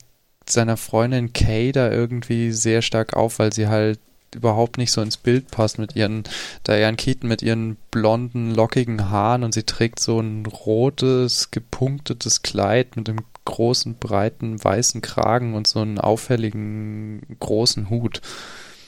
seiner 0.49 0.75
Freundin 0.75 1.33
Kay 1.33 1.71
da 1.71 1.91
irgendwie 1.91 2.51
sehr 2.51 2.81
stark 2.81 3.13
auf, 3.13 3.37
weil 3.37 3.53
sie 3.53 3.67
halt 3.67 3.99
überhaupt 4.35 4.77
nicht 4.77 4.91
so 4.91 5.01
ins 5.01 5.17
Bild 5.17 5.49
passt 5.49 5.79
mit 5.79 5.95
ihren 5.95 6.23
Diane 6.67 6.97
Keaton 6.97 7.27
mit 7.27 7.41
ihren 7.41 7.77
blonden, 7.91 8.53
lockigen 8.53 9.09
Haaren 9.09 9.43
und 9.43 9.53
sie 9.53 9.63
trägt 9.63 9.99
so 9.99 10.19
ein 10.19 10.45
rotes, 10.45 11.51
gepunktetes 11.51 12.41
Kleid 12.41 12.95
mit 12.95 13.09
einem 13.09 13.21
großen, 13.45 13.95
breiten, 13.95 14.63
weißen 14.63 15.01
Kragen 15.01 15.53
und 15.53 15.67
so 15.67 15.79
einen 15.79 15.99
auffälligen, 15.99 17.21
großen 17.39 17.89
Hut. 17.89 18.21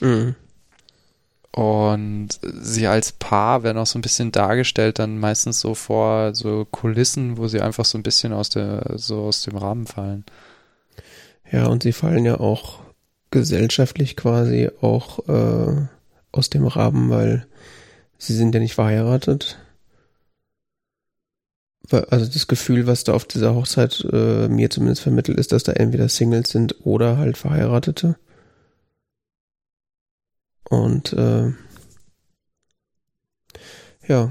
Mhm. 0.00 0.34
Und 1.50 2.28
sie 2.42 2.86
als 2.86 3.12
Paar 3.12 3.62
werden 3.62 3.78
auch 3.78 3.86
so 3.86 3.98
ein 3.98 4.02
bisschen 4.02 4.30
dargestellt, 4.30 4.98
dann 4.98 5.18
meistens 5.18 5.60
so 5.60 5.74
vor 5.74 6.34
so 6.34 6.66
Kulissen, 6.70 7.36
wo 7.36 7.48
sie 7.48 7.60
einfach 7.60 7.84
so 7.84 7.98
ein 7.98 8.02
bisschen 8.02 8.32
aus 8.32 8.50
der, 8.50 8.92
so 8.96 9.22
aus 9.22 9.42
dem 9.42 9.56
Rahmen 9.56 9.86
fallen. 9.86 10.24
Ja, 11.50 11.66
und 11.66 11.82
sie 11.82 11.92
fallen 11.92 12.24
ja 12.24 12.38
auch 12.38 12.80
gesellschaftlich 13.30 14.16
quasi 14.16 14.70
auch 14.80 15.28
äh, 15.28 15.86
aus 16.32 16.50
dem 16.50 16.66
Rahmen, 16.66 17.10
weil 17.10 17.46
sie 18.18 18.34
sind 18.34 18.54
ja 18.54 18.60
nicht 18.60 18.74
verheiratet. 18.74 19.58
Also 21.90 22.26
das 22.26 22.46
Gefühl, 22.48 22.86
was 22.86 23.04
da 23.04 23.14
auf 23.14 23.24
dieser 23.24 23.54
Hochzeit 23.54 24.06
äh, 24.12 24.48
mir 24.48 24.68
zumindest 24.68 25.02
vermittelt, 25.02 25.38
ist, 25.38 25.52
dass 25.52 25.62
da 25.62 25.72
entweder 25.72 26.08
Singles 26.08 26.50
sind 26.50 26.84
oder 26.84 27.16
halt 27.16 27.38
Verheiratete. 27.38 28.16
Und 30.68 31.14
äh, 31.14 31.52
ja. 34.06 34.30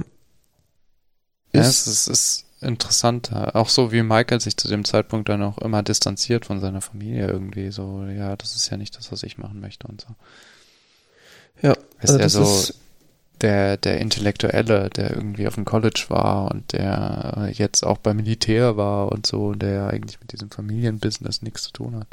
Ja, 1.54 1.62
es 1.62 1.88
ist, 1.88 2.08
ist 2.08 2.47
interessant. 2.62 3.32
Auch 3.34 3.70
so 3.70 3.92
wie 3.92 4.04
Michael 4.04 4.40
sich 4.40 4.58
zu 4.58 4.68
dem 4.68 4.86
Zeitpunkt 4.86 5.30
dann 5.30 5.44
auch 5.44 5.58
immer 5.60 5.84
distanziert 5.84 6.46
von 6.46 6.60
seiner 6.60 6.82
Familie 6.82 7.28
irgendwie. 7.28 7.72
So, 7.72 8.04
ja, 8.06 8.36
das 8.36 8.56
ist 8.56 8.70
ja 8.70 8.78
nicht 8.78 8.98
das, 8.98 9.12
was 9.12 9.24
ich 9.24 9.38
machen 9.38 9.60
möchte 9.60 9.88
und 9.88 10.02
so. 10.02 10.08
Ja, 11.62 11.74
ist 12.02 12.12
also 12.12 12.20
er 12.20 12.30
so 12.30 12.42
ist 12.44 12.74
der, 13.42 13.78
der 13.78 14.00
Intellektuelle, 14.00 14.90
der 14.90 15.12
irgendwie 15.12 15.48
auf 15.48 15.56
dem 15.56 15.66
College 15.66 16.06
war 16.10 16.52
und 16.52 16.74
der 16.74 17.52
jetzt 17.54 17.86
auch 17.86 17.98
beim 17.98 18.18
Militär 18.18 18.78
war 18.78 19.12
und 19.12 19.26
so, 19.28 19.54
der 19.54 19.88
eigentlich 19.88 20.20
mit 20.20 20.32
diesem 20.32 20.50
Familienbusiness 20.50 21.42
nichts 21.42 21.64
zu 21.64 21.72
tun 21.72 21.96
hat. 21.96 22.08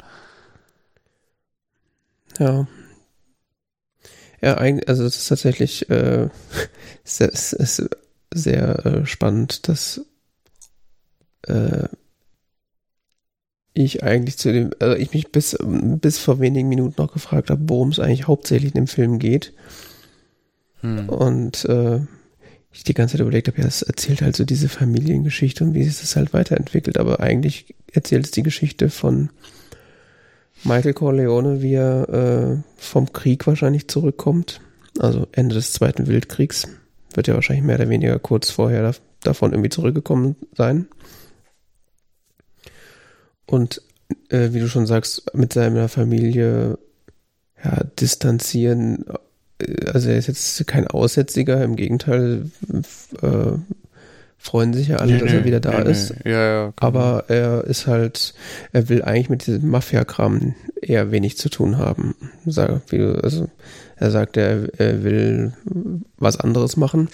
Ja. 2.39 2.67
Ja, 4.41 4.55
also 4.55 5.05
es 5.05 5.17
ist 5.17 5.27
tatsächlich 5.27 5.89
äh, 5.89 6.29
es 7.03 7.53
ist 7.53 7.89
sehr 8.33 8.85
äh, 8.85 9.05
spannend, 9.05 9.67
dass 9.67 10.01
äh, 11.47 11.87
ich 13.75 14.03
eigentlich 14.03 14.37
zu 14.37 14.51
dem, 14.51 14.71
also 14.79 14.95
ich 14.95 15.13
mich 15.13 15.31
bis, 15.31 15.57
bis 15.61 16.17
vor 16.17 16.39
wenigen 16.39 16.69
Minuten 16.69 16.95
noch 16.97 17.11
gefragt 17.11 17.49
habe, 17.49 17.61
worum 17.67 17.89
es 17.89 17.99
eigentlich 17.99 18.25
hauptsächlich 18.25 18.73
in 18.73 18.81
dem 18.81 18.87
Film 18.87 19.19
geht. 19.19 19.53
Hm. 20.79 21.09
Und 21.09 21.65
äh, 21.65 21.99
ich 22.71 22.85
die 22.85 22.93
ganze 22.93 23.13
Zeit 23.13 23.21
überlegt 23.21 23.49
habe, 23.49 23.59
ja, 23.59 23.67
es 23.67 23.81
erzählt 23.81 24.21
halt 24.21 24.37
so 24.37 24.45
diese 24.45 24.69
Familiengeschichte 24.69 25.63
und 25.63 25.73
wie 25.73 25.83
sich 25.83 25.99
das 25.99 26.15
halt 26.15 26.33
weiterentwickelt. 26.33 26.97
Aber 26.97 27.19
eigentlich 27.19 27.75
erzählt 27.91 28.25
es 28.25 28.31
die 28.31 28.43
Geschichte 28.43 28.89
von 28.89 29.29
Michael 30.63 30.93
Corleone, 30.93 31.61
wie 31.61 31.73
er 31.73 32.09
äh, 32.09 32.57
vom 32.77 33.11
Krieg 33.11 33.45
wahrscheinlich 33.45 33.89
zurückkommt. 33.89 34.61
Also 34.99 35.27
Ende 35.33 35.53
des 35.53 35.73
Zweiten 35.73 36.07
Weltkriegs. 36.07 36.65
Wird 37.13 37.27
ja 37.27 37.33
wahrscheinlich 37.33 37.65
mehr 37.65 37.75
oder 37.75 37.89
weniger 37.89 38.19
kurz 38.19 38.51
vorher 38.51 38.83
da, 38.83 38.91
davon 39.21 39.51
irgendwie 39.51 39.69
zurückgekommen 39.69 40.37
sein 40.55 40.87
und 43.45 43.81
äh, 44.29 44.49
wie 44.51 44.59
du 44.59 44.67
schon 44.67 44.85
sagst, 44.85 45.35
mit 45.35 45.53
seiner 45.53 45.89
Familie 45.89 46.77
ja, 47.63 47.83
distanzieren. 47.99 49.05
Äh, 49.59 49.85
also 49.87 50.09
er 50.09 50.17
ist 50.17 50.27
jetzt 50.27 50.67
kein 50.67 50.87
Aussätziger, 50.87 51.63
im 51.63 51.75
Gegenteil, 51.75 52.49
äh, 53.21 53.57
freuen 54.37 54.73
sich 54.73 54.89
ja 54.89 54.97
alle, 54.97 55.13
nee, 55.13 55.19
dass 55.19 55.33
er 55.33 55.45
wieder 55.45 55.59
da 55.59 55.83
nee, 55.83 55.89
ist. 55.89 56.13
Nee. 56.23 56.31
Ja, 56.31 56.45
ja, 56.45 56.73
Aber 56.75 57.25
er 57.29 57.63
ist 57.63 57.87
halt, 57.87 58.35
er 58.73 58.89
will 58.89 59.01
eigentlich 59.01 59.29
mit 59.29 59.47
diesem 59.47 59.69
Mafia-Kram 59.69 60.53
eher 60.81 61.11
wenig 61.11 61.37
zu 61.37 61.49
tun 61.49 61.77
haben. 61.79 62.15
Also 62.45 63.49
er 63.95 64.11
sagt, 64.11 64.37
er, 64.37 64.69
er 64.77 65.03
will 65.03 65.53
was 66.17 66.39
anderes 66.39 66.77
machen. 66.77 67.09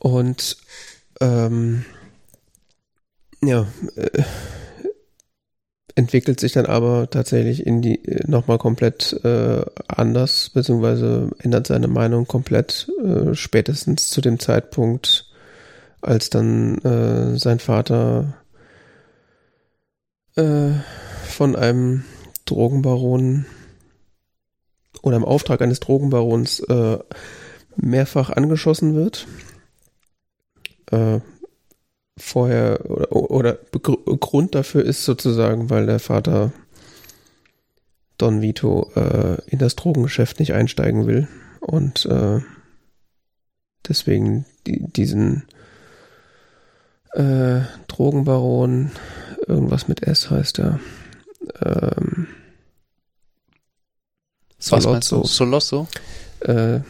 Und 0.00 0.58
ähm, 1.20 1.86
ja, 3.46 3.66
äh, 3.96 4.22
entwickelt 5.94 6.40
sich 6.40 6.52
dann 6.52 6.66
aber 6.66 7.08
tatsächlich 7.10 7.66
in 7.66 7.80
die 7.82 8.04
äh, 8.04 8.28
nochmal 8.28 8.58
komplett 8.58 9.12
äh, 9.24 9.64
anders, 9.88 10.50
beziehungsweise 10.50 11.30
ändert 11.38 11.66
seine 11.66 11.88
Meinung 11.88 12.26
komplett 12.26 12.88
äh, 13.04 13.34
spätestens 13.34 14.10
zu 14.10 14.20
dem 14.20 14.38
Zeitpunkt, 14.38 15.30
als 16.00 16.30
dann 16.30 16.78
äh, 16.78 17.38
sein 17.38 17.60
Vater 17.60 18.34
äh, 20.36 20.70
von 21.28 21.56
einem 21.56 22.04
Drogenbaron 22.44 23.46
oder 25.02 25.16
im 25.16 25.24
Auftrag 25.24 25.62
eines 25.62 25.80
Drogenbarons 25.80 26.60
äh, 26.60 26.98
mehrfach 27.76 28.30
angeschossen 28.30 28.94
wird. 28.94 29.26
Vorher 32.16 32.88
oder, 32.88 33.12
oder 33.12 33.58
Grund 33.80 34.54
dafür 34.54 34.84
ist 34.84 35.04
sozusagen, 35.04 35.70
weil 35.70 35.86
der 35.86 35.98
Vater 35.98 36.52
Don 38.18 38.40
Vito 38.40 38.92
äh, 38.94 39.38
in 39.46 39.58
das 39.58 39.74
Drogengeschäft 39.74 40.38
nicht 40.38 40.54
einsteigen 40.54 41.06
will 41.06 41.26
und 41.60 42.06
äh, 42.06 42.40
deswegen 43.88 44.44
die, 44.66 44.84
diesen 44.92 45.44
äh, 47.14 47.62
Drogenbaron, 47.88 48.92
irgendwas 49.46 49.88
mit 49.88 50.02
S 50.02 50.30
heißt 50.30 50.60
er, 50.60 50.80
ähm, 51.60 52.28
Solozzo. 54.58 55.24
Solosso? 55.24 55.88
Äh, 56.40 56.80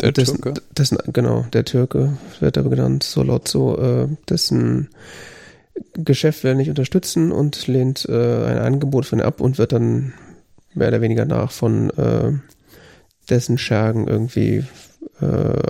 der 0.00 0.12
dessen, 0.12 0.40
Türke? 0.40 0.60
Dessen, 0.76 0.98
genau, 1.12 1.46
der 1.52 1.64
Türke 1.64 2.16
wird 2.40 2.58
aber 2.58 2.70
genannt, 2.70 3.02
Solozzo, 3.02 3.76
äh, 3.76 4.08
dessen 4.28 4.90
Geschäft 5.94 6.44
will 6.44 6.52
er 6.52 6.56
nicht 6.56 6.68
unterstützen 6.68 7.32
und 7.32 7.66
lehnt 7.66 8.06
äh, 8.08 8.44
ein 8.44 8.58
Angebot 8.58 9.06
von 9.06 9.20
ihm 9.20 9.24
ab 9.24 9.40
und 9.40 9.58
wird 9.58 9.72
dann 9.72 10.12
mehr 10.74 10.88
oder 10.88 11.00
weniger 11.00 11.24
nach 11.24 11.50
von 11.50 11.90
äh, 11.90 12.32
dessen 13.28 13.58
Schergen 13.58 14.08
irgendwie 14.08 14.64
äh, 15.20 15.62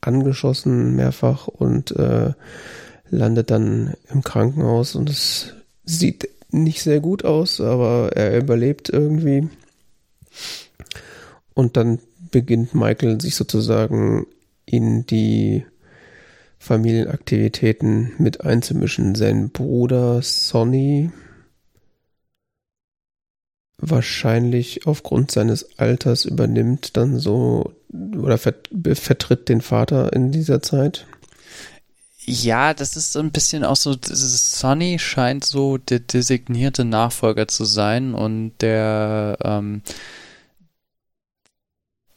angeschossen 0.00 0.94
mehrfach 0.94 1.48
und 1.48 1.90
äh, 1.92 2.32
landet 3.10 3.50
dann 3.50 3.94
im 4.10 4.22
Krankenhaus 4.22 4.94
und 4.94 5.10
es 5.10 5.54
sieht 5.84 6.28
nicht 6.50 6.82
sehr 6.82 7.00
gut 7.00 7.24
aus, 7.24 7.60
aber 7.60 8.12
er 8.14 8.38
überlebt 8.38 8.88
irgendwie. 8.88 9.48
Und 11.54 11.76
dann 11.76 12.00
beginnt 12.36 12.74
Michael 12.74 13.18
sich 13.18 13.34
sozusagen 13.34 14.26
in 14.66 15.06
die 15.06 15.64
Familienaktivitäten 16.58 18.12
mit 18.18 18.42
einzumischen. 18.42 19.14
Sein 19.14 19.48
Bruder 19.48 20.20
Sonny 20.20 21.10
wahrscheinlich 23.78 24.86
aufgrund 24.86 25.30
seines 25.30 25.78
Alters 25.78 26.26
übernimmt 26.26 26.98
dann 26.98 27.18
so 27.18 27.72
oder 27.90 28.36
vertritt 28.36 29.48
den 29.48 29.62
Vater 29.62 30.12
in 30.12 30.30
dieser 30.30 30.60
Zeit. 30.60 31.06
Ja, 32.18 32.74
das 32.74 32.98
ist 32.98 33.14
so 33.14 33.20
ein 33.20 33.30
bisschen 33.30 33.64
auch 33.64 33.76
so, 33.76 33.96
Sonny 34.02 34.98
scheint 34.98 35.46
so 35.46 35.78
der 35.78 36.00
designierte 36.00 36.84
Nachfolger 36.84 37.48
zu 37.48 37.64
sein 37.64 38.12
und 38.12 38.52
der 38.60 39.38
ähm, 39.42 39.80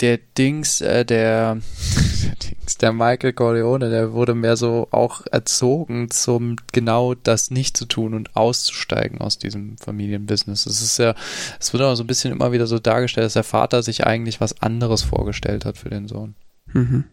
der 0.01 0.17
Dings, 0.37 0.81
äh, 0.81 1.05
der, 1.05 1.55
der 2.23 2.35
Dings, 2.35 2.77
der 2.77 2.93
Michael 2.93 3.33
Corleone, 3.33 3.89
der 3.89 4.13
wurde 4.13 4.35
mehr 4.35 4.55
so 4.57 4.87
auch 4.91 5.25
erzogen, 5.31 6.09
zum 6.11 6.55
genau 6.71 7.13
das 7.15 7.51
nicht 7.51 7.75
zu 7.77 7.85
tun 7.85 8.13
und 8.13 8.35
auszusteigen 8.35 9.19
aus 9.21 9.37
diesem 9.37 9.77
Familienbusiness. 9.77 10.65
Es 10.65 10.81
ist 10.81 10.97
ja, 10.99 11.15
es 11.59 11.73
wird 11.73 11.83
auch 11.83 11.95
so 11.95 12.03
ein 12.03 12.07
bisschen 12.07 12.31
immer 12.31 12.51
wieder 12.51 12.67
so 12.67 12.79
dargestellt, 12.79 13.25
dass 13.25 13.33
der 13.33 13.43
Vater 13.43 13.83
sich 13.83 14.05
eigentlich 14.05 14.39
was 14.41 14.61
anderes 14.61 15.03
vorgestellt 15.03 15.65
hat 15.65 15.77
für 15.77 15.89
den 15.89 16.07
Sohn. 16.07 16.35
Mhm. 16.73 17.05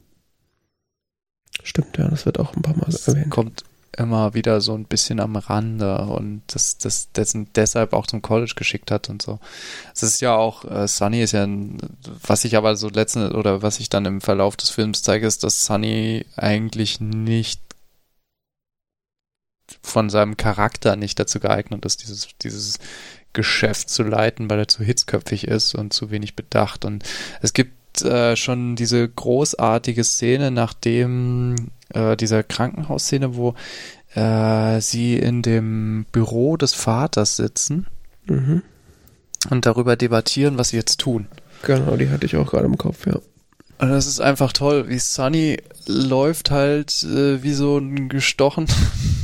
Stimmt, 1.63 1.97
ja, 1.99 2.09
das 2.09 2.27
wird 2.27 2.39
auch 2.39 2.55
ein 2.55 2.63
paar 2.63 2.77
Mal 2.77 2.87
Das 2.87 3.09
erwähnt. 3.09 3.31
kommt 3.31 3.65
immer 3.99 4.35
wieder 4.35 4.61
so 4.61 4.75
ein 4.75 4.85
bisschen 4.85 5.21
am 5.21 5.37
Rande 5.37 5.99
und 5.99 6.43
das, 6.49 6.79
das 6.79 7.13
dessen 7.13 7.49
deshalb 7.55 7.93
auch 7.93 8.07
zum 8.07 8.23
College 8.23 8.55
geschickt 8.57 8.91
hat 8.91 9.09
und 9.09 9.23
so. 9.23 9.39
Es 9.95 10.03
ist 10.03 10.21
ja 10.21 10.35
auch, 10.35 10.65
äh, 10.65 10.87
Sunny 10.89 11.23
ist 11.23 11.33
ja, 11.33 11.45
ein, 11.45 11.79
was 12.27 12.45
ich 12.45 12.57
aber 12.57 12.77
so 12.77 12.89
letzten 12.89 13.33
oder 13.33 13.63
was 13.63 13.81
ich 13.81 13.89
dann 13.89 14.05
im 14.05 14.21
Verlauf 14.21 14.57
des 14.57 14.71
Films 14.71 15.03
zeige, 15.03 15.27
ist, 15.27 15.45
dass 15.45 15.67
Sunny 15.67 16.27
eigentlich 16.37 17.01
nicht 17.01 17.61
von 19.83 20.11
seinem 20.11 20.37
Charakter 20.37 20.97
nicht 20.97 21.19
dazu 21.19 21.41
geeignet 21.41 21.85
ist, 21.85 22.03
dieses, 22.03 22.29
dieses 22.43 22.79
Geschäft 23.33 23.91
zu 23.91 24.03
leiten, 24.03 24.49
weil 24.49 24.61
er 24.61 24.69
zu 24.69 24.83
hitzköpfig 24.83 25.47
ist 25.47 25.75
und 25.75 25.93
zu 25.93 26.11
wenig 26.11 26.37
bedacht. 26.37 26.85
Und 26.85 27.05
es 27.43 27.53
gibt 27.53 27.76
äh, 28.03 28.37
schon 28.37 28.77
diese 28.77 29.09
großartige 29.09 30.05
Szene, 30.05 30.51
nachdem 30.51 31.57
äh, 31.93 32.17
dieser 32.17 32.43
Krankenhausszene, 32.43 33.37
wo 33.37 33.55
äh, 34.15 34.81
sie 34.81 35.17
in 35.17 35.43
dem 35.43 36.07
Büro 36.13 36.57
des 36.57 36.73
Vaters 36.75 37.37
sitzen 37.37 37.87
Mhm. 38.29 38.63
und 39.51 39.67
darüber 39.67 39.95
debattieren, 39.95 40.59
was 40.59 40.71
sie 40.71 40.77
jetzt 40.77 40.99
tun. 40.99 41.29
Genau, 41.63 41.97
die 41.97 42.11
hatte 42.11 42.27
ich 42.27 42.37
auch 42.37 42.51
gerade 42.51 42.67
im 42.67 42.77
Kopf, 42.77 43.07
ja. 43.07 43.21
Und 43.79 43.91
das 43.91 44.07
ist 44.07 44.21
einfach 44.21 44.53
toll, 44.53 44.89
wie 44.89 44.99
Sunny 44.99 45.59
läuft 45.87 46.51
halt 46.51 47.05
äh, 47.05 47.43
wie 47.43 47.53
so 47.53 47.77
ein 47.79 48.09
gestochen 48.09 48.67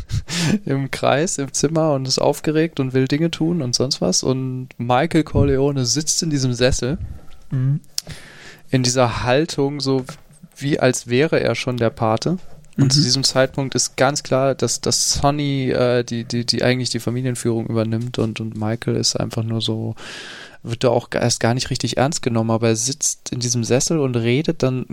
im 0.66 0.90
Kreis 0.90 1.38
im 1.38 1.52
Zimmer 1.52 1.92
und 1.94 2.06
ist 2.06 2.18
aufgeregt 2.18 2.78
und 2.78 2.92
will 2.92 3.08
Dinge 3.08 3.30
tun 3.30 3.62
und 3.62 3.74
sonst 3.74 4.00
was. 4.02 4.22
Und 4.22 4.68
Michael 4.76 5.24
Corleone 5.24 5.86
sitzt 5.86 6.22
in 6.22 6.30
diesem 6.30 6.52
Sessel 6.52 6.98
in 8.72 8.82
dieser 8.82 9.22
Haltung, 9.22 9.80
so 9.80 10.04
wie 10.56 10.80
als 10.80 11.06
wäre 11.06 11.38
er 11.40 11.54
schon 11.54 11.76
der 11.76 11.90
Pate. 11.90 12.38
Und 12.78 12.84
Mhm. 12.84 12.90
zu 12.90 13.02
diesem 13.02 13.22
Zeitpunkt 13.22 13.74
ist 13.74 13.96
ganz 13.96 14.22
klar, 14.22 14.54
dass, 14.54 14.80
dass 14.80 15.12
Sonny 15.12 15.70
äh, 15.70 16.04
die, 16.04 16.24
die, 16.24 16.46
die 16.46 16.64
eigentlich 16.64 16.88
die 16.88 17.00
Familienführung 17.00 17.66
übernimmt 17.66 18.18
und, 18.18 18.40
und 18.40 18.56
Michael 18.56 18.96
ist 18.96 19.14
einfach 19.14 19.42
nur 19.42 19.60
so, 19.60 19.94
wird 20.62 20.82
da 20.82 20.88
auch 20.88 21.08
erst 21.12 21.40
gar 21.40 21.52
nicht 21.52 21.68
richtig 21.68 21.98
ernst 21.98 22.22
genommen, 22.22 22.50
aber 22.50 22.68
er 22.68 22.76
sitzt 22.76 23.30
in 23.30 23.40
diesem 23.40 23.62
Sessel 23.62 23.98
und 23.98 24.16
redet 24.16 24.62
dann, 24.62 24.86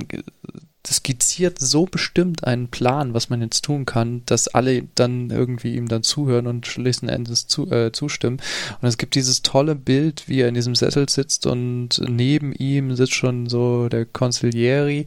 das 0.83 0.97
skizziert 0.97 1.59
so 1.59 1.85
bestimmt 1.85 2.45
einen 2.45 2.69
Plan, 2.69 3.13
was 3.13 3.29
man 3.29 3.41
jetzt 3.41 3.65
tun 3.65 3.85
kann, 3.85 4.23
dass 4.25 4.47
alle 4.47 4.83
dann 4.95 5.29
irgendwie 5.29 5.75
ihm 5.75 5.87
dann 5.87 6.03
zuhören 6.03 6.47
und 6.47 6.77
letzten 6.77 7.09
Endes 7.09 7.47
zu, 7.47 7.69
äh, 7.69 7.91
zustimmen. 7.91 8.41
Und 8.81 8.87
es 8.87 8.97
gibt 8.97 9.15
dieses 9.15 9.41
tolle 9.41 9.75
Bild, 9.75 10.27
wie 10.27 10.39
er 10.41 10.47
in 10.47 10.55
diesem 10.55 10.75
Sessel 10.75 11.09
sitzt 11.09 11.45
und 11.45 12.01
neben 12.07 12.53
ihm 12.53 12.95
sitzt 12.95 13.13
schon 13.13 13.49
so 13.49 13.89
der 13.89 14.05
Consiglieri 14.05 15.05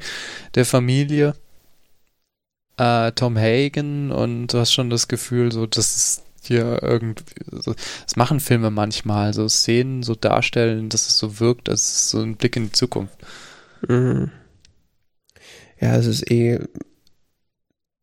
der 0.55 0.67
Familie, 0.67 1.35
äh, 2.77 3.13
Tom 3.13 3.39
Hagen 3.39 4.11
und 4.11 4.49
du 4.49 4.59
hast 4.59 4.73
schon 4.73 4.91
das 4.91 5.09
Gefühl, 5.09 5.53
so, 5.53 5.67
das 5.67 5.97
ist 5.97 6.23
hier 6.43 6.83
irgendwie, 6.83 7.25
das 7.51 8.17
machen 8.17 8.41
Filme 8.41 8.71
manchmal, 8.71 9.33
so 9.33 9.49
Szenen 9.49 10.03
so 10.03 10.15
darstellen, 10.15 10.89
dass 10.89 11.09
es 11.09 11.17
so 11.17 11.41
wirkt, 11.41 11.69
als 11.69 12.11
so 12.11 12.21
ein 12.21 12.37
Blick 12.37 12.57
in 12.57 12.65
die 12.65 12.73
Zukunft. 12.73 13.17
Mhm. 13.89 14.31
Ja, 15.83 15.97
es 15.97 16.07
ist 16.07 16.31
eh 16.31 16.61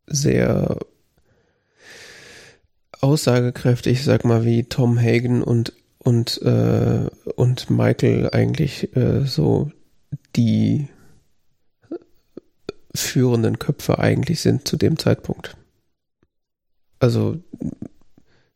sehr 0.06 0.78
aussagekräftig, 3.00 4.04
sag 4.04 4.26
mal, 4.26 4.44
wie 4.44 4.66
Tom 4.66 5.00
Hagen 5.00 5.42
und 5.42 5.72
und 5.98 6.42
äh, 6.42 7.08
und 7.36 7.70
Michael 7.70 8.32
eigentlich 8.32 8.94
äh, 8.98 9.26
so 9.26 9.72
die 10.36 10.90
führenden 12.94 13.60
Köpfe 13.60 14.00
eigentlich 14.00 14.42
sind 14.42 14.68
zu 14.68 14.76
dem 14.76 14.98
Zeitpunkt. 15.00 15.56
Also 17.00 17.38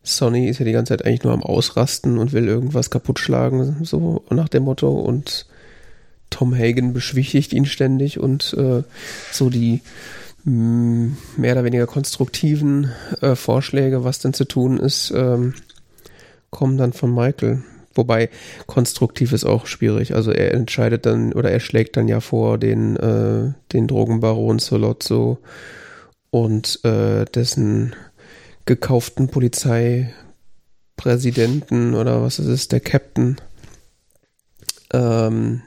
Sonny 0.02 0.50
ist 0.50 0.60
ja 0.60 0.66
die 0.66 0.74
ganze 0.74 0.98
Zeit 0.98 1.06
eigentlich 1.06 1.24
nur 1.24 1.32
am 1.32 1.44
Ausrasten 1.44 2.18
und 2.18 2.34
will 2.34 2.50
irgendwas 2.50 2.90
kaputt 2.90 3.20
schlagen, 3.20 3.86
so 3.86 4.26
nach 4.30 4.50
dem 4.50 4.64
Motto 4.64 4.92
und 4.92 5.48
Tom 6.34 6.56
Hagen 6.56 6.94
beschwichtigt 6.94 7.54
ihn 7.54 7.66
ständig 7.66 8.20
und 8.20 8.56
äh, 8.58 8.82
so 9.32 9.52
die 9.52 9.82
mh, 10.46 11.12
mehr 11.38 11.54
oder 11.54 11.64
weniger 11.64 11.86
konstruktiven 11.86 12.92
äh, 13.22 13.36
Vorschläge, 13.36 14.04
was 14.04 14.18
denn 14.18 14.34
zu 14.34 14.46
tun 14.46 14.80
ist, 14.80 15.14
ähm, 15.16 15.54
kommen 16.50 16.76
dann 16.78 16.92
von 16.92 17.14
Michael. 17.14 17.62
Wobei 17.94 18.32
konstruktiv 18.66 19.32
ist 19.34 19.46
auch 19.46 19.68
schwierig. 19.68 20.16
Also 20.16 20.32
er 20.32 20.56
entscheidet 20.56 21.06
dann 21.06 21.34
oder 21.34 21.52
er 21.52 21.60
schlägt 21.60 21.98
dann 21.98 22.08
ja 22.08 22.20
vor 22.20 22.58
den, 22.58 22.96
äh, 22.96 23.54
den 23.72 23.88
Drogenbaron 23.88 24.58
Solozzo 24.58 25.38
und 26.32 26.84
äh, 26.84 27.26
dessen 27.26 27.96
gekauften 28.66 29.28
Polizeipräsidenten 29.28 31.94
oder 31.94 32.24
was 32.24 32.40
es 32.40 32.48
ist, 32.48 32.72
der 32.72 32.80
Captain, 32.80 33.36
ähm, 34.92 35.62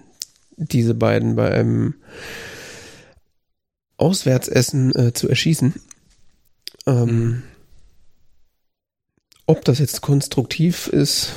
diese 0.56 0.94
beiden 0.94 1.36
bei 1.36 1.50
einem 1.50 1.94
Auswärtsessen 3.96 4.94
äh, 4.94 5.12
zu 5.12 5.28
erschießen. 5.28 5.74
Ähm, 6.86 7.06
Mhm. 7.06 7.42
Ob 9.48 9.64
das 9.64 9.78
jetzt 9.78 10.00
konstruktiv 10.00 10.88
ist, 10.88 11.32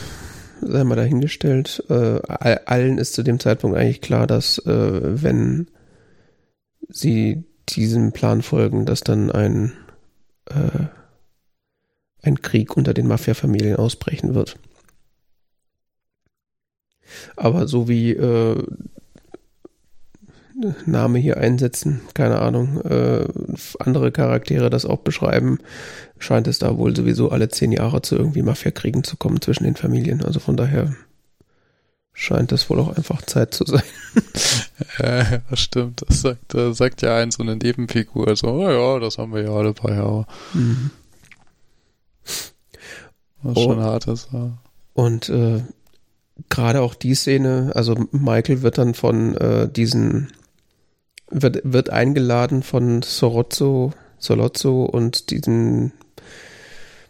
sei 0.61 0.83
mal 0.83 0.95
dahingestellt. 0.95 1.83
Äh, 1.89 2.19
all- 2.27 2.61
allen 2.65 2.97
ist 2.97 3.13
zu 3.13 3.21
dem 3.21 3.39
Zeitpunkt 3.39 3.77
eigentlich 3.77 4.01
klar, 4.01 4.25
dass 4.25 4.57
äh, 4.65 5.21
wenn 5.23 5.69
sie 6.87 7.43
diesem 7.69 8.11
Plan 8.11 8.41
folgen, 8.41 8.87
dass 8.87 9.01
dann 9.01 9.31
ein, 9.31 9.73
äh, 10.45 10.87
ein 12.23 12.41
Krieg 12.41 12.75
unter 12.75 12.95
den 12.95 13.05
Mafia-Familien 13.07 13.75
ausbrechen 13.75 14.33
wird. 14.33 14.57
Aber 17.35 17.67
so 17.67 17.87
wie 17.87 18.11
äh, 18.13 18.63
Name 20.85 21.19
hier 21.19 21.37
einsetzen, 21.37 22.01
keine 22.13 22.39
Ahnung, 22.39 22.81
äh, 22.81 23.25
andere 23.79 24.11
Charaktere 24.11 24.69
das 24.69 24.85
auch 24.85 24.99
beschreiben, 24.99 25.59
scheint 26.17 26.47
es 26.47 26.59
da 26.59 26.77
wohl 26.77 26.95
sowieso 26.95 27.29
alle 27.29 27.49
zehn 27.49 27.71
Jahre 27.71 28.01
zu 28.01 28.15
irgendwie 28.15 28.41
Mafia-Kriegen 28.41 29.03
zu 29.03 29.17
kommen 29.17 29.41
zwischen 29.41 29.63
den 29.63 29.75
Familien. 29.75 30.23
Also 30.23 30.39
von 30.39 30.57
daher 30.57 30.93
scheint 32.13 32.51
es 32.51 32.69
wohl 32.69 32.79
auch 32.79 32.95
einfach 32.97 33.21
Zeit 33.21 33.53
zu 33.53 33.65
sein. 33.65 33.83
Ja, 34.97 35.23
ja, 35.23 35.41
stimmt. 35.55 36.03
Das 36.07 36.21
sagt, 36.21 36.53
das 36.53 36.77
sagt 36.77 37.01
ja 37.01 37.15
eins 37.17 37.35
so 37.35 37.43
eine 37.43 37.55
Nebenfigur. 37.55 38.35
So, 38.35 38.47
oh 38.47 38.69
ja, 38.69 38.99
das 38.99 39.17
haben 39.17 39.33
wir 39.33 39.43
ja 39.43 39.51
alle 39.51 39.73
paar 39.73 39.93
Jahre. 39.93 40.25
Was 43.41 43.57
Oh. 43.57 43.63
schon 43.63 43.79
hart 43.81 44.07
ist. 44.07 44.29
Ja. 44.33 44.57
Und 44.93 45.29
äh, 45.29 45.61
gerade 46.49 46.81
auch 46.81 46.95
die 46.95 47.15
Szene, 47.15 47.71
also 47.75 47.95
Michael 48.11 48.61
wird 48.61 48.77
dann 48.77 48.93
von 48.93 49.35
äh, 49.37 49.69
diesen, 49.69 50.31
wird, 51.31 51.61
wird 51.63 51.89
eingeladen 51.89 52.63
von 52.63 53.01
Sorozzo, 53.01 53.93
Solozzo 54.17 54.83
und 54.85 55.29
diesen 55.29 55.93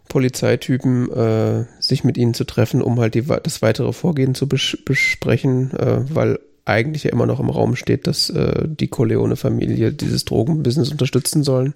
Polizeitypen, 0.07 1.11
äh, 1.11 1.65
sich 1.79 2.03
mit 2.03 2.17
ihnen 2.17 2.33
zu 2.33 2.43
treffen, 2.43 2.81
um 2.81 2.99
halt 2.99 3.13
die, 3.15 3.23
das 3.23 3.61
weitere 3.61 3.93
Vorgehen 3.93 4.35
zu 4.35 4.47
bes 4.47 4.77
besprechen, 4.83 5.71
äh, 5.77 6.01
weil 6.13 6.39
eigentlich 6.65 7.03
ja 7.03 7.11
immer 7.11 7.25
noch 7.25 7.39
im 7.39 7.49
Raum 7.49 7.75
steht, 7.75 8.07
dass 8.07 8.29
äh, 8.29 8.67
die 8.67 8.87
Corleone-Familie 8.87 9.91
dieses 9.91 10.25
Drogenbusiness 10.25 10.91
unterstützen 10.91 11.43
sollen, 11.43 11.73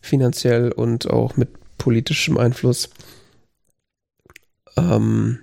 finanziell 0.00 0.72
und 0.72 1.10
auch 1.10 1.36
mit 1.36 1.48
politischem 1.78 2.38
Einfluss. 2.38 2.90
Ähm, 4.76 5.38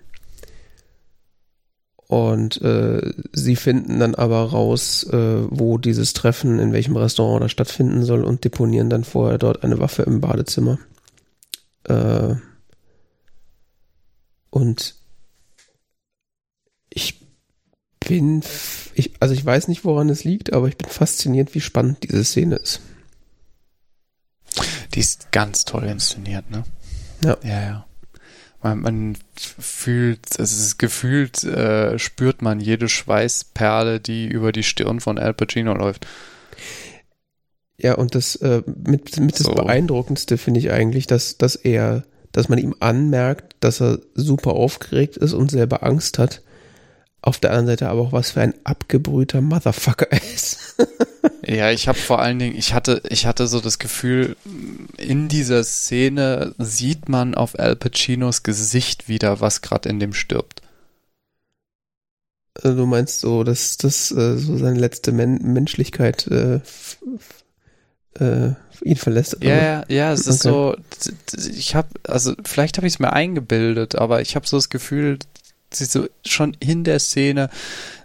und 2.07 2.61
äh, 2.61 3.13
sie 3.33 3.57
finden 3.57 3.99
dann 3.99 4.15
aber 4.15 4.41
raus, 4.43 5.03
äh, 5.11 5.43
wo 5.49 5.77
dieses 5.77 6.13
Treffen, 6.13 6.57
in 6.59 6.71
welchem 6.71 6.95
Restaurant 6.95 7.43
das 7.43 7.51
stattfinden 7.51 8.03
soll 8.03 8.23
und 8.23 8.45
deponieren 8.45 8.89
dann 8.89 9.03
vorher 9.03 9.37
dort 9.37 9.63
eine 9.63 9.79
Waffe 9.79 10.03
im 10.03 10.21
Badezimmer. 10.21 10.79
Äh, 11.83 12.35
und 14.49 14.95
ich 16.89 17.19
bin, 17.99 18.41
ich, 18.95 19.11
also 19.19 19.33
ich 19.33 19.45
weiß 19.45 19.67
nicht, 19.67 19.83
woran 19.83 20.07
es 20.07 20.23
liegt, 20.23 20.53
aber 20.53 20.69
ich 20.69 20.77
bin 20.77 20.89
fasziniert, 20.89 21.55
wie 21.55 21.61
spannend 21.61 22.03
diese 22.03 22.23
Szene 22.23 22.55
ist. 22.55 22.79
Die 24.93 25.01
ist 25.01 25.31
ganz 25.33 25.65
toll 25.65 25.83
inszeniert, 25.83 26.49
ne? 26.49 26.63
Ja. 27.23 27.37
Ja, 27.43 27.61
ja. 27.61 27.86
Man, 28.67 28.81
man 28.81 29.17
fühlt, 29.35 30.37
es 30.37 30.51
ist 30.51 30.77
gefühlt, 30.77 31.43
äh, 31.43 31.97
spürt 31.97 32.41
man 32.41 32.59
jede 32.59 32.89
Schweißperle, 32.89 33.99
die 33.99 34.27
über 34.27 34.51
die 34.51 34.63
Stirn 34.63 34.99
von 34.99 35.17
Al 35.17 35.33
Pacino 35.33 35.73
läuft. 35.73 36.05
Ja, 37.77 37.93
und 37.95 38.15
das 38.15 38.35
äh, 38.37 38.63
mit, 38.65 39.17
mit 39.19 39.37
So. 39.37 39.53
das 39.53 39.63
Beeindruckendste 39.63 40.37
finde 40.37 40.59
ich 40.59 40.71
eigentlich, 40.71 41.07
dass, 41.07 41.37
dass 41.37 41.55
er, 41.55 42.03
dass 42.31 42.49
man 42.49 42.59
ihm 42.59 42.75
anmerkt, 42.79 43.55
dass 43.61 43.81
er 43.81 43.99
super 44.15 44.51
aufgeregt 44.53 45.15
ist 45.15 45.33
und 45.33 45.51
selber 45.51 45.83
Angst 45.83 46.19
hat. 46.19 46.41
Auf 47.21 47.39
der 47.39 47.51
anderen 47.51 47.67
Seite 47.67 47.89
aber 47.89 48.01
auch, 48.01 48.11
was 48.11 48.31
für 48.31 48.41
ein 48.41 48.53
abgebrühter 48.63 49.41
Motherfucker 49.41 50.11
er 50.11 50.21
ist. 50.23 50.75
Ja, 51.49 51.71
ich 51.71 51.87
habe 51.87 51.97
vor 51.97 52.19
allen 52.19 52.39
Dingen, 52.39 52.57
ich 52.57 52.73
hatte, 52.73 53.01
ich 53.09 53.25
hatte 53.25 53.47
so 53.47 53.61
das 53.61 53.79
Gefühl, 53.79 54.35
in 54.97 55.29
dieser 55.29 55.63
Szene 55.63 56.53
sieht 56.57 57.07
man 57.07 57.35
auf 57.35 57.57
Al 57.57 57.75
Pacinos 57.77 58.43
Gesicht 58.43 59.07
wieder, 59.07 59.39
was 59.39 59.61
gerade 59.61 59.87
in 59.87 59.99
dem 59.99 60.13
stirbt. 60.13 60.61
Also 62.61 62.75
du 62.75 62.85
meinst 62.85 63.19
so, 63.19 63.43
dass 63.43 63.77
das 63.77 64.11
äh, 64.11 64.37
so 64.37 64.57
seine 64.57 64.79
letzte 64.79 65.11
Men 65.11 65.37
Menschlichkeit 65.53 66.27
äh, 66.27 66.59
äh, 68.19 68.51
ihn 68.83 68.95
verlässt. 68.97 69.37
Ja, 69.43 69.55
ja, 69.55 69.83
ja, 69.87 70.13
es 70.13 70.27
ist 70.27 70.41
Okay. 70.41 70.49
so, 70.49 70.75
d- 71.05 71.11
d- 71.33 71.49
ich 71.51 71.75
habe, 71.75 71.89
also 72.03 72.33
vielleicht 72.45 72.77
habe 72.77 72.87
ich 72.87 72.93
es 72.93 72.99
mir 72.99 73.13
eingebildet, 73.13 73.95
aber 73.95 74.21
ich 74.21 74.35
habe 74.35 74.47
so 74.47 74.57
das 74.57 74.69
Gefühl, 74.69 75.19
sie 75.73 75.85
so 75.85 76.07
schon 76.25 76.55
in 76.59 76.83
der 76.83 76.99
Szene 76.99 77.49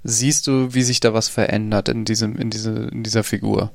siehst 0.04 0.46
du, 0.46 0.74
wie 0.74 0.82
sich 0.82 1.00
da 1.00 1.14
was 1.14 1.28
verändert 1.28 1.88
in 1.88 2.04
diesem, 2.04 2.36
in 2.36 2.50
diese, 2.50 2.88
in 2.92 3.02
dieser 3.02 3.24
Figur. 3.24 3.72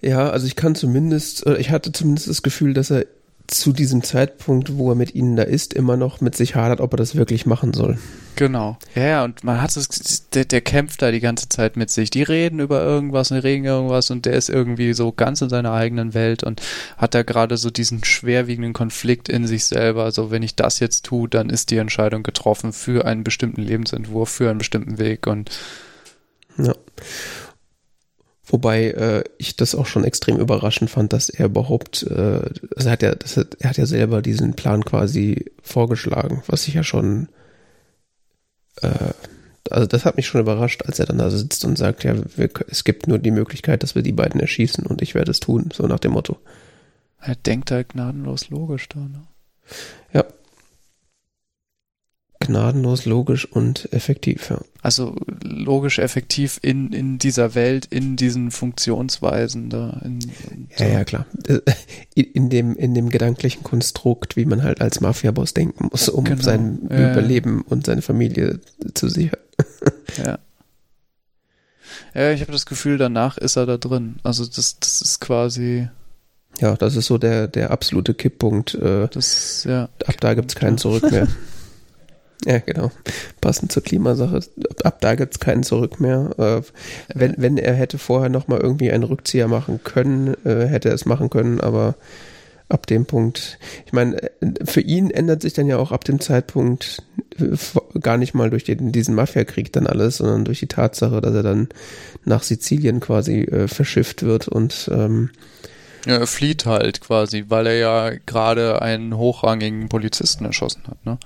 Ja, 0.00 0.30
also 0.30 0.46
ich 0.46 0.56
kann 0.56 0.74
zumindest, 0.74 1.46
oder 1.46 1.58
ich 1.58 1.70
hatte 1.70 1.90
zumindest 1.92 2.28
das 2.28 2.42
Gefühl, 2.42 2.74
dass 2.74 2.90
er 2.90 3.06
zu 3.48 3.72
diesem 3.72 4.02
Zeitpunkt, 4.02 4.76
wo 4.76 4.90
er 4.90 4.94
mit 4.94 5.14
ihnen 5.14 5.36
da 5.36 5.42
ist, 5.42 5.74
immer 5.74 5.96
noch 5.96 6.20
mit 6.20 6.36
sich 6.36 6.54
hadert, 6.54 6.80
ob 6.80 6.94
er 6.94 6.96
das 6.96 7.16
wirklich 7.16 7.46
machen 7.46 7.72
soll. 7.72 7.98
Genau. 8.36 8.76
Ja, 8.94 9.02
ja, 9.02 9.24
und 9.24 9.44
man 9.44 9.62
hat 9.62 9.74
es, 9.76 10.28
der, 10.30 10.44
der 10.44 10.60
kämpft 10.60 11.00
da 11.00 11.10
die 11.10 11.20
ganze 11.20 11.48
Zeit 11.48 11.76
mit 11.76 11.90
sich. 11.90 12.10
Die 12.10 12.22
reden 12.22 12.60
über 12.60 12.82
irgendwas 12.82 13.30
und 13.30 13.36
die 13.36 13.42
reden 13.42 13.64
irgendwas 13.64 14.10
und 14.10 14.26
der 14.26 14.34
ist 14.34 14.50
irgendwie 14.50 14.92
so 14.92 15.10
ganz 15.10 15.40
in 15.40 15.48
seiner 15.48 15.72
eigenen 15.72 16.12
Welt 16.12 16.44
und 16.44 16.60
hat 16.98 17.14
da 17.14 17.22
gerade 17.22 17.56
so 17.56 17.70
diesen 17.70 18.04
schwerwiegenden 18.04 18.74
Konflikt 18.74 19.30
in 19.30 19.46
sich 19.46 19.64
selber. 19.64 20.10
So, 20.12 20.30
wenn 20.30 20.42
ich 20.42 20.54
das 20.54 20.80
jetzt 20.80 21.06
tue, 21.06 21.28
dann 21.28 21.48
ist 21.48 21.70
die 21.70 21.78
Entscheidung 21.78 22.22
getroffen 22.22 22.74
für 22.74 23.06
einen 23.06 23.24
bestimmten 23.24 23.62
Lebensentwurf, 23.62 24.28
für 24.28 24.50
einen 24.50 24.58
bestimmten 24.58 24.98
Weg 24.98 25.26
und 25.26 25.50
Ja. 26.58 26.74
Wobei 28.48 28.90
äh, 28.90 29.24
ich 29.38 29.56
das 29.56 29.74
auch 29.74 29.86
schon 29.86 30.04
extrem 30.04 30.38
überraschend 30.38 30.88
fand, 30.88 31.12
dass 31.12 31.28
er 31.28 31.46
überhaupt, 31.46 32.04
äh, 32.04 32.42
also 32.76 32.88
er 32.88 32.92
hat 32.92 33.02
ja, 33.02 33.14
das 33.14 33.36
hat, 33.36 33.56
er 33.58 33.70
hat 33.70 33.76
ja 33.76 33.86
selber 33.86 34.22
diesen 34.22 34.54
Plan 34.54 34.84
quasi 34.84 35.46
vorgeschlagen, 35.62 36.42
was 36.46 36.68
ich 36.68 36.74
ja 36.74 36.84
schon, 36.84 37.28
äh, 38.82 39.12
also 39.68 39.86
das 39.86 40.04
hat 40.04 40.16
mich 40.16 40.28
schon 40.28 40.40
überrascht, 40.40 40.84
als 40.86 41.00
er 41.00 41.06
dann 41.06 41.18
da 41.18 41.28
sitzt 41.28 41.64
und 41.64 41.76
sagt, 41.76 42.04
ja, 42.04 42.14
wir, 42.36 42.48
es 42.68 42.84
gibt 42.84 43.08
nur 43.08 43.18
die 43.18 43.32
Möglichkeit, 43.32 43.82
dass 43.82 43.96
wir 43.96 44.02
die 44.02 44.12
beiden 44.12 44.40
erschießen 44.40 44.86
und 44.86 45.02
ich 45.02 45.16
werde 45.16 45.32
es 45.32 45.40
tun, 45.40 45.70
so 45.72 45.88
nach 45.88 45.98
dem 45.98 46.12
Motto. 46.12 46.38
er 47.20 47.34
denkt 47.34 47.72
halt 47.72 47.88
gnadenlos 47.88 48.50
logisch 48.50 48.88
da, 48.88 49.00
ne? 49.00 49.24
Gnadenlos, 52.46 53.04
logisch 53.06 53.44
und 53.50 53.92
effektiv, 53.92 54.50
ja. 54.50 54.60
Also 54.82 55.16
logisch 55.42 55.98
effektiv 55.98 56.58
in, 56.62 56.92
in 56.92 57.18
dieser 57.18 57.54
Welt, 57.54 57.86
in 57.86 58.16
diesen 58.16 58.50
Funktionsweisen 58.50 59.68
da. 59.70 60.00
In, 60.04 60.18
in 60.50 60.68
Ja, 60.78 60.86
ja, 60.86 61.04
klar. 61.04 61.26
Äh, 61.48 61.60
In 62.14 62.48
dem, 62.50 62.76
in 62.76 62.94
dem 62.94 63.08
gedanklichen 63.10 63.62
Konstrukt, 63.64 64.36
wie 64.36 64.44
man 64.44 64.62
halt 64.62 64.80
als 64.80 65.00
Mafia-Boss 65.00 65.54
denken 65.54 65.88
muss, 65.90 66.08
um 66.08 66.24
Genau. 66.24 66.42
sein 66.42 66.88
Ja. 66.90 67.12
Überleben 67.12 67.62
und 67.62 67.86
seine 67.86 68.02
Familie 68.02 68.60
zu 68.94 69.08
sichern. 69.08 69.40
Ja. 70.24 70.38
Ja, 72.14 72.30
ich 72.32 72.40
habe 72.40 72.52
das 72.52 72.66
Gefühl, 72.66 72.96
danach 72.98 73.36
ist 73.38 73.56
er 73.56 73.66
da 73.66 73.76
drin. 73.76 74.16
Also 74.22 74.44
das, 74.46 74.78
das 74.80 75.00
ist 75.02 75.20
quasi, 75.20 75.88
Ja, 76.60 76.74
das 76.76 76.96
ist 76.96 77.06
so 77.06 77.18
der, 77.18 77.46
der 77.48 77.70
absolute 77.70 78.14
Kipppunkt. 78.14 78.74
Äh, 78.74 79.08
das, 79.08 79.64
ja. 79.64 79.88
ab 80.06 80.14
da 80.20 80.34
gibt's 80.34 80.54
kein 80.54 80.78
Zurück 80.78 81.10
mehr. 81.10 81.28
Ja, 82.44 82.58
genau. 82.58 82.90
Passend 83.40 83.72
zur 83.72 83.82
Klimasache. 83.82 84.40
Ab, 84.84 85.00
da 85.00 85.14
gibt's 85.14 85.40
kein 85.40 85.62
Zurück 85.62 86.00
mehr. 86.00 86.30
Äh, 86.38 86.62
wenn, 87.14 87.34
wenn 87.38 87.56
er 87.56 87.74
hätte 87.74 87.98
vorher 87.98 88.28
nochmal 88.28 88.60
irgendwie 88.60 88.92
einen 88.92 89.04
Rückzieher 89.04 89.48
machen 89.48 89.80
können, 89.82 90.36
äh, 90.44 90.66
hätte 90.66 90.90
er 90.90 90.94
es 90.94 91.06
machen 91.06 91.30
können, 91.30 91.60
aber 91.60 91.94
ab 92.68 92.86
dem 92.86 93.06
Punkt, 93.06 93.58
ich 93.86 93.92
meine, 93.92 94.22
äh, 94.22 94.28
für 94.64 94.80
ihn 94.80 95.10
ändert 95.10 95.42
sich 95.42 95.54
dann 95.54 95.66
ja 95.66 95.78
auch 95.78 95.92
ab 95.92 96.04
dem 96.04 96.20
Zeitpunkt 96.20 97.02
äh, 97.38 97.56
gar 98.00 98.18
nicht 98.18 98.34
mal 98.34 98.50
durch 98.50 98.64
den, 98.64 98.92
diesen 98.92 99.14
Mafiakrieg 99.14 99.72
dann 99.72 99.86
alles, 99.86 100.18
sondern 100.18 100.44
durch 100.44 100.60
die 100.60 100.66
Tatsache, 100.66 101.20
dass 101.20 101.34
er 101.34 101.42
dann 101.42 101.68
nach 102.24 102.42
Sizilien 102.42 103.00
quasi 103.00 103.42
äh, 103.42 103.68
verschifft 103.68 104.22
wird 104.24 104.48
und 104.48 104.90
ähm, 104.92 105.30
Ja, 106.06 106.16
er 106.16 106.26
flieht 106.26 106.66
halt 106.66 107.00
quasi, 107.00 107.44
weil 107.48 107.66
er 107.66 107.76
ja 107.76 108.10
gerade 108.26 108.82
einen 108.82 109.16
hochrangigen 109.16 109.88
Polizisten 109.88 110.44
erschossen 110.44 110.82
hat, 110.88 111.04
ne? 111.06 111.18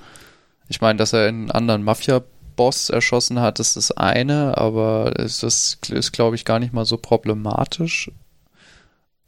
Ich 0.71 0.81
meine, 0.81 0.99
dass 0.99 1.13
er 1.13 1.27
einen 1.27 1.51
anderen 1.51 1.83
Mafia-Boss 1.83 2.91
erschossen 2.91 3.41
hat, 3.41 3.59
ist 3.59 3.75
das 3.77 3.91
eine, 3.91 4.57
aber 4.57 5.19
es 5.19 5.43
ist, 5.43 5.91
ist 5.91 6.13
glaube 6.13 6.37
ich, 6.37 6.45
gar 6.45 6.61
nicht 6.61 6.73
mal 6.73 6.85
so 6.85 6.97
problematisch, 6.97 8.09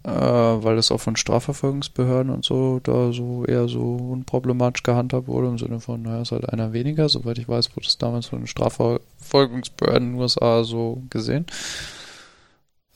äh, 0.04 0.08
weil 0.08 0.76
das 0.76 0.92
auch 0.92 1.00
von 1.00 1.16
Strafverfolgungsbehörden 1.16 2.32
und 2.32 2.44
so 2.44 2.78
da 2.78 3.12
so 3.12 3.44
eher 3.44 3.66
so 3.66 3.96
unproblematisch 3.96 4.84
gehandhabt 4.84 5.26
wurde, 5.26 5.48
im 5.48 5.58
Sinne 5.58 5.80
von, 5.80 6.02
naja, 6.02 6.22
ist 6.22 6.30
halt 6.30 6.48
einer 6.48 6.72
weniger, 6.72 7.08
soweit 7.08 7.38
ich 7.38 7.48
weiß, 7.48 7.74
wurde 7.76 7.88
es 7.88 7.98
damals 7.98 8.26
von 8.26 8.38
den 8.38 8.46
Strafverfolgungsbehörden 8.46 10.10
in 10.10 10.12
den 10.12 10.20
USA 10.20 10.62
so 10.62 11.02
gesehen. 11.10 11.46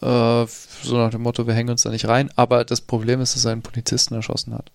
Äh, 0.00 0.46
so 0.46 0.96
nach 0.96 1.10
dem 1.10 1.22
Motto, 1.22 1.48
wir 1.48 1.54
hängen 1.54 1.70
uns 1.70 1.82
da 1.82 1.90
nicht 1.90 2.06
rein. 2.06 2.30
Aber 2.36 2.64
das 2.64 2.80
Problem 2.80 3.20
ist, 3.20 3.34
dass 3.34 3.44
er 3.44 3.52
einen 3.52 3.62
Polizisten 3.62 4.14
erschossen 4.14 4.54
hat. 4.54 4.70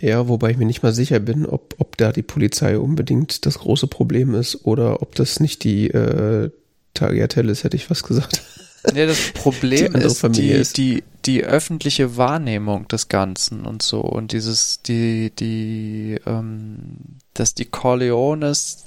Ja, 0.00 0.28
wobei 0.28 0.50
ich 0.50 0.56
mir 0.56 0.66
nicht 0.66 0.82
mal 0.82 0.92
sicher 0.92 1.18
bin, 1.18 1.44
ob, 1.44 1.74
ob 1.78 1.96
da 1.96 2.12
die 2.12 2.22
Polizei 2.22 2.78
unbedingt 2.78 3.46
das 3.46 3.58
große 3.58 3.88
Problem 3.88 4.34
ist 4.34 4.64
oder 4.64 5.02
ob 5.02 5.14
das 5.16 5.40
nicht 5.40 5.64
die 5.64 5.88
äh, 5.88 6.50
Tagliatelle 6.94 7.50
ist, 7.50 7.64
hätte 7.64 7.76
ich 7.76 7.90
was 7.90 8.04
gesagt. 8.04 8.42
Ja, 8.94 9.06
das 9.06 9.32
Problem 9.34 9.92
Die 9.94 9.98
ist, 9.98 10.22
die, 10.36 10.50
ist. 10.50 10.76
die, 10.76 11.02
die 11.24 11.44
öffentliche 11.44 12.16
Wahrnehmung 12.16 12.86
des 12.86 13.08
Ganzen 13.08 13.66
und 13.66 13.82
so. 13.82 14.00
Und 14.00 14.32
dieses, 14.32 14.82
die, 14.82 15.32
die, 15.36 16.20
ähm, 16.26 16.78
dass 17.34 17.54
die 17.54 17.64
Corleones, 17.64 18.84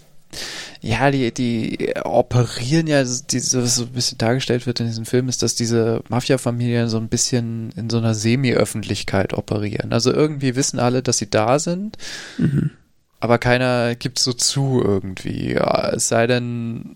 ja, 0.81 1.11
die, 1.11 1.31
die 1.31 1.93
operieren 2.03 2.87
ja, 2.87 3.03
diese, 3.03 3.61
was 3.63 3.75
so 3.75 3.83
ein 3.83 3.89
bisschen 3.89 4.17
dargestellt 4.17 4.65
wird 4.65 4.79
in 4.79 4.87
diesem 4.87 5.05
Film, 5.05 5.29
ist, 5.29 5.43
dass 5.43 5.55
diese 5.55 6.01
Mafia-Familien 6.09 6.89
so 6.89 6.97
ein 6.97 7.07
bisschen 7.09 7.71
in 7.75 7.89
so 7.89 7.97
einer 7.97 8.15
Semi-Öffentlichkeit 8.15 9.33
operieren. 9.33 9.93
Also 9.93 10.11
irgendwie 10.11 10.55
wissen 10.55 10.79
alle, 10.79 11.03
dass 11.03 11.17
sie 11.17 11.29
da 11.29 11.59
sind, 11.59 11.97
Mhm. 12.37 12.71
aber 13.19 13.37
keiner 13.37 13.95
gibt 13.95 14.17
so 14.19 14.33
zu 14.33 14.81
irgendwie. 14.83 15.53
Ja, 15.53 15.91
es 15.93 16.07
sei 16.07 16.25
denn, 16.27 16.95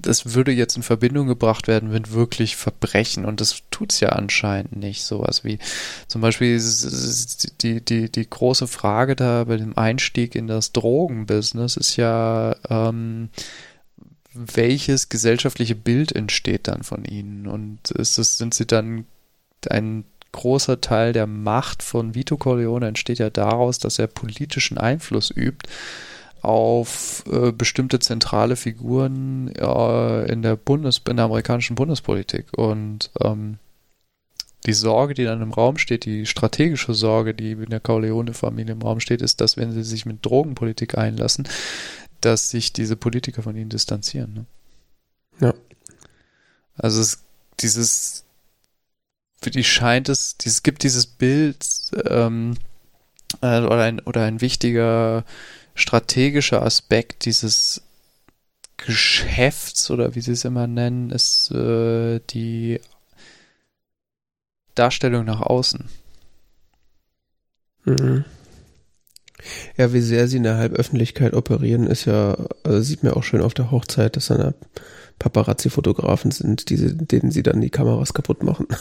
das 0.00 0.34
würde 0.34 0.52
jetzt 0.52 0.76
in 0.76 0.82
Verbindung 0.82 1.26
gebracht 1.26 1.68
werden 1.68 1.90
mit 1.90 2.12
wirklich 2.12 2.56
Verbrechen 2.56 3.24
und 3.24 3.40
das 3.40 3.62
tut's 3.70 4.00
ja 4.00 4.10
anscheinend 4.10 4.76
nicht. 4.76 5.04
Sowas 5.04 5.44
wie 5.44 5.58
zum 6.08 6.20
Beispiel 6.20 6.60
die, 7.60 7.80
die, 7.84 8.10
die 8.10 8.30
große 8.30 8.66
Frage 8.66 9.16
da 9.16 9.44
bei 9.44 9.56
dem 9.56 9.76
Einstieg 9.76 10.34
in 10.34 10.46
das 10.46 10.72
Drogenbusiness 10.72 11.76
ist 11.76 11.96
ja, 11.96 12.56
ähm, 12.68 13.30
welches 14.34 15.08
gesellschaftliche 15.08 15.74
Bild 15.74 16.12
entsteht 16.12 16.68
dann 16.68 16.82
von 16.82 17.04
ihnen? 17.04 17.46
Und 17.46 17.90
ist 17.90 18.18
es, 18.18 18.38
sind 18.38 18.54
sie 18.54 18.66
dann 18.66 19.04
ein 19.68 20.04
großer 20.32 20.80
Teil 20.80 21.12
der 21.12 21.26
Macht 21.26 21.82
von 21.82 22.14
Vito 22.14 22.36
Corleone 22.36 22.88
entsteht 22.88 23.18
ja 23.18 23.30
daraus, 23.30 23.78
dass 23.78 23.98
er 23.98 24.06
politischen 24.06 24.78
Einfluss 24.78 25.30
übt 25.30 25.68
auf 26.42 27.24
äh, 27.30 27.52
bestimmte 27.52 28.00
zentrale 28.00 28.56
Figuren 28.56 29.48
äh, 29.54 30.32
in 30.32 30.42
der 30.42 30.56
Bundes 30.56 31.00
in 31.08 31.16
der 31.16 31.26
amerikanischen 31.26 31.76
Bundespolitik 31.76 32.46
und 32.56 33.10
ähm, 33.20 33.58
die 34.66 34.72
Sorge, 34.72 35.14
die 35.14 35.24
dann 35.24 35.42
im 35.42 35.52
Raum 35.52 35.76
steht, 35.78 36.04
die 36.04 36.26
strategische 36.26 36.94
Sorge, 36.94 37.34
die 37.34 37.52
in 37.52 37.70
der 37.70 37.80
Corleone-Familie 37.80 38.74
im 38.74 38.82
Raum 38.82 39.00
steht, 39.00 39.22
ist, 39.22 39.40
dass 39.40 39.56
wenn 39.56 39.72
sie 39.72 39.82
sich 39.82 40.06
mit 40.06 40.24
Drogenpolitik 40.24 40.96
einlassen, 40.96 41.48
dass 42.20 42.50
sich 42.50 42.72
diese 42.72 42.96
Politiker 42.96 43.42
von 43.42 43.56
ihnen 43.56 43.70
distanzieren. 43.70 44.34
Ne? 44.34 44.46
Ja. 45.40 45.54
Also 46.76 47.00
es, 47.00 47.24
dieses, 47.60 48.24
für 49.40 49.50
die 49.50 49.64
scheint 49.64 50.08
es, 50.08 50.36
es 50.44 50.62
gibt 50.62 50.84
dieses 50.84 51.06
Bild 51.06 51.66
ähm, 52.08 52.54
äh, 53.40 53.60
oder 53.60 53.82
ein 53.82 54.00
oder 54.00 54.22
ein 54.24 54.40
wichtiger 54.40 55.24
strategischer 55.74 56.62
Aspekt 56.62 57.24
dieses 57.24 57.82
Geschäfts 58.76 59.90
oder 59.90 60.14
wie 60.14 60.20
sie 60.20 60.32
es 60.32 60.44
immer 60.44 60.66
nennen, 60.66 61.10
ist 61.10 61.50
äh, 61.52 62.20
die 62.30 62.80
Darstellung 64.74 65.24
nach 65.24 65.40
außen. 65.40 65.88
Mhm. 67.84 68.24
Ja, 69.76 69.92
wie 69.92 70.00
sehr 70.00 70.28
sie 70.28 70.36
in 70.36 70.44
der 70.44 70.56
Halböffentlichkeit 70.56 71.34
operieren, 71.34 71.86
ist 71.86 72.04
ja, 72.04 72.36
also 72.62 72.80
sieht 72.80 73.02
man 73.02 73.12
auch 73.14 73.24
schön 73.24 73.42
auf 73.42 73.54
der 73.54 73.70
Hochzeit, 73.70 74.16
dass 74.16 74.28
da 74.28 74.54
Paparazzi-Fotografen 75.18 76.30
sind, 76.30 76.70
die, 76.70 76.76
denen 76.76 77.30
sie 77.30 77.42
dann 77.42 77.60
die 77.60 77.70
Kameras 77.70 78.14
kaputt 78.14 78.42
machen. 78.42 78.66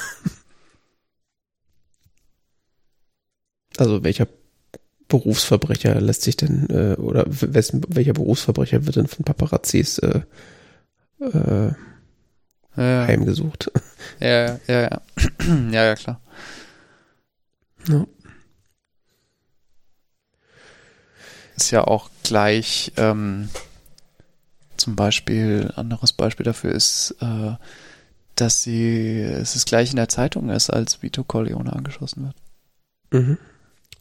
also 3.78 4.04
welcher 4.04 4.28
Berufsverbrecher 5.12 6.00
lässt 6.00 6.22
sich 6.22 6.38
denn, 6.38 6.70
äh, 6.70 6.96
oder 6.96 7.26
wessen, 7.28 7.84
welcher 7.90 8.14
Berufsverbrecher 8.14 8.86
wird 8.86 8.96
denn 8.96 9.08
von 9.08 9.26
Paparazzis 9.26 10.00
äh, 10.00 10.22
äh, 11.20 11.72
ja, 12.78 13.06
heimgesucht? 13.08 13.72
Ja, 14.20 14.60
ja, 14.68 14.82
ja. 14.82 15.02
ja, 15.72 15.84
ja, 15.86 15.96
klar. 15.96 16.22
Ja. 17.88 18.06
Ist 21.56 21.72
ja 21.72 21.84
auch 21.84 22.10
gleich, 22.24 22.92
ähm, 22.98 23.50
zum 24.78 24.96
Beispiel, 24.96 25.72
anderes 25.76 26.14
Beispiel 26.14 26.44
dafür 26.44 26.72
ist, 26.72 27.16
äh, 27.20 27.54
dass 28.36 28.64
sie, 28.64 29.20
es 29.22 29.56
ist 29.56 29.68
gleich 29.68 29.92
in 29.92 29.98
der 29.98 30.10
Zeitung 30.10 30.50
ist, 30.50 30.70
als 30.70 31.04
Vito 31.04 31.24
Corleone 31.24 31.74
angeschossen 31.74 32.24
wird. 32.24 32.36
Mhm. 33.24 33.38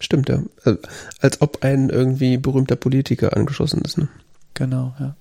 Stimmt, 0.01 0.29
ja. 0.31 0.43
Also, 0.65 0.79
als 1.21 1.41
ob 1.43 1.63
ein 1.63 1.91
irgendwie 1.91 2.39
berühmter 2.39 2.77
Politiker 2.77 3.37
angeschossen 3.37 3.83
ist, 3.83 3.99
ne? 3.99 4.09
Genau, 4.55 4.95
ja. 4.99 5.15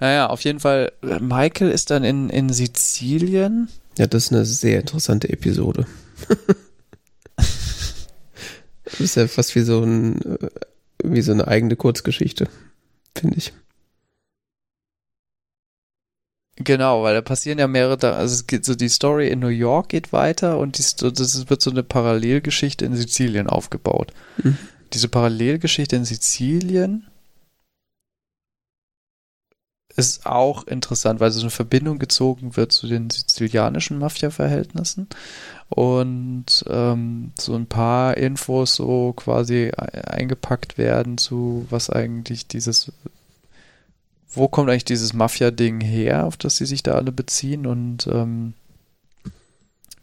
Naja, 0.00 0.28
auf 0.28 0.42
jeden 0.42 0.60
Fall, 0.60 0.92
Michael 1.02 1.70
ist 1.70 1.90
dann 1.90 2.04
in, 2.04 2.30
in 2.30 2.50
Sizilien. 2.50 3.68
Ja, 3.98 4.06
das 4.06 4.24
ist 4.24 4.32
eine 4.32 4.44
sehr 4.44 4.80
interessante 4.80 5.28
Episode. 5.28 5.86
das 7.36 9.00
ist 9.00 9.16
ja 9.16 9.26
fast 9.26 9.54
wie 9.54 9.60
so 9.62 9.82
ein, 9.82 10.22
äh, 10.22 10.48
wie 11.04 11.22
so 11.22 11.32
eine 11.32 11.48
eigene 11.48 11.76
Kurzgeschichte, 11.76 12.48
finde 13.16 13.38
ich. 13.38 13.52
Genau, 16.56 17.02
weil 17.02 17.14
da 17.14 17.22
passieren 17.22 17.58
ja 17.58 17.66
mehrere, 17.66 18.14
also 18.14 18.34
es 18.34 18.46
geht 18.46 18.64
so 18.64 18.74
die 18.74 18.90
Story 18.90 19.28
in 19.28 19.38
New 19.38 19.48
York 19.48 19.88
geht 19.88 20.12
weiter 20.12 20.58
und 20.58 20.76
die, 20.78 20.82
das 20.82 21.48
wird 21.48 21.62
so 21.62 21.70
eine 21.70 21.82
Parallelgeschichte 21.82 22.84
in 22.84 22.94
Sizilien 22.94 23.46
aufgebaut. 23.46 24.12
Mhm. 24.42 24.58
Diese 24.92 25.08
Parallelgeschichte 25.08 25.96
in 25.96 26.04
Sizilien 26.04 27.06
ist 29.96 30.26
auch 30.26 30.66
interessant, 30.66 31.20
weil 31.20 31.30
so 31.30 31.40
eine 31.40 31.50
Verbindung 31.50 31.98
gezogen 31.98 32.56
wird 32.56 32.72
zu 32.72 32.86
den 32.86 33.08
sizilianischen 33.08 33.98
Mafia-Verhältnissen 33.98 35.08
und 35.68 36.64
ähm, 36.68 37.32
so 37.38 37.54
ein 37.54 37.66
paar 37.66 38.16
Infos 38.16 38.74
so 38.74 39.12
quasi 39.14 39.70
eingepackt 39.70 40.76
werden 40.76 41.18
zu 41.18 41.66
was 41.70 41.88
eigentlich 41.88 42.46
dieses 42.46 42.92
wo 44.34 44.48
kommt 44.48 44.70
eigentlich 44.70 44.84
dieses 44.84 45.12
Mafia-Ding 45.12 45.80
her, 45.80 46.26
auf 46.26 46.36
das 46.36 46.56
sie 46.56 46.66
sich 46.66 46.82
da 46.82 46.92
alle 46.92 47.12
beziehen 47.12 47.66
und 47.66 48.06
ähm, 48.06 48.54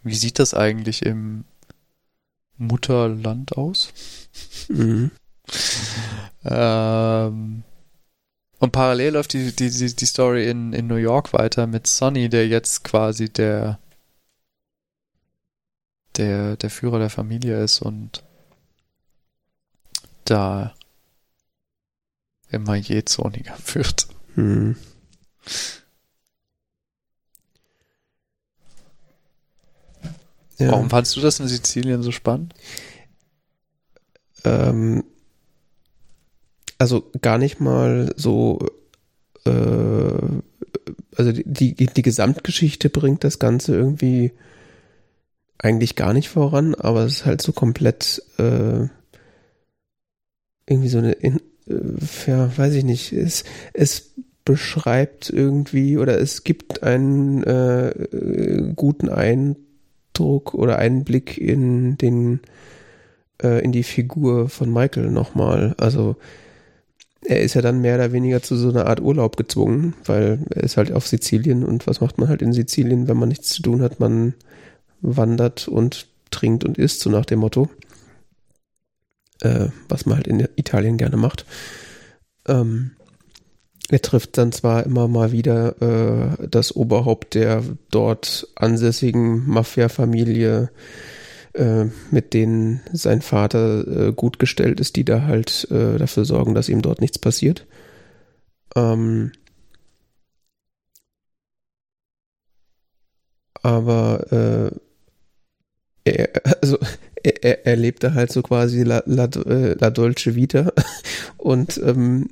wie 0.03 0.15
sieht 0.15 0.39
das 0.39 0.53
eigentlich 0.53 1.05
im 1.05 1.45
Mutterland 2.57 3.57
aus? 3.57 3.91
Mhm. 4.69 5.11
ähm, 6.45 7.63
und 8.59 8.71
parallel 8.71 9.13
läuft 9.13 9.33
die, 9.33 9.55
die, 9.55 9.69
die, 9.69 9.95
die 9.95 10.05
Story 10.05 10.49
in, 10.49 10.73
in 10.73 10.87
New 10.87 10.95
York 10.95 11.33
weiter 11.33 11.65
mit 11.65 11.87
Sonny, 11.87 12.29
der 12.29 12.47
jetzt 12.47 12.83
quasi 12.83 13.29
der, 13.29 13.79
der, 16.17 16.57
der 16.57 16.69
Führer 16.69 16.99
der 16.99 17.09
Familie 17.09 17.63
ist 17.63 17.81
und 17.81 18.23
da 20.25 20.73
immer 22.49 22.75
jähzorniger 22.75 23.57
wird. 23.73 24.07
Hm. 24.39 24.75
Ja. 30.57 30.71
Warum 30.71 30.89
fandst 30.89 31.15
du 31.15 31.21
das 31.21 31.39
in 31.39 31.47
Sizilien 31.47 32.03
so 32.03 32.11
spannend? 32.11 32.53
Ähm, 34.43 35.03
also 36.77 37.11
gar 37.21 37.37
nicht 37.37 37.59
mal 37.59 38.13
so, 38.15 38.59
äh, 39.45 39.51
also 41.15 41.31
die, 41.31 41.75
die, 41.75 41.85
die 41.87 42.01
Gesamtgeschichte 42.01 42.89
bringt 42.89 43.23
das 43.23 43.39
Ganze 43.39 43.75
irgendwie 43.75 44.31
eigentlich 45.57 45.95
gar 45.97 46.13
nicht 46.13 46.29
voran, 46.29 46.75
aber 46.75 47.03
es 47.03 47.13
ist 47.13 47.25
halt 47.25 47.41
so 47.41 47.51
komplett 47.51 48.21
äh, 48.37 48.87
irgendwie 50.65 50.89
so 50.89 50.99
eine, 50.99 51.13
in, 51.13 51.41
äh, 51.67 52.27
ja, 52.27 52.57
weiß 52.57 52.73
ich 52.75 52.83
nicht, 52.83 53.11
es, 53.13 53.43
es 53.73 54.13
beschreibt 54.49 55.29
irgendwie 55.29 55.99
oder 55.99 56.19
es 56.19 56.43
gibt 56.43 56.81
einen 56.81 57.43
äh, 57.43 58.73
guten 58.75 59.07
Eindruck 59.07 60.55
oder 60.55 60.79
Einblick 60.79 61.37
in 61.37 61.99
den 61.99 62.39
äh, 63.43 63.63
in 63.63 63.71
die 63.71 63.83
Figur 63.83 64.49
von 64.49 64.73
Michael 64.73 65.11
nochmal. 65.11 65.75
Also 65.77 66.15
er 67.23 67.41
ist 67.41 67.53
ja 67.53 67.61
dann 67.61 67.81
mehr 67.81 67.93
oder 67.93 68.11
weniger 68.11 68.41
zu 68.41 68.55
so 68.55 68.69
einer 68.69 68.87
Art 68.87 69.01
Urlaub 69.01 69.37
gezwungen, 69.37 69.93
weil 70.05 70.39
er 70.49 70.63
ist 70.63 70.77
halt 70.77 70.91
auf 70.93 71.05
Sizilien 71.05 71.63
und 71.63 71.85
was 71.85 72.01
macht 72.01 72.17
man 72.17 72.27
halt 72.27 72.41
in 72.41 72.51
Sizilien, 72.51 73.07
wenn 73.07 73.17
man 73.17 73.29
nichts 73.29 73.49
zu 73.49 73.61
tun 73.61 73.83
hat? 73.83 73.99
Man 73.99 74.33
wandert 75.01 75.67
und 75.67 76.07
trinkt 76.31 76.63
und 76.63 76.79
isst, 76.79 77.01
so 77.01 77.11
nach 77.11 77.25
dem 77.25 77.37
Motto. 77.37 77.69
Äh, 79.41 79.67
was 79.89 80.07
man 80.07 80.15
halt 80.15 80.25
in 80.25 80.47
Italien 80.55 80.97
gerne 80.97 81.17
macht. 81.17 81.45
Ähm, 82.47 82.93
er 83.89 84.01
trifft 84.01 84.37
dann 84.37 84.51
zwar 84.51 84.85
immer 84.85 85.07
mal 85.07 85.31
wieder 85.31 85.81
äh, 85.81 86.47
das 86.47 86.75
Oberhaupt 86.75 87.33
der 87.33 87.63
dort 87.89 88.47
ansässigen 88.55 89.47
Mafia-Familie, 89.47 90.69
äh, 91.53 91.85
mit 92.11 92.33
denen 92.33 92.81
sein 92.93 93.21
Vater 93.21 94.09
äh, 94.09 94.13
gut 94.13 94.37
gestellt 94.37 94.79
ist, 94.79 94.95
die 94.95 95.05
da 95.05 95.23
halt 95.23 95.67
äh, 95.71 95.97
dafür 95.97 96.25
sorgen, 96.25 96.53
dass 96.53 96.69
ihm 96.69 96.81
dort 96.83 97.01
nichts 97.01 97.17
passiert. 97.17 97.65
Ähm, 98.75 99.31
aber 103.63 104.31
äh, 104.31 104.71
er, 106.05 106.29
also 106.61 106.77
er, 107.23 107.65
er 107.65 107.75
lebte 107.75 108.13
halt 108.13 108.31
so 108.31 108.41
quasi 108.41 108.83
La, 108.83 109.03
La, 109.05 109.25
äh, 109.25 109.73
La 109.73 109.89
Dolce 109.89 110.35
Vita 110.35 110.71
und 111.37 111.79
ähm, 111.83 112.29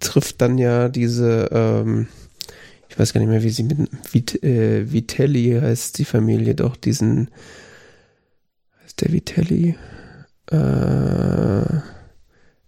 trifft 0.00 0.40
dann 0.40 0.58
ja 0.58 0.88
diese, 0.88 1.48
ähm, 1.52 2.08
ich 2.88 2.98
weiß 2.98 3.12
gar 3.12 3.20
nicht 3.20 3.30
mehr, 3.30 3.42
wie 3.42 3.50
sie 3.50 3.64
mit 3.64 3.88
Vit, 4.12 4.42
äh, 4.42 4.90
Vitelli 4.92 5.58
heißt 5.60 5.98
die 5.98 6.04
Familie 6.04 6.54
doch, 6.54 6.76
diesen, 6.76 7.30
heißt 8.82 9.00
der 9.02 9.12
Vitelli? 9.12 9.76
Äh, 10.50 10.56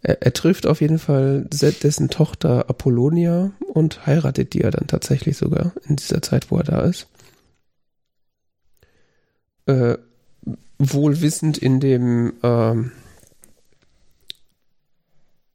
er, 0.04 0.20
er, 0.20 0.32
trifft 0.32 0.66
auf 0.66 0.80
jeden 0.80 0.98
Fall 0.98 1.46
dessen 1.50 2.08
Tochter 2.10 2.68
Apollonia 2.68 3.52
und 3.72 4.06
heiratet 4.06 4.52
die 4.52 4.60
ja 4.60 4.70
dann 4.70 4.86
tatsächlich 4.88 5.36
sogar 5.36 5.72
in 5.88 5.96
dieser 5.96 6.22
Zeit, 6.22 6.50
wo 6.50 6.58
er 6.58 6.64
da 6.64 6.82
ist. 6.82 7.08
Äh, 9.66 9.96
wohl 10.90 11.20
wissend 11.20 11.58
in 11.58 11.80
dem, 11.80 12.34
ähm, 12.42 12.92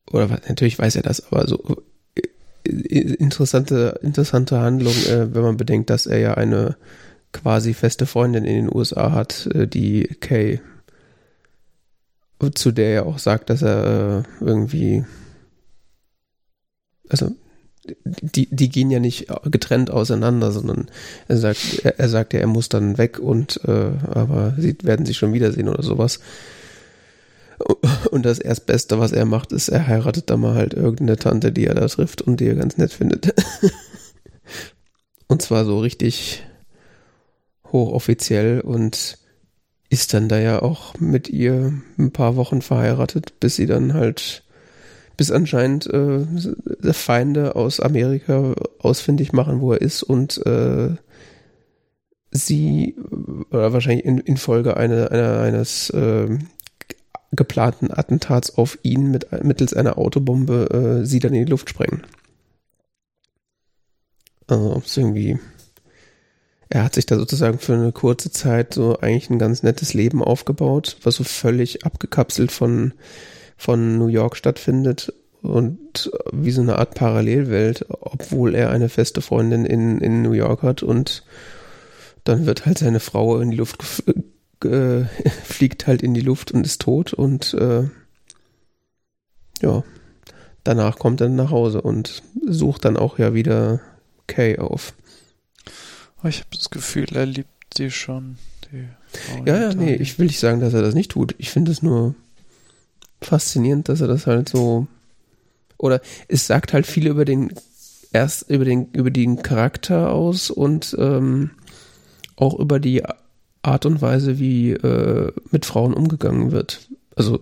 oder 0.10 0.28
natürlich 0.48 0.80
weiß 0.80 0.96
er 0.96 1.02
das, 1.02 1.32
aber 1.32 1.48
so 1.48 1.84
äh, 2.16 3.00
interessante, 3.00 4.00
interessante 4.02 4.60
Handlung, 4.60 4.94
äh, 4.94 5.34
wenn 5.34 5.42
man 5.42 5.58
bedenkt, 5.58 5.90
dass 5.90 6.06
er 6.06 6.20
ja 6.20 6.34
eine 6.36 6.78
quasi 7.34 7.74
feste 7.74 8.06
Freundin 8.06 8.46
in 8.46 8.56
den 8.56 8.76
USA 8.76 9.12
hat, 9.12 9.48
äh, 9.48 9.68
die 9.68 10.04
Kay, 10.20 10.62
zu 12.54 12.72
der 12.72 12.94
er 12.94 13.06
auch 13.06 13.20
sagt, 13.20 13.50
dass 13.50 13.62
er 13.62 14.24
äh, 14.42 14.46
irgendwie, 14.46 15.04
also 17.10 17.36
die, 18.04 18.48
die 18.54 18.70
gehen 18.70 18.92
ja 18.92 19.00
nicht 19.00 19.28
getrennt 19.46 19.92
auseinander, 19.92 20.52
sondern 20.52 20.88
er 21.28 21.38
sagt, 21.38 21.82
er, 21.84 22.00
er 22.00 22.10
sagt 22.10 22.34
ja, 22.34 22.40
er 22.40 22.48
muss 22.48 22.70
dann 22.70 22.98
weg 22.98 23.20
und 23.20 23.62
äh, 23.66 23.92
aber 24.08 24.56
sie 24.58 24.78
werden 24.84 25.06
sich 25.06 25.18
schon 25.18 25.34
wiedersehen 25.34 25.70
oder 25.70 25.84
sowas. 25.84 26.20
Und 28.12 28.26
das 28.26 28.40
Erstbeste, 28.40 29.00
was 29.00 29.12
er 29.12 29.26
macht, 29.26 29.52
ist, 29.52 29.70
er 29.70 29.88
heiratet 29.88 30.30
da 30.30 30.38
mal 30.38 30.54
halt 30.54 30.74
irgendeine 30.74 31.18
Tante, 31.18 31.52
die 31.52 31.66
er 31.66 31.74
da 31.74 31.88
trifft 31.88 32.22
und 32.22 32.40
die 32.40 32.48
er 32.48 32.56
ganz 32.56 32.78
nett 32.78 32.94
findet. 32.94 33.34
und 35.28 35.42
zwar 35.42 35.66
so 35.66 35.80
richtig 35.80 36.44
hochoffiziell 37.72 38.62
und 38.62 39.18
ist 39.90 40.14
dann 40.14 40.30
da 40.30 40.38
ja 40.38 40.62
auch 40.62 41.00
mit 41.00 41.30
ihr 41.30 41.74
ein 41.98 42.12
paar 42.12 42.36
Wochen 42.36 42.62
verheiratet, 42.62 43.40
bis 43.40 43.56
sie 43.56 43.66
dann 43.66 43.94
halt, 43.94 44.44
bis 45.18 45.32
anscheinend 45.32 45.88
äh, 45.88 46.26
Feinde 46.94 47.56
aus 47.56 47.80
Amerika 47.80 48.54
ausfindig 48.80 49.34
machen, 49.34 49.60
wo 49.60 49.74
er 49.74 49.82
ist 49.82 50.04
und 50.04 50.46
äh, 50.46 50.96
sie, 52.32 52.96
oder 53.50 53.74
wahrscheinlich 53.74 54.06
in, 54.06 54.20
in 54.20 54.38
Folge 54.38 54.78
eine, 54.78 55.12
eine, 55.12 55.40
eines 55.40 55.90
äh, 55.90 56.38
geplanten 57.32 57.92
Attentats 57.92 58.58
auf 58.58 58.78
ihn 58.84 59.12
mit, 59.12 59.44
mittels 59.44 59.74
einer 59.74 59.98
Autobombe 59.98 61.02
äh, 61.02 61.06
sie 61.06 61.20
dann 61.20 61.34
in 61.34 61.46
die 61.46 61.52
Luft 61.52 61.70
sprengen. 61.70 62.04
Also 64.48 64.82
ist 64.86 64.98
irgendwie, 64.98 65.40
er 66.70 66.84
hat 66.84 66.96
sich 66.96 67.06
da 67.06 67.18
sozusagen 67.18 67.60
für 67.60 67.74
eine 67.74 67.92
kurze 67.92 68.32
Zeit 68.32 68.74
so 68.74 69.00
eigentlich 69.00 69.30
ein 69.30 69.40
ganz 69.40 69.64
nettes 69.64 69.94
Leben 69.94 70.24
aufgebaut, 70.24 70.98
was 71.04 71.16
so 71.16 71.24
völlig 71.24 71.86
abgekapselt 71.86 72.52
von, 72.52 72.94
von 73.58 73.98
New 73.98 74.08
York 74.08 74.38
stattfindet 74.38 75.14
und 75.42 76.12
wie 76.32 76.52
so 76.52 76.62
eine 76.62 76.78
Art 76.78 76.96
Parallelwelt, 76.96 77.86
obwohl 77.90 78.56
er 78.56 78.70
eine 78.70 78.90
feste 78.90 79.22
Freundin 79.22 79.66
in, 79.66 80.00
in 80.00 80.22
New 80.22 80.34
York 80.34 80.62
hat 80.62 80.84
und 80.84 81.24
dann 82.24 82.46
wird 82.46 82.66
halt 82.66 82.78
seine 82.78 83.00
Frau 83.00 83.40
in 83.40 83.52
die 83.52 83.58
Luft 83.58 83.84
äh, 84.64 85.04
fliegt 85.44 85.88
halt 85.88 86.02
in 86.02 86.14
die 86.14 86.22
Luft 86.22 86.52
und 86.52 86.66
ist 86.66 86.82
tot 86.82 87.14
und 87.14 87.54
äh, 87.54 87.84
ja, 89.62 89.84
danach 90.64 91.00
kommt 91.00 91.22
er 91.22 91.30
nach 91.30 91.52
Hause 91.52 91.82
und 91.82 92.24
sucht 92.46 92.86
dann 92.86 92.98
auch 92.98 93.18
ja 93.18 93.34
wieder 93.34 93.82
Kay 94.28 94.60
auf. 94.60 94.94
Oh, 96.24 96.28
ich 96.28 96.40
habe 96.40 96.50
das 96.56 96.70
Gefühl, 96.70 97.08
er 97.14 97.26
liebt 97.26 97.74
sie 97.76 97.92
schon. 97.92 98.38
Ja, 99.46 99.58
ja, 99.58 99.74
nee, 99.74 99.96
ich 99.96 100.20
will 100.20 100.28
nicht 100.28 100.40
sagen, 100.40 100.60
dass 100.60 100.74
er 100.74 100.82
das 100.82 100.94
nicht 100.94 101.12
tut. 101.12 101.34
Ich 101.38 101.52
finde 101.52 101.72
es 101.72 101.82
nur 101.82 102.16
faszinierend, 103.22 103.90
dass 103.90 104.02
er 104.02 104.08
das 104.08 104.28
halt 104.28 104.50
so 104.50 104.88
oder 105.78 106.02
es 106.28 106.48
sagt 106.48 106.74
halt 106.74 106.86
viel 106.86 107.08
über 107.08 107.26
den 107.26 107.54
erst 108.14 108.50
über 108.50 108.66
den 108.66 108.92
über 108.92 109.12
den 109.12 109.42
Charakter 109.42 110.12
aus 110.12 110.50
und 110.50 110.96
ähm, 111.00 111.52
auch 112.36 112.58
über 112.60 112.80
die 112.80 113.04
Art 113.62 113.86
und 113.86 114.02
Weise, 114.02 114.40
wie 114.40 114.72
äh, 114.72 115.32
mit 115.52 115.66
Frauen 115.66 115.94
umgegangen 115.94 116.52
wird. 116.52 116.90
Also 117.16 117.40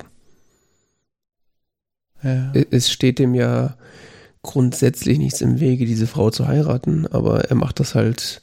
ja. 2.24 2.52
es 2.72 2.92
steht 2.92 3.20
dem 3.20 3.36
ja 3.36 3.78
grundsätzlich 4.42 5.18
nichts 5.20 5.42
im 5.42 5.60
Wege, 5.60 5.86
diese 5.86 6.08
Frau 6.08 6.32
zu 6.32 6.48
heiraten, 6.48 7.08
aber 7.08 7.46
er 7.46 7.56
macht 7.56 7.80
das 7.80 7.94
halt, 7.96 8.42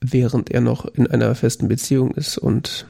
während 0.00 0.50
er 0.50 0.60
noch 0.60 0.84
in 0.84 1.06
einer 1.06 1.34
festen 1.34 1.68
Beziehung 1.68 2.12
ist 2.12 2.38
und 2.38 2.86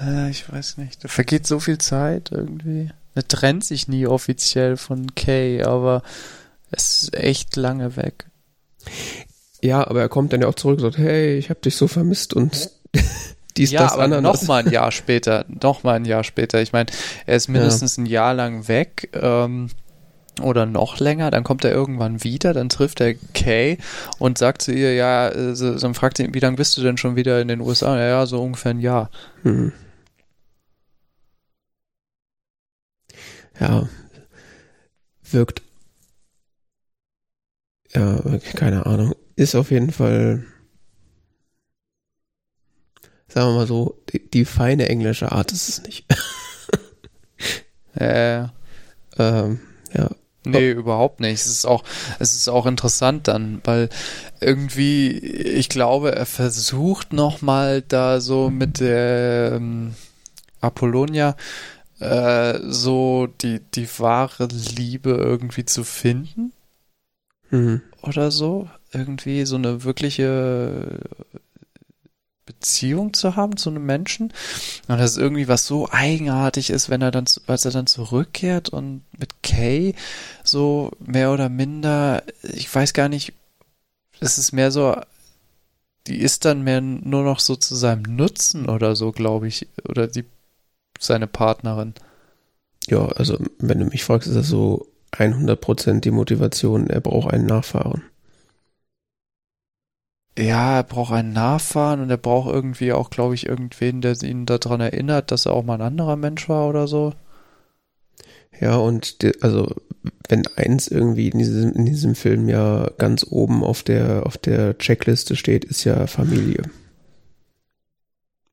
äh, 0.00 0.30
ich 0.30 0.50
weiß 0.50 0.78
nicht, 0.78 1.04
da 1.04 1.08
vergeht 1.08 1.46
so 1.46 1.60
viel 1.60 1.78
Zeit 1.78 2.30
irgendwie. 2.32 2.90
Er 3.14 3.26
trennt 3.26 3.64
sich 3.64 3.88
nie 3.88 4.06
offiziell 4.06 4.76
von 4.76 5.14
Kay, 5.14 5.62
aber 5.62 6.02
es 6.70 7.04
ist 7.04 7.14
echt 7.14 7.56
lange 7.56 7.96
weg. 7.96 8.26
Ja, 9.62 9.86
aber 9.86 10.00
er 10.00 10.08
kommt 10.08 10.32
dann 10.32 10.42
ja 10.42 10.48
auch 10.48 10.54
zurück 10.54 10.78
und 10.78 10.82
sagt, 10.82 10.98
hey, 10.98 11.36
ich 11.36 11.48
hab 11.48 11.62
dich 11.62 11.76
so 11.76 11.88
vermisst 11.88 12.34
und 12.34 12.70
dies, 13.56 13.70
ja, 13.70 13.82
das, 13.82 13.92
aber 13.92 14.04
Ananas. 14.04 14.42
noch 14.42 14.48
mal 14.48 14.64
ein 14.64 14.70
Jahr 14.70 14.90
später, 14.90 15.46
noch 15.48 15.84
mal 15.84 15.94
ein 15.94 16.04
Jahr 16.04 16.24
später. 16.24 16.60
Ich 16.60 16.72
meine, 16.72 16.90
er 17.26 17.36
ist 17.36 17.48
mindestens 17.48 17.96
ja. 17.96 18.02
ein 18.02 18.06
Jahr 18.06 18.34
lang 18.34 18.68
weg. 18.68 19.10
Ähm, 19.14 19.70
oder 20.42 20.66
noch 20.66 20.98
länger, 20.98 21.30
dann 21.30 21.44
kommt 21.44 21.64
er 21.64 21.70
irgendwann 21.70 22.24
wieder, 22.24 22.52
dann 22.52 22.68
trifft 22.68 23.00
er 23.00 23.14
Kay 23.34 23.78
und 24.18 24.36
sagt 24.36 24.62
zu 24.62 24.72
ihr, 24.72 24.92
ja, 24.94 25.28
äh, 25.28 25.54
so, 25.54 25.76
dann 25.76 25.94
fragt 25.94 26.16
sie, 26.16 26.34
wie 26.34 26.40
lange 26.40 26.56
bist 26.56 26.76
du 26.76 26.82
denn 26.82 26.96
schon 26.96 27.14
wieder 27.14 27.40
in 27.40 27.46
den 27.46 27.60
USA? 27.60 27.96
Ja, 27.96 28.08
ja 28.08 28.26
so 28.26 28.42
ungefähr 28.42 28.72
ein 28.72 28.80
Jahr. 28.80 29.10
Hm. 29.42 29.72
Ja, 33.60 33.88
wirkt, 35.30 35.62
ja, 37.94 38.20
keine 38.54 38.86
Ahnung, 38.86 39.14
ist 39.36 39.54
auf 39.54 39.70
jeden 39.70 39.90
Fall, 39.92 40.44
sagen 43.28 43.50
wir 43.50 43.54
mal 43.56 43.66
so, 43.66 43.98
die, 44.12 44.28
die 44.30 44.44
feine 44.44 44.88
englische 44.88 45.32
Art 45.32 45.52
ist 45.52 45.68
es 45.68 45.82
nicht. 45.82 46.06
äh, 47.94 48.44
ähm, 49.18 49.60
ja, 49.94 50.10
Nee, 50.46 50.72
überhaupt 50.72 51.20
nicht. 51.20 51.40
Es 51.40 51.46
ist 51.46 51.64
auch, 51.66 51.84
es 52.18 52.34
ist 52.34 52.48
auch 52.48 52.66
interessant 52.66 53.28
dann, 53.28 53.62
weil 53.64 53.88
irgendwie, 54.40 55.10
ich 55.18 55.70
glaube, 55.70 56.14
er 56.14 56.26
versucht 56.26 57.14
nochmal 57.14 57.82
da 57.82 58.20
so 58.20 58.50
mit 58.50 58.80
der 58.80 59.52
ähm, 59.54 59.94
Apollonia 60.60 61.36
äh, 62.04 62.60
so 62.64 63.26
die, 63.26 63.60
die 63.60 63.88
wahre 63.98 64.46
Liebe 64.46 65.10
irgendwie 65.10 65.64
zu 65.64 65.84
finden. 65.84 66.52
Mhm. 67.50 67.82
Oder 68.02 68.30
so. 68.30 68.68
Irgendwie 68.92 69.44
so 69.44 69.56
eine 69.56 69.84
wirkliche 69.84 71.00
Beziehung 72.46 73.14
zu 73.14 73.36
haben 73.36 73.56
zu 73.56 73.70
einem 73.70 73.86
Menschen. 73.86 74.32
Und 74.88 74.98
das 74.98 75.12
ist 75.12 75.16
irgendwie 75.16 75.48
was 75.48 75.66
so 75.66 75.88
eigenartig 75.90 76.70
ist, 76.70 76.90
wenn 76.90 77.02
er 77.02 77.10
dann, 77.10 77.24
als 77.46 77.64
er 77.64 77.70
dann 77.70 77.86
zurückkehrt 77.86 78.68
und 78.68 79.02
mit 79.18 79.42
Kay 79.42 79.94
so 80.42 80.92
mehr 80.98 81.32
oder 81.32 81.48
minder, 81.48 82.22
ich 82.42 82.72
weiß 82.72 82.92
gar 82.92 83.08
nicht, 83.08 83.32
es 84.20 84.38
ist 84.38 84.52
mehr 84.52 84.70
so, 84.70 84.96
die 86.06 86.18
ist 86.18 86.44
dann 86.44 86.62
mehr 86.62 86.80
nur 86.80 87.24
noch 87.24 87.40
so 87.40 87.56
zu 87.56 87.74
seinem 87.74 88.02
Nutzen 88.02 88.68
oder 88.68 88.94
so, 88.94 89.10
glaube 89.12 89.48
ich, 89.48 89.66
oder 89.88 90.06
die, 90.06 90.24
seine 91.04 91.26
Partnerin. 91.26 91.94
Ja, 92.86 93.06
also 93.06 93.38
wenn 93.58 93.78
du 93.78 93.86
mich 93.86 94.04
fragst, 94.04 94.28
ist 94.28 94.36
das 94.36 94.48
so 94.48 94.88
100% 95.12 96.00
die 96.00 96.10
Motivation, 96.10 96.88
er 96.88 97.00
braucht 97.00 97.32
einen 97.32 97.46
Nachfahren 97.46 98.02
ja, 100.38 100.76
er 100.78 100.82
braucht 100.82 101.12
einen 101.12 101.32
Nachfahren 101.32 102.00
und 102.00 102.10
er 102.10 102.16
braucht 102.16 102.52
irgendwie 102.52 102.92
auch, 102.92 103.10
glaube 103.10 103.34
ich, 103.34 103.46
irgendwen, 103.46 104.00
der 104.00 104.20
ihn 104.22 104.46
daran 104.46 104.80
erinnert, 104.80 105.30
dass 105.30 105.46
er 105.46 105.52
auch 105.52 105.64
mal 105.64 105.74
ein 105.74 105.80
anderer 105.80 106.16
Mensch 106.16 106.48
war 106.48 106.68
oder 106.68 106.88
so. 106.88 107.12
Ja, 108.60 108.76
und 108.76 109.22
die, 109.22 109.32
also 109.42 109.74
wenn 110.28 110.46
eins 110.56 110.88
irgendwie 110.88 111.28
in 111.28 111.38
diesem, 111.38 111.72
in 111.72 111.86
diesem 111.86 112.14
Film 112.14 112.48
ja 112.48 112.90
ganz 112.98 113.26
oben 113.28 113.62
auf 113.62 113.82
der, 113.82 114.26
auf 114.26 114.36
der 114.38 114.76
Checkliste 114.78 115.36
steht, 115.36 115.64
ist 115.64 115.84
ja 115.84 116.06
Familie. 116.06 116.62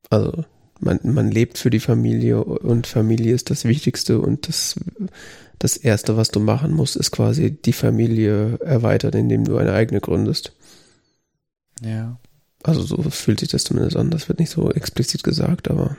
Also 0.10 0.44
man, 0.82 1.00
man 1.04 1.32
lebt 1.32 1.58
für 1.58 1.70
die 1.70 1.80
Familie 1.80 2.44
und 2.44 2.88
Familie 2.88 3.34
ist 3.34 3.50
das 3.50 3.66
Wichtigste 3.66 4.20
und 4.20 4.48
das, 4.48 4.76
das 5.60 5.78
Erste, 5.78 6.18
was 6.18 6.30
du 6.30 6.40
machen 6.40 6.74
musst, 6.74 6.96
ist 6.96 7.12
quasi 7.12 7.52
die 7.52 7.74
Familie 7.74 8.60
erweitern, 8.60 9.14
indem 9.14 9.46
du 9.46 9.58
eine 9.58 9.74
eigene 9.74 10.02
gründest. 10.02 10.54
Ja. 11.82 12.20
Also 12.64 12.82
so 12.82 12.98
fühlt 13.10 13.40
sich 13.40 13.50
das 13.50 13.64
zumindest 13.64 13.96
an. 13.96 14.10
Das 14.10 14.28
wird 14.28 14.40
nicht 14.40 14.52
so 14.52 14.72
explizit 14.72 15.24
gesagt, 15.24 15.70
aber. 15.70 15.98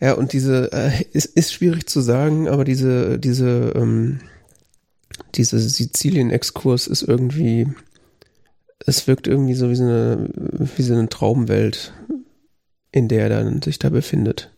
Ja, 0.00 0.14
und 0.14 0.32
diese, 0.32 0.72
äh, 0.72 1.04
ist, 1.12 1.26
ist 1.26 1.52
schwierig 1.52 1.88
zu 1.88 2.00
sagen, 2.00 2.48
aber 2.48 2.64
diese, 2.64 3.18
diese, 3.18 3.72
ähm, 3.76 4.20
diese 5.34 5.58
Sizilien-Exkurs 5.58 6.86
ist 6.88 7.02
irgendwie, 7.02 7.68
es 8.86 9.06
wirkt 9.06 9.26
irgendwie 9.26 9.54
so 9.54 9.70
wie 9.70 9.76
so 9.76 9.84
eine, 9.84 10.28
wie 10.76 10.82
so 10.82 10.94
eine 10.94 11.08
Traumwelt, 11.08 11.92
in 12.90 13.08
der 13.08 13.24
er 13.24 13.28
dann 13.28 13.62
sich 13.62 13.78
da 13.78 13.90
befindet. 13.90 14.50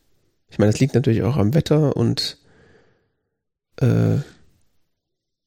Ich 0.49 0.59
meine, 0.59 0.71
es 0.71 0.81
liegt 0.81 0.95
natürlich 0.95 1.23
auch 1.23 1.37
am 1.37 1.55
Wetter 1.55 1.97
und 1.97 2.39
äh, 3.81 4.17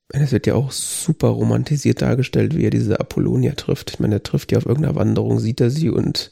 es 0.10 0.32
wird 0.32 0.48
ja 0.48 0.56
auch 0.56 0.72
super 0.72 1.30
romantisiert 1.30 2.02
dargestellt, 2.02 2.56
wie 2.56 2.66
er 2.66 2.70
diese 2.70 3.00
Apollonia 3.00 3.54
trifft. 3.54 3.92
Ich 3.92 4.00
meine, 4.00 4.16
er 4.16 4.24
trifft 4.24 4.52
ja 4.52 4.58
auf 4.58 4.66
irgendeiner 4.66 4.96
Wanderung, 4.96 5.40
sieht 5.40 5.62
er 5.62 5.70
sie 5.70 5.90
und 5.90 6.32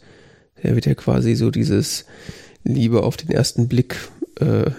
er 0.56 0.76
wird 0.76 0.86
ja 0.86 0.96
quasi 0.96 1.36
so 1.36 1.52
dieses 1.52 2.06
Liebe 2.64 3.04
auf 3.04 3.18
den 3.18 3.32
ersten 3.32 3.68
Blick 3.68 3.98
äh, 4.40 4.72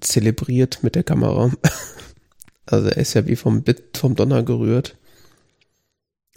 zelebriert 0.00 0.80
mit 0.82 0.94
der 0.94 1.04
Kamera. 1.04 1.50
Also 2.70 2.90
er 2.90 2.98
ist 2.98 3.14
ja 3.14 3.26
wie 3.26 3.36
vom, 3.36 3.62
Bit, 3.62 3.96
vom 3.96 4.14
Donner 4.14 4.42
gerührt. 4.42 4.98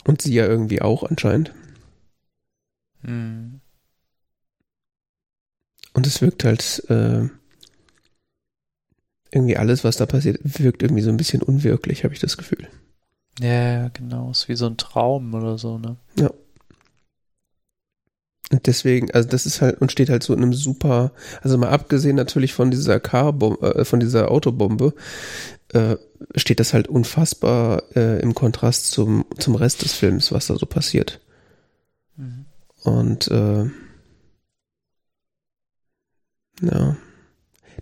Und 0.06 0.22
sie 0.22 0.34
ja 0.34 0.46
irgendwie 0.46 0.82
auch 0.82 1.04
anscheinend. 1.04 1.54
Mhm. 3.04 3.62
Und 5.94 6.08
es 6.08 6.22
wirkt 6.22 6.44
halt 6.44 6.84
äh, 6.90 7.28
irgendwie 9.32 9.58
alles, 9.58 9.84
was 9.84 9.98
da 9.98 10.06
passiert, 10.06 10.40
wirkt 10.44 10.84
irgendwie 10.84 11.02
so 11.02 11.10
ein 11.10 11.18
bisschen 11.18 11.42
unwirklich, 11.42 12.04
habe 12.04 12.14
ich 12.14 12.20
das 12.20 12.38
Gefühl. 12.38 12.68
Ja, 13.40 13.90
genau. 13.90 14.32
Ist 14.32 14.48
wie 14.50 14.56
so 14.56 14.68
ein 14.68 14.78
Traum 14.78 15.34
oder 15.34 15.58
so, 15.58 15.78
ne? 15.78 15.98
Ja. 16.18 16.30
Und 18.52 18.68
deswegen, 18.68 19.10
also 19.12 19.30
das 19.30 19.46
ist 19.46 19.62
halt 19.62 19.80
und 19.80 19.94
steht 19.94 20.10
halt 20.10 20.24
so 20.24 20.34
in 20.34 20.44
einem 20.44 20.54
super, 20.54 21.14
also 21.42 21.58
mal 21.58 21.70
abgesehen 21.70 22.18
natürlich 22.18 22.54
von 22.54 22.70
dieser 22.70 23.00
Carbombe, 23.00 23.76
äh, 23.76 23.86
von 23.86 24.02
dieser 24.02 24.30
Autobombe, 24.30 24.94
äh, 25.74 25.98
steht 26.36 26.60
das 26.60 26.74
halt 26.74 26.88
unfassbar 26.88 27.84
äh, 27.96 28.22
im 28.22 28.36
Kontrast 28.36 28.92
zum 28.92 29.26
zum 29.38 29.56
Rest 29.56 29.84
des 29.84 29.94
Films, 29.94 30.32
was 30.32 30.48
da 30.48 30.56
so 30.56 30.66
passiert. 30.66 31.20
Mhm. 32.18 32.46
Und 32.84 33.28
äh, 33.30 33.66
ja 36.62 36.98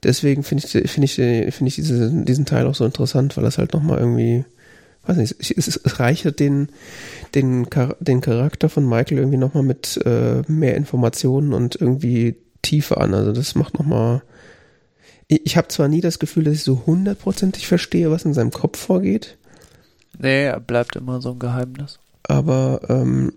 deswegen 0.03 0.43
finde 0.43 0.65
ich, 0.65 0.91
finde 0.91 1.05
ich, 1.05 1.15
finde 1.15 1.67
ich 1.67 1.75
diese, 1.75 2.09
diesen 2.23 2.45
Teil 2.45 2.67
auch 2.67 2.75
so 2.75 2.85
interessant, 2.85 3.35
weil 3.35 3.43
das 3.43 3.57
halt 3.57 3.73
nochmal 3.73 3.99
irgendwie 3.99 4.45
weiß 5.05 5.17
nicht, 5.17 5.35
es, 5.39 5.67
es 5.67 5.99
reichert 5.99 6.39
den, 6.39 6.69
den, 7.33 7.67
den 7.99 8.21
Charakter 8.21 8.69
von 8.69 8.87
Michael 8.87 9.17
irgendwie 9.17 9.37
nochmal 9.37 9.63
mit 9.63 9.99
äh, 10.05 10.41
mehr 10.47 10.75
Informationen 10.75 11.53
und 11.53 11.75
irgendwie 11.75 12.35
Tiefe 12.61 12.97
an. 12.97 13.13
Also 13.13 13.31
das 13.31 13.55
macht 13.55 13.79
nochmal. 13.79 14.17
Ich, 14.17 14.29
ich 15.29 15.57
habe 15.57 15.67
zwar 15.67 15.87
nie 15.87 16.01
das 16.01 16.17
Gefühl, 16.17 16.43
dass 16.43 16.55
ich 16.55 16.63
so 16.63 16.83
hundertprozentig 16.87 17.67
verstehe, 17.67 18.09
was 18.09 18.25
in 18.25 18.33
seinem 18.33 18.51
Kopf 18.51 18.79
vorgeht. 18.79 19.37
Nee, 20.17 20.45
er 20.45 20.59
bleibt 20.59 20.95
immer 20.95 21.21
so 21.21 21.31
ein 21.31 21.39
Geheimnis. 21.39 21.99
Aber 22.23 22.81
ähm, 22.89 23.31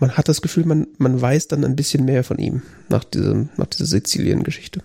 man 0.00 0.16
hat 0.16 0.28
das 0.28 0.42
Gefühl, 0.42 0.66
man, 0.66 0.88
man 0.98 1.20
weiß 1.20 1.48
dann 1.48 1.64
ein 1.64 1.76
bisschen 1.76 2.04
mehr 2.04 2.24
von 2.24 2.38
ihm 2.38 2.62
nach, 2.88 3.04
diesem, 3.04 3.48
nach 3.56 3.66
dieser 3.66 3.86
Sizilien-Geschichte. 3.86 4.82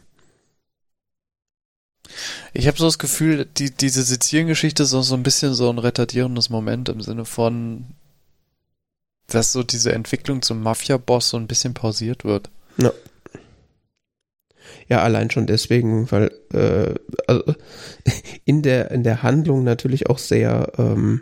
Ich 2.54 2.68
habe 2.68 2.78
so 2.78 2.86
das 2.86 3.00
Gefühl, 3.00 3.46
die, 3.46 3.72
diese 3.72 4.04
Sizilien-Geschichte 4.04 4.84
ist 4.84 4.94
auch 4.94 5.04
so 5.04 5.16
ein 5.16 5.24
bisschen 5.24 5.56
so 5.56 5.70
ein 5.70 5.80
retardierendes 5.80 6.52
Moment 6.52 6.90
im 6.90 7.02
Sinne 7.02 7.26
von, 7.26 7.86
dass 9.28 9.52
so 9.52 9.64
diese 9.64 9.94
Entwicklung 9.94 10.44
zum 10.44 10.62
Mafia-Boss 10.62 11.30
so 11.30 11.38
ein 11.38 11.48
bisschen 11.48 11.74
pausiert 11.74 12.24
wird. 12.24 12.52
Ja. 12.78 12.92
Ja, 14.92 15.04
allein 15.04 15.32
schon 15.32 15.48
deswegen, 15.48 16.12
weil 16.12 16.32
äh, 16.54 16.96
also 17.26 17.56
in 18.46 18.62
der 18.62 18.92
in 18.92 19.04
der 19.04 19.24
Handlung 19.24 19.64
natürlich 19.64 20.10
auch 20.10 20.18
sehr 20.18 20.70
ähm, 20.78 21.22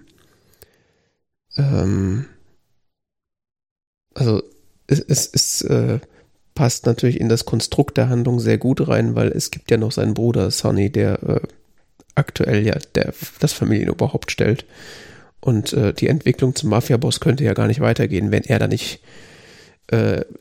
ähm, 1.55 2.25
also 4.15 4.41
es, 4.87 5.01
es, 5.01 5.29
es 5.31 5.61
äh, 5.61 5.99
passt 6.55 6.87
natürlich 6.87 7.19
in 7.19 7.29
das 7.29 7.45
Konstrukt 7.45 7.97
der 7.97 8.09
Handlung 8.09 8.39
sehr 8.39 8.57
gut 8.57 8.87
rein, 8.87 9.13
weil 9.13 9.27
es 9.27 9.51
gibt 9.51 9.69
ja 9.69 9.77
noch 9.77 9.91
seinen 9.91 10.15
Bruder 10.15 10.49
Sonny, 10.49 10.89
der 10.91 11.21
äh, 11.21 11.41
aktuell 12.15 12.65
ja 12.65 12.75
der, 12.95 13.13
das 13.39 13.53
Familienoberhaupt 13.53 14.31
stellt. 14.31 14.65
Und 15.41 15.73
äh, 15.73 15.93
die 15.93 16.07
Entwicklung 16.07 16.55
zum 16.55 16.71
Mafia-Boss 16.71 17.19
könnte 17.19 17.43
ja 17.43 17.53
gar 17.53 17.67
nicht 17.67 17.81
weitergehen, 17.81 18.31
wenn 18.31 18.45
er 18.45 18.57
da 18.57 18.67
nicht 18.67 18.99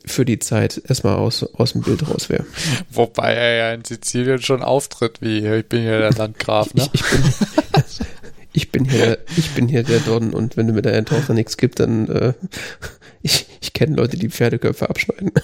für 0.05 0.25
die 0.25 0.39
Zeit 0.39 0.81
erstmal 0.87 1.15
aus, 1.15 1.43
aus 1.43 1.73
dem 1.73 1.81
Bild 1.81 2.07
raus 2.07 2.29
wäre. 2.29 2.45
Wobei 2.91 3.33
er 3.33 3.55
ja 3.55 3.73
in 3.73 3.83
Sizilien 3.83 4.41
schon 4.41 4.61
auftritt, 4.61 5.21
wie 5.21 5.45
ich 5.45 5.65
bin 5.65 5.83
ja 5.83 5.97
der 5.97 6.11
Landgraf, 6.11 6.73
ne? 6.75 6.87
Ich, 6.93 7.01
ich, 7.01 7.09
bin, 7.09 7.23
ich 8.53 8.71
bin 8.71 8.85
hier, 8.85 9.17
ich 9.37 9.49
bin 9.51 9.67
hier 9.67 9.83
der 9.83 9.99
Don 10.01 10.33
und 10.33 10.55
wenn 10.55 10.67
du 10.67 10.73
mir 10.73 10.81
deiner 10.81 11.05
Tochter 11.05 11.33
nichts 11.33 11.57
gibst, 11.57 11.79
dann 11.79 12.07
äh, 12.09 12.33
ich, 13.21 13.47
ich 13.61 13.73
kenne 13.73 13.95
Leute, 13.95 14.17
die 14.17 14.29
Pferdeköpfe 14.29 14.89
abschneiden. 14.89 15.31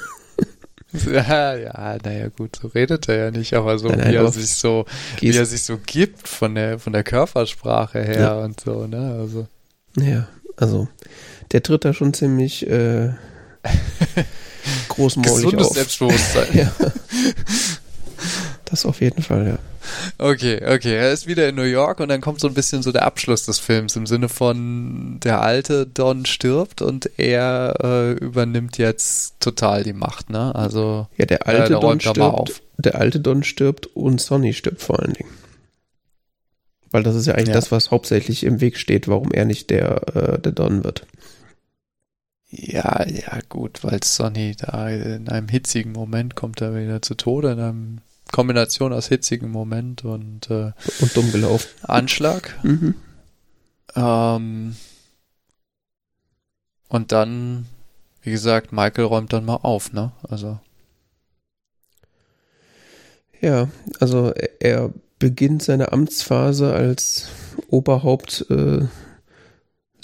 Ja, 1.11 1.55
ja, 1.55 1.97
naja, 2.05 2.29
gut, 2.29 2.57
so 2.61 2.69
redet 2.69 3.09
er 3.09 3.15
ja 3.17 3.31
nicht, 3.31 3.53
aber 3.53 3.77
so, 3.77 3.89
nein, 3.89 4.11
wie 4.11 4.15
er 4.15 4.31
sich 4.31 4.51
so, 4.51 4.85
wie 5.19 5.35
er 5.35 5.45
sich 5.45 5.63
so 5.63 5.77
gibt 5.77 6.25
von 6.25 6.55
der, 6.55 6.79
von 6.79 6.93
der 6.93 7.03
Körpersprache 7.03 8.01
her 8.01 8.19
ja. 8.19 8.39
und 8.39 8.61
so, 8.61 8.87
ne, 8.87 9.17
also. 9.19 9.45
Ja, 9.97 10.29
also, 10.55 10.87
der 11.51 11.63
tritt 11.63 11.83
da 11.83 11.93
schon 11.93 12.13
ziemlich, 12.13 12.65
äh, 12.69 13.09
großmäulig 14.89 15.35
Gesundes 15.35 15.67
auf. 15.67 15.73
Selbstbewusstsein. 15.73 16.47
ja. 16.53 16.71
Das 18.65 18.85
auf 18.85 19.01
jeden 19.01 19.21
Fall, 19.21 19.47
ja. 19.47 19.59
Okay, 20.17 20.57
okay. 20.65 20.95
Er 20.95 21.11
ist 21.11 21.27
wieder 21.27 21.47
in 21.47 21.55
New 21.55 21.63
York 21.63 21.99
und 21.99 22.09
dann 22.09 22.21
kommt 22.21 22.39
so 22.39 22.47
ein 22.47 22.53
bisschen 22.53 22.81
so 22.81 22.91
der 22.91 23.03
Abschluss 23.03 23.45
des 23.45 23.59
Films 23.59 23.95
im 23.95 24.07
Sinne 24.07 24.29
von 24.29 25.19
der 25.23 25.41
alte 25.41 25.85
Don 25.85 26.25
stirbt 26.25 26.81
und 26.81 27.09
er 27.17 27.75
äh, 27.83 28.11
übernimmt 28.13 28.77
jetzt 28.77 29.35
total 29.39 29.83
die 29.83 29.93
Macht, 29.93 30.29
ne? 30.29 30.53
Also 30.55 31.07
ja, 31.17 31.25
der 31.25 31.47
alte 31.47 31.75
äh, 31.75 31.79
Don 31.79 31.99
stirbt. 31.99 32.61
Der 32.77 32.95
alte 32.95 33.19
Don 33.19 33.43
stirbt 33.43 33.87
und 33.95 34.19
Sonny 34.19 34.53
stirbt 34.53 34.81
vor 34.81 34.99
allen 34.99 35.13
Dingen. 35.13 35.29
Weil 36.91 37.03
das 37.03 37.15
ist 37.15 37.25
ja 37.25 37.35
eigentlich 37.35 37.49
ja. 37.49 37.55
das, 37.55 37.71
was 37.71 37.91
hauptsächlich 37.91 38.43
im 38.43 38.61
Weg 38.61 38.77
steht, 38.77 39.07
warum 39.07 39.31
er 39.31 39.45
nicht 39.45 39.69
der, 39.69 40.15
äh, 40.15 40.39
der 40.39 40.51
Don 40.51 40.83
wird. 40.83 41.05
Ja, 42.49 43.05
ja, 43.07 43.39
gut, 43.49 43.83
weil 43.83 44.03
Sonny 44.03 44.55
da 44.55 44.89
in 44.89 45.29
einem 45.29 45.49
hitzigen 45.49 45.91
Moment 45.91 46.35
kommt 46.35 46.61
er 46.61 46.75
wieder 46.75 47.01
zu 47.01 47.15
Tode, 47.15 47.51
in 47.51 47.59
einem 47.59 48.01
Kombination 48.31 48.93
aus 48.93 49.07
hitzigem 49.07 49.51
Moment 49.51 50.05
und, 50.05 50.49
äh, 50.49 50.71
und 50.99 51.15
dumm 51.15 51.31
gelaufen. 51.31 51.69
Anschlag. 51.83 52.57
Mhm. 52.63 52.95
Ähm, 53.95 54.75
und 56.89 57.11
dann, 57.11 57.65
wie 58.21 58.31
gesagt, 58.31 58.71
Michael 58.71 59.05
räumt 59.05 59.33
dann 59.33 59.45
mal 59.45 59.59
auf, 59.61 59.91
ne? 59.93 60.11
Also. 60.29 60.59
Ja, 63.41 63.69
also 63.99 64.33
er 64.59 64.93
beginnt 65.19 65.63
seine 65.63 65.91
Amtsphase 65.91 66.73
als 66.73 67.27
Oberhaupt 67.69 68.45
äh, 68.49 68.85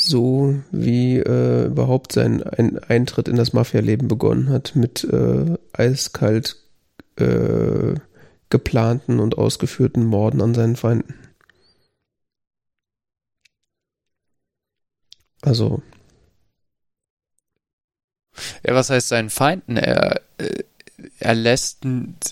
so, 0.07 0.55
wie 0.71 1.17
äh, 1.17 1.65
überhaupt 1.65 2.11
sein 2.13 2.43
ein 2.43 2.79
Eintritt 2.79 3.27
in 3.27 3.35
das 3.35 3.53
Mafia-Leben 3.53 4.07
begonnen 4.07 4.49
hat, 4.49 4.75
mit 4.75 5.03
äh, 5.03 5.57
eiskalt 5.73 6.57
äh, 7.17 7.95
geplanten 8.49 9.19
und 9.19 9.37
ausgeführten 9.37 10.05
Morden 10.05 10.41
an 10.41 10.53
seinen 10.53 10.75
Feinden. 10.75 11.15
Also. 15.41 15.81
Ja, 18.65 18.75
was 18.75 18.89
heißt 18.89 19.07
seinen 19.07 19.29
Feinden? 19.29 19.77
Er, 19.77 20.21
äh, 20.37 20.63
er 21.19 21.35
lässt, 21.35 21.85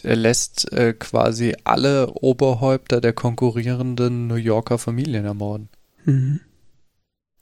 er 0.04 0.16
lässt 0.16 0.72
äh, 0.72 0.94
quasi 0.94 1.56
alle 1.64 2.14
Oberhäupter 2.14 3.02
der 3.02 3.14
konkurrierenden 3.14 4.28
New 4.28 4.36
Yorker 4.36 4.78
Familien 4.78 5.26
ermorden. 5.26 5.70
Mhm. 6.06 6.41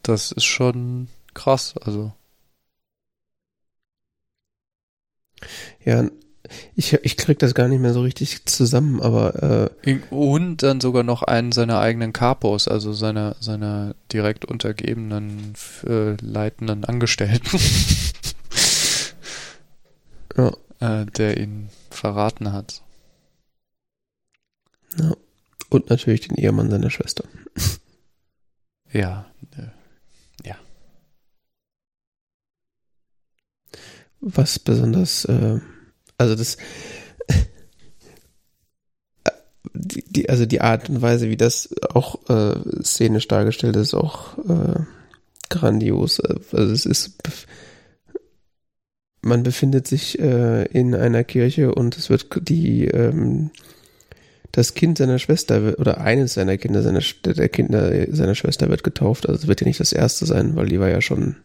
Das 0.07 0.31
ist 0.31 0.45
schon 0.45 1.09
krass, 1.33 1.75
also. 1.81 2.13
Ja, 5.83 6.09
ich, 6.75 6.93
ich 6.93 7.17
krieg 7.17 7.39
das 7.39 7.53
gar 7.53 7.67
nicht 7.67 7.81
mehr 7.81 7.91
so 7.91 8.01
richtig 8.03 8.45
zusammen, 8.45 9.01
aber 9.01 9.69
äh, 9.85 9.99
und 10.09 10.63
dann 10.63 10.79
sogar 10.79 11.03
noch 11.03 11.23
einen 11.23 11.51
seiner 11.51 11.81
eigenen 11.81 12.13
Capos, 12.13 12.69
also 12.69 12.93
seiner 12.93 13.35
seiner 13.41 13.95
direkt 14.13 14.45
untergebenen 14.45 15.55
äh, 15.85 16.13
leitenden 16.21 16.85
Angestellten, 16.85 17.59
ja. 20.37 20.53
äh, 20.79 21.05
der 21.05 21.35
ihn 21.35 21.67
verraten 21.89 22.53
hat. 22.53 22.81
Ja. 24.97 25.17
Und 25.69 25.89
natürlich 25.89 26.21
den 26.21 26.37
Ehemann 26.37 26.69
seiner 26.69 26.89
Schwester. 26.89 27.25
ja, 28.93 29.25
äh, 29.57 29.76
Was 34.19 34.59
besonders 34.59 35.25
äh, 35.25 35.59
also 36.17 36.35
das, 36.35 36.57
die, 39.73 40.03
die, 40.09 40.29
also 40.29 40.45
die 40.45 40.61
Art 40.61 40.89
und 40.89 41.01
Weise, 41.01 41.29
wie 41.29 41.37
das 41.37 41.69
auch 41.93 42.27
äh, 42.29 42.83
szenisch 42.83 43.27
dargestellt 43.27 43.75
ist, 43.75 43.93
auch 43.93 44.37
äh, 44.49 44.79
grandios. 45.49 46.19
Also 46.19 46.73
es 46.73 46.85
ist, 46.85 47.17
man 49.21 49.43
befindet 49.43 49.87
sich 49.87 50.19
äh, 50.19 50.63
in 50.65 50.95
einer 50.95 51.23
Kirche 51.23 51.73
und 51.73 51.97
es 51.97 52.09
wird 52.09 52.49
die, 52.49 52.85
ähm, 52.85 53.51
das 54.51 54.73
Kind 54.73 54.97
seiner 54.97 55.19
Schwester 55.19 55.75
oder 55.77 56.01
eines 56.01 56.33
seiner 56.33 56.57
Kinder, 56.57 56.81
seiner, 56.81 57.01
der 57.25 57.49
Kinder 57.49 58.07
seiner 58.09 58.33
Schwester 58.33 58.69
wird 58.69 58.83
getauft. 58.83 59.29
Also 59.29 59.41
es 59.41 59.47
wird 59.47 59.61
ja 59.61 59.67
nicht 59.67 59.79
das 59.79 59.93
erste 59.93 60.25
sein, 60.25 60.55
weil 60.55 60.67
die 60.67 60.79
war 60.79 60.89
ja 60.89 61.01
schon 61.01 61.35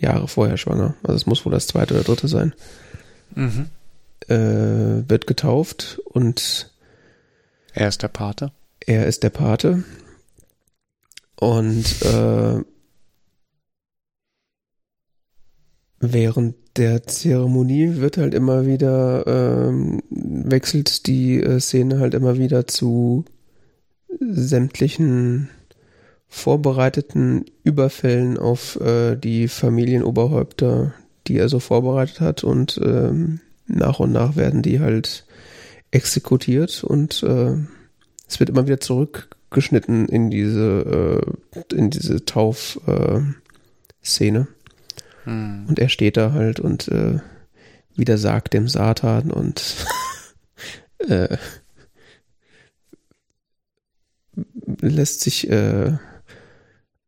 Jahre 0.00 0.28
vorher 0.28 0.56
schwanger. 0.56 0.94
Also 1.02 1.16
es 1.16 1.26
muss 1.26 1.44
wohl 1.44 1.52
das 1.52 1.66
zweite 1.66 1.94
oder 1.94 2.04
dritte 2.04 2.28
sein 2.28 2.54
mhm. 3.34 3.66
äh, 4.28 5.08
wird 5.08 5.26
getauft 5.26 6.00
und 6.04 6.70
er 7.72 7.88
ist 7.88 8.02
der 8.02 8.08
Pate. 8.08 8.52
Er 8.80 9.06
ist 9.06 9.22
der 9.22 9.30
Pate. 9.30 9.84
Und 11.38 12.02
äh, 12.02 12.62
während 16.00 16.56
der 16.76 17.06
Zeremonie 17.06 17.96
wird 17.96 18.16
halt 18.16 18.34
immer 18.34 18.66
wieder, 18.66 19.26
ähm, 19.26 20.02
wechselt 20.10 21.06
die 21.06 21.40
äh, 21.40 21.60
Szene 21.60 21.98
halt 21.98 22.14
immer 22.14 22.38
wieder 22.38 22.66
zu 22.66 23.24
sämtlichen 24.20 25.48
vorbereiteten 26.32 27.44
Überfällen 27.62 28.38
auf 28.38 28.80
äh, 28.80 29.16
die 29.16 29.48
Familienoberhäupter 29.48 30.94
die 31.26 31.36
er 31.36 31.48
so 31.48 31.60
vorbereitet 31.60 32.20
hat 32.20 32.42
und 32.42 32.80
ähm, 32.82 33.40
nach 33.66 34.00
und 34.00 34.12
nach 34.12 34.34
werden 34.34 34.62
die 34.62 34.80
halt 34.80 35.26
exekutiert 35.90 36.82
und 36.82 37.22
äh, 37.22 37.54
es 38.26 38.40
wird 38.40 38.50
immer 38.50 38.66
wieder 38.66 38.80
zurückgeschnitten 38.80 40.08
in 40.08 40.30
diese 40.30 41.22
äh, 41.54 41.74
in 41.74 41.90
diese 41.90 42.24
Tauf 42.24 42.80
äh, 42.86 43.20
hm. 45.24 45.66
und 45.68 45.78
er 45.78 45.88
steht 45.90 46.16
da 46.16 46.32
halt 46.32 46.60
und 46.60 46.88
äh, 46.88 47.18
widersagt 47.94 48.54
dem 48.54 48.68
Satan 48.68 49.30
und 49.30 49.86
äh, 50.98 51.36
lässt 54.80 55.20
sich 55.20 55.48
äh, 55.50 55.98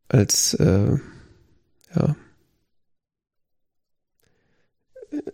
als 0.09 0.55
äh, 0.55 0.99
ja 1.95 2.17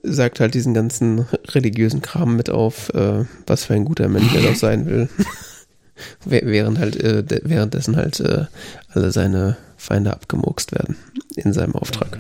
sagt 0.02 0.40
halt 0.40 0.54
diesen 0.54 0.74
ganzen 0.74 1.20
religiösen 1.48 2.02
Kram 2.02 2.36
mit 2.36 2.50
auf, 2.50 2.92
äh, 2.94 3.24
was 3.46 3.64
für 3.64 3.74
ein 3.74 3.84
guter 3.84 4.08
Mensch 4.08 4.34
er 4.34 4.42
doch 4.42 4.54
sein 4.54 4.86
will. 4.86 5.08
während 6.24 6.78
halt 6.78 6.96
äh, 6.96 7.24
währenddessen 7.44 7.96
halt 7.96 8.20
äh, 8.20 8.46
alle 8.88 9.12
seine 9.12 9.56
Feinde 9.76 10.12
abgemurkst 10.12 10.72
werden 10.72 10.96
in 11.36 11.52
seinem 11.52 11.74
Auftrag. 11.74 12.18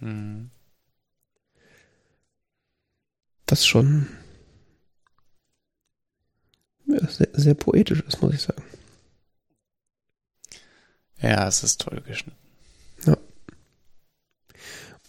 Mhm. 0.00 0.08
Mhm. 0.08 0.50
Was 3.48 3.66
schon 3.66 4.06
ja, 6.86 7.06
sehr, 7.06 7.28
sehr 7.34 7.54
poetisch 7.54 8.02
ist, 8.06 8.22
muss 8.22 8.34
ich 8.34 8.40
sagen. 8.40 8.62
Ja, 11.22 11.46
es 11.46 11.62
ist 11.62 11.80
toll 11.80 12.02
geschnitten. 12.06 12.36
Ja. 13.06 13.16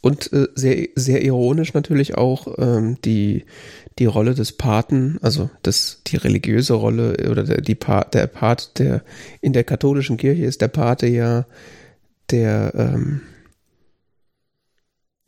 Und 0.02 0.32
äh, 0.32 0.48
sehr, 0.54 0.90
sehr 0.96 1.24
ironisch 1.24 1.74
natürlich 1.74 2.16
auch 2.16 2.60
ähm, 2.60 2.98
die, 3.04 3.46
die 4.00 4.06
Rolle 4.06 4.36
des 4.36 4.52
Paten, 4.54 5.18
also 5.22 5.50
das, 5.64 6.02
die 6.08 6.18
religiöse 6.18 6.74
Rolle 6.74 7.30
oder 7.30 7.44
der, 7.44 7.62
die 7.62 7.76
Part, 7.76 8.14
der 8.14 8.28
Part, 8.28 8.80
der 8.80 9.04
in 9.42 9.54
der 9.54 9.64
katholischen 9.64 10.18
Kirche 10.18 10.46
ist 10.46 10.62
der 10.62 10.68
Pate 10.68 11.08
ja 11.08 11.46
der, 12.32 12.74
ähm, 12.76 13.22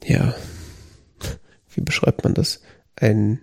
ja, 0.03 0.35
wie 1.73 1.81
beschreibt 1.81 2.23
man 2.23 2.33
das? 2.33 2.61
Ein 2.95 3.39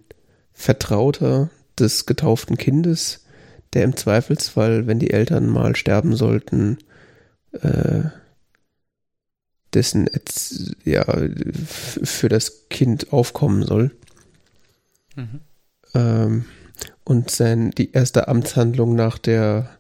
Vertrauter 0.53 1.51
des 1.79 2.07
getauften 2.07 2.57
Kindes, 2.57 3.27
der 3.73 3.85
im 3.85 3.97
Zweifelsfall, 3.97 4.87
wenn 4.87 4.99
die 4.99 5.11
Eltern 5.11 5.49
mal 5.49 5.77
sterben 5.77 6.15
sollten, 6.15 6.79
äh, 7.61 8.05
dessen 9.75 10.09
ja 10.85 11.05
für 11.65 12.29
das 12.29 12.69
Kind 12.69 13.13
aufkommen 13.13 13.65
soll. 13.65 13.91
Mhm. 15.17 15.41
Ähm, 15.95 16.45
und 17.05 17.31
sein 17.31 17.71
die 17.71 17.93
erste 17.93 18.29
Amtshandlung 18.29 18.95
nach 18.95 19.19
der 19.19 19.79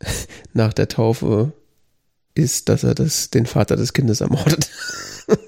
nach 0.52 0.72
der 0.72 0.88
Taufe 0.88 1.52
ist, 2.34 2.68
dass 2.68 2.84
er 2.84 2.94
das 2.94 3.30
den 3.30 3.46
Vater 3.46 3.76
des 3.76 3.92
Kindes 3.92 4.20
ermordet. 4.20 4.70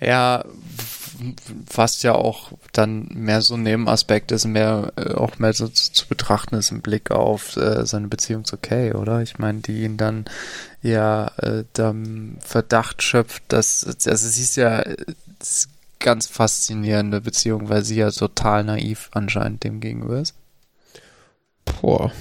ja, 0.00 0.44
fast 1.66 2.02
ja 2.02 2.14
auch 2.14 2.52
dann 2.72 3.08
mehr 3.12 3.42
so 3.42 3.54
ein 3.54 3.62
Nebenaspekt 3.62 4.32
ist, 4.32 4.46
mehr 4.46 4.92
äh, 4.96 5.14
auch 5.14 5.38
mehr 5.38 5.52
so 5.52 5.68
zu, 5.68 5.92
zu, 5.92 6.08
betrachten 6.08 6.54
ist 6.54 6.70
im 6.70 6.82
Blick 6.82 7.10
auf 7.10 7.56
äh, 7.56 7.86
seine 7.86 8.08
Beziehung 8.08 8.44
zu 8.44 8.56
Kay, 8.56 8.92
oder? 8.92 9.22
Ich 9.22 9.38
meine, 9.38 9.60
die 9.60 9.84
ihn 9.84 9.96
dann 9.96 10.24
ja 10.82 11.28
äh, 11.38 11.64
dann 11.72 12.38
Verdacht 12.40 13.02
schöpft, 13.02 13.44
dass 13.48 13.84
also 13.84 14.28
sie 14.28 14.42
ist 14.42 14.56
ja 14.56 14.80
äh, 14.80 14.96
ganz 15.98 16.26
faszinierende 16.26 17.20
Beziehung, 17.20 17.68
weil 17.68 17.84
sie 17.84 17.96
ja 17.96 18.10
total 18.10 18.64
naiv 18.64 19.08
anscheinend 19.12 19.64
dem 19.64 19.80
gegenüber 19.80 20.20
ist. 20.20 20.34
Boah. 21.64 22.12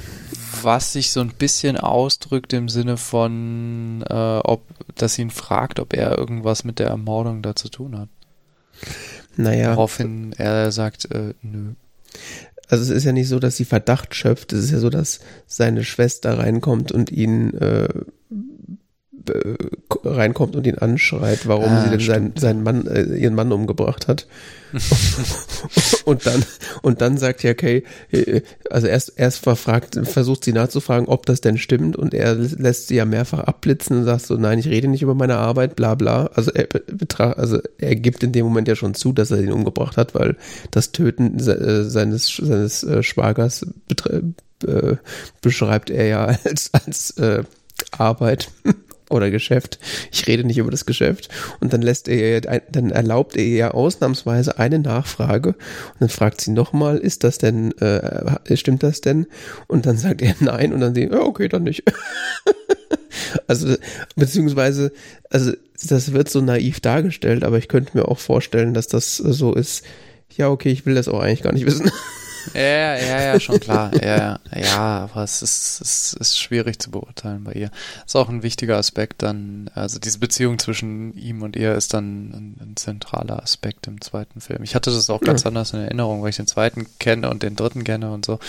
Was 0.61 0.93
sich 0.93 1.11
so 1.11 1.21
ein 1.21 1.29
bisschen 1.29 1.77
ausdrückt 1.77 2.53
im 2.53 2.69
Sinne 2.69 2.97
von, 2.97 4.03
äh, 4.07 4.39
ob, 4.43 4.63
dass 4.95 5.15
sie 5.15 5.23
ihn 5.23 5.31
fragt, 5.31 5.79
ob 5.79 5.93
er 5.93 6.17
irgendwas 6.17 6.63
mit 6.63 6.77
der 6.77 6.87
Ermordung 6.87 7.41
da 7.41 7.55
zu 7.55 7.69
tun 7.69 7.97
hat. 7.97 8.09
Naja. 9.37 9.75
Woraufhin 9.75 10.33
er 10.37 10.71
sagt, 10.71 11.11
äh, 11.11 11.33
nö. 11.41 11.73
Also 12.67 12.83
es 12.83 12.89
ist 12.89 13.03
ja 13.03 13.11
nicht 13.11 13.27
so, 13.27 13.39
dass 13.39 13.57
sie 13.57 13.65
Verdacht 13.65 14.15
schöpft. 14.15 14.53
Es 14.53 14.63
ist 14.63 14.71
ja 14.71 14.79
so, 14.79 14.89
dass 14.89 15.19
seine 15.45 15.83
Schwester 15.83 16.37
reinkommt 16.37 16.91
und 16.91 17.11
ihn 17.11 17.53
äh, 17.55 17.89
äh, 19.29 19.55
reinkommt 20.03 20.55
und 20.55 20.65
ihn 20.65 20.77
anschreit, 20.77 21.47
warum 21.47 21.69
ah, 21.69 21.83
sie 21.83 21.89
denn 21.91 21.99
seinen, 21.99 22.37
seinen 22.37 22.63
Mann, 22.63 22.87
äh, 22.87 23.03
ihren 23.15 23.35
Mann 23.35 23.51
umgebracht 23.51 24.07
hat. 24.07 24.27
und 26.05 26.25
dann 26.25 26.45
und 26.81 27.01
dann 27.01 27.17
sagt 27.17 27.43
ja 27.43 27.53
Kay, 27.53 27.83
äh, 28.11 28.41
also 28.69 28.87
erst 28.87 29.13
erst 29.17 29.39
verfragt, 29.39 29.99
versucht 30.03 30.45
sie 30.45 30.53
nachzufragen, 30.53 31.07
ob 31.07 31.25
das 31.25 31.41
denn 31.41 31.57
stimmt 31.57 31.97
und 31.97 32.13
er 32.13 32.35
lässt 32.35 32.87
sie 32.87 32.95
ja 32.95 33.05
mehrfach 33.05 33.39
abblitzen 33.39 33.97
und 33.97 34.05
sagt 34.05 34.25
so, 34.25 34.35
nein, 34.35 34.59
ich 34.59 34.67
rede 34.67 34.87
nicht 34.87 35.01
über 35.01 35.15
meine 35.15 35.37
Arbeit, 35.37 35.75
bla 35.75 35.95
bla. 35.95 36.27
Also 36.33 36.51
er 36.51 36.67
betracht, 36.67 37.37
also 37.37 37.59
er 37.79 37.95
gibt 37.95 38.23
in 38.23 38.31
dem 38.31 38.45
Moment 38.45 38.67
ja 38.67 38.75
schon 38.75 38.93
zu, 38.93 39.11
dass 39.11 39.31
er 39.31 39.41
ihn 39.41 39.51
umgebracht 39.51 39.97
hat, 39.97 40.15
weil 40.15 40.37
das 40.71 40.91
Töten 40.93 41.37
äh, 41.39 41.83
seines 41.83 42.33
seines 42.35 42.87
Schwagers 43.01 43.65
beschreibt 45.41 45.89
er 45.89 46.05
ja 46.05 46.25
als 46.43 46.69
als 46.73 47.11
äh, 47.17 47.43
Arbeit 47.91 48.49
oder 49.11 49.31
Geschäft. 49.31 49.79
Ich 50.11 50.27
rede 50.27 50.43
nicht 50.43 50.57
über 50.57 50.71
das 50.71 50.85
Geschäft. 50.85 51.29
Und 51.59 51.73
dann 51.73 51.81
lässt 51.81 52.07
er, 52.07 52.41
dann 52.41 52.91
erlaubt 52.91 53.37
er 53.37 53.43
ja 53.45 53.71
ausnahmsweise 53.71 54.57
eine 54.59 54.79
Nachfrage. 54.79 55.49
Und 55.49 56.01
dann 56.01 56.09
fragt 56.09 56.41
sie 56.41 56.51
nochmal, 56.51 56.97
ist 56.97 57.23
das 57.23 57.37
denn, 57.37 57.71
äh, 57.79 58.55
stimmt 58.55 58.83
das 58.83 59.01
denn? 59.01 59.27
Und 59.67 59.85
dann 59.85 59.97
sagt 59.97 60.21
er 60.21 60.35
nein. 60.39 60.73
Und 60.73 60.81
dann 60.81 60.95
sie, 60.95 61.03
ja, 61.03 61.21
okay, 61.21 61.47
dann 61.47 61.63
nicht. 61.63 61.83
also, 63.47 63.75
beziehungsweise, 64.15 64.91
also, 65.29 65.53
das 65.83 66.13
wird 66.13 66.29
so 66.29 66.41
naiv 66.41 66.79
dargestellt, 66.79 67.43
aber 67.43 67.57
ich 67.57 67.67
könnte 67.67 67.97
mir 67.97 68.07
auch 68.07 68.19
vorstellen, 68.19 68.73
dass 68.73 68.87
das 68.87 69.17
so 69.17 69.53
ist. 69.53 69.83
Ja, 70.37 70.49
okay, 70.49 70.69
ich 70.69 70.85
will 70.85 70.95
das 70.95 71.07
auch 71.07 71.19
eigentlich 71.19 71.41
gar 71.41 71.53
nicht 71.53 71.65
wissen. 71.65 71.91
Ja, 72.53 72.95
ja, 72.95 73.21
ja, 73.21 73.39
schon 73.39 73.59
klar. 73.59 73.91
Ja, 74.03 74.39
ja, 74.55 75.09
aber 75.11 75.23
es 75.23 75.41
ist, 75.41 75.81
es 75.81 76.13
ist 76.13 76.39
schwierig 76.39 76.79
zu 76.79 76.91
beurteilen 76.91 77.43
bei 77.43 77.53
ihr. 77.53 77.71
Ist 78.05 78.15
auch 78.15 78.29
ein 78.29 78.43
wichtiger 78.43 78.77
Aspekt 78.77 79.21
dann, 79.21 79.69
also 79.73 79.99
diese 79.99 80.19
Beziehung 80.19 80.59
zwischen 80.59 81.13
ihm 81.13 81.41
und 81.41 81.55
ihr 81.55 81.75
ist 81.75 81.93
dann 81.93 82.29
ein, 82.31 82.57
ein 82.61 82.73
zentraler 82.75 83.41
Aspekt 83.41 83.87
im 83.87 84.01
zweiten 84.01 84.41
Film. 84.41 84.63
Ich 84.63 84.75
hatte 84.75 84.91
das 84.91 85.09
auch 85.09 85.21
ganz 85.21 85.43
ja. 85.43 85.47
anders 85.47 85.73
in 85.73 85.81
Erinnerung, 85.81 86.21
weil 86.21 86.29
ich 86.29 86.37
den 86.37 86.47
zweiten 86.47 86.87
kenne 86.99 87.29
und 87.29 87.43
den 87.43 87.55
dritten 87.55 87.83
kenne 87.83 88.11
und 88.11 88.25
so. 88.25 88.39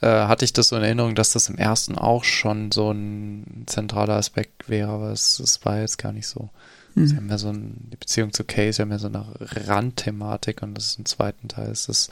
Äh, 0.00 0.06
hatte 0.06 0.44
ich 0.44 0.52
das 0.52 0.68
so 0.68 0.76
in 0.76 0.82
Erinnerung, 0.82 1.14
dass 1.14 1.32
das 1.32 1.48
im 1.48 1.58
ersten 1.58 1.96
auch 1.96 2.24
schon 2.24 2.72
so 2.72 2.90
ein 2.90 3.64
zentraler 3.66 4.14
Aspekt 4.14 4.68
wäre, 4.68 4.90
aber 4.90 5.10
es, 5.10 5.38
es 5.40 5.64
war 5.64 5.80
jetzt 5.80 5.98
gar 5.98 6.12
nicht 6.12 6.26
so. 6.26 6.50
Mhm. 6.94 7.06
Sie 7.06 7.16
haben 7.16 7.28
ja 7.28 7.38
so 7.38 7.48
ein, 7.48 7.88
die 7.92 7.96
Beziehung 7.96 8.32
zu 8.32 8.44
Case, 8.44 8.82
haben 8.82 8.90
ja 8.90 8.98
so 8.98 9.08
eine 9.08 9.26
Randthematik 9.38 10.62
und 10.62 10.74
das 10.74 10.86
ist 10.86 10.98
im 10.98 11.04
zweiten 11.04 11.48
Teil 11.48 11.70
ist 11.70 11.88
das 11.88 12.10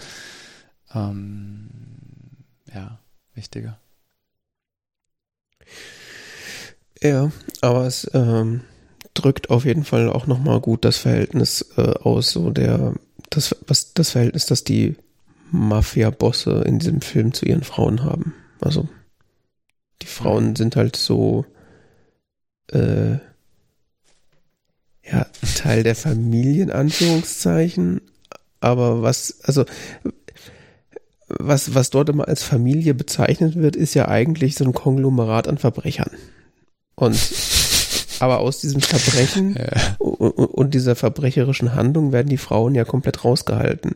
ähm, 0.95 1.69
ja, 2.73 2.99
wichtiger. 3.35 3.79
Ja, 7.03 7.31
aber 7.61 7.87
es 7.87 8.11
ähm, 8.15 8.63
drückt 9.15 9.51
auf 9.51 9.65
jeden 9.65 9.85
Fall 9.85 10.11
auch 10.11 10.27
nochmal 10.27 10.61
gut 10.61 10.85
das 10.85 10.97
Verhältnis 10.97 11.65
äh, 11.77 11.83
aus, 11.83 12.31
so 12.31 12.51
der, 12.51 12.95
das, 13.31 13.55
was, 13.67 13.95
das 13.95 14.11
Verhältnis, 14.11 14.47
das 14.47 14.65
die 14.65 14.97
Mafia-Bosse 15.51 16.63
in 16.67 16.79
diesem 16.79 17.01
Film 17.01 17.33
zu 17.33 17.47
ihren 17.47 17.63
Frauen 17.63 18.03
haben. 18.05 18.35
Also, 18.61 18.89
die 20.03 20.07
Frauen 20.07 20.51
mhm. 20.51 20.57
sind 20.57 20.77
halt 20.77 20.97
so, 20.97 21.47
äh, 22.73 23.19
ja, 25.05 25.27
Teil 25.57 25.85
der 25.85 25.95
Familie 25.95 26.65
in 26.65 26.71
Anführungszeichen, 26.71 28.03
aber 28.61 29.03
was, 29.03 29.41
also 29.43 29.65
was, 31.29 31.75
was 31.75 31.91
dort 31.91 32.09
immer 32.09 32.29
als 32.29 32.43
Familie 32.43 32.95
bezeichnet 32.95 33.57
wird, 33.57 33.77
ist 33.77 33.95
ja 33.95 34.09
eigentlich 34.09 34.55
so 34.55 34.65
ein 34.65 34.73
Konglomerat 34.73 35.49
an 35.49 35.59
Verbrechern. 35.59 36.11
Und 36.95 37.19
aber 38.21 38.41
aus 38.41 38.61
diesem 38.61 38.81
Verbrechen 38.81 39.55
ja. 39.57 39.97
und, 39.99 40.31
und, 40.33 40.75
dieser 40.75 40.97
verbrecherischen 40.97 41.75
Handlung 41.75 42.11
werden 42.11 42.29
die 42.29 42.37
Frauen 42.37 42.75
ja 42.75 42.85
komplett 42.85 43.25
rausgehalten. 43.25 43.95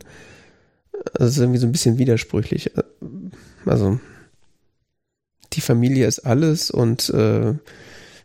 Das 1.14 1.30
ist 1.30 1.38
irgendwie 1.38 1.58
so 1.58 1.66
ein 1.66 1.72
bisschen 1.72 1.98
widersprüchlich. 1.98 2.70
Also 3.66 3.98
die 5.54 5.60
Familie 5.60 6.06
ist 6.06 6.20
alles 6.20 6.70
und 6.70 7.10
äh, 7.10 7.54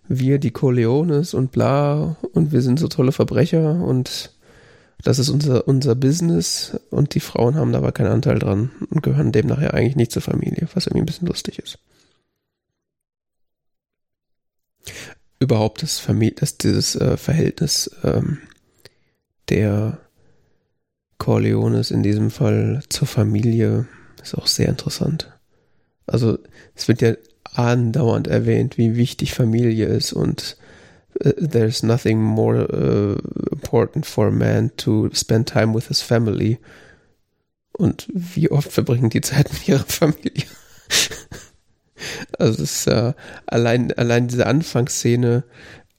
wir 0.08 0.38
die 0.38 0.52
Corleones 0.52 1.34
und 1.34 1.52
bla 1.52 2.18
und 2.34 2.52
wir 2.52 2.62
sind 2.62 2.80
so 2.80 2.88
tolle 2.88 3.12
Verbrecher 3.12 3.82
und 3.82 4.32
das 5.03 5.19
ist 5.19 5.30
unser, 5.30 5.68
unser 5.68 5.95
Business 5.95 6.78
und 6.90 7.14
die 7.14 7.19
Frauen 7.19 7.56
haben 7.56 7.72
da 7.72 7.80
aber 7.80 7.91
keinen 7.91 8.11
Anteil 8.11 8.40
dran 8.40 8.72
und 8.90 9.03
gehören 9.03 9.32
dem 9.32 9.48
nachher 9.48 9.74
eigentlich 9.74 9.95
nicht 9.95 10.11
zur 10.11 10.22
Familie, 10.22 10.68
was 10.74 10.88
irgendwie 10.88 11.03
ein 11.03 11.06
bisschen 11.06 11.28
lustig 11.28 11.60
ist. 11.60 11.80
Überhaupt 15.40 15.84
das, 15.84 15.99
Familie, 15.99 16.36
das 16.40 16.57
dieses 16.57 16.95
äh, 16.95 17.15
Verhältnis 17.15 17.91
ähm, 18.03 18.40
der 19.49 19.99
Corleones 21.19 21.91
in 21.91 22.03
diesem 22.03 22.32
Fall 22.32 22.84
zur 22.90 23.07
Familie 23.07 23.88
ist 24.22 24.36
auch 24.36 24.48
sehr 24.48 24.69
interessant. 24.69 25.32
Also 26.06 26.40
es 26.74 26.88
wird 26.88 27.02
ja 27.02 27.14
andauernd 27.53 28.28
erwähnt, 28.28 28.78
wie 28.78 28.95
wichtig 28.95 29.34
Familie 29.34 29.86
ist 29.88 30.14
und 30.14 30.57
there's 31.20 31.84
nothing 31.84 32.22
more 32.22 32.68
uh, 32.72 33.18
important 33.52 34.06
for 34.06 34.28
a 34.28 34.32
man 34.32 34.72
to 34.78 35.10
spend 35.14 35.48
time 35.48 35.74
with 35.74 35.88
his 35.88 36.02
family. 36.02 36.60
Und 37.74 38.08
wie 38.14 38.50
oft 38.52 38.72
verbringen 38.72 39.10
die 39.10 39.22
Zeit 39.22 39.52
mit 39.54 39.68
ihrer 39.68 39.86
Familie? 39.86 40.46
Also 42.38 42.62
es 42.62 42.80
ist 42.80 42.86
ja 42.86 43.16
allein, 43.48 43.92
allein 43.94 44.28
diese 44.28 44.46
Anfangsszene 44.46 45.44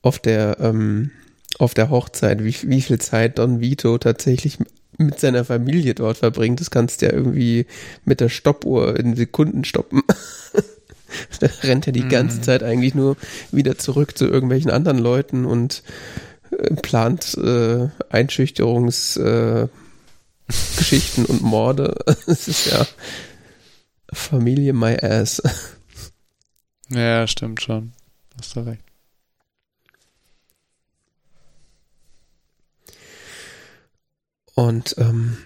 auf 0.01 0.21
der, 0.21 0.59
ähm, 0.61 1.11
auf 1.59 1.75
der 1.75 1.91
Hochzeit, 1.91 2.45
wie, 2.45 2.55
wie 2.63 2.83
viel 2.83 3.01
Zeit 3.01 3.39
Don 3.39 3.61
Vito 3.61 3.99
tatsächlich 3.99 4.59
mit 4.97 5.19
seiner 5.19 5.45
Familie 5.45 5.95
dort 5.95 6.19
verbringt, 6.19 6.61
das 6.61 6.71
kannst 6.71 7.03
du 7.03 7.07
ja 7.07 7.13
irgendwie 7.13 7.67
mit 8.05 8.21
der 8.21 8.29
Stoppuhr 8.29 8.99
in 8.99 9.17
Sekunden 9.17 9.65
stoppen. 9.65 10.03
da 11.41 11.49
rennt 11.63 11.87
er 11.87 11.93
die 11.93 12.09
ganze 12.09 12.39
mhm. 12.39 12.43
Zeit 12.43 12.63
eigentlich 12.63 12.95
nur 12.95 13.17
wieder 13.51 13.79
zurück 13.79 14.17
zu 14.17 14.27
irgendwelchen 14.27 14.71
anderen 14.71 14.99
Leuten 14.99 15.45
und 15.45 15.83
äh, 16.51 16.75
plant 16.75 17.37
äh, 17.39 17.89
Einschüchterungsgeschichten 18.11 19.71
äh, 21.25 21.29
und 21.29 21.43
Morde. 21.43 21.97
Es 22.27 22.49
ist 22.49 22.67
ja 22.67 22.87
Familie 24.13 24.73
my 24.73 24.97
ass. 25.01 25.43
Ja, 26.89 27.27
stimmt 27.27 27.61
schon. 27.61 27.93
Hast 28.39 28.57
du 28.57 28.61
recht. 28.61 28.83
Und 34.55 34.97
ähm, 34.99 35.37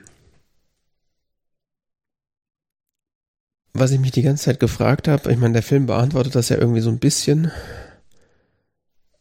was 3.75 3.91
ich 3.91 4.01
mich 4.01 4.11
die 4.11 4.23
ganze 4.23 4.45
Zeit 4.45 4.61
gefragt 4.61 5.09
habe, 5.09 5.31
ich 5.33 5.39
meine, 5.39 5.55
der 5.55 5.63
Film 5.63 5.87
beantwortet 5.87 6.35
das 6.35 6.49
ja 6.49 6.59
irgendwie 6.59 6.81
so 6.81 6.91
ein 6.91 6.99
bisschen, 6.99 7.51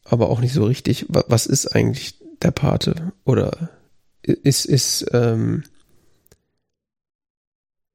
aber 0.03 0.29
auch 0.29 0.41
nicht 0.41 0.53
so 0.53 0.65
richtig. 0.65 1.05
Was 1.09 1.45
ist 1.45 1.67
eigentlich 1.67 2.15
der 2.41 2.51
Pate? 2.51 3.13
Oder 3.23 3.69
ist, 4.23 4.65
ist, 4.65 5.05
ähm, 5.13 5.63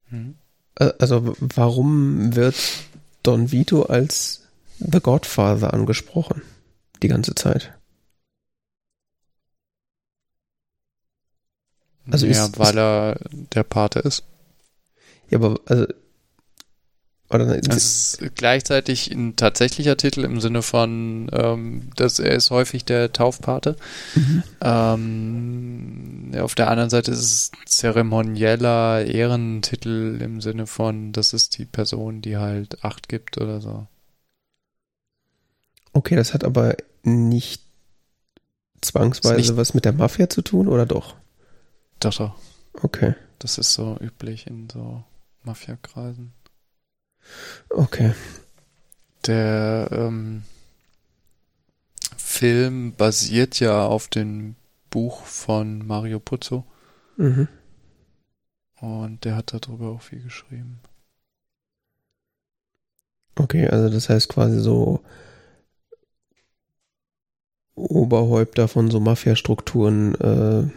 hm. 0.09 0.35
also 0.75 1.35
warum 1.39 2.35
wird 2.35 2.55
Don 3.23 3.51
Vito 3.51 3.83
als 3.83 4.47
The 4.79 4.99
Godfather 4.99 5.73
angesprochen? 5.73 6.41
Die 7.03 7.07
ganze 7.07 7.35
Zeit. 7.35 7.73
Also 12.09 12.25
ja, 12.25 12.45
ist, 12.45 12.57
weil 12.57 12.77
er 12.77 13.19
der 13.31 13.63
Pate 13.63 13.99
ist. 13.99 14.23
Ja, 15.29 15.37
aber 15.39 15.59
also 15.65 15.85
oder 17.29 17.59
das 17.59 18.17
ist 18.19 18.35
gleichzeitig 18.35 19.11
ein 19.11 19.35
tatsächlicher 19.35 19.97
Titel 19.97 20.23
im 20.23 20.39
Sinne 20.39 20.61
von, 20.61 21.29
ähm, 21.33 21.89
dass 21.97 22.19
er 22.19 22.31
ist 22.31 22.51
häufig 22.51 22.85
der 22.85 23.11
Taufpate. 23.11 23.75
Mhm. 24.15 24.43
Ähm, 24.61 26.31
auf 26.39 26.55
der 26.55 26.69
anderen 26.69 26.89
Seite 26.89 27.11
ist 27.11 27.19
es 27.19 27.51
zeremonieller 27.65 29.05
Ehrentitel 29.05 30.19
im 30.21 30.39
Sinne 30.39 30.67
von, 30.67 31.11
das 31.11 31.33
ist 31.33 31.57
die 31.57 31.65
Person, 31.65 32.21
die 32.21 32.37
halt 32.37 32.85
Acht 32.85 33.09
gibt 33.09 33.37
oder 33.37 33.59
so. 33.59 33.87
Okay, 35.91 36.15
das 36.15 36.33
hat 36.33 36.45
aber 36.45 36.77
nicht 37.03 37.61
zwangsweise 38.81 39.35
nicht 39.35 39.57
was 39.57 39.73
mit 39.73 39.83
der 39.83 39.93
Mafia 39.93 40.29
zu 40.29 40.41
tun, 40.41 40.67
oder 40.67 40.85
doch? 40.85 41.15
Doch, 41.99 42.13
doch. 42.13 42.35
Okay. 42.73 43.15
Das 43.39 43.57
ist 43.57 43.73
so 43.73 43.97
üblich 43.99 44.47
in 44.47 44.69
so 44.69 45.03
Mafia-Kreisen. 45.43 46.33
Okay. 47.69 48.13
Der 49.25 49.89
ähm, 49.91 50.43
Film 52.15 52.93
basiert 52.93 53.59
ja 53.59 53.85
auf 53.85 54.07
dem 54.07 54.55
Buch 54.89 55.23
von 55.25 55.85
Mario 55.85 56.19
Puzo. 56.19 56.65
Mhm. 57.17 57.47
Und 58.79 59.25
der 59.25 59.35
hat 59.35 59.53
darüber 59.53 59.89
auch 59.89 60.01
viel 60.01 60.21
geschrieben. 60.21 60.79
Okay, 63.35 63.67
also 63.67 63.89
das 63.89 64.09
heißt 64.09 64.29
quasi 64.29 64.59
so 64.59 65.03
Oberhäupter 67.75 68.67
von 68.67 68.89
so 68.89 68.99
Mafia-Strukturen 68.99 70.15
äh, 70.15 70.69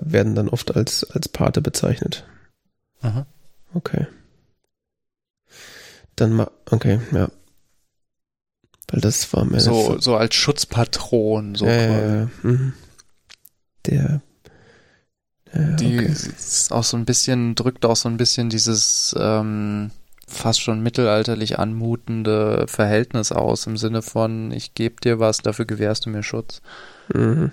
werden 0.00 0.34
dann 0.34 0.48
oft 0.48 0.76
als, 0.76 1.04
als 1.10 1.28
Pate 1.28 1.62
bezeichnet. 1.62 2.24
Aha. 3.00 3.26
Okay. 3.74 4.06
Dann 6.16 6.32
mal, 6.32 6.50
okay, 6.70 7.00
ja. 7.12 7.28
Weil 8.88 9.00
das 9.00 9.32
war 9.32 9.44
mir. 9.44 9.60
So, 9.60 9.98
so 9.98 10.16
als 10.16 10.34
Schutzpatron, 10.34 11.54
so 11.54 11.66
äh, 11.66 11.86
quasi. 11.86 12.28
Mhm. 12.42 12.72
Der. 13.86 14.20
Ja, 15.54 15.60
die 15.76 15.98
okay. 15.98 16.06
ist 16.06 16.72
auch 16.72 16.84
so 16.84 16.96
ein 16.96 17.04
bisschen, 17.04 17.54
drückt 17.54 17.84
auch 17.84 17.96
so 17.96 18.08
ein 18.08 18.16
bisschen 18.16 18.48
dieses 18.48 19.14
ähm, 19.18 19.90
fast 20.26 20.60
schon 20.62 20.82
mittelalterlich 20.82 21.58
anmutende 21.58 22.66
Verhältnis 22.68 23.32
aus, 23.32 23.66
im 23.66 23.76
Sinne 23.76 24.02
von, 24.02 24.50
ich 24.50 24.74
gebe 24.74 25.00
dir 25.00 25.18
was, 25.18 25.38
dafür 25.38 25.66
gewährst 25.66 26.06
du 26.06 26.10
mir 26.10 26.22
Schutz. 26.22 26.62
Mhm. 27.12 27.52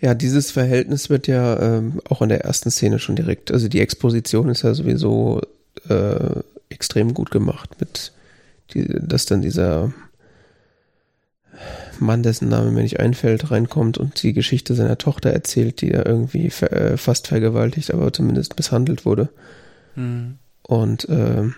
Ja, 0.00 0.14
dieses 0.14 0.50
Verhältnis 0.50 1.10
wird 1.10 1.26
ja 1.26 1.58
ähm, 1.60 2.00
auch 2.08 2.22
in 2.22 2.28
der 2.28 2.44
ersten 2.44 2.70
Szene 2.70 2.98
schon 2.98 3.16
direkt, 3.16 3.52
also 3.52 3.68
die 3.68 3.80
Exposition 3.80 4.48
ist 4.48 4.62
ja 4.62 4.74
sowieso 4.74 5.40
äh, 5.88 6.40
extrem 6.68 7.14
gut 7.14 7.30
gemacht, 7.30 7.70
mit 7.80 8.12
die, 8.72 8.86
dass 8.86 9.26
dann 9.26 9.42
dieser 9.42 9.92
Mann, 11.98 12.22
dessen 12.22 12.48
Name 12.48 12.70
mir 12.70 12.82
nicht 12.82 13.00
einfällt, 13.00 13.50
reinkommt 13.50 13.98
und 13.98 14.22
die 14.22 14.32
Geschichte 14.32 14.74
seiner 14.74 14.98
Tochter 14.98 15.30
erzählt, 15.30 15.80
die 15.80 15.90
ja 15.90 16.04
irgendwie 16.04 16.50
ver, 16.50 16.72
äh, 16.72 16.96
fast 16.96 17.28
vergewaltigt, 17.28 17.92
aber 17.92 18.12
zumindest 18.12 18.56
misshandelt 18.56 19.04
wurde. 19.04 19.28
Mhm. 19.94 20.38
Und 20.62 21.08
äh, 21.08 21.50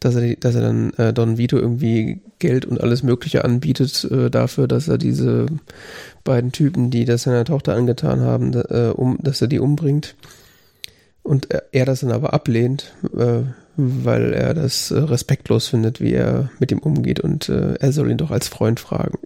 dass 0.00 0.16
er, 0.16 0.34
dass 0.36 0.54
er 0.54 0.62
dann 0.62 0.92
äh, 0.94 1.12
Don 1.12 1.36
Vito 1.36 1.58
irgendwie 1.58 2.20
Geld 2.38 2.64
und 2.64 2.80
alles 2.80 3.02
Mögliche 3.02 3.44
anbietet 3.44 4.04
äh, 4.04 4.30
dafür, 4.30 4.66
dass 4.66 4.88
er 4.88 4.96
diese 4.96 5.46
beiden 6.24 6.52
Typen, 6.52 6.90
die 6.90 7.04
das 7.04 7.24
seiner 7.24 7.44
Tochter 7.44 7.74
angetan 7.74 8.20
haben, 8.20 8.54
äh, 8.54 8.92
um, 8.94 9.18
dass 9.22 9.42
er 9.42 9.48
die 9.48 9.60
umbringt. 9.60 10.16
Und 11.22 11.50
er, 11.50 11.64
er 11.72 11.84
das 11.84 12.00
dann 12.00 12.12
aber 12.12 12.32
ablehnt, 12.32 12.94
äh, 13.14 13.42
weil 13.76 14.32
er 14.32 14.54
das 14.54 14.90
äh, 14.90 14.98
respektlos 14.98 15.68
findet, 15.68 16.00
wie 16.00 16.14
er 16.14 16.50
mit 16.58 16.72
ihm 16.72 16.78
umgeht 16.78 17.20
und 17.20 17.50
äh, 17.50 17.74
er 17.74 17.92
soll 17.92 18.10
ihn 18.10 18.16
doch 18.16 18.30
als 18.30 18.48
Freund 18.48 18.80
fragen. 18.80 19.18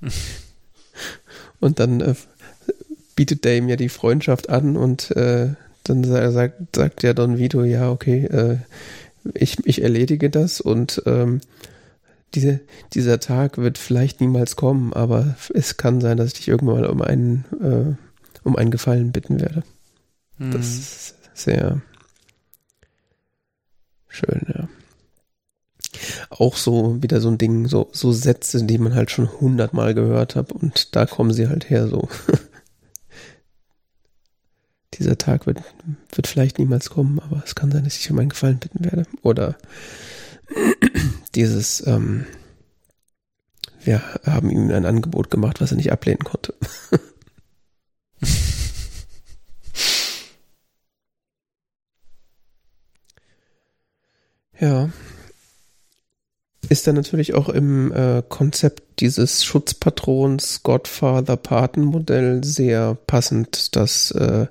und 1.60 1.78
dann 1.80 2.00
äh, 2.00 2.14
bietet 3.14 3.44
der 3.44 3.58
ihm 3.58 3.68
ja 3.68 3.76
die 3.76 3.90
Freundschaft 3.90 4.48
an 4.48 4.78
und 4.78 5.14
dann 5.84 6.04
sagt, 6.04 6.76
sagt 6.76 7.02
ja 7.02 7.12
Don 7.12 7.38
Vito, 7.38 7.64
ja, 7.64 7.90
okay, 7.90 8.24
äh, 8.26 8.56
ich, 9.34 9.64
ich 9.66 9.82
erledige 9.82 10.30
das 10.30 10.60
und 10.60 11.02
ähm, 11.06 11.40
diese, 12.34 12.60
dieser 12.94 13.20
Tag 13.20 13.58
wird 13.58 13.78
vielleicht 13.78 14.20
niemals 14.20 14.56
kommen, 14.56 14.92
aber 14.92 15.36
es 15.52 15.76
kann 15.76 16.00
sein, 16.00 16.16
dass 16.16 16.28
ich 16.28 16.34
dich 16.34 16.48
irgendwann 16.48 16.80
mal 16.80 16.86
um 16.86 17.02
einen, 17.02 17.44
äh, 17.60 17.94
um 18.42 18.56
einen 18.56 18.70
Gefallen 18.70 19.12
bitten 19.12 19.40
werde. 19.40 19.62
Mhm. 20.38 20.52
Das 20.52 20.66
ist 20.66 21.14
sehr 21.34 21.82
schön, 24.08 24.46
ja. 24.54 24.68
Auch 26.30 26.56
so 26.56 27.02
wieder 27.02 27.20
so 27.20 27.28
ein 27.28 27.38
Ding, 27.38 27.68
so, 27.68 27.88
so 27.92 28.12
Sätze, 28.12 28.64
die 28.64 28.78
man 28.78 28.94
halt 28.94 29.10
schon 29.10 29.30
hundertmal 29.40 29.94
gehört 29.94 30.36
hat 30.36 30.52
und 30.52 30.96
da 30.96 31.06
kommen 31.06 31.32
sie 31.32 31.48
halt 31.48 31.68
her, 31.68 31.86
so. 31.88 32.08
Dieser 35.02 35.18
Tag 35.18 35.46
wird, 35.46 35.60
wird 36.14 36.28
vielleicht 36.28 36.60
niemals 36.60 36.88
kommen, 36.88 37.18
aber 37.18 37.42
es 37.44 37.56
kann 37.56 37.72
sein, 37.72 37.82
dass 37.82 37.98
ich 37.98 38.08
um 38.12 38.20
einen 38.20 38.28
Gefallen 38.28 38.60
bitten 38.60 38.84
werde. 38.84 39.02
Oder 39.22 39.56
dieses, 41.34 41.84
ähm, 41.88 42.24
wir 43.82 44.00
haben 44.24 44.48
ihm 44.48 44.70
ein 44.70 44.86
Angebot 44.86 45.28
gemacht, 45.28 45.60
was 45.60 45.72
er 45.72 45.76
nicht 45.78 45.90
ablehnen 45.90 46.22
konnte. 46.22 46.54
ja. 54.60 54.88
Ist 56.68 56.86
dann 56.86 56.94
natürlich 56.94 57.34
auch 57.34 57.48
im 57.48 57.90
äh, 57.92 58.22
Konzept 58.28 59.00
dieses 59.00 59.44
Schutzpatrons 59.44 60.62
Godfather 60.62 61.36
Paten 61.36 61.82
Modell 61.82 62.44
sehr 62.44 62.94
passend, 62.94 63.74
dass 63.74 64.12
äh, 64.12 64.46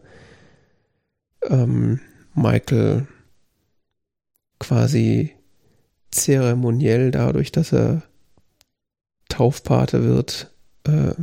ähm, 1.50 2.00
Michael 2.34 3.08
quasi 4.60 5.36
zeremoniell 6.12 7.12
dadurch, 7.12 7.52
dass 7.52 7.74
er 7.74 8.04
Taufpate 9.30 10.04
wird, 10.04 10.52
äh, 10.84 11.14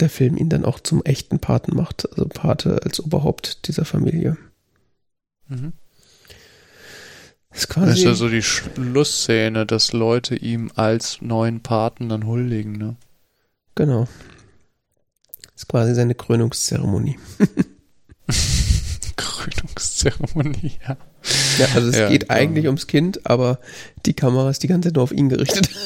der 0.00 0.10
Film 0.10 0.36
ihn 0.36 0.48
dann 0.48 0.64
auch 0.64 0.80
zum 0.80 1.04
echten 1.04 1.38
Paten 1.38 1.76
macht, 1.76 2.08
also 2.10 2.26
Pate 2.26 2.82
als 2.84 3.00
Oberhaupt 3.00 3.66
dieser 3.68 3.84
Familie. 3.84 4.36
Mhm. 5.48 5.72
Das 7.50 7.60
ist, 7.60 7.68
quasi 7.68 7.86
das 7.88 7.98
ist 7.98 8.04
ja 8.04 8.14
so 8.14 8.28
die 8.28 8.42
Schlussszene, 8.42 9.66
dass 9.66 9.92
Leute 9.92 10.36
ihm 10.36 10.70
als 10.76 11.20
neuen 11.20 11.62
Paten 11.62 12.08
dann 12.08 12.26
huldigen, 12.26 12.72
ne? 12.72 12.96
Genau. 13.74 14.06
Das 15.42 15.64
ist 15.64 15.68
quasi 15.68 15.94
seine 15.94 16.14
Krönungszeremonie. 16.14 17.18
Krönungszeremonie, 20.04 20.72
ja. 20.86 20.96
Ja, 21.58 21.66
also 21.74 21.88
es 21.88 21.96
Ja, 21.98 22.08
geht 22.08 22.22
genau. 22.28 22.34
eigentlich 22.34 22.66
ums 22.66 22.86
Kind, 22.86 23.26
aber 23.26 23.58
die 24.06 24.14
Kamera 24.14 24.50
ist 24.50 24.62
die 24.62 24.68
ganze 24.68 24.88
Zeit 24.88 24.94
nur 24.96 25.04
auf 25.04 25.12
ihn 25.12 25.28
gerichtet. 25.28 25.68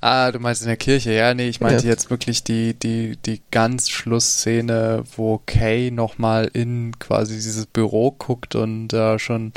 Ah, 0.00 0.30
du 0.30 0.38
meinst 0.38 0.62
in 0.62 0.68
der 0.68 0.76
Kirche, 0.76 1.12
ja, 1.12 1.34
nee, 1.34 1.48
ich 1.48 1.60
meinte 1.60 1.82
Ja. 1.84 1.90
jetzt 1.90 2.08
wirklich 2.10 2.44
die, 2.44 2.74
die, 2.74 3.16
die 3.16 3.40
ganz 3.50 3.88
Schlussszene, 3.90 5.02
wo 5.16 5.38
Kay 5.44 5.90
nochmal 5.90 6.48
in 6.52 6.96
quasi 7.00 7.34
dieses 7.34 7.66
Büro 7.66 8.12
guckt 8.12 8.54
und 8.54 8.88
da 8.88 9.18
schon 9.18 9.52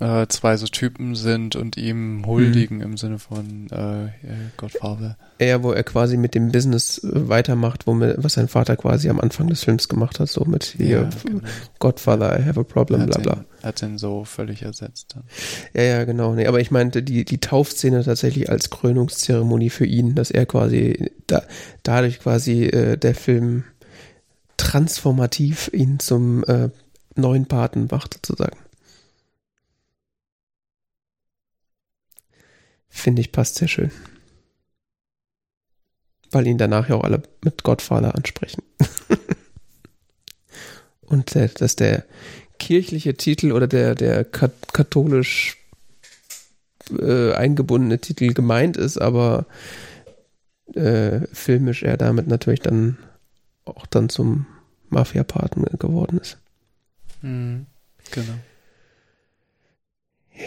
äh, 0.00 0.26
zwei 0.28 0.56
so 0.56 0.66
Typen 0.66 1.14
sind 1.14 1.56
und 1.56 1.76
ihm 1.76 2.24
huldigen 2.26 2.80
im 2.80 2.96
Sinne 2.96 3.18
von 3.18 3.68
äh, 3.70 4.06
äh, 4.06 4.10
Godfather. 4.56 5.16
Ja, 5.40 5.62
wo 5.62 5.72
er 5.72 5.84
quasi 5.84 6.16
mit 6.16 6.34
dem 6.34 6.50
Business 6.50 6.98
äh, 6.98 7.28
weitermacht, 7.28 7.86
womit, 7.86 8.16
was 8.18 8.34
sein 8.34 8.48
Vater 8.48 8.76
quasi 8.76 9.08
am 9.08 9.20
Anfang 9.20 9.48
des 9.48 9.62
Films 9.62 9.88
gemacht 9.88 10.18
hat, 10.20 10.28
so 10.28 10.44
mit 10.44 10.64
hier 10.64 11.08
genau. 11.22 11.40
Godfather, 11.78 12.38
I 12.38 12.44
have 12.44 12.58
a 12.58 12.64
problem, 12.64 13.02
hat 13.02 13.10
bla 13.10 13.20
bla. 13.20 13.34
Den, 13.34 13.44
hat 13.62 13.82
den 13.82 13.98
so 13.98 14.24
völlig 14.24 14.62
ersetzt. 14.62 15.14
Dann. 15.14 15.24
Ja, 15.74 15.82
ja, 15.82 16.04
genau. 16.04 16.34
Nee, 16.34 16.46
aber 16.46 16.60
ich 16.60 16.70
meinte 16.70 17.02
die, 17.02 17.24
die 17.24 17.38
Taufszene 17.38 18.02
tatsächlich 18.02 18.50
als 18.50 18.70
Krönungszeremonie 18.70 19.70
für 19.70 19.86
ihn, 19.86 20.14
dass 20.14 20.30
er 20.30 20.46
quasi 20.46 21.10
da, 21.26 21.42
dadurch 21.82 22.20
quasi 22.20 22.64
äh, 22.64 22.96
der 22.96 23.14
Film 23.14 23.64
transformativ 24.56 25.70
ihn 25.72 25.98
zum 25.98 26.44
äh, 26.44 26.70
neuen 27.16 27.46
Paten 27.46 27.88
macht, 27.90 28.14
sozusagen. 28.14 28.56
Finde 32.94 33.20
ich 33.20 33.32
passt 33.32 33.56
sehr 33.56 33.66
schön. 33.66 33.90
Weil 36.30 36.46
ihn 36.46 36.58
danach 36.58 36.88
ja 36.88 36.94
auch 36.94 37.02
alle 37.02 37.22
mit 37.42 37.64
Godfather 37.64 38.14
ansprechen. 38.14 38.62
Und 41.02 41.34
der, 41.34 41.48
dass 41.48 41.74
der 41.74 42.04
kirchliche 42.60 43.14
Titel 43.14 43.50
oder 43.50 43.66
der, 43.66 43.96
der 43.96 44.24
kat 44.24 44.72
katholisch 44.72 45.58
äh, 46.98 47.32
eingebundene 47.32 47.98
Titel 47.98 48.32
gemeint 48.32 48.76
ist, 48.76 48.96
aber 48.96 49.46
äh, 50.72 51.26
filmisch 51.32 51.82
er 51.82 51.96
damit 51.96 52.28
natürlich 52.28 52.60
dann 52.60 52.96
auch 53.64 53.86
dann 53.86 54.08
zum 54.08 54.46
Mafia-Paten 54.88 55.64
geworden 55.78 56.18
ist. 56.18 56.38
Mhm. 57.22 57.66
Genau. 58.12 58.38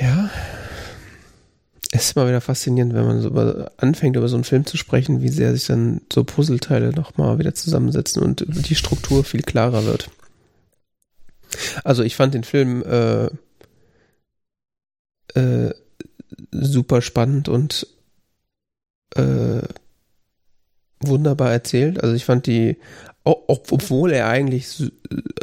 Ja. 0.01 0.31
Ist 1.97 2.15
mal 2.15 2.27
wieder 2.27 2.41
faszinierend, 2.41 2.93
wenn 2.93 3.07
man 3.07 3.21
so 3.21 3.29
über, 3.29 3.71
anfängt, 3.77 4.15
über 4.15 4.27
so 4.27 4.35
einen 4.35 4.43
Film 4.43 4.65
zu 4.65 4.77
sprechen, 4.77 5.21
wie 5.21 5.29
sehr 5.29 5.53
sich 5.53 5.65
dann 5.65 6.01
so 6.13 6.23
Puzzleteile 6.23 6.91
nochmal 6.91 7.39
wieder 7.39 7.55
zusammensetzen 7.55 8.21
und 8.21 8.45
die 8.47 8.75
Struktur 8.75 9.23
viel 9.23 9.41
klarer 9.41 9.83
wird. 9.85 10.09
Also 11.83 12.03
ich 12.03 12.15
fand 12.15 12.35
den 12.35 12.43
Film 12.43 12.83
äh, 12.83 13.29
äh, 15.33 15.73
super 16.51 17.01
spannend 17.01 17.49
und 17.49 17.87
äh, 19.15 19.61
wunderbar 20.99 21.51
erzählt. 21.51 22.03
Also 22.03 22.15
ich 22.15 22.25
fand 22.25 22.45
die, 22.45 22.77
obwohl 23.47 24.11
er 24.11 24.27
eigentlich 24.27 24.69
su- 24.69 24.89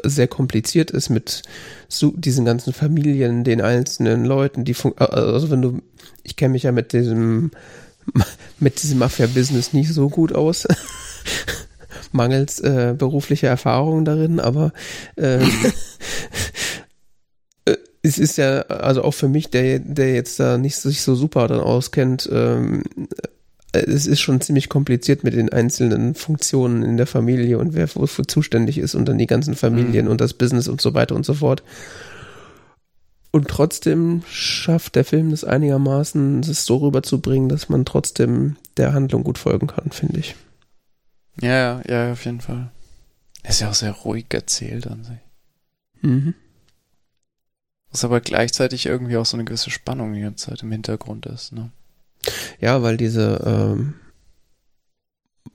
sehr 0.04 0.28
kompliziert 0.28 0.90
ist 0.90 1.10
mit 1.10 1.42
so 1.88 2.12
diesen 2.16 2.44
ganzen 2.44 2.72
Familien, 2.72 3.44
den 3.44 3.60
einzelnen 3.60 4.24
Leuten, 4.24 4.64
die 4.64 4.74
fun- 4.74 4.96
also 4.98 5.50
wenn 5.50 5.62
du, 5.62 5.78
ich 6.22 6.36
kenne 6.36 6.52
mich 6.52 6.64
ja 6.64 6.72
mit 6.72 6.92
diesem 6.92 7.50
mit 8.60 8.82
diesem 8.82 8.98
Mafia-Business 8.98 9.72
nicht 9.72 9.92
so 9.92 10.08
gut 10.08 10.34
aus. 10.34 10.66
Mangels 12.12 12.60
äh, 12.60 12.94
beruflicher 12.96 13.48
Erfahrung 13.48 14.04
darin, 14.04 14.40
aber 14.40 14.72
ähm, 15.16 15.42
äh, 17.64 17.76
es 18.02 18.18
ist 18.18 18.36
ja, 18.36 18.60
also 18.62 19.02
auch 19.02 19.14
für 19.14 19.28
mich, 19.28 19.50
der, 19.50 19.78
der 19.80 20.14
jetzt 20.14 20.38
da 20.38 20.58
nicht 20.58 20.76
sich 20.76 21.02
so 21.02 21.14
super 21.14 21.48
dann 21.48 21.60
auskennt, 21.60 22.28
ähm, 22.30 22.82
äh, 22.96 23.28
es 23.74 24.06
ist 24.06 24.20
schon 24.20 24.40
ziemlich 24.40 24.68
kompliziert 24.68 25.24
mit 25.24 25.34
den 25.34 25.50
einzelnen 25.52 26.14
Funktionen 26.14 26.82
in 26.82 26.96
der 26.96 27.06
Familie 27.06 27.58
und 27.58 27.74
wer 27.74 27.92
wofür 27.94 28.26
zuständig 28.26 28.78
ist 28.78 28.94
und 28.94 29.06
dann 29.06 29.18
die 29.18 29.26
ganzen 29.26 29.54
Familien 29.54 30.06
Mhm. 30.06 30.12
und 30.12 30.20
das 30.20 30.34
Business 30.34 30.68
und 30.68 30.80
so 30.80 30.94
weiter 30.94 31.14
und 31.14 31.26
so 31.26 31.34
fort. 31.34 31.62
Und 33.32 33.48
trotzdem 33.48 34.22
schafft 34.28 34.94
der 34.94 35.04
Film 35.04 35.30
das 35.30 35.42
einigermaßen, 35.42 36.40
es 36.40 36.64
so 36.64 36.76
rüberzubringen, 36.76 37.48
dass 37.48 37.68
man 37.68 37.84
trotzdem 37.84 38.56
der 38.76 38.92
Handlung 38.92 39.24
gut 39.24 39.38
folgen 39.38 39.66
kann, 39.66 39.90
finde 39.90 40.20
ich. 40.20 40.36
Ja, 41.40 41.50
ja, 41.50 41.82
ja, 41.88 42.12
auf 42.12 42.24
jeden 42.24 42.40
Fall. 42.40 42.70
Ist 43.42 43.60
ja 43.60 43.70
auch 43.70 43.74
sehr 43.74 43.90
ruhig 43.90 44.26
erzählt 44.30 44.86
an 44.86 45.02
sich. 45.02 45.18
Mhm. 46.00 46.34
Was 47.90 48.04
aber 48.04 48.20
gleichzeitig 48.20 48.86
irgendwie 48.86 49.16
auch 49.16 49.26
so 49.26 49.36
eine 49.36 49.44
gewisse 49.44 49.70
Spannung 49.70 50.14
die 50.14 50.20
ganze 50.20 50.50
Zeit 50.50 50.62
im 50.62 50.70
Hintergrund 50.70 51.26
ist, 51.26 51.52
ne? 51.52 51.70
Ja, 52.60 52.82
weil 52.82 52.96
diese, 52.96 53.42
ähm, 53.46 53.94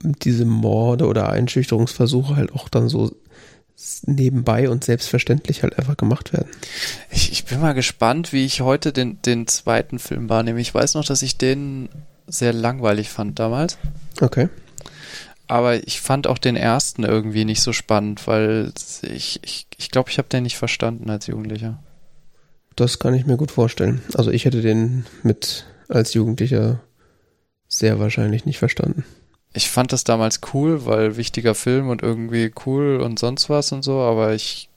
diese 0.02 0.44
Morde 0.44 1.06
oder 1.06 1.28
Einschüchterungsversuche 1.28 2.36
halt 2.36 2.52
auch 2.52 2.68
dann 2.68 2.88
so 2.88 3.10
nebenbei 4.04 4.68
und 4.68 4.84
selbstverständlich 4.84 5.62
halt 5.62 5.78
einfach 5.78 5.96
gemacht 5.96 6.32
werden. 6.32 6.50
Ich, 7.10 7.32
ich 7.32 7.44
bin 7.44 7.60
mal 7.60 7.72
gespannt, 7.72 8.32
wie 8.32 8.44
ich 8.44 8.60
heute 8.60 8.92
den, 8.92 9.20
den 9.22 9.46
zweiten 9.46 9.98
Film 9.98 10.28
wahrnehme. 10.28 10.60
Ich 10.60 10.74
weiß 10.74 10.94
noch, 10.94 11.04
dass 11.04 11.22
ich 11.22 11.38
den 11.38 11.88
sehr 12.26 12.52
langweilig 12.52 13.08
fand 13.08 13.38
damals. 13.38 13.78
Okay. 14.20 14.48
Aber 15.46 15.84
ich 15.86 16.00
fand 16.00 16.26
auch 16.26 16.38
den 16.38 16.56
ersten 16.56 17.02
irgendwie 17.02 17.44
nicht 17.44 17.62
so 17.62 17.72
spannend, 17.72 18.26
weil 18.26 18.72
ich 19.02 19.40
ich, 19.42 19.66
ich, 19.76 19.90
glaube, 19.90 20.10
ich 20.10 20.18
habe 20.18 20.28
den 20.28 20.44
nicht 20.44 20.56
verstanden 20.56 21.10
als 21.10 21.26
Jugendlicher. 21.26 21.82
Das 22.76 22.98
kann 22.98 23.14
ich 23.14 23.26
mir 23.26 23.36
gut 23.36 23.50
vorstellen. 23.50 24.00
Also 24.14 24.30
ich 24.30 24.44
hätte 24.44 24.62
den 24.62 25.06
mit 25.22 25.66
als 25.90 26.14
Jugendlicher 26.14 26.80
sehr 27.68 27.98
wahrscheinlich 27.98 28.46
nicht 28.46 28.58
verstanden. 28.58 29.04
Ich 29.52 29.68
fand 29.68 29.92
das 29.92 30.04
damals 30.04 30.40
cool, 30.54 30.86
weil 30.86 31.16
wichtiger 31.16 31.54
Film 31.54 31.88
und 31.88 32.02
irgendwie 32.02 32.52
cool 32.66 33.00
und 33.00 33.18
sonst 33.18 33.48
was 33.50 33.72
und 33.72 33.82
so, 33.82 33.98
aber 34.00 34.34
ich 34.34 34.68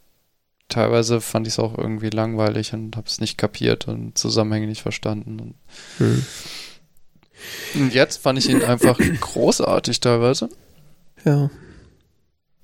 teilweise 0.69 1.21
fand 1.21 1.45
ich 1.45 1.53
es 1.53 1.59
auch 1.59 1.77
irgendwie 1.77 2.09
langweilig 2.09 2.73
und 2.73 2.95
habe 2.97 3.07
es 3.07 3.19
nicht 3.19 3.37
kapiert 3.37 3.87
und 3.87 4.17
Zusammenhänge 4.17 4.67
nicht 4.67 4.81
verstanden. 4.81 5.39
Und, 5.39 5.55
Hm. 5.97 6.25
und 7.75 7.93
jetzt 7.93 8.21
fand 8.21 8.39
ich 8.39 8.49
ihn 8.49 8.63
einfach 8.63 8.97
großartig 9.21 9.99
teilweise. 9.99 10.49
Ja. 11.23 11.51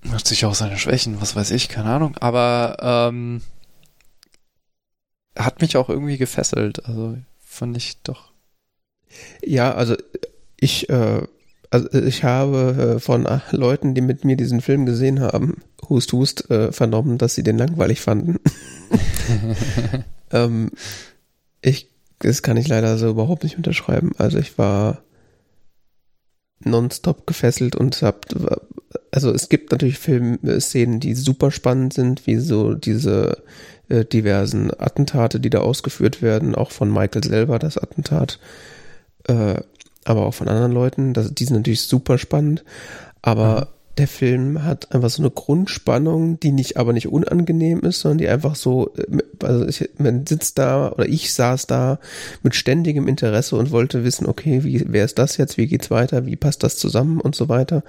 Hat 0.09 0.25
sich 0.27 0.45
auch 0.45 0.55
seine 0.55 0.77
Schwächen, 0.77 1.21
was 1.21 1.35
weiß 1.35 1.51
ich, 1.51 1.69
keine 1.69 1.89
Ahnung. 1.89 2.17
Aber 2.17 2.77
ähm, 2.81 3.41
hat 5.37 5.61
mich 5.61 5.77
auch 5.77 5.89
irgendwie 5.89 6.17
gefesselt. 6.17 6.85
Also 6.85 7.17
fand 7.39 7.77
ich 7.77 8.01
doch. 8.01 8.28
Ja, 9.43 9.73
also 9.73 9.95
ich, 10.59 10.89
äh, 10.89 11.21
also 11.69 11.91
ich 11.93 12.23
habe 12.23 12.95
äh, 12.95 12.99
von 12.99 13.25
äh, 13.25 13.39
Leuten, 13.51 13.93
die 13.93 14.01
mit 14.01 14.25
mir 14.25 14.35
diesen 14.35 14.61
Film 14.61 14.85
gesehen 14.85 15.19
haben, 15.21 15.61
Hust 15.87 16.13
Hust, 16.13 16.49
äh, 16.49 16.71
vernommen, 16.71 17.17
dass 17.17 17.35
sie 17.35 17.43
den 17.43 17.57
langweilig 17.57 18.01
fanden. 18.01 18.39
ähm, 20.31 20.71
ich, 21.61 21.89
das 22.19 22.41
kann 22.41 22.57
ich 22.57 22.67
leider 22.67 22.97
so 22.97 23.09
überhaupt 23.09 23.43
nicht 23.43 23.57
unterschreiben. 23.57 24.11
Also 24.17 24.37
ich 24.37 24.57
war 24.57 25.01
nonstop 26.63 27.25
gefesselt 27.25 27.75
und 27.75 28.01
hab, 28.01 28.25
also 29.11 29.31
es 29.31 29.49
gibt 29.49 29.71
natürlich 29.71 29.97
Filmszenen, 29.97 30.99
die 30.99 31.15
super 31.15 31.51
spannend 31.51 31.93
sind, 31.93 32.27
wie 32.27 32.37
so 32.37 32.73
diese 32.73 33.43
äh, 33.87 34.05
diversen 34.05 34.71
Attentate, 34.77 35.39
die 35.39 35.49
da 35.49 35.59
ausgeführt 35.59 36.21
werden, 36.21 36.55
auch 36.55 36.71
von 36.71 36.91
Michael 36.91 37.23
selber, 37.23 37.59
das 37.59 37.77
Attentat, 37.77 38.39
äh, 39.29 39.61
aber 40.05 40.25
auch 40.25 40.33
von 40.33 40.47
anderen 40.47 40.71
Leuten. 40.71 41.13
Das, 41.13 41.33
die 41.33 41.45
sind 41.45 41.57
natürlich 41.57 41.81
super 41.81 42.17
spannend, 42.17 42.63
aber 43.21 43.69
der 43.97 44.07
Film 44.07 44.63
hat 44.63 44.93
einfach 44.93 45.09
so 45.09 45.21
eine 45.21 45.29
Grundspannung, 45.29 46.39
die 46.39 46.51
nicht, 46.51 46.77
aber 46.77 46.93
nicht 46.93 47.09
unangenehm 47.09 47.81
ist, 47.81 47.99
sondern 47.99 48.19
die 48.19 48.29
einfach 48.29 48.55
so, 48.55 48.93
äh, 48.95 49.17
also 49.43 49.67
ich, 49.67 49.89
man 49.97 50.25
sitzt 50.25 50.57
da 50.57 50.91
oder 50.91 51.05
ich 51.07 51.33
saß 51.33 51.67
da 51.67 51.99
mit 52.41 52.55
ständigem 52.55 53.07
Interesse 53.07 53.57
und 53.57 53.71
wollte 53.71 54.03
wissen, 54.03 54.25
okay, 54.25 54.63
wie, 54.63 54.85
wer 54.87 55.05
ist 55.05 55.19
das 55.19 55.37
jetzt, 55.37 55.57
wie 55.57 55.67
geht's 55.67 55.91
weiter, 55.91 56.25
wie 56.25 56.37
passt 56.37 56.63
das 56.63 56.77
zusammen 56.77 57.19
und 57.19 57.35
so 57.35 57.49
weiter. 57.49 57.83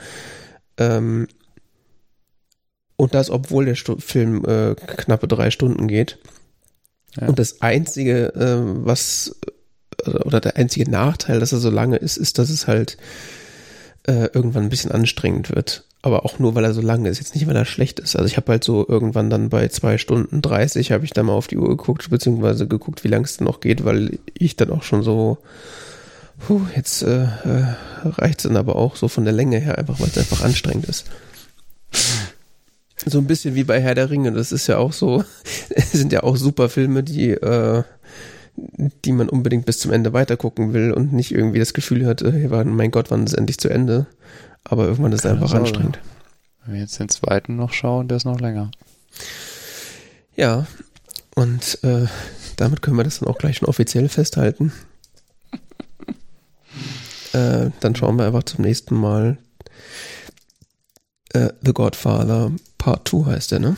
Ähm, 0.79 1.29
und 2.97 3.15
das, 3.15 3.31
obwohl 3.31 3.65
der 3.65 3.77
Stu 3.77 3.97
Film 3.99 4.45
äh, 4.45 4.75
knappe 4.75 5.29
drei 5.29 5.51
Stunden 5.51 5.87
geht. 5.87 6.19
Ja. 7.19 7.29
Und 7.29 7.39
das 7.39 7.63
einzige, 7.63 8.35
äh, 8.35 8.85
was 8.85 9.37
oder 10.07 10.41
der 10.41 10.57
einzige 10.57 10.91
Nachteil, 10.91 11.41
dass 11.41 11.53
er 11.53 11.59
so 11.59 11.71
lange 11.71 11.97
ist, 11.97 12.17
ist, 12.17 12.39
dass 12.39 12.51
es 12.51 12.67
halt 12.67 12.97
äh, 14.07 14.29
irgendwann 14.33 14.65
ein 14.65 14.69
bisschen 14.69 14.93
anstrengend 14.93 15.55
wird. 15.55 15.85
Aber 16.03 16.25
auch 16.25 16.39
nur, 16.39 16.55
weil 16.55 16.65
er 16.65 16.73
so 16.73 16.81
lang 16.81 17.05
ist, 17.05 17.19
jetzt 17.19 17.35
nicht, 17.35 17.47
weil 17.47 17.57
er 17.57 17.67
schlecht 17.67 18.01
ist. 18.01 18.17
Also 18.17 18.27
ich 18.27 18.39
habe 18.39 18.53
halt 18.53 18.65
so 18.65 18.87
irgendwann 18.89 19.29
dann 19.29 19.51
bei 19.51 19.69
zwei 19.69 19.99
Stunden 19.99 20.41
30 20.41 20.93
habe 20.93 21.05
ich 21.05 21.11
dann 21.11 21.27
mal 21.27 21.35
auf 21.35 21.47
die 21.47 21.59
Uhr 21.59 21.69
geguckt, 21.69 22.09
beziehungsweise 22.09 22.67
geguckt, 22.67 23.05
wie 23.05 23.09
lang 23.09 23.25
es 23.25 23.41
noch 23.41 23.61
geht, 23.61 23.85
weil 23.85 24.19
ich 24.33 24.57
dann 24.57 24.71
auch 24.71 24.83
schon 24.83 25.03
so, 25.03 25.39
puh, 26.39 26.63
jetzt 26.75 27.03
äh, 27.03 27.25
äh, 27.25 27.75
reicht 28.03 28.39
es 28.39 28.43
dann 28.45 28.57
aber 28.57 28.77
auch 28.77 28.97
so 28.97 29.09
von 29.09 29.25
der 29.25 29.35
Länge 29.35 29.59
her, 29.59 29.77
einfach 29.77 30.01
weil 30.01 30.09
es 30.09 30.17
einfach 30.17 30.43
anstrengend 30.43 30.87
ist. 30.87 31.05
So 33.05 33.19
ein 33.19 33.27
bisschen 33.27 33.55
wie 33.55 33.65
bei 33.65 33.81
Herr 33.81 33.95
der 33.95 34.11
Ringe. 34.11 34.33
Das 34.33 34.53
ist 34.53 34.67
ja 34.67 34.79
auch 34.79 34.93
so, 34.95 35.25
sind 35.93 36.13
ja 36.13 36.23
auch 36.23 36.37
super 36.37 36.71
Filme, 36.71 37.03
die, 37.03 37.31
äh, 37.31 37.83
die 39.05 39.13
man 39.13 39.29
unbedingt 39.29 39.67
bis 39.67 39.79
zum 39.79 39.93
Ende 39.93 40.13
weitergucken 40.13 40.73
will 40.73 40.93
und 40.93 41.13
nicht 41.13 41.33
irgendwie 41.33 41.59
das 41.59 41.75
Gefühl 41.75 42.07
hat, 42.07 42.23
äh, 42.23 42.49
mein 42.65 42.91
Gott, 42.91 43.11
wann 43.11 43.25
ist 43.25 43.33
es 43.33 43.39
endlich 43.39 43.59
zu 43.59 43.69
Ende? 43.69 44.07
Aber 44.65 44.85
irgendwann 44.87 45.13
ist 45.13 45.25
es 45.25 45.31
einfach 45.31 45.49
Sorge. 45.49 45.63
anstrengend. 45.63 45.99
Wenn 46.65 46.75
wir 46.75 46.81
jetzt 46.81 46.99
den 46.99 47.09
zweiten 47.09 47.57
noch 47.57 47.73
schauen, 47.73 48.09
der 48.09 48.17
ist 48.17 48.25
noch 48.25 48.41
länger. 48.41 48.71
Ja, 50.37 50.67
und 51.35 51.83
äh, 51.83 52.07
damit 52.57 52.83
können 52.83 52.97
wir 52.97 53.05
das 53.05 53.21
dann 53.21 53.29
auch 53.29 53.39
gleich 53.39 53.57
schon 53.57 53.69
offiziell 53.69 54.09
festhalten. 54.09 54.73
äh, 57.33 57.71
dann 57.81 57.97
schauen 57.97 58.17
wir 58.17 58.27
einfach 58.27 58.45
zum 58.45 58.65
nächsten 58.65 58.95
Mal. 58.95 59.39
Äh, 61.33 61.51
The 61.63 61.73
Godfather 61.73 62.53
Part 62.79 63.09
2 63.09 63.33
heißt 63.33 63.53
der, 63.53 63.61
ne? 63.61 63.77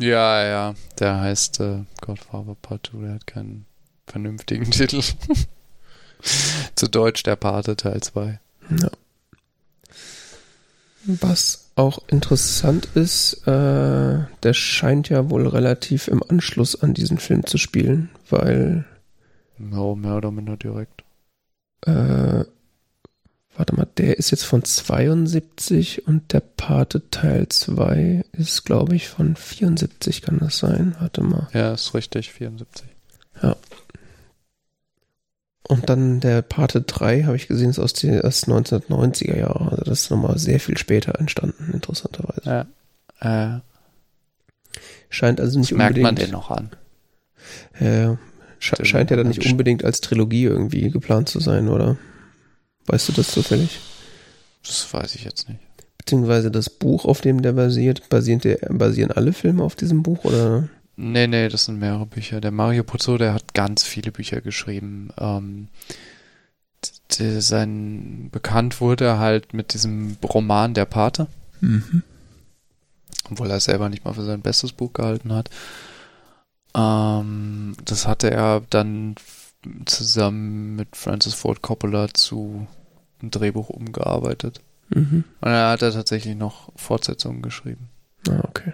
Ja, 0.00 0.44
ja, 0.46 0.74
der 0.98 1.20
heißt 1.20 1.60
äh, 1.60 1.84
Godfather 2.00 2.56
Part 2.60 2.90
2, 2.90 2.98
der 3.02 3.14
hat 3.14 3.26
keinen 3.26 3.66
vernünftigen 4.06 4.64
Titel. 4.70 5.02
Zu 6.74 6.88
Deutsch 6.88 7.22
der 7.22 7.36
Pate 7.36 7.76
Teil 7.76 8.00
2. 8.00 8.40
Ja. 8.80 8.90
Was 11.04 11.70
auch 11.76 12.00
interessant 12.08 12.88
ist, 12.94 13.46
äh, 13.46 14.24
der 14.42 14.52
scheint 14.52 15.08
ja 15.08 15.30
wohl 15.30 15.46
relativ 15.46 16.08
im 16.08 16.22
Anschluss 16.22 16.80
an 16.80 16.94
diesen 16.94 17.18
Film 17.18 17.46
zu 17.46 17.58
spielen, 17.58 18.10
weil. 18.28 18.84
No, 19.58 19.96
mehr 19.96 20.16
oder 20.16 20.30
minder 20.30 20.56
direkt. 20.56 21.04
Äh, 21.86 22.44
warte 23.60 23.76
mal, 23.76 23.86
der 23.98 24.18
ist 24.18 24.30
jetzt 24.30 24.44
von 24.44 24.64
72 24.64 26.08
und 26.08 26.32
der 26.32 26.40
Pate 26.40 27.10
Teil 27.10 27.46
2 27.46 28.24
ist, 28.32 28.64
glaube 28.64 28.96
ich, 28.96 29.08
von 29.08 29.36
74, 29.36 30.22
kann 30.22 30.38
das 30.38 30.56
sein? 30.56 30.96
Warte 30.98 31.22
mal. 31.22 31.46
Ja, 31.52 31.74
ist 31.74 31.92
richtig, 31.92 32.32
74. 32.32 32.86
Ja. 33.42 33.56
Und 35.68 35.90
dann 35.90 36.20
der 36.20 36.40
Pate 36.40 36.80
3, 36.80 37.24
habe 37.24 37.36
ich 37.36 37.48
gesehen, 37.48 37.68
ist 37.68 37.78
aus 37.78 37.92
den 37.92 38.22
aus 38.22 38.48
1990er 38.48 39.36
Jahren. 39.36 39.68
Also 39.68 39.84
das 39.84 40.02
ist 40.04 40.10
nochmal 40.10 40.38
sehr 40.38 40.58
viel 40.58 40.78
später 40.78 41.20
entstanden, 41.20 41.70
interessanterweise. 41.74 42.66
Ja. 43.20 43.56
Äh, 43.56 43.60
Scheint 45.10 45.38
also 45.38 45.58
nicht 45.58 45.72
unbedingt. 45.72 46.02
Merkt 46.02 46.18
man 46.18 46.24
den 46.24 46.30
noch 46.30 46.50
an? 46.50 46.70
Äh, 47.78 48.16
sche 48.58 48.82
scheint 48.86 49.10
ja 49.10 49.16
dann 49.16 49.28
nicht 49.28 49.44
unbedingt 49.44 49.84
als 49.84 50.00
Trilogie 50.00 50.44
irgendwie 50.44 50.88
geplant 50.90 51.28
zu 51.28 51.40
sein, 51.40 51.68
oder? 51.68 51.98
Weißt 52.86 53.08
du 53.08 53.12
das 53.12 53.28
zufällig? 53.28 53.80
Das 54.62 54.92
weiß 54.92 55.14
ich 55.14 55.24
jetzt 55.24 55.48
nicht. 55.48 55.60
Beziehungsweise 55.98 56.50
das 56.50 56.70
Buch, 56.70 57.04
auf 57.04 57.20
dem 57.20 57.42
der 57.42 57.52
basiert, 57.52 58.08
basiert 58.08 58.44
der, 58.44 58.56
basieren 58.70 59.12
alle 59.12 59.32
Filme 59.32 59.62
auf 59.62 59.76
diesem 59.76 60.02
Buch, 60.02 60.24
oder? 60.24 60.68
Nee, 60.96 61.26
nee, 61.26 61.48
das 61.48 61.66
sind 61.66 61.78
mehrere 61.78 62.06
Bücher. 62.06 62.40
Der 62.40 62.50
Mario 62.50 62.84
Puzo, 62.84 63.16
der 63.16 63.32
hat 63.32 63.54
ganz 63.54 63.84
viele 63.84 64.12
Bücher 64.12 64.40
geschrieben. 64.40 65.10
Ähm, 65.18 65.68
sein 67.10 68.28
bekannt 68.30 68.80
wurde 68.80 69.04
er 69.04 69.18
halt 69.18 69.54
mit 69.54 69.74
diesem 69.74 70.16
Roman 70.22 70.74
Der 70.74 70.84
Pate. 70.84 71.26
Mhm. 71.60 72.02
Obwohl 73.30 73.50
er 73.50 73.60
selber 73.60 73.88
nicht 73.88 74.04
mal 74.04 74.14
für 74.14 74.24
sein 74.24 74.40
bestes 74.40 74.72
Buch 74.72 74.92
gehalten 74.92 75.32
hat. 75.32 75.50
Ähm, 76.74 77.76
das 77.84 78.06
hatte 78.06 78.30
er 78.30 78.62
dann 78.70 79.14
zusammen 79.86 80.76
mit 80.76 80.96
Francis 80.96 81.34
Ford 81.34 81.62
Coppola 81.62 82.08
zu 82.12 82.66
einem 83.20 83.30
Drehbuch 83.30 83.68
umgearbeitet. 83.68 84.60
Mhm. 84.88 85.24
Und 85.40 85.48
er 85.48 85.70
hat 85.70 85.82
er 85.82 85.92
tatsächlich 85.92 86.36
noch 86.36 86.72
Fortsetzungen 86.76 87.42
geschrieben. 87.42 87.88
Ah, 88.28 88.42
okay 88.48 88.72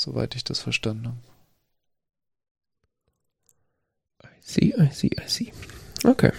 soweit 0.00 0.34
ich 0.34 0.44
das 0.44 0.60
verstanden 0.60 1.08
habe. 1.08 1.18
I 4.24 4.28
see, 4.40 4.74
I 4.76 4.88
see, 4.92 5.10
I 5.18 5.28
see. 5.28 5.52
Okay. 6.04 6.32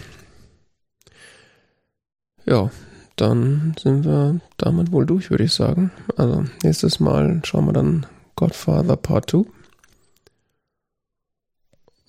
Ja, 2.45 2.71
dann 3.15 3.75
sind 3.79 4.03
wir 4.03 4.41
damit 4.57 4.91
wohl 4.91 5.05
durch, 5.05 5.29
würde 5.29 5.43
ich 5.43 5.53
sagen. 5.53 5.91
Also 6.17 6.45
nächstes 6.63 6.99
Mal 6.99 7.41
schauen 7.45 7.67
wir 7.67 7.73
dann 7.73 8.07
Godfather 8.35 8.97
Part 8.97 9.29
2. 9.29 9.45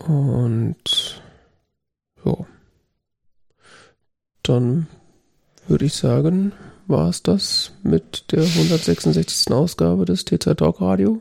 Und 0.07 1.23
ja. 2.25 2.37
Dann 4.43 4.87
würde 5.69 5.85
ich 5.85 5.95
sagen, 5.95 6.53
war 6.87 7.09
es 7.09 7.23
das 7.23 7.73
mit 7.83 8.33
der 8.33 8.43
166. 8.43 9.53
Ausgabe 9.53 10.05
des 10.05 10.25
TZ 10.25 10.57
Talk 10.57 10.81
Radio. 10.81 11.21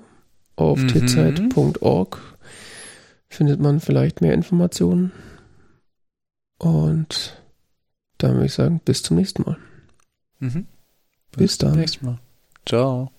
Auf 0.56 0.80
mhm. 0.80 1.08
tzeit.org 1.08 2.38
findet 3.30 3.60
man 3.60 3.80
vielleicht 3.80 4.22
mehr 4.22 4.34
Informationen. 4.34 5.12
Und 6.58 7.41
dann 8.18 8.34
würde 8.34 8.45
ich 8.48 8.53
sagen, 8.53 8.82
bis 8.84 9.02
zum 9.03 9.18
nächsten 9.18 9.44
Mal. 9.44 9.58
Mhm. 10.40 10.68
Bis, 11.32 11.38
bis 11.38 11.58
dann. 11.58 11.70
Bis 11.70 11.74
zum 11.74 11.80
nächsten 11.80 12.06
Mal. 12.06 12.20
Ciao. 12.66 13.12